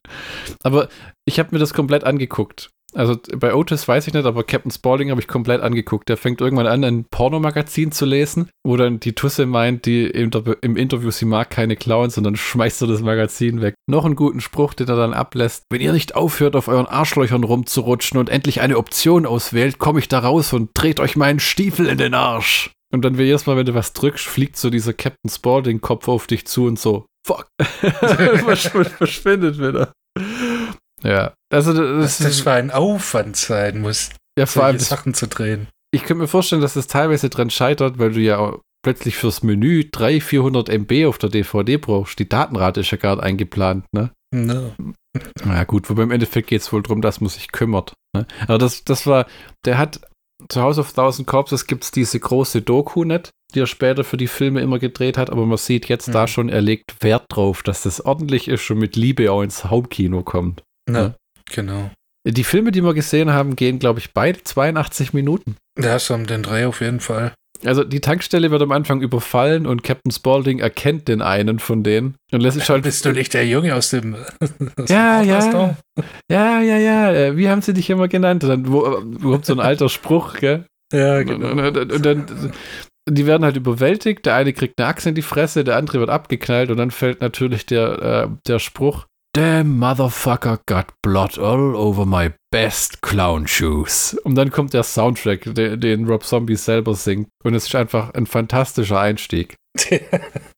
Aber 0.63 0.89
ich 1.25 1.39
habe 1.39 1.51
mir 1.53 1.59
das 1.59 1.75
komplett 1.75 2.05
angeguckt. 2.05 2.71
Also 2.93 3.17
bei 3.37 3.55
Otis 3.55 3.87
weiß 3.87 4.09
ich 4.09 4.15
nicht, 4.15 4.27
aber 4.27 4.43
Captain 4.43 4.71
Spaulding 4.71 5.11
habe 5.11 5.21
ich 5.21 5.29
komplett 5.29 5.61
angeguckt. 5.61 6.09
Der 6.09 6.17
fängt 6.17 6.41
irgendwann 6.41 6.67
an, 6.67 6.85
ein 6.85 7.05
Pornomagazin 7.05 7.93
zu 7.93 8.05
lesen, 8.05 8.49
wo 8.65 8.77
dann 8.77 8.99
die 8.99 9.15
Tusse 9.15 9.47
meint, 9.47 9.87
die 9.87 10.07
im, 10.07 10.31
im 10.61 10.77
Interview, 10.77 11.11
sie 11.11 11.25
mag 11.25 11.51
keine 11.51 11.77
Clowns 11.77 12.19
und 12.19 12.25
dann 12.25 12.37
schmeißt 12.37 12.83
er 12.83 12.89
das 12.89 13.01
Magazin 13.01 13.61
weg. 13.61 13.75
Noch 13.87 14.05
einen 14.05 14.17
guten 14.17 14.41
Spruch, 14.41 14.75
den 14.75 14.89
er 14.89 14.97
dann 14.97 15.15
ablässt. 15.15 15.65
Wenn 15.71 15.81
ihr 15.81 15.93
nicht 15.93 16.17
aufhört, 16.17 16.57
auf 16.57 16.69
euren 16.69 16.87
Arschlöchern 16.87 17.45
rumzurutschen 17.45 18.19
und 18.19 18.29
endlich 18.29 18.61
eine 18.61 18.77
Option 18.77 19.27
auswählt, 19.27 19.79
komme 19.79 20.01
ich 20.01 20.09
da 20.09 20.19
raus 20.19 20.53
und 20.53 20.71
dreht 20.75 21.01
euch 21.01 21.17
meinen 21.17 21.41
Stiefel 21.41 21.87
in 21.87 21.99
den 21.99 22.15
Arsch. 22.15 22.71
Und 22.93 23.03
dann 23.05 23.15
jedes 23.19 23.47
Mal, 23.47 23.57
wenn 23.57 23.67
du 23.67 23.75
was 23.75 23.93
drückst, 23.93 24.27
fliegt 24.27 24.57
so 24.57 24.69
dieser 24.71 24.93
Captain 24.93 25.31
Spaulding-Kopf 25.31 26.09
auf 26.09 26.27
dich 26.27 26.47
zu 26.47 26.67
und 26.67 26.79
so, 26.79 27.07
fuck. 27.27 27.47
Verschw- 27.61 28.85
Verschwindet 28.89 29.59
wieder. 29.59 29.93
Ja, 31.03 31.33
also 31.53 31.73
Was 31.75 32.19
das, 32.19 32.27
das 32.27 32.41
für 32.41 32.53
ein 32.53 32.71
Aufwand 32.71 33.37
sein 33.37 33.81
muss, 33.81 34.11
ja, 34.39 34.47
vor 34.47 34.65
allem, 34.65 34.77
das, 34.79 34.89
Sachen 34.89 35.15
zu 35.15 35.29
drehen. 35.29 35.69
ich 35.95 36.03
könnte 36.03 36.23
mir 36.23 36.29
vorstellen, 36.29 36.61
dass 36.63 36.75
das 36.75 36.89
teilweise 36.89 37.31
dran 37.31 37.49
scheitert, 37.51 37.99
weil 37.99 38.13
du 38.13 38.21
ja 38.21 38.57
plötzlich 38.83 39.17
fürs 39.17 39.43
Menü 39.43 39.85
300, 39.91 40.23
400 40.23 40.69
MB 40.69 41.07
auf 41.07 41.19
der 41.19 41.31
DVD 41.31 41.77
brauchst. 41.79 42.19
Die 42.19 42.29
Datenrate 42.29 42.81
ist 42.81 42.91
ja 42.91 42.99
gerade 42.99 43.23
eingeplant, 43.23 43.85
ne? 43.93 44.11
No. 44.35 44.75
Na 45.45 45.65
gut, 45.65 45.91
wobei 45.91 46.05
im 46.05 46.11
Endeffekt 46.13 46.49
geht 46.49 46.61
es 46.63 46.73
wohl 46.73 46.83
darum, 46.83 47.03
dass 47.03 47.21
man 47.21 47.31
sich 47.31 47.51
kümmert. 47.51 47.95
Ne? 48.15 48.27
Aber 48.47 48.59
das, 48.59 48.85
das 48.85 49.07
war, 49.07 49.27
der 49.65 49.77
hat 49.79 50.01
zu 50.49 50.61
House 50.63 50.79
of 50.79 50.93
Thousand 50.93 51.27
Corpses 51.27 51.67
gibt 51.67 51.85
es 51.85 51.91
diese 51.91 52.19
große 52.19 52.63
Doku 52.63 53.05
nicht, 53.05 53.31
die 53.55 53.61
er 53.61 53.67
später 53.67 54.05
für 54.05 54.17
die 54.17 54.27
Filme 54.29 54.61
immer 54.61 54.79
gedreht 54.79 55.19
hat, 55.19 55.31
aber 55.31 55.47
man 55.47 55.59
sieht 55.59 55.89
jetzt 55.89 56.09
Mhm. 56.09 56.13
da 56.13 56.27
schon, 56.29 56.49
er 56.49 56.61
legt 56.61 57.03
Wert 57.03 57.25
drauf, 57.29 57.63
dass 57.63 57.83
das 57.83 58.05
ordentlich 58.05 58.49
ist 58.49 58.71
und 58.71 58.79
mit 58.79 58.97
Liebe 58.97 59.31
auch 59.33 59.43
ins 59.43 59.65
Hauptkino 59.65 60.23
kommt. 60.23 60.63
No. 60.89 60.99
Ja. 60.99 61.15
Genau. 61.53 61.91
Die 62.27 62.45
Filme, 62.45 62.71
die 62.71 62.83
wir 62.83 62.95
gesehen 62.95 63.33
haben, 63.33 63.57
gehen, 63.57 63.79
glaube 63.79 63.99
ich, 63.99 64.13
beide 64.13 64.43
82 64.43 65.13
Minuten. 65.15 65.57
Du 65.77 66.15
um 66.15 66.27
den 66.27 66.43
Dreh 66.43 66.67
auf 66.67 66.81
jeden 66.81 67.01
Fall. 67.01 67.33
Also 67.65 67.85
die 67.85 68.01
Tankstelle 68.01 68.51
wird 68.51 68.63
am 68.63 68.73
Anfang 68.73 69.01
überfallen 69.03 69.67
und 69.67 69.83
Captain 69.83 70.11
Spaulding 70.11 70.59
erkennt 70.61 71.09
den 71.09 71.21
einen 71.23 71.59
von 71.59 71.83
denen 71.83 72.17
und 72.33 72.41
lässt 72.41 72.59
sich 72.59 72.69
halt 72.69 72.85
Bist 72.85 73.05
du 73.05 73.13
nicht 73.13 73.35
der 73.35 73.47
Junge 73.47 73.75
aus 73.75 73.91
dem, 73.91 74.15
aus 74.77 74.89
Ja, 74.89 75.21
dem 75.21 75.29
ja. 75.29 75.77
Ja, 76.31 76.61
ja, 76.61 76.79
ja, 76.79 77.13
äh, 77.13 77.37
wie 77.37 77.49
haben 77.49 77.63
sie 77.63 77.75
dich 77.75 77.91
immer 77.91 78.09
genannt? 78.09 78.43
Dann 78.43 78.73
wo, 78.73 79.03
wo 79.05 79.33
kommt 79.33 79.47
so 79.47 79.53
ein 79.53 79.61
alter 79.61 79.89
Spruch, 79.89 80.35
gell? 80.39 80.65
Ja, 80.93 81.23
genau. 81.23 81.51
und, 81.51 81.77
und, 81.77 81.93
und 81.93 82.07
dann, 82.07 82.53
die 83.09 83.27
werden 83.27 83.45
halt 83.45 83.57
überwältigt, 83.57 84.27
der 84.27 84.35
eine 84.35 84.53
kriegt 84.53 84.79
eine 84.79 84.89
Axt 84.89 85.07
in 85.07 85.15
die 85.15 85.23
Fresse, 85.23 85.65
der 85.65 85.77
andere 85.77 86.01
wird 86.01 86.11
abgeknallt 86.11 86.71
und 86.71 86.77
dann 86.77 86.91
fällt 86.91 87.21
natürlich 87.21 87.67
der, 87.67 88.03
äh, 88.03 88.29
der 88.47 88.59
Spruch, 88.59 89.07
Damn 89.33 89.79
motherfucker 89.79 90.59
got 90.67 90.93
blood 91.03 91.39
all 91.39 91.77
over 91.77 92.05
my 92.05 92.33
best 92.51 93.01
clown 93.01 93.47
shoes. 93.47 94.15
Und 94.25 94.35
dann 94.35 94.51
kommt 94.51 94.75
der 94.75 94.83
Soundtrack, 94.83 95.55
den, 95.55 95.81
den 95.81 96.07
Rob 96.07 96.25
Zombie 96.25 96.57
selber 96.57 96.97
singt. 96.97 97.29
Und 97.45 97.55
es 97.55 97.67
ist 97.67 97.75
einfach 97.77 98.13
ein 98.15 98.27
fantastischer 98.27 98.99
Einstieg. 98.99 99.55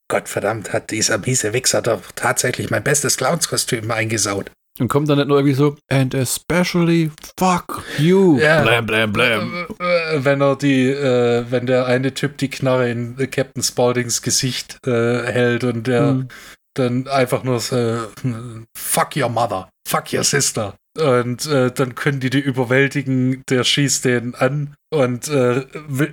Gottverdammt, 0.09 0.73
hat 0.73 0.91
dieser 0.91 1.19
miese 1.19 1.53
Wichser 1.53 1.83
doch 1.83 2.01
tatsächlich 2.15 2.71
mein 2.71 2.83
bestes 2.83 3.19
Clownskostüm 3.19 3.91
eingesaut. 3.91 4.51
Und 4.81 4.89
kommt 4.89 5.11
dann 5.11 5.19
nicht 5.19 5.29
nur 5.29 5.37
irgendwie 5.37 5.55
so, 5.55 5.77
and 5.91 6.15
especially 6.15 7.11
fuck 7.39 7.83
you. 7.99 8.39
Ja. 8.39 8.63
Blam, 8.63 8.87
blam, 8.87 9.13
blam. 9.13 9.67
Äh, 9.79 10.25
Wenn 10.25 10.41
er 10.41 10.57
die, 10.57 10.87
äh, 10.89 11.45
wenn 11.51 11.67
der 11.67 11.85
eine 11.85 12.15
Typ 12.15 12.39
die 12.39 12.49
Knarre 12.49 12.91
in 12.91 13.17
Captain 13.31 13.63
Spauldings 13.63 14.23
Gesicht 14.23 14.79
äh, 14.87 15.25
hält 15.25 15.65
und 15.65 15.87
der 15.87 16.09
Hm. 16.09 16.29
Dann 16.75 17.09
einfach 17.09 17.43
nur 17.45 17.61
so, 17.61 18.07
fuck 18.77 19.17
your 19.17 19.29
mother, 19.29 19.69
fuck 19.89 20.13
your 20.13 20.25
sister. 20.25 20.75
Und 20.99 21.47
äh, 21.47 21.71
dann 21.71 21.95
können 21.95 22.21
die 22.21 22.31
die 22.31 22.41
überwältigen, 22.41 23.43
der 23.49 23.65
schießt 23.65 24.05
den 24.05 24.35
an 24.35 24.75
und 24.91 25.29
äh, 25.29 25.65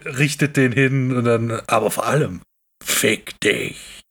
richtet 0.06 0.56
den 0.56 0.72
hin 0.72 1.16
und 1.16 1.26
dann, 1.26 1.52
aber 1.68 1.92
vor 1.92 2.06
allem, 2.06 2.42
fick 2.84 3.40
dich. 3.42 4.02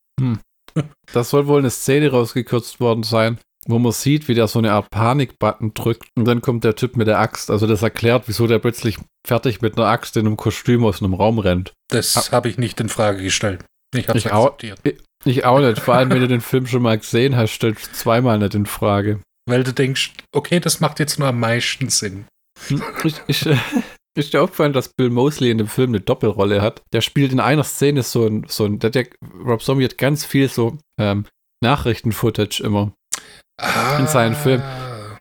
Das 1.12 1.30
soll 1.30 1.46
wohl 1.46 1.60
eine 1.60 1.70
Szene 1.70 2.10
rausgekürzt 2.10 2.80
worden 2.80 3.02
sein, 3.02 3.38
wo 3.66 3.78
man 3.78 3.92
sieht, 3.92 4.28
wie 4.28 4.34
der 4.34 4.46
so 4.46 4.58
eine 4.58 4.72
Art 4.72 4.90
Panik-Button 4.90 5.72
drückt 5.72 6.08
und 6.16 6.26
dann 6.26 6.42
kommt 6.42 6.64
der 6.64 6.76
Typ 6.76 6.96
mit 6.96 7.08
der 7.08 7.18
Axt. 7.18 7.50
Also 7.50 7.66
das 7.66 7.82
erklärt, 7.82 8.24
wieso 8.26 8.46
der 8.46 8.58
plötzlich 8.58 8.98
fertig 9.26 9.62
mit 9.62 9.78
einer 9.78 9.86
Axt 9.86 10.16
in 10.16 10.26
einem 10.26 10.36
Kostüm 10.36 10.84
aus 10.84 11.02
einem 11.02 11.14
Raum 11.14 11.38
rennt. 11.38 11.72
Das 11.90 12.30
habe 12.30 12.48
ich 12.50 12.58
nicht 12.58 12.78
in 12.80 12.90
Frage 12.90 13.22
gestellt. 13.22 13.64
Ich 13.94 14.08
habe 14.08 14.18
es 14.18 14.26
Ich 14.26 14.32
auch. 14.32 14.56
Ich 15.28 15.44
auch 15.44 15.60
nicht. 15.60 15.78
Vor 15.78 15.94
allem, 15.94 16.10
wenn 16.10 16.20
du 16.20 16.28
den 16.28 16.40
Film 16.40 16.66
schon 16.66 16.80
mal 16.80 16.96
gesehen 16.96 17.36
hast, 17.36 17.52
stellst 17.52 17.88
du 17.88 17.92
zweimal 17.92 18.38
nicht 18.38 18.54
in 18.54 18.64
Frage. 18.64 19.20
Weil 19.46 19.62
du 19.62 19.74
denkst, 19.74 20.12
okay, 20.34 20.58
das 20.58 20.80
macht 20.80 21.00
jetzt 21.00 21.18
nur 21.18 21.28
am 21.28 21.38
meisten 21.38 21.90
Sinn. 21.90 22.24
Hm, 22.68 22.82
Ich, 23.04 23.14
ich, 23.26 23.46
ist 24.16 24.32
dir 24.32 24.42
aufgefallen, 24.42 24.72
dass 24.72 24.88
Bill 24.88 25.10
Mosley 25.10 25.50
in 25.50 25.58
dem 25.58 25.66
Film 25.66 25.90
eine 25.90 26.00
Doppelrolle 26.00 26.62
hat? 26.62 26.80
Der 26.94 27.02
spielt 27.02 27.32
in 27.32 27.40
einer 27.40 27.64
Szene 27.64 28.02
so 28.02 28.26
ein, 28.26 28.46
so 28.48 28.64
ein 28.64 28.78
der, 28.78 28.88
der, 28.88 29.06
Rob 29.44 29.62
Zombie 29.62 29.84
hat 29.84 29.98
ganz 29.98 30.24
viel 30.24 30.48
so 30.48 30.78
ähm, 30.98 31.26
Nachrichten-Footage 31.62 32.62
immer. 32.62 32.92
Ah, 33.60 33.98
In 33.98 34.06
seinen 34.06 34.34
Film. 34.34 34.62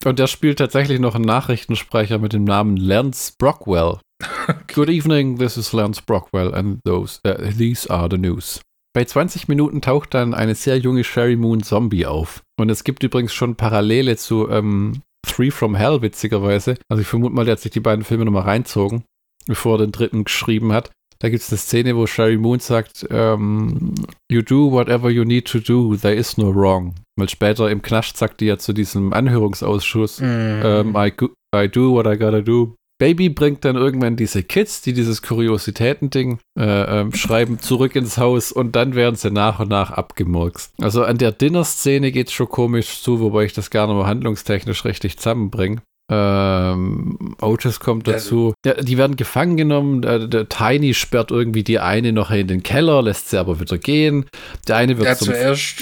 Und 0.06 0.20
der 0.20 0.28
spielt 0.28 0.60
tatsächlich 0.60 1.02
noch 1.02 1.16
einen 1.16 1.26
Nachrichtensprecher 1.26 2.18
mit 2.18 2.32
dem 2.32 2.46
Namen 2.46 2.78
Lance 2.78 3.34
Brockwell. 3.38 4.00
Good 4.74 4.90
evening, 4.90 5.38
this 5.38 5.58
is 5.58 5.74
Lance 5.74 6.02
Brockwell 6.02 6.54
and 6.54 6.80
those, 6.86 7.20
uh, 7.28 7.52
these 7.58 7.90
are 7.90 8.08
the 8.10 8.18
news. 8.18 8.62
Bei 8.98 9.06
20 9.06 9.48
Minuten 9.48 9.82
taucht 9.82 10.16
dann 10.16 10.34
eine 10.34 10.56
sehr 10.56 10.80
junge 10.80 11.04
Sherry 11.04 11.36
Moon 11.36 11.62
Zombie 11.62 12.08
auf. 12.08 12.42
Und 12.60 12.72
es 12.72 12.84
gibt 12.84 13.04
übrigens 13.04 13.32
schon 13.32 13.54
Parallele 13.54 14.18
zu 14.18 14.50
ähm, 14.50 15.04
Three 15.22 15.52
from 15.52 15.76
Hell, 15.76 16.02
witzigerweise. 16.02 16.78
Also 16.90 17.02
ich 17.02 17.08
vermute 17.08 17.36
mal, 17.36 17.46
der 17.46 17.52
hat 17.52 17.60
sich 17.60 17.70
die 17.70 17.80
beiden 17.80 18.04
Filme 18.04 18.26
nochmal 18.26 18.42
reinzogen, 18.42 19.04
bevor 19.46 19.76
er 19.76 19.86
den 19.86 19.92
dritten 19.92 20.24
geschrieben 20.24 20.74
hat. 20.74 20.90
Da 21.20 21.30
gibt 21.30 21.44
es 21.44 21.52
eine 21.52 21.60
Szene, 21.60 21.96
wo 21.96 22.08
Sherry 22.08 22.38
Moon 22.38 22.60
sagt, 22.60 23.06
ähm, 23.12 23.94
You 24.32 24.42
do 24.42 24.72
whatever 24.72 25.12
you 25.12 25.26
need 25.26 25.46
to 25.50 25.60
do, 25.60 25.96
there 25.96 26.16
is 26.16 26.36
no 26.38 26.52
wrong. 26.52 26.96
Weil 27.20 27.30
später 27.30 27.70
im 27.70 27.84
Knast 27.84 28.18
sagt 28.18 28.42
die 28.42 28.46
ja 28.48 28.58
zu 28.58 28.74
diesem 28.74 29.14
Anhörungsausschuss, 29.14 30.22
Mhm. 30.22 30.62
ähm, 30.64 30.96
I, 30.98 31.14
I 31.56 31.68
do 31.70 31.94
what 31.94 32.08
I 32.08 32.18
gotta 32.18 32.42
do. 32.42 32.74
Baby 33.00 33.30
bringt 33.30 33.64
dann 33.64 33.76
irgendwann 33.76 34.16
diese 34.16 34.42
Kids, 34.44 34.82
die 34.82 34.94
dieses 34.94 35.22
Kuriositäten-Ding 35.22 36.40
äh, 36.60 36.64
ähm, 37.02 37.14
schreiben, 37.14 37.60
zurück 37.60 37.96
ins 37.96 38.18
Haus 38.18 38.52
und 38.52 38.76
dann 38.76 38.96
werden 38.96 39.16
sie 39.16 39.30
nach 39.32 39.60
und 39.60 39.70
nach 39.70 39.92
abgemurkst. 39.92 40.74
Also 40.82 41.04
an 41.04 41.18
der 41.18 41.32
Dinner-Szene 41.32 42.12
geht 42.12 42.28
es 42.28 42.34
schon 42.34 42.50
komisch 42.50 43.02
zu, 43.02 43.20
wobei 43.20 43.46
ich 43.46 43.54
das 43.54 43.70
gar 43.70 43.88
nicht 43.88 43.96
mal 43.96 44.08
handlungstechnisch 44.08 44.84
richtig 44.86 45.18
zusammenbringe. 45.18 45.82
Ähm, 46.10 47.36
Otis 47.42 47.80
kommt 47.80 48.08
Ja, 48.08 48.14
dazu. 48.14 48.54
Der, 48.64 48.76
die 48.82 48.98
werden 48.98 49.18
gefangen 49.18 49.58
genommen. 49.58 50.02
Der, 50.02 50.28
der 50.28 50.48
Tiny 50.48 50.94
sperrt 50.94 51.32
irgendwie 51.32 51.64
die 51.64 51.80
eine 51.80 52.14
noch 52.14 52.32
in 52.32 52.48
den 52.48 52.64
Keller, 52.64 53.02
lässt 53.02 53.30
sie 53.30 53.38
aber 53.38 53.60
wieder 53.60 53.78
gehen. 53.78 54.26
Der 54.68 54.78
eine 54.78 54.98
wird 54.98 55.08
Ja, 55.08 55.16
zum 55.16 55.28
zuerst 55.28 55.82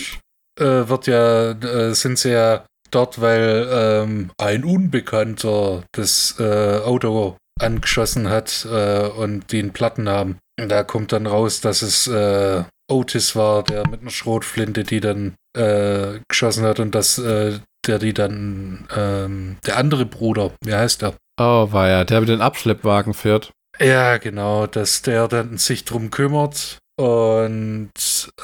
äh, 0.60 0.64
wird 0.64 1.08
ja, 1.08 1.52
äh, 1.52 1.94
sind 1.94 2.18
sie 2.18 2.32
ja 2.32 2.66
dort, 2.92 3.22
weil 3.22 3.68
ähm, 3.72 4.32
ein 4.38 4.64
Unbekannter 4.64 5.84
das 5.92 6.36
äh, 6.40 6.80
Auto 6.80 7.38
angeschossen 7.60 8.30
hat 8.30 8.68
äh, 8.70 9.08
und 9.08 9.52
die 9.52 9.60
einen 9.60 9.74
Platten 9.74 10.10
haben. 10.10 10.38
Und 10.60 10.70
Da 10.70 10.84
kommt 10.84 11.12
dann 11.12 11.28
raus, 11.28 11.62
dass 11.62 11.82
es 11.82 12.08
äh, 12.08 12.64
Otis 12.90 13.36
war, 13.36 13.64
der 13.64 13.88
mit 13.88 14.02
einer 14.02 14.12
Schrotflinte 14.12 14.84
die 14.84 15.00
dann 15.00 15.36
äh, 15.58 16.20
geschossen 16.28 16.66
hat 16.66 16.80
und 16.80 16.94
dass 16.94 17.18
äh, 17.18 17.60
der 17.88 18.00
die 18.00 18.14
dann 18.14 18.88
ähm, 18.96 19.58
der 19.66 19.78
andere 19.78 20.06
Bruder, 20.06 20.52
wie 20.64 20.74
heißt 20.74 21.02
der? 21.02 21.14
Oh, 21.40 21.72
war 21.72 21.90
ja, 21.90 22.04
der 22.04 22.22
mit 22.22 22.30
den 22.30 22.42
Abschleppwagen 22.42 23.14
fährt. 23.14 23.52
Ja, 23.80 24.18
genau, 24.18 24.68
dass 24.68 25.02
der 25.02 25.28
dann 25.28 25.58
sich 25.58 25.84
drum 25.84 26.10
kümmert 26.10 26.78
und 26.98 27.92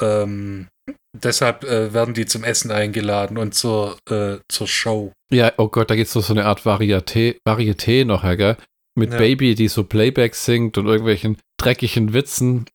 ähm, 0.00 0.68
deshalb 1.16 1.64
äh, 1.64 1.92
werden 1.92 2.14
die 2.14 2.26
zum 2.26 2.44
Essen 2.44 2.70
eingeladen 2.70 3.38
und 3.38 3.54
zur, 3.54 3.96
äh, 4.10 4.38
zur 4.48 4.66
Show. 4.66 5.12
Ja, 5.32 5.52
oh 5.58 5.68
Gott, 5.68 5.90
da 5.90 5.96
gibt 5.96 6.06
es 6.06 6.12
so 6.12 6.32
eine 6.32 6.44
Art 6.44 6.60
Varieté, 6.60 7.36
Varieté 7.46 8.04
noch, 8.04 8.22
gell? 8.36 8.56
Mit 8.98 9.12
Ja. 9.12 9.18
Baby, 9.18 9.54
die 9.54 9.68
so 9.68 9.84
Playback 9.84 10.34
singt 10.34 10.76
und 10.76 10.86
irgendwelchen 10.86 11.38
dreckigen 11.58 12.12
Witzen. 12.12 12.66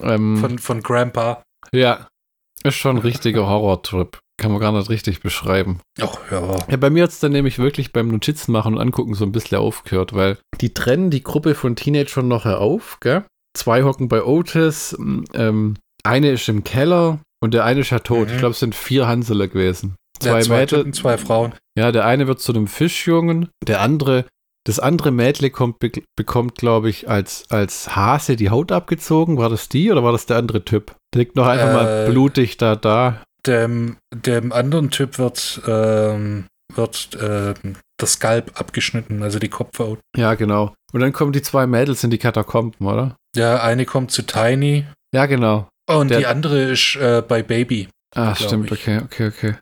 Ähm, 0.00 0.36
Von, 0.36 0.58
von 0.58 0.82
Grandpa. 0.82 1.42
ja, 1.72 2.08
ist 2.62 2.76
schon 2.76 2.96
ein 2.96 3.02
richtiger 3.02 3.46
Horrortrip. 3.46 4.18
Kann 4.36 4.50
man 4.50 4.60
gar 4.60 4.72
nicht 4.72 4.90
richtig 4.90 5.20
beschreiben. 5.20 5.80
Ach 6.00 6.16
ja. 6.30 6.58
Ja, 6.68 6.76
bei 6.76 6.90
mir 6.90 7.04
hat 7.04 7.10
es 7.10 7.20
dann 7.20 7.30
nämlich 7.32 7.58
wirklich 7.60 7.92
beim 7.92 8.08
Notizen 8.08 8.50
machen 8.50 8.74
und 8.74 8.80
angucken 8.80 9.14
so 9.14 9.24
ein 9.24 9.30
bisschen 9.32 9.58
aufgehört, 9.58 10.12
weil 10.12 10.38
die 10.60 10.74
trennen 10.74 11.10
die 11.10 11.22
Gruppe 11.22 11.54
von 11.54 11.76
Teenagern 11.76 12.26
nachher 12.26 12.60
auf, 12.60 12.98
gell? 13.00 13.24
Zwei 13.56 13.84
hocken 13.84 14.08
bei 14.08 14.24
Otis, 14.24 14.96
ähm, 15.34 15.76
eine 16.02 16.32
ist 16.32 16.48
im 16.48 16.64
Keller 16.64 17.20
und 17.44 17.54
der 17.54 17.64
eine 17.64 17.80
ist 17.80 17.90
ja 17.90 18.00
tot. 18.00 18.28
Mhm. 18.28 18.32
Ich 18.34 18.38
glaube, 18.38 18.52
es 18.52 18.60
sind 18.60 18.74
vier 18.74 19.06
Hansele 19.06 19.48
gewesen. 19.48 19.94
Ja, 20.22 20.32
Zwei 20.32 20.42
zwei 20.42 20.56
Mädel, 20.60 20.78
Typen, 20.80 20.92
zwei 20.92 21.18
Frauen. 21.18 21.54
ja, 21.78 21.92
der 21.92 22.04
eine 22.06 22.26
wird 22.26 22.40
zu 22.40 22.52
einem 22.52 22.66
Fischjungen, 22.66 23.48
der 23.66 23.80
andere, 23.80 24.24
das 24.64 24.78
andere 24.78 25.10
Mädle 25.10 25.50
kommt, 25.50 25.78
be 25.80 25.90
bekommt, 26.16 26.54
glaube 26.56 26.88
ich, 26.88 27.08
als, 27.08 27.44
als 27.50 27.94
Hase 27.96 28.36
die 28.36 28.50
Haut 28.50 28.72
abgezogen. 28.72 29.36
War 29.38 29.50
das 29.50 29.68
die 29.68 29.90
oder 29.90 30.02
war 30.04 30.12
das 30.12 30.26
der 30.26 30.36
andere 30.38 30.64
Typ? 30.64 30.94
Der 31.12 31.18
liegt 31.20 31.36
noch 31.36 31.46
einfach 31.46 31.72
mal 31.72 32.06
Äh, 32.06 32.10
blutig 32.10 32.56
da, 32.56 32.76
da. 32.76 33.22
Dem, 33.46 33.96
dem 34.14 34.52
anderen 34.52 34.90
Typ 34.90 35.18
wird, 35.18 35.60
ähm, 35.66 36.46
wird 36.74 37.10
ähm, 37.20 37.76
der 38.00 38.08
Skalp 38.08 38.58
abgeschnitten, 38.58 39.22
also 39.22 39.38
die 39.38 39.48
Kopfhaut. 39.50 39.98
Ja, 40.16 40.34
genau. 40.34 40.72
Und 40.92 41.00
dann 41.00 41.12
kommen 41.12 41.32
die 41.32 41.42
zwei 41.42 41.66
Mädels 41.66 42.02
in 42.04 42.10
die 42.10 42.18
Katakomben, 42.18 42.86
oder? 42.86 43.16
Ja, 43.36 43.60
eine 43.62 43.84
kommt 43.84 44.12
zu 44.12 44.22
Tiny 44.22 44.86
Ja, 45.12 45.26
genau. 45.26 45.68
Und 45.88 46.08
Der- 46.10 46.18
die 46.18 46.26
andere 46.26 46.62
ist 46.62 46.96
äh, 46.96 47.22
bei 47.26 47.42
Baby. 47.42 47.88
Ah, 48.14 48.34
stimmt, 48.34 48.66
ich. 48.70 48.80
okay, 48.80 49.00
okay, 49.04 49.26
okay. 49.28 49.54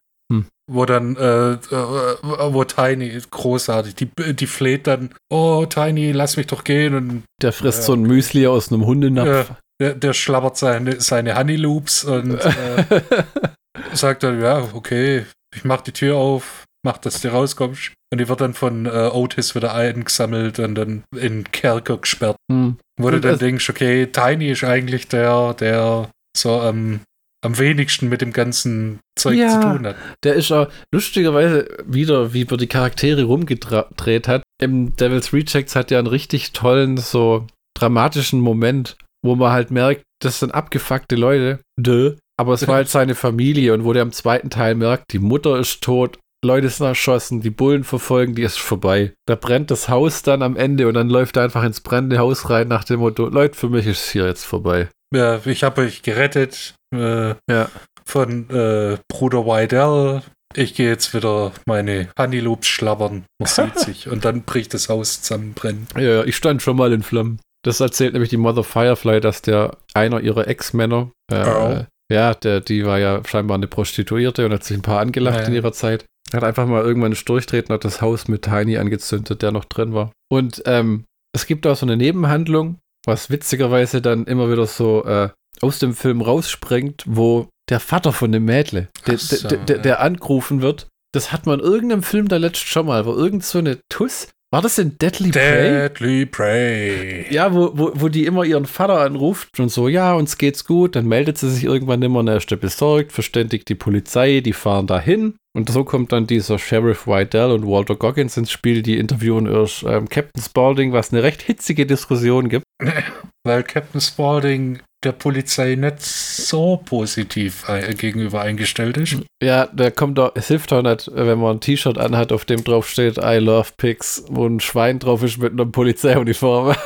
Wo 0.70 0.86
dann, 0.86 1.16
äh, 1.16 1.52
äh, 1.54 1.56
wo 1.72 2.62
Tiny, 2.64 3.20
großartig, 3.30 3.94
die, 3.96 4.06
die 4.34 4.46
fleht 4.46 4.86
dann, 4.86 5.10
oh 5.30 5.66
Tiny, 5.66 6.12
lass 6.12 6.36
mich 6.36 6.46
doch 6.46 6.62
gehen 6.64 6.94
und 6.94 7.22
Der 7.42 7.52
frisst 7.52 7.80
Ja, 7.80 7.84
so 7.86 7.92
ein 7.94 8.02
Müsli 8.02 8.46
aus 8.46 8.70
einem 8.72 8.86
Hundenapf. 8.86 9.52
der, 9.80 9.94
der 9.94 10.12
schlabbert 10.12 10.56
seine, 10.56 11.00
seine 11.00 11.36
Honey 11.36 11.56
Loops 11.56 12.04
und 12.04 12.34
äh, 12.38 13.02
sagt 13.92 14.22
dann, 14.22 14.40
ja, 14.40 14.62
okay, 14.72 15.26
ich 15.54 15.64
mach 15.64 15.80
die 15.82 15.92
Tür 15.92 16.16
auf, 16.16 16.64
mach, 16.84 16.98
dass 16.98 17.20
du 17.20 17.28
rauskommst. 17.32 17.92
Und 18.12 18.18
die 18.20 18.28
wird 18.28 18.40
dann 18.40 18.54
von 18.54 18.86
äh, 18.86 19.10
Otis 19.12 19.54
wieder 19.54 19.74
eingesammelt 19.74 20.58
und 20.58 20.74
dann 20.74 21.04
in 21.16 21.44
Kerker 21.50 21.98
gesperrt. 21.98 22.36
Hm. 22.50 22.76
Wo 23.00 23.10
du 23.10 23.16
Und 23.16 23.24
dann 23.24 23.34
es- 23.34 23.38
denkst, 23.40 23.70
okay, 23.70 24.06
Tiny 24.06 24.50
ist 24.50 24.64
eigentlich 24.64 25.08
der, 25.08 25.54
der 25.54 26.10
so 26.36 26.60
am 26.60 27.00
am 27.44 27.58
wenigsten 27.58 28.08
mit 28.08 28.20
dem 28.20 28.32
ganzen 28.32 29.00
Zeug 29.18 29.36
Ja. 29.36 29.48
zu 29.48 29.60
tun 29.62 29.84
hat. 29.84 29.96
Der 30.22 30.34
ist 30.34 30.52
auch 30.52 30.68
lustigerweise 30.94 31.66
wieder, 31.86 32.32
wie 32.32 32.44
man 32.44 32.56
die 32.58 32.68
Charaktere 32.68 33.24
rumgedreht 33.24 34.28
hat. 34.28 34.44
Im 34.62 34.94
Devil's 34.94 35.32
Rejects 35.32 35.74
hat 35.74 35.90
ja 35.90 35.98
einen 35.98 36.06
richtig 36.06 36.52
tollen, 36.52 36.98
so 36.98 37.48
dramatischen 37.76 38.38
Moment, 38.38 38.96
wo 39.24 39.34
man 39.34 39.50
halt 39.50 39.72
merkt, 39.72 40.04
das 40.22 40.38
sind 40.38 40.54
abgefuckte 40.54 41.16
Leute. 41.16 41.58
Dö. 41.76 42.14
Aber 42.38 42.54
es 42.54 42.68
war 42.68 42.76
halt 42.76 42.88
seine 42.88 43.16
Familie 43.16 43.74
und 43.74 43.84
wo 43.84 43.92
der 43.92 44.02
im 44.02 44.12
zweiten 44.12 44.48
Teil 44.50 44.76
merkt, 44.76 45.12
die 45.12 45.18
Mutter 45.18 45.58
ist 45.58 45.82
tot, 45.82 46.20
Leute 46.44 46.68
sind 46.68 46.86
erschossen, 46.86 47.40
die 47.40 47.50
Bullen 47.50 47.84
verfolgen, 47.84 48.34
die 48.34 48.42
ist 48.42 48.58
vorbei. 48.58 49.12
Da 49.26 49.36
brennt 49.36 49.70
das 49.70 49.88
Haus 49.88 50.22
dann 50.22 50.42
am 50.42 50.56
Ende 50.56 50.88
und 50.88 50.94
dann 50.94 51.08
läuft 51.08 51.36
er 51.36 51.44
einfach 51.44 51.62
ins 51.62 51.80
brennende 51.80 52.18
Haus 52.18 52.50
rein 52.50 52.68
nach 52.68 52.84
dem 52.84 53.00
Motto, 53.00 53.28
Leute, 53.28 53.56
für 53.56 53.68
mich 53.68 53.86
ist 53.86 54.04
es 54.04 54.10
hier 54.10 54.26
jetzt 54.26 54.44
vorbei. 54.44 54.88
Ja, 55.14 55.40
ich 55.44 55.62
habe 55.62 55.82
euch 55.82 56.02
gerettet 56.02 56.74
äh, 56.94 57.34
Ja. 57.48 57.68
von 58.04 58.50
äh, 58.50 58.96
Bruder 59.08 59.44
Wydell. 59.46 60.22
Ich 60.54 60.74
gehe 60.74 60.88
jetzt 60.88 61.14
wieder 61.14 61.52
meine 61.66 62.08
Honeyloops 62.18 62.66
schlabbern. 62.66 63.24
Man 63.38 63.46
sieht 63.46 63.78
sich. 63.78 64.08
Und 64.08 64.24
dann 64.24 64.42
bricht 64.42 64.74
das 64.74 64.88
Haus 64.88 65.22
zusammen 65.22 65.54
brennen. 65.54 65.86
Ja, 65.96 66.24
ich 66.24 66.36
stand 66.36 66.60
schon 66.60 66.76
mal 66.76 66.92
in 66.92 67.02
Flammen. 67.02 67.40
Das 67.64 67.78
erzählt 67.80 68.12
nämlich 68.14 68.30
die 68.30 68.36
Mother 68.36 68.64
Firefly, 68.64 69.20
dass 69.20 69.40
der 69.42 69.76
einer 69.94 70.20
ihrer 70.20 70.48
Ex-Männer, 70.48 71.10
äh, 71.30 71.36
Earl. 71.36 71.86
Ja, 72.12 72.34
der, 72.34 72.60
die 72.60 72.84
war 72.84 72.98
ja 72.98 73.22
scheinbar 73.26 73.56
eine 73.56 73.66
Prostituierte 73.66 74.44
und 74.46 74.52
hat 74.52 74.64
sich 74.64 74.76
ein 74.76 74.82
paar 74.82 75.00
angelacht 75.00 75.40
Ja. 75.40 75.46
in 75.46 75.54
ihrer 75.54 75.72
Zeit. 75.72 76.04
Hat 76.32 76.44
einfach 76.44 76.66
mal 76.66 76.82
irgendwann 76.82 77.16
Durchtreten, 77.24 77.72
hat 77.74 77.84
das 77.84 78.00
Haus 78.00 78.28
mit 78.28 78.42
Tiny 78.42 78.76
angezündet, 78.78 79.42
der 79.42 79.52
noch 79.52 79.64
drin 79.64 79.92
war. 79.92 80.12
Und 80.30 80.62
ähm, 80.66 81.04
es 81.34 81.46
gibt 81.46 81.66
auch 81.66 81.76
so 81.76 81.84
eine 81.86 81.96
Nebenhandlung, 81.96 82.78
was 83.06 83.30
witzigerweise 83.30 84.00
dann 84.00 84.24
immer 84.24 84.50
wieder 84.50 84.66
so 84.66 85.04
äh, 85.04 85.30
aus 85.60 85.78
dem 85.78 85.94
Film 85.94 86.20
rausspringt, 86.20 87.04
wo 87.06 87.48
der 87.68 87.80
Vater 87.80 88.12
von 88.12 88.32
dem 88.32 88.44
Mädle, 88.44 88.88
der, 89.06 89.18
so, 89.18 89.48
der, 89.48 89.58
der, 89.58 89.78
der 89.78 90.00
angerufen 90.00 90.62
wird, 90.62 90.88
das 91.12 91.32
hat 91.32 91.46
man 91.46 91.60
in 91.60 91.66
irgendeinem 91.66 92.02
Film 92.02 92.28
da 92.28 92.36
letzt 92.38 92.66
schon 92.66 92.86
mal, 92.86 93.04
wo 93.06 93.12
irgend 93.12 93.44
so 93.44 93.58
eine 93.58 93.78
Tuss, 93.90 94.28
war 94.52 94.60
das 94.60 94.78
in 94.78 94.98
Deadly 94.98 95.30
Prey? 95.30 95.70
Deadly 95.70 96.26
Prey. 96.26 97.26
Ja, 97.30 97.54
wo, 97.54 97.70
wo, 97.72 97.92
wo 97.94 98.08
die 98.08 98.26
immer 98.26 98.44
ihren 98.44 98.66
Vater 98.66 99.00
anruft 99.00 99.58
und 99.58 99.70
so, 99.70 99.88
ja, 99.88 100.12
uns 100.12 100.36
geht's 100.36 100.66
gut, 100.66 100.94
dann 100.94 101.08
meldet 101.08 101.38
sie 101.38 101.50
sich 101.50 101.64
irgendwann 101.64 102.00
nimmer 102.00 102.20
und 102.20 102.28
er 102.28 102.36
ist 102.36 102.60
besorgt, 102.60 103.12
verständigt 103.12 103.70
die 103.70 103.74
Polizei, 103.74 104.40
die 104.40 104.52
fahren 104.52 104.86
dahin. 104.86 105.36
Und 105.54 105.68
so 105.68 105.84
kommt 105.84 106.12
dann 106.12 106.26
dieser 106.26 106.58
Sheriff 106.58 107.06
Wydell 107.06 107.50
und 107.50 107.66
Walter 107.66 107.94
Goggins 107.94 108.36
ins 108.36 108.50
Spiel, 108.50 108.82
die 108.82 108.96
interviewen 108.96 109.46
erst 109.46 109.82
ähm, 109.82 110.08
Captain 110.08 110.42
Spaulding, 110.42 110.92
was 110.92 111.12
eine 111.12 111.22
recht 111.22 111.42
hitzige 111.42 111.84
Diskussion 111.84 112.48
gibt. 112.48 112.64
Weil 113.44 113.62
Captain 113.62 114.00
Spaulding 114.00 114.80
der 115.04 115.12
Polizei 115.12 115.74
nicht 115.74 116.00
so 116.00 116.80
positiv 116.84 117.68
äh, 117.68 117.94
gegenüber 117.94 118.40
eingestellt 118.40 118.96
ist. 118.96 119.18
Ja, 119.42 119.66
der 119.66 119.90
kommt 119.90 120.16
da, 120.16 120.30
es 120.34 120.48
hilft 120.48 120.72
auch 120.72 120.82
nicht, 120.82 121.10
wenn 121.12 121.40
man 121.40 121.56
ein 121.56 121.60
T-Shirt 121.60 121.98
anhat, 121.98 122.32
auf 122.32 122.44
dem 122.44 122.62
drauf 122.62 122.88
steht, 122.88 123.18
I 123.18 123.38
love 123.38 123.70
pigs, 123.76 124.24
wo 124.28 124.46
ein 124.46 124.60
Schwein 124.60 125.00
drauf 125.00 125.22
ist 125.22 125.38
mit 125.38 125.52
einer 125.52 125.66
Polizeiuniform. 125.66 126.74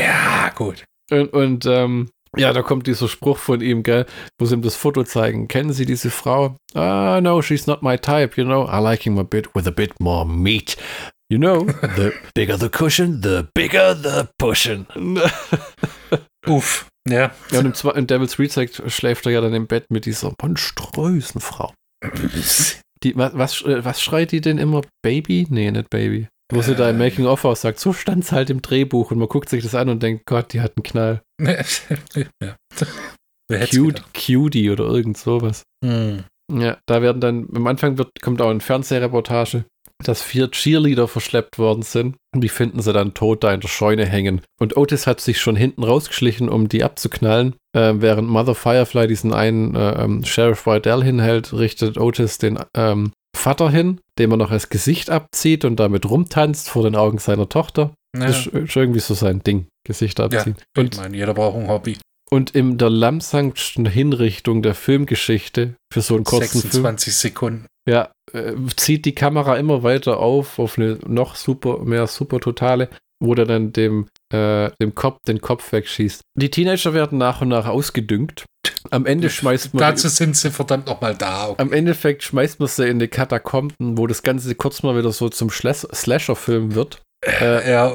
Ja, 0.00 0.50
gut. 0.54 0.84
Und, 1.10 1.34
und 1.34 1.66
ähm, 1.66 2.08
ja, 2.36 2.52
da 2.52 2.62
kommt 2.62 2.86
dieser 2.86 3.08
Spruch 3.08 3.38
von 3.38 3.60
ihm, 3.60 3.82
gell, 3.82 4.06
wo 4.38 4.46
sie 4.46 4.54
ihm 4.54 4.62
das 4.62 4.76
Foto 4.76 5.04
zeigen. 5.04 5.48
Kennen 5.48 5.72
Sie 5.72 5.86
diese 5.86 6.10
Frau? 6.10 6.56
Ah, 6.74 7.20
no, 7.22 7.42
she's 7.42 7.66
not 7.66 7.82
my 7.82 7.96
type, 7.96 8.36
you 8.36 8.44
know. 8.44 8.66
I 8.68 8.80
like 8.80 9.04
him 9.04 9.18
a 9.18 9.22
bit 9.22 9.54
with 9.54 9.66
a 9.66 9.70
bit 9.70 9.98
more 10.00 10.26
meat. 10.26 10.76
You 11.28 11.38
know, 11.38 11.64
the 11.96 12.12
bigger 12.34 12.56
the 12.58 12.68
cushion, 12.68 13.20
the 13.22 13.48
bigger 13.54 13.94
the 13.94 14.28
pushing. 14.38 14.86
Uff. 16.46 16.86
Ja. 17.08 17.30
ja, 17.50 17.58
und 17.60 17.66
im, 17.66 17.72
Zwe- 17.72 17.94
in 17.94 18.06
Devil's 18.06 18.38
Reject 18.38 18.82
schläft 18.90 19.26
er 19.26 19.32
ja 19.32 19.40
dann 19.40 19.54
im 19.54 19.66
Bett 19.66 19.90
mit 19.90 20.06
dieser 20.06 20.32
monströsen 20.40 21.40
Frau. 21.40 21.72
Die, 23.02 23.14
was, 23.14 23.36
was, 23.36 23.62
äh, 23.62 23.84
was 23.84 24.00
schreit 24.00 24.32
die 24.32 24.40
denn 24.40 24.56
immer? 24.58 24.80
Baby? 25.02 25.46
Nee, 25.50 25.70
nicht 25.70 25.90
Baby. 25.90 26.28
Wo 26.52 26.62
sie 26.62 26.74
da 26.74 26.88
im 26.88 26.96
Äh. 26.96 27.04
Making-of 27.04 27.44
auch 27.44 27.56
sagt, 27.56 27.80
so 27.80 27.92
stand's 27.92 28.32
halt 28.32 28.50
im 28.50 28.62
Drehbuch 28.62 29.10
und 29.10 29.18
man 29.18 29.28
guckt 29.28 29.48
sich 29.48 29.62
das 29.62 29.74
an 29.74 29.88
und 29.88 30.02
denkt, 30.02 30.26
Gott, 30.26 30.52
die 30.52 30.60
hat 30.60 30.74
einen 30.76 30.84
Knall. 30.84 31.22
ja. 32.42 32.56
Cute? 33.70 34.02
Cutie 34.14 34.70
oder 34.70 34.84
irgend 34.84 35.18
sowas. 35.18 35.62
Hm. 35.84 36.24
Ja, 36.52 36.78
da 36.86 37.02
werden 37.02 37.20
dann, 37.20 37.48
am 37.54 37.66
Anfang 37.66 37.98
wird, 37.98 38.10
kommt 38.22 38.40
auch 38.40 38.50
eine 38.50 38.60
Fernsehreportage 38.60 39.64
dass 40.04 40.22
vier 40.22 40.50
Cheerleader 40.50 41.08
verschleppt 41.08 41.58
worden 41.58 41.82
sind. 41.82 42.16
Und 42.34 42.42
die 42.42 42.48
finden 42.48 42.80
sie 42.80 42.92
dann 42.92 43.14
tot 43.14 43.42
da 43.42 43.52
in 43.52 43.60
der 43.60 43.68
Scheune 43.68 44.06
hängen. 44.06 44.42
Und 44.60 44.76
Otis 44.76 45.06
hat 45.06 45.20
sich 45.20 45.40
schon 45.40 45.56
hinten 45.56 45.82
rausgeschlichen, 45.82 46.48
um 46.48 46.68
die 46.68 46.84
abzuknallen. 46.84 47.54
Äh, 47.74 47.94
während 47.96 48.28
Mother 48.28 48.54
Firefly 48.54 49.06
diesen 49.06 49.32
einen 49.32 49.74
äh, 49.74 50.04
ähm, 50.04 50.24
Sheriff 50.24 50.66
Rydell 50.66 51.02
hinhält, 51.02 51.52
richtet 51.52 51.98
Otis 51.98 52.38
den 52.38 52.58
ähm, 52.74 53.12
Vater 53.46 53.70
hin, 53.70 54.00
dem 54.18 54.32
er 54.32 54.38
noch 54.38 54.50
das 54.50 54.70
Gesicht 54.70 55.08
abzieht 55.08 55.64
und 55.64 55.76
damit 55.76 56.10
rumtanzt 56.10 56.68
vor 56.68 56.82
den 56.82 56.96
Augen 56.96 57.18
seiner 57.18 57.48
Tochter. 57.48 57.94
Ja. 58.16 58.26
Das 58.26 58.48
ist 58.48 58.74
irgendwie 58.74 58.98
so 58.98 59.14
sein 59.14 59.40
Ding, 59.44 59.68
Gesicht 59.86 60.18
abziehen. 60.18 60.56
Ja, 60.76 60.82
und 60.82 60.94
ich 60.94 61.00
meine, 61.00 61.16
jeder 61.16 61.32
braucht 61.32 61.56
ein 61.56 61.68
Hobby. 61.68 61.96
Und 62.28 62.56
in 62.56 62.76
der 62.76 62.90
langsamsten 62.90 63.86
Hinrichtung 63.86 64.62
der 64.62 64.74
Filmgeschichte 64.74 65.76
für 65.92 66.00
so 66.00 66.16
einen 66.16 66.24
kurzen 66.24 66.60
26 66.60 67.14
Film, 67.14 67.30
Sekunden. 67.30 67.66
Ja, 67.88 68.10
äh, 68.32 68.54
zieht 68.74 69.04
die 69.04 69.14
Kamera 69.14 69.56
immer 69.58 69.84
weiter 69.84 70.18
auf, 70.18 70.58
auf 70.58 70.76
eine 70.76 70.98
noch 71.06 71.36
super, 71.36 71.84
mehr 71.84 72.08
super 72.08 72.40
totale, 72.40 72.90
wo 73.22 73.36
der 73.36 73.44
dann 73.44 73.72
dem, 73.72 74.08
äh, 74.32 74.70
dem 74.80 74.94
Kopf 74.94 75.18
den 75.26 75.40
Kopf 75.40 75.72
wegschießt. 75.72 76.22
Die 76.34 76.50
Teenager 76.50 76.94
werden 76.94 77.18
nach 77.18 77.40
und 77.40 77.48
nach 77.48 77.66
ausgedüngt. 77.66 78.44
Am 78.90 79.06
Ende 79.06 79.30
schmeißt 79.30 79.74
man. 79.74 79.80
Dazu 79.80 80.08
sind 80.08 80.36
sie 80.36 80.50
verdammt 80.50 80.86
nochmal 80.86 81.14
da. 81.14 81.48
Okay. 81.48 81.62
Am 81.62 81.72
Endeffekt 81.72 82.22
schmeißt 82.22 82.60
man 82.60 82.68
sie 82.68 82.88
in 82.88 82.98
die 82.98 83.08
Katakomben, 83.08 83.98
wo 83.98 84.06
das 84.06 84.22
Ganze 84.22 84.54
kurz 84.54 84.82
mal 84.82 84.96
wieder 84.96 85.12
so 85.12 85.28
zum 85.28 85.50
Slasher-Film 85.50 86.74
wird. 86.74 87.00
Äh, 87.24 87.70
ja, 87.70 87.92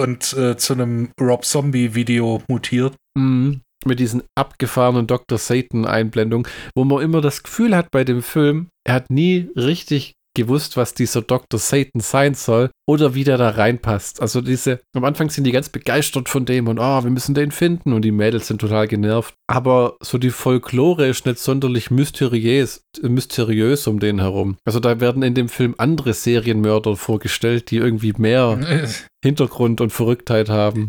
und 0.00 0.32
äh, 0.34 0.56
zu 0.56 0.72
einem 0.72 1.10
Rob 1.20 1.44
Zombie-Video 1.44 2.42
mutiert. 2.48 2.94
Mhm. 3.18 3.60
Mit 3.84 3.98
diesen 3.98 4.22
abgefahrenen 4.36 5.08
Dr. 5.08 5.38
Satan-Einblendungen, 5.38 6.46
wo 6.76 6.84
man 6.84 7.02
immer 7.02 7.20
das 7.20 7.42
Gefühl 7.42 7.74
hat 7.76 7.90
bei 7.90 8.04
dem 8.04 8.22
Film, 8.22 8.68
er 8.86 8.94
hat 8.94 9.10
nie 9.10 9.50
richtig 9.56 10.12
gewusst, 10.34 10.76
was 10.76 10.94
dieser 10.94 11.22
Dr. 11.22 11.58
Satan 11.58 12.00
sein 12.00 12.34
soll 12.34 12.70
oder 12.86 13.14
wie 13.14 13.24
der 13.24 13.38
da 13.38 13.50
reinpasst. 13.50 14.20
Also 14.20 14.40
diese, 14.40 14.80
am 14.94 15.04
Anfang 15.04 15.30
sind 15.30 15.44
die 15.44 15.52
ganz 15.52 15.68
begeistert 15.68 16.28
von 16.28 16.44
dem 16.44 16.68
und 16.68 16.78
oh, 16.78 17.04
wir 17.04 17.10
müssen 17.10 17.34
den 17.34 17.50
finden 17.50 17.92
und 17.92 18.02
die 18.02 18.12
Mädels 18.12 18.48
sind 18.48 18.60
total 18.60 18.88
genervt. 18.88 19.34
Aber 19.46 19.96
so 20.00 20.18
die 20.18 20.30
Folklore 20.30 21.06
ist 21.06 21.26
nicht 21.26 21.38
sonderlich 21.38 21.90
mysteriös, 21.90 22.82
mysteriös 23.02 23.86
um 23.86 24.00
den 24.00 24.20
herum. 24.20 24.56
Also 24.64 24.80
da 24.80 25.00
werden 25.00 25.22
in 25.22 25.34
dem 25.34 25.48
Film 25.48 25.74
andere 25.78 26.14
Serienmörder 26.14 26.96
vorgestellt, 26.96 27.70
die 27.70 27.76
irgendwie 27.76 28.14
mehr 28.16 28.58
Hintergrund 29.24 29.80
und 29.80 29.90
Verrücktheit 29.90 30.48
haben. 30.48 30.88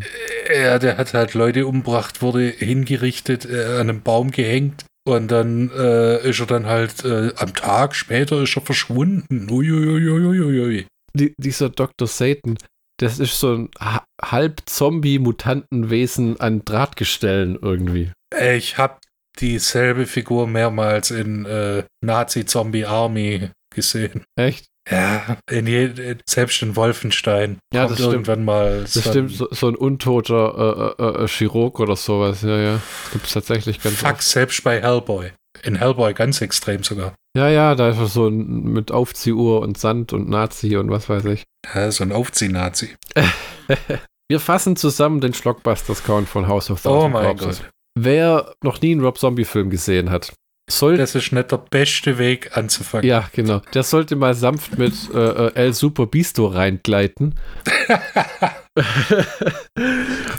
Ja, 0.53 0.80
der 0.80 0.98
hat 0.98 1.14
halt 1.14 1.34
Leute 1.34 1.68
umgebracht, 1.68 2.22
wurde 2.22 2.48
hingerichtet, 2.49 3.45
äh, 3.45 3.80
an 3.80 3.90
einem 3.90 4.02
Baum 4.02 4.32
gehängt 4.32 4.86
und 5.06 5.30
dann 5.30 5.70
äh, 5.72 6.30
ist 6.30 6.40
er 6.40 6.46
dann 6.46 6.66
halt 6.66 7.04
äh, 7.04 7.34
am 7.38 7.54
Tag 7.54 7.96
später 7.96 8.42
ist 8.42 8.56
er 8.56 8.62
verschwunden. 8.62 9.50
Uiuiuiuiui. 9.50 10.88
Die, 11.14 11.34
dieser 11.38 11.70
Dr. 11.70 12.08
Satan, 12.08 12.58
das 13.00 13.20
ist 13.20 13.40
so 13.40 13.54
ein 13.54 13.70
halb 14.22 14.62
Zombie-Mutantenwesen 14.66 16.40
an 16.40 16.64
Drahtgestellen 16.64 17.58
irgendwie. 17.62 18.12
Ich 18.40 18.78
habe 18.78 18.98
dieselbe 19.40 20.06
Figur 20.06 20.48
mehrmals 20.48 21.12
in 21.12 21.46
äh, 21.46 21.84
Nazi-Zombie-Army 22.02 23.50
gesehen. 23.74 24.24
Echt? 24.36 24.68
Ja, 24.89 25.38
in 25.49 25.65
je, 25.65 26.15
selbst 26.26 26.61
in 26.61 26.76
Wolfenstein 26.76 27.60
ja, 27.73 27.85
kommt 27.85 27.99
das 27.99 28.05
irgendwann 28.05 28.35
stimmt. 28.35 28.45
mal. 28.45 28.81
Das 28.81 28.99
stimmt, 28.99 29.31
so, 29.31 29.47
so, 29.49 29.69
ein 29.69 29.76
untoter 29.76 30.95
äh, 30.99 31.03
äh, 31.03 31.23
äh, 31.23 31.27
Chirurg 31.27 31.80
oder 31.80 31.95
sowas, 31.95 32.41
ja, 32.41 32.57
ja. 32.57 32.73
Das 32.73 33.11
gibt 33.14 33.26
es 33.27 33.34
tatsächlich 33.34 33.81
ganz 33.81 33.97
Fuck, 33.97 34.11
oft. 34.14 34.23
selbst 34.23 34.64
bei 34.64 34.81
Hellboy. 34.81 35.31
In 35.64 35.76
Hellboy 35.76 36.14
ganz 36.14 36.41
extrem 36.41 36.84
sogar. 36.84 37.14
Ja, 37.38 37.47
ja, 37.47 37.76
da 37.76 37.89
ist 37.89 38.14
so 38.14 38.27
ein, 38.27 38.64
mit 38.64 38.91
Aufziehuhr 38.91 39.61
und 39.61 39.77
Sand 39.77 40.11
und 40.11 40.30
Nazi 40.30 40.76
und 40.76 40.89
was 40.89 41.10
weiß 41.10 41.26
ich. 41.26 41.43
Ja, 41.73 41.89
so 41.91 42.03
ein 42.03 42.11
Aufzieh-Nazi. 42.11 42.93
Wir 44.30 44.39
fassen 44.41 44.76
zusammen 44.76 45.22
den 45.22 45.34
Schlockbusters-Count 45.34 46.27
von 46.27 46.47
House 46.49 46.69
of 46.69 46.81
Thousand 46.81 47.03
Oh 47.03 47.07
mein 47.07 47.38
Corpses. 47.38 47.60
Gott. 47.61 47.69
Wer 47.97 48.53
noch 48.61 48.81
nie 48.81 48.91
einen 48.91 49.01
Rob 49.01 49.18
Zombie-Film 49.18 49.69
gesehen 49.69 50.10
hat, 50.10 50.34
soll, 50.78 50.98
das 50.98 51.16
ist 51.16 51.32
nicht 51.32 51.52
der 51.52 51.58
beste 51.58 52.18
Weg 52.18 52.56
anzufangen. 52.58 53.08
Ja, 53.08 53.30
genau. 53.34 53.62
Der 53.74 53.84
sollte 53.84 54.16
mal 54.16 54.34
sanft 54.34 54.78
mit 54.78 54.94
äh, 55.14 55.18
äh 55.18 55.52
El 55.56 55.74
Super 55.74 56.06
Bisto 56.06 56.48
reingleiten. 56.48 57.36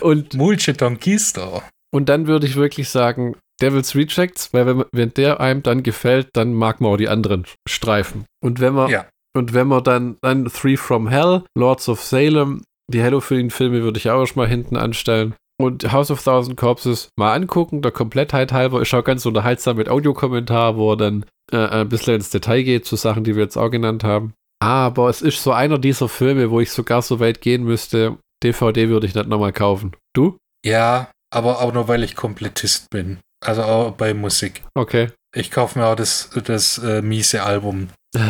und 0.00 0.34
Mulche 0.34 0.74
Donquisto. 0.74 1.62
Und 1.92 2.08
dann 2.08 2.26
würde 2.26 2.46
ich 2.46 2.56
wirklich 2.56 2.88
sagen, 2.88 3.36
Devil's 3.62 3.94
Rejects, 3.94 4.52
weil 4.52 4.66
wenn, 4.66 4.84
wenn 4.92 5.14
der 5.14 5.40
einem 5.40 5.62
dann 5.62 5.82
gefällt, 5.82 6.28
dann 6.32 6.52
mag 6.52 6.80
man 6.80 6.92
auch 6.92 6.96
die 6.96 7.08
anderen 7.08 7.46
Streifen. 7.68 8.24
Und 8.42 8.60
wenn 8.60 8.74
man, 8.74 8.90
ja. 8.90 9.06
und 9.36 9.54
wenn 9.54 9.68
man 9.68 9.84
dann, 9.84 10.16
dann 10.20 10.46
Three 10.46 10.76
from 10.76 11.08
Hell, 11.08 11.44
Lords 11.56 11.88
of 11.88 12.02
Salem, 12.02 12.62
die 12.92 13.02
Halloween-Filme 13.02 13.82
würde 13.82 13.98
ich 13.98 14.10
auch 14.10 14.26
schon 14.26 14.42
mal 14.42 14.48
hinten 14.48 14.76
anstellen. 14.76 15.34
Und 15.56 15.92
House 15.92 16.10
of 16.10 16.22
Thousand 16.22 16.56
Corpses 16.56 17.08
mal 17.16 17.32
angucken, 17.32 17.80
der 17.80 17.92
Komplettheit 17.92 18.52
halber. 18.52 18.82
Ist 18.82 18.92
auch 18.94 19.04
ganz 19.04 19.24
unterhaltsam 19.24 19.76
mit 19.76 19.88
Audiokommentar, 19.88 20.76
wo 20.76 20.92
er 20.92 20.96
dann 20.96 21.24
äh, 21.52 21.56
ein 21.56 21.88
bisschen 21.88 22.16
ins 22.16 22.30
Detail 22.30 22.62
geht 22.62 22.86
zu 22.86 22.96
Sachen, 22.96 23.24
die 23.24 23.36
wir 23.36 23.44
jetzt 23.44 23.56
auch 23.56 23.70
genannt 23.70 24.02
haben. 24.02 24.34
Aber 24.60 25.08
es 25.08 25.22
ist 25.22 25.42
so 25.42 25.52
einer 25.52 25.78
dieser 25.78 26.08
Filme, 26.08 26.50
wo 26.50 26.60
ich 26.60 26.72
sogar 26.72 27.02
so 27.02 27.20
weit 27.20 27.40
gehen 27.40 27.64
müsste. 27.64 28.18
DVD 28.42 28.88
würde 28.88 29.06
ich 29.06 29.14
nicht 29.14 29.28
nochmal 29.28 29.52
kaufen. 29.52 29.94
Du? 30.14 30.38
Ja, 30.64 31.10
aber 31.32 31.60
auch 31.60 31.72
nur, 31.72 31.88
weil 31.88 32.02
ich 32.02 32.16
Komplettist 32.16 32.90
bin. 32.90 33.18
Also 33.44 33.62
auch 33.62 33.92
bei 33.92 34.14
Musik. 34.14 34.62
Okay. 34.74 35.10
Ich 35.34 35.50
kaufe 35.50 35.78
mir 35.78 35.86
auch 35.86 35.96
das, 35.96 36.30
das 36.44 36.78
äh, 36.78 37.02
miese 37.02 37.42
Album. 37.42 37.90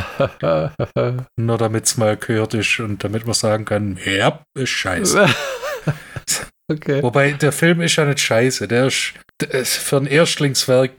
nur 1.36 1.58
damit 1.58 1.84
es 1.84 1.96
mal 1.98 2.16
gehört 2.16 2.54
ist 2.54 2.80
und 2.80 3.04
damit 3.04 3.26
man 3.26 3.34
sagen 3.34 3.64
kann, 3.64 3.98
ja, 4.04 4.42
ist 4.58 4.70
scheiße. 4.70 5.28
Okay. 6.68 7.02
Wobei 7.02 7.32
der 7.32 7.52
Film 7.52 7.80
ist 7.80 7.96
ja 7.96 8.04
nicht 8.04 8.20
scheiße. 8.20 8.68
Der 8.68 8.86
ist, 8.86 9.14
der 9.40 9.50
ist 9.50 9.74
für 9.74 9.98
ein 9.98 10.06
Erstlingswerk 10.06 10.92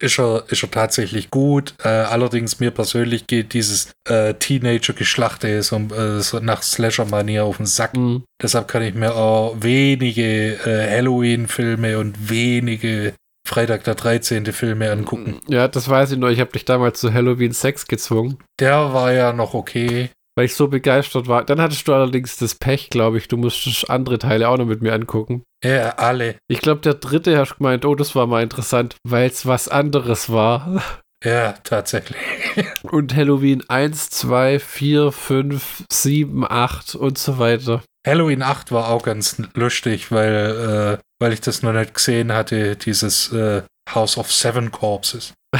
ist 0.00 0.18
er, 0.18 0.44
ist 0.48 0.62
er 0.62 0.70
tatsächlich 0.70 1.30
gut. 1.30 1.74
Äh, 1.84 1.88
allerdings 1.88 2.58
mir 2.58 2.70
persönlich 2.70 3.26
geht 3.26 3.52
dieses 3.52 3.92
äh, 4.08 4.34
Teenager-Geschlachte 4.34 5.62
so, 5.62 5.76
äh, 5.76 6.20
so 6.20 6.38
nach 6.40 6.62
Slasher-Manier 6.62 7.44
auf 7.44 7.58
den 7.58 7.66
Sack. 7.66 7.96
Mhm. 7.96 8.24
Deshalb 8.42 8.66
kann 8.68 8.82
ich 8.82 8.94
mir 8.94 9.14
auch 9.14 9.56
wenige 9.60 10.54
äh, 10.54 10.90
Halloween-Filme 10.96 11.98
und 11.98 12.30
wenige 12.30 13.12
Freitag 13.46 13.84
der 13.84 13.94
13. 13.94 14.46
Filme 14.46 14.90
angucken. 14.90 15.40
Ja, 15.48 15.68
das 15.68 15.88
weiß 15.88 16.12
ich 16.12 16.18
nur. 16.18 16.30
Ich 16.30 16.40
habe 16.40 16.52
dich 16.52 16.64
damals 16.64 17.00
zu 17.00 17.12
Halloween 17.12 17.52
6 17.52 17.86
gezwungen. 17.86 18.38
Der 18.58 18.94
war 18.94 19.12
ja 19.12 19.32
noch 19.32 19.54
okay 19.54 20.10
weil 20.40 20.46
ich 20.46 20.54
so 20.54 20.68
begeistert 20.68 21.28
war. 21.28 21.44
Dann 21.44 21.60
hattest 21.60 21.86
du 21.86 21.92
allerdings 21.92 22.38
das 22.38 22.54
Pech, 22.54 22.88
glaube 22.88 23.18
ich. 23.18 23.28
Du 23.28 23.36
musstest 23.36 23.90
andere 23.90 24.18
Teile 24.18 24.48
auch 24.48 24.56
noch 24.56 24.64
mit 24.64 24.80
mir 24.80 24.94
angucken. 24.94 25.42
Ja, 25.62 25.90
alle. 25.98 26.36
Ich 26.48 26.62
glaube, 26.62 26.80
der 26.80 26.94
dritte 26.94 27.36
hast 27.36 27.58
gemeint, 27.58 27.84
oh, 27.84 27.94
das 27.94 28.14
war 28.14 28.26
mal 28.26 28.42
interessant, 28.42 28.96
weil 29.06 29.28
es 29.28 29.44
was 29.44 29.68
anderes 29.68 30.32
war. 30.32 30.82
Ja, 31.22 31.52
tatsächlich. 31.62 32.16
und 32.84 33.14
Halloween 33.14 33.62
1, 33.68 34.08
2, 34.08 34.60
4, 34.60 35.12
5, 35.12 35.84
7, 35.92 36.50
8 36.50 36.94
und 36.94 37.18
so 37.18 37.38
weiter. 37.38 37.82
Halloween 38.06 38.40
8 38.40 38.72
war 38.72 38.88
auch 38.88 39.02
ganz 39.02 39.42
lustig, 39.52 40.10
weil, 40.10 40.96
äh, 40.96 41.02
weil 41.20 41.34
ich 41.34 41.42
das 41.42 41.62
noch 41.62 41.74
nicht 41.74 41.92
gesehen 41.92 42.32
hatte, 42.32 42.76
dieses 42.76 43.30
äh, 43.34 43.60
House 43.94 44.16
of 44.16 44.32
Seven 44.32 44.70
Corpses. 44.70 45.34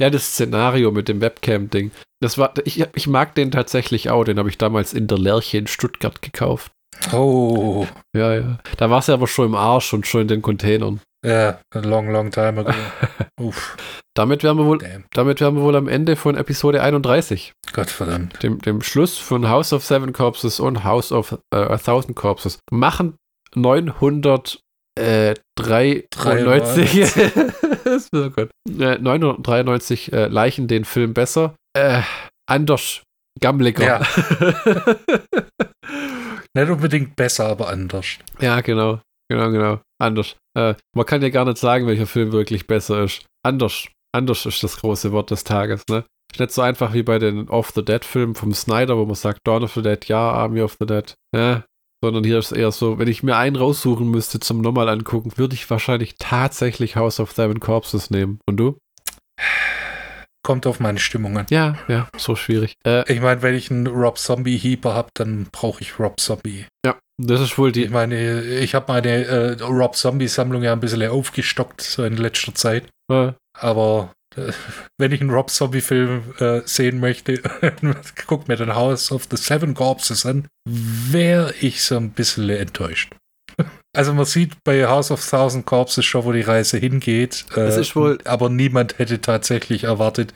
ja, 0.00 0.10
das 0.10 0.32
Szenario 0.32 0.90
mit 0.90 1.06
dem 1.06 1.20
Webcam-Ding. 1.20 1.92
Das 2.22 2.38
war, 2.38 2.54
ich, 2.64 2.84
ich 2.94 3.06
mag 3.08 3.34
den 3.34 3.50
tatsächlich 3.50 4.08
auch. 4.08 4.22
Den 4.22 4.38
habe 4.38 4.48
ich 4.48 4.56
damals 4.56 4.94
in 4.94 5.08
der 5.08 5.18
Lerche 5.18 5.58
in 5.58 5.66
Stuttgart 5.66 6.22
gekauft. 6.22 6.70
Oh. 7.12 7.86
Ja, 8.16 8.34
ja. 8.34 8.58
Da 8.76 8.90
war 8.90 9.00
es 9.00 9.08
ja 9.08 9.14
aber 9.14 9.26
schon 9.26 9.46
im 9.46 9.54
Arsch 9.56 9.92
und 9.92 10.06
schon 10.06 10.22
in 10.22 10.28
den 10.28 10.40
Containern. 10.40 11.00
Ja, 11.26 11.58
a 11.74 11.78
long, 11.80 12.10
long 12.10 12.30
time 12.30 12.60
ago. 12.60 12.72
Uff. 13.40 13.76
Damit 14.14 14.44
wären, 14.44 14.56
wir 14.56 14.66
wohl, 14.66 14.78
damit 15.12 15.40
wären 15.40 15.56
wir 15.56 15.62
wohl 15.62 15.74
am 15.74 15.88
Ende 15.88 16.14
von 16.14 16.36
Episode 16.36 16.82
31. 16.82 17.54
Gottverdammt. 17.72 18.40
Dem, 18.42 18.60
dem 18.60 18.82
Schluss 18.82 19.18
von 19.18 19.48
House 19.48 19.72
of 19.72 19.84
Seven 19.84 20.12
Corpses 20.12 20.60
und 20.60 20.84
House 20.84 21.10
of 21.10 21.38
äh, 21.52 21.56
a 21.56 21.78
Thousand 21.78 22.14
Corpses. 22.14 22.60
Machen 22.70 23.16
900 23.54 24.60
äh, 24.98 25.34
93. 25.56 27.06
oh 28.12 28.30
Gott. 28.30 28.50
Äh, 28.68 28.98
993 28.98 30.12
äh, 30.12 30.26
Leichen 30.26 30.68
den 30.68 30.84
Film 30.84 31.14
besser. 31.14 31.54
Äh, 31.76 32.02
anders. 32.48 33.02
Gammeliger. 33.40 33.84
Ja. 33.84 34.00
nicht 36.54 36.70
unbedingt 36.70 37.16
besser, 37.16 37.46
aber 37.46 37.68
anders. 37.68 38.18
Ja, 38.40 38.60
genau. 38.60 39.00
Genau, 39.30 39.50
genau. 39.50 39.80
Anders. 39.98 40.36
Äh, 40.56 40.74
man 40.94 41.06
kann 41.06 41.22
ja 41.22 41.30
gar 41.30 41.46
nicht 41.46 41.58
sagen, 41.58 41.86
welcher 41.86 42.06
Film 42.06 42.32
wirklich 42.32 42.66
besser 42.66 43.04
ist. 43.04 43.24
Anders. 43.42 43.88
Anders 44.14 44.44
ist 44.44 44.62
das 44.62 44.76
große 44.76 45.12
Wort 45.12 45.30
des 45.30 45.44
Tages, 45.44 45.82
ne? 45.88 46.04
Ist 46.30 46.40
nicht 46.40 46.52
so 46.52 46.62
einfach 46.62 46.92
wie 46.92 47.02
bei 47.02 47.18
den 47.18 47.48
Off 47.48 47.70
the 47.74 47.84
Dead 47.84 48.04
Filmen 48.04 48.34
vom 48.34 48.52
Snyder, 48.52 48.96
wo 48.96 49.06
man 49.06 49.14
sagt, 49.14 49.40
Dawn 49.44 49.64
of 49.64 49.72
the 49.72 49.82
Dead, 49.82 50.04
ja, 50.06 50.32
Army 50.32 50.60
of 50.60 50.76
the 50.78 50.86
Dead. 50.86 51.14
Ja, 51.34 51.64
sondern 52.02 52.24
hier 52.24 52.38
ist 52.38 52.52
es 52.52 52.58
eher 52.58 52.72
so, 52.72 52.98
wenn 52.98 53.08
ich 53.08 53.22
mir 53.22 53.36
einen 53.36 53.56
raussuchen 53.56 54.10
müsste 54.10 54.40
zum 54.40 54.60
nochmal 54.60 54.88
angucken, 54.90 55.32
würde 55.36 55.54
ich 55.54 55.70
wahrscheinlich 55.70 56.16
tatsächlich 56.18 56.96
House 56.96 57.20
of 57.20 57.32
Seven 57.32 57.60
Corpses 57.60 58.10
nehmen. 58.10 58.40
Und 58.46 58.58
du? 58.58 58.76
kommt 60.44 60.66
auf 60.66 60.80
meine 60.80 60.98
Stimmung 60.98 61.38
an. 61.38 61.46
Ja, 61.50 61.76
ja, 61.86 62.08
so 62.16 62.34
schwierig. 62.34 62.74
Äh, 62.84 63.10
Ich 63.12 63.20
meine, 63.20 63.42
wenn 63.42 63.54
ich 63.54 63.70
einen 63.70 63.86
Rob 63.86 64.18
Zombie 64.18 64.58
Heaper 64.58 64.92
habe, 64.94 65.08
dann 65.14 65.46
brauche 65.52 65.80
ich 65.82 65.98
Rob 66.00 66.18
Zombie. 66.18 66.66
ja, 66.84 66.96
das 67.16 67.40
ist 67.40 67.56
wohl 67.58 67.68
Ich 67.68 67.74
die. 67.74 67.88
meine, 67.88 68.42
ich 68.42 68.74
habe 68.74 68.86
meine 68.92 69.24
äh, 69.24 69.62
Rob 69.62 69.94
Zombie 69.94 70.26
Sammlung 70.26 70.62
ja 70.64 70.72
ein 70.72 70.80
bisschen 70.80 71.08
aufgestockt 71.08 71.80
so 71.80 72.02
in 72.04 72.16
letzter 72.16 72.54
Zeit. 72.54 72.88
Äh, 73.10 73.32
Aber 73.56 74.12
wenn 74.98 75.12
ich 75.12 75.20
einen 75.20 75.30
Rob 75.30 75.50
Zombie-Film 75.50 76.22
äh, 76.38 76.60
sehen 76.64 77.00
möchte, 77.00 77.40
guck 78.26 78.48
mir 78.48 78.56
den 78.56 78.74
House 78.74 79.12
of 79.12 79.26
the 79.30 79.36
Seven 79.36 79.74
Corpses 79.74 80.24
an, 80.26 80.46
wäre 80.64 81.54
ich 81.60 81.82
so 81.82 81.96
ein 81.96 82.10
bisschen 82.10 82.48
enttäuscht. 82.50 83.14
Also 83.94 84.14
man 84.14 84.24
sieht 84.24 84.64
bei 84.64 84.86
House 84.86 85.10
of 85.10 85.22
Thousand 85.28 85.66
Corpses 85.66 86.06
schon, 86.06 86.24
wo 86.24 86.32
die 86.32 86.40
Reise 86.40 86.78
hingeht. 86.78 87.44
Äh, 87.54 87.78
ist 87.78 87.94
wohl- 87.94 88.16
aber 88.24 88.48
niemand 88.48 88.98
hätte 88.98 89.20
tatsächlich 89.20 89.84
erwartet, 89.84 90.32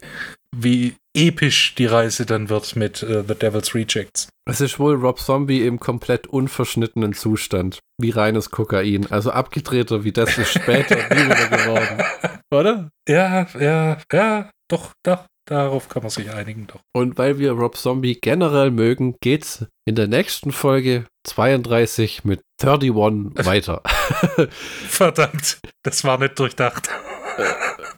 wie 0.55 0.95
episch 1.17 1.75
die 1.75 1.87
Reise 1.87 2.27
dann 2.27 2.51
wird 2.51 2.77
mit 2.77 3.03
äh, 3.03 3.25
The 3.27 3.35
Devil's 3.35 3.75
Rejects. 3.75 4.29
es 4.45 4.61
ist 4.61 4.79
wohl 4.79 4.95
Rob 4.97 5.19
Zombie 5.19 5.67
im 5.67 5.81
komplett 5.81 6.27
unverschnittenen 6.27 7.15
Zustand. 7.15 7.79
Wie 7.99 8.11
reines 8.11 8.51
Kokain. 8.51 9.11
Also 9.11 9.31
abgedrehter 9.31 10.05
wie 10.05 10.13
das 10.13 10.37
ist 10.37 10.51
später 10.53 10.97
nie 10.97 11.25
wieder 11.25 11.49
geworden. 11.49 12.05
Oder? 12.53 12.91
Ja, 13.09 13.47
ja, 13.59 13.99
ja, 14.13 14.51
doch, 14.69 14.93
doch, 15.05 15.25
darauf 15.49 15.89
kann 15.89 16.03
man 16.03 16.11
sich 16.11 16.31
einigen, 16.31 16.67
doch. 16.67 16.81
Und 16.95 17.19
weil 17.19 17.39
wir 17.39 17.53
Rob 17.53 17.77
Zombie 17.77 18.19
generell 18.21 18.71
mögen, 18.71 19.17
geht's 19.21 19.67
in 19.85 19.95
der 19.95 20.07
nächsten 20.09 20.53
Folge 20.53 21.07
32 21.27 22.25
mit 22.25 22.41
31 22.63 23.35
weiter. 23.47 23.83
Verdammt, 24.89 25.59
das 25.83 26.05
war 26.05 26.19
nicht 26.19 26.39
durchdacht. 26.39 26.89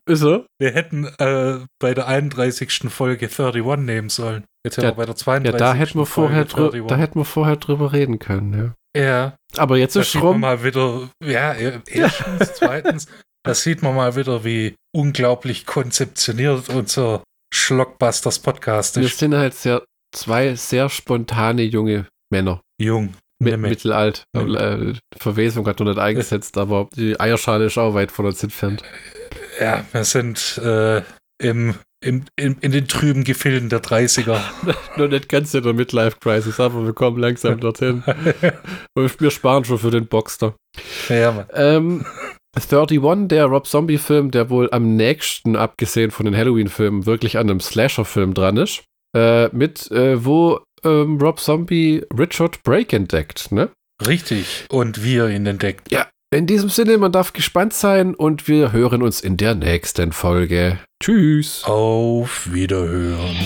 Ist 0.07 0.21
so? 0.21 0.47
Wir 0.59 0.73
hätten 0.73 1.05
äh, 1.19 1.59
bei 1.79 1.95
der 1.95 2.07
31. 2.09 2.91
Folge 2.91 3.27
31 3.29 3.85
nehmen 3.85 4.09
sollen. 4.09 4.45
Jetzt 4.65 4.79
haben 4.79 4.85
Ja, 4.85 4.91
wir 4.93 4.97
bei 4.97 5.05
der 5.05 5.15
Ja, 5.15 5.19
32. 5.19 5.59
da 5.59 5.75
hätten 5.75 5.99
wir 5.99 6.07
vorher, 6.07 6.45
drü 6.47 6.87
da 6.87 6.97
hätten 6.97 7.21
wir 7.21 7.25
vorher 7.25 7.57
drüber 7.57 7.93
reden 7.93 8.19
können, 8.19 8.53
ja. 8.55 8.75
Ja, 9.01 9.37
Aber 9.59 9.77
jetzt 9.77 9.95
da 9.97 10.01
ist 10.01 10.17
rum. 10.17 10.41
mal 10.41 10.65
wieder, 10.65 11.11
ja, 11.23 11.53
erstens, 11.87 12.55
zweitens, 12.55 13.07
da 13.49 13.55
sieht 13.55 13.83
man 13.83 13.97
mal 13.97 14.15
wieder, 14.15 14.45
wie 14.45 14.75
unglaublich 14.95 15.65
konzeptioniert 15.65 16.69
unser 16.69 17.23
Schlockbusters 17.51 18.41
Podcast 18.41 18.97
Wir 18.97 19.05
ist. 19.05 19.19
sind 19.19 19.35
halt 19.35 19.55
sehr, 19.55 19.83
zwei 20.15 20.55
sehr 20.55 20.91
spontane 20.91 21.63
junge 21.63 22.07
Männer. 22.31 22.61
Jung. 22.79 23.15
Mit. 23.41 23.59
mittelalt. 23.59 24.25
Nimm. 24.37 24.55
Äh, 24.55 24.95
Verwesung 25.17 25.67
hat 25.67 25.81
noch 25.81 25.87
nicht 25.87 25.99
eingesetzt, 25.99 26.59
aber 26.59 26.91
die 26.95 27.19
Eierschale 27.19 27.65
ist 27.67 27.79
auch 27.79 27.95
weit 27.95 28.13
von 28.13 28.27
uns 28.27 28.43
entfernt. 28.43 28.83
Ja, 29.59 29.83
wir 29.93 30.05
sind 30.05 30.59
äh, 30.59 31.01
im, 31.41 31.75
im, 32.05 32.25
in, 32.37 32.59
in 32.61 32.73
den 32.73 32.87
trüben 32.87 33.25
Gefilden 33.25 33.71
der 33.71 33.81
30er. 33.81 34.41
Nur 34.99 35.09
nicht 35.09 35.31
ganz 35.31 35.55
in 35.55 35.63
der 35.63 35.73
Midlife-Crisis, 35.73 36.61
aber 36.61 36.85
wir 36.85 36.93
kommen 36.93 37.19
langsam 37.19 37.61
dorthin. 37.61 38.03
Und 38.95 39.21
wir 39.23 39.31
sparen 39.31 39.65
schon 39.65 39.79
für 39.79 39.91
den 39.91 40.07
Boxster. 40.07 40.55
ja, 41.09 41.33
Mann. 41.33 41.47
Ähm, 41.55 42.07
31, 42.57 43.29
der 43.29 43.47
Rob 43.47 43.67
Zombie-Film, 43.67 44.31
der 44.31 44.51
wohl 44.51 44.69
am 44.73 44.97
nächsten, 44.97 45.57
abgesehen 45.57 46.11
von 46.11 46.25
den 46.25 46.37
Halloween-Filmen, 46.37 47.07
wirklich 47.07 47.39
an 47.39 47.51
einem 47.51 47.61
Slasher-Film 47.61 48.35
dran 48.35 48.57
ist. 48.57 48.85
Äh, 49.17 49.49
mit, 49.49 49.91
äh, 49.91 50.25
wo 50.25 50.61
ähm, 50.85 51.19
Rob 51.21 51.41
Zombie 51.41 52.05
Richard 52.17 52.63
Brake 52.63 52.95
entdeckt, 52.95 53.53
ne? 53.53 53.71
Richtig. 54.07 54.67
Und 54.71 55.03
wir 55.03 55.29
ihn 55.29 55.47
entdeckt. 55.47 55.91
In 56.31 56.47
diesem 56.47 56.69
Sinne, 56.69 56.99
man 56.99 57.11
darf 57.11 57.33
gespannt 57.33 57.73
sein 57.73 58.15
und 58.15 58.49
wir 58.49 58.73
hören 58.73 59.03
uns 59.03 59.23
in 59.23 59.39
der 59.39 59.55
nächsten 59.55 60.13
Folge. 60.13 60.79
Tschüss. 61.03 61.65
Auf 61.65 62.53
Wiederhören. 62.53 63.37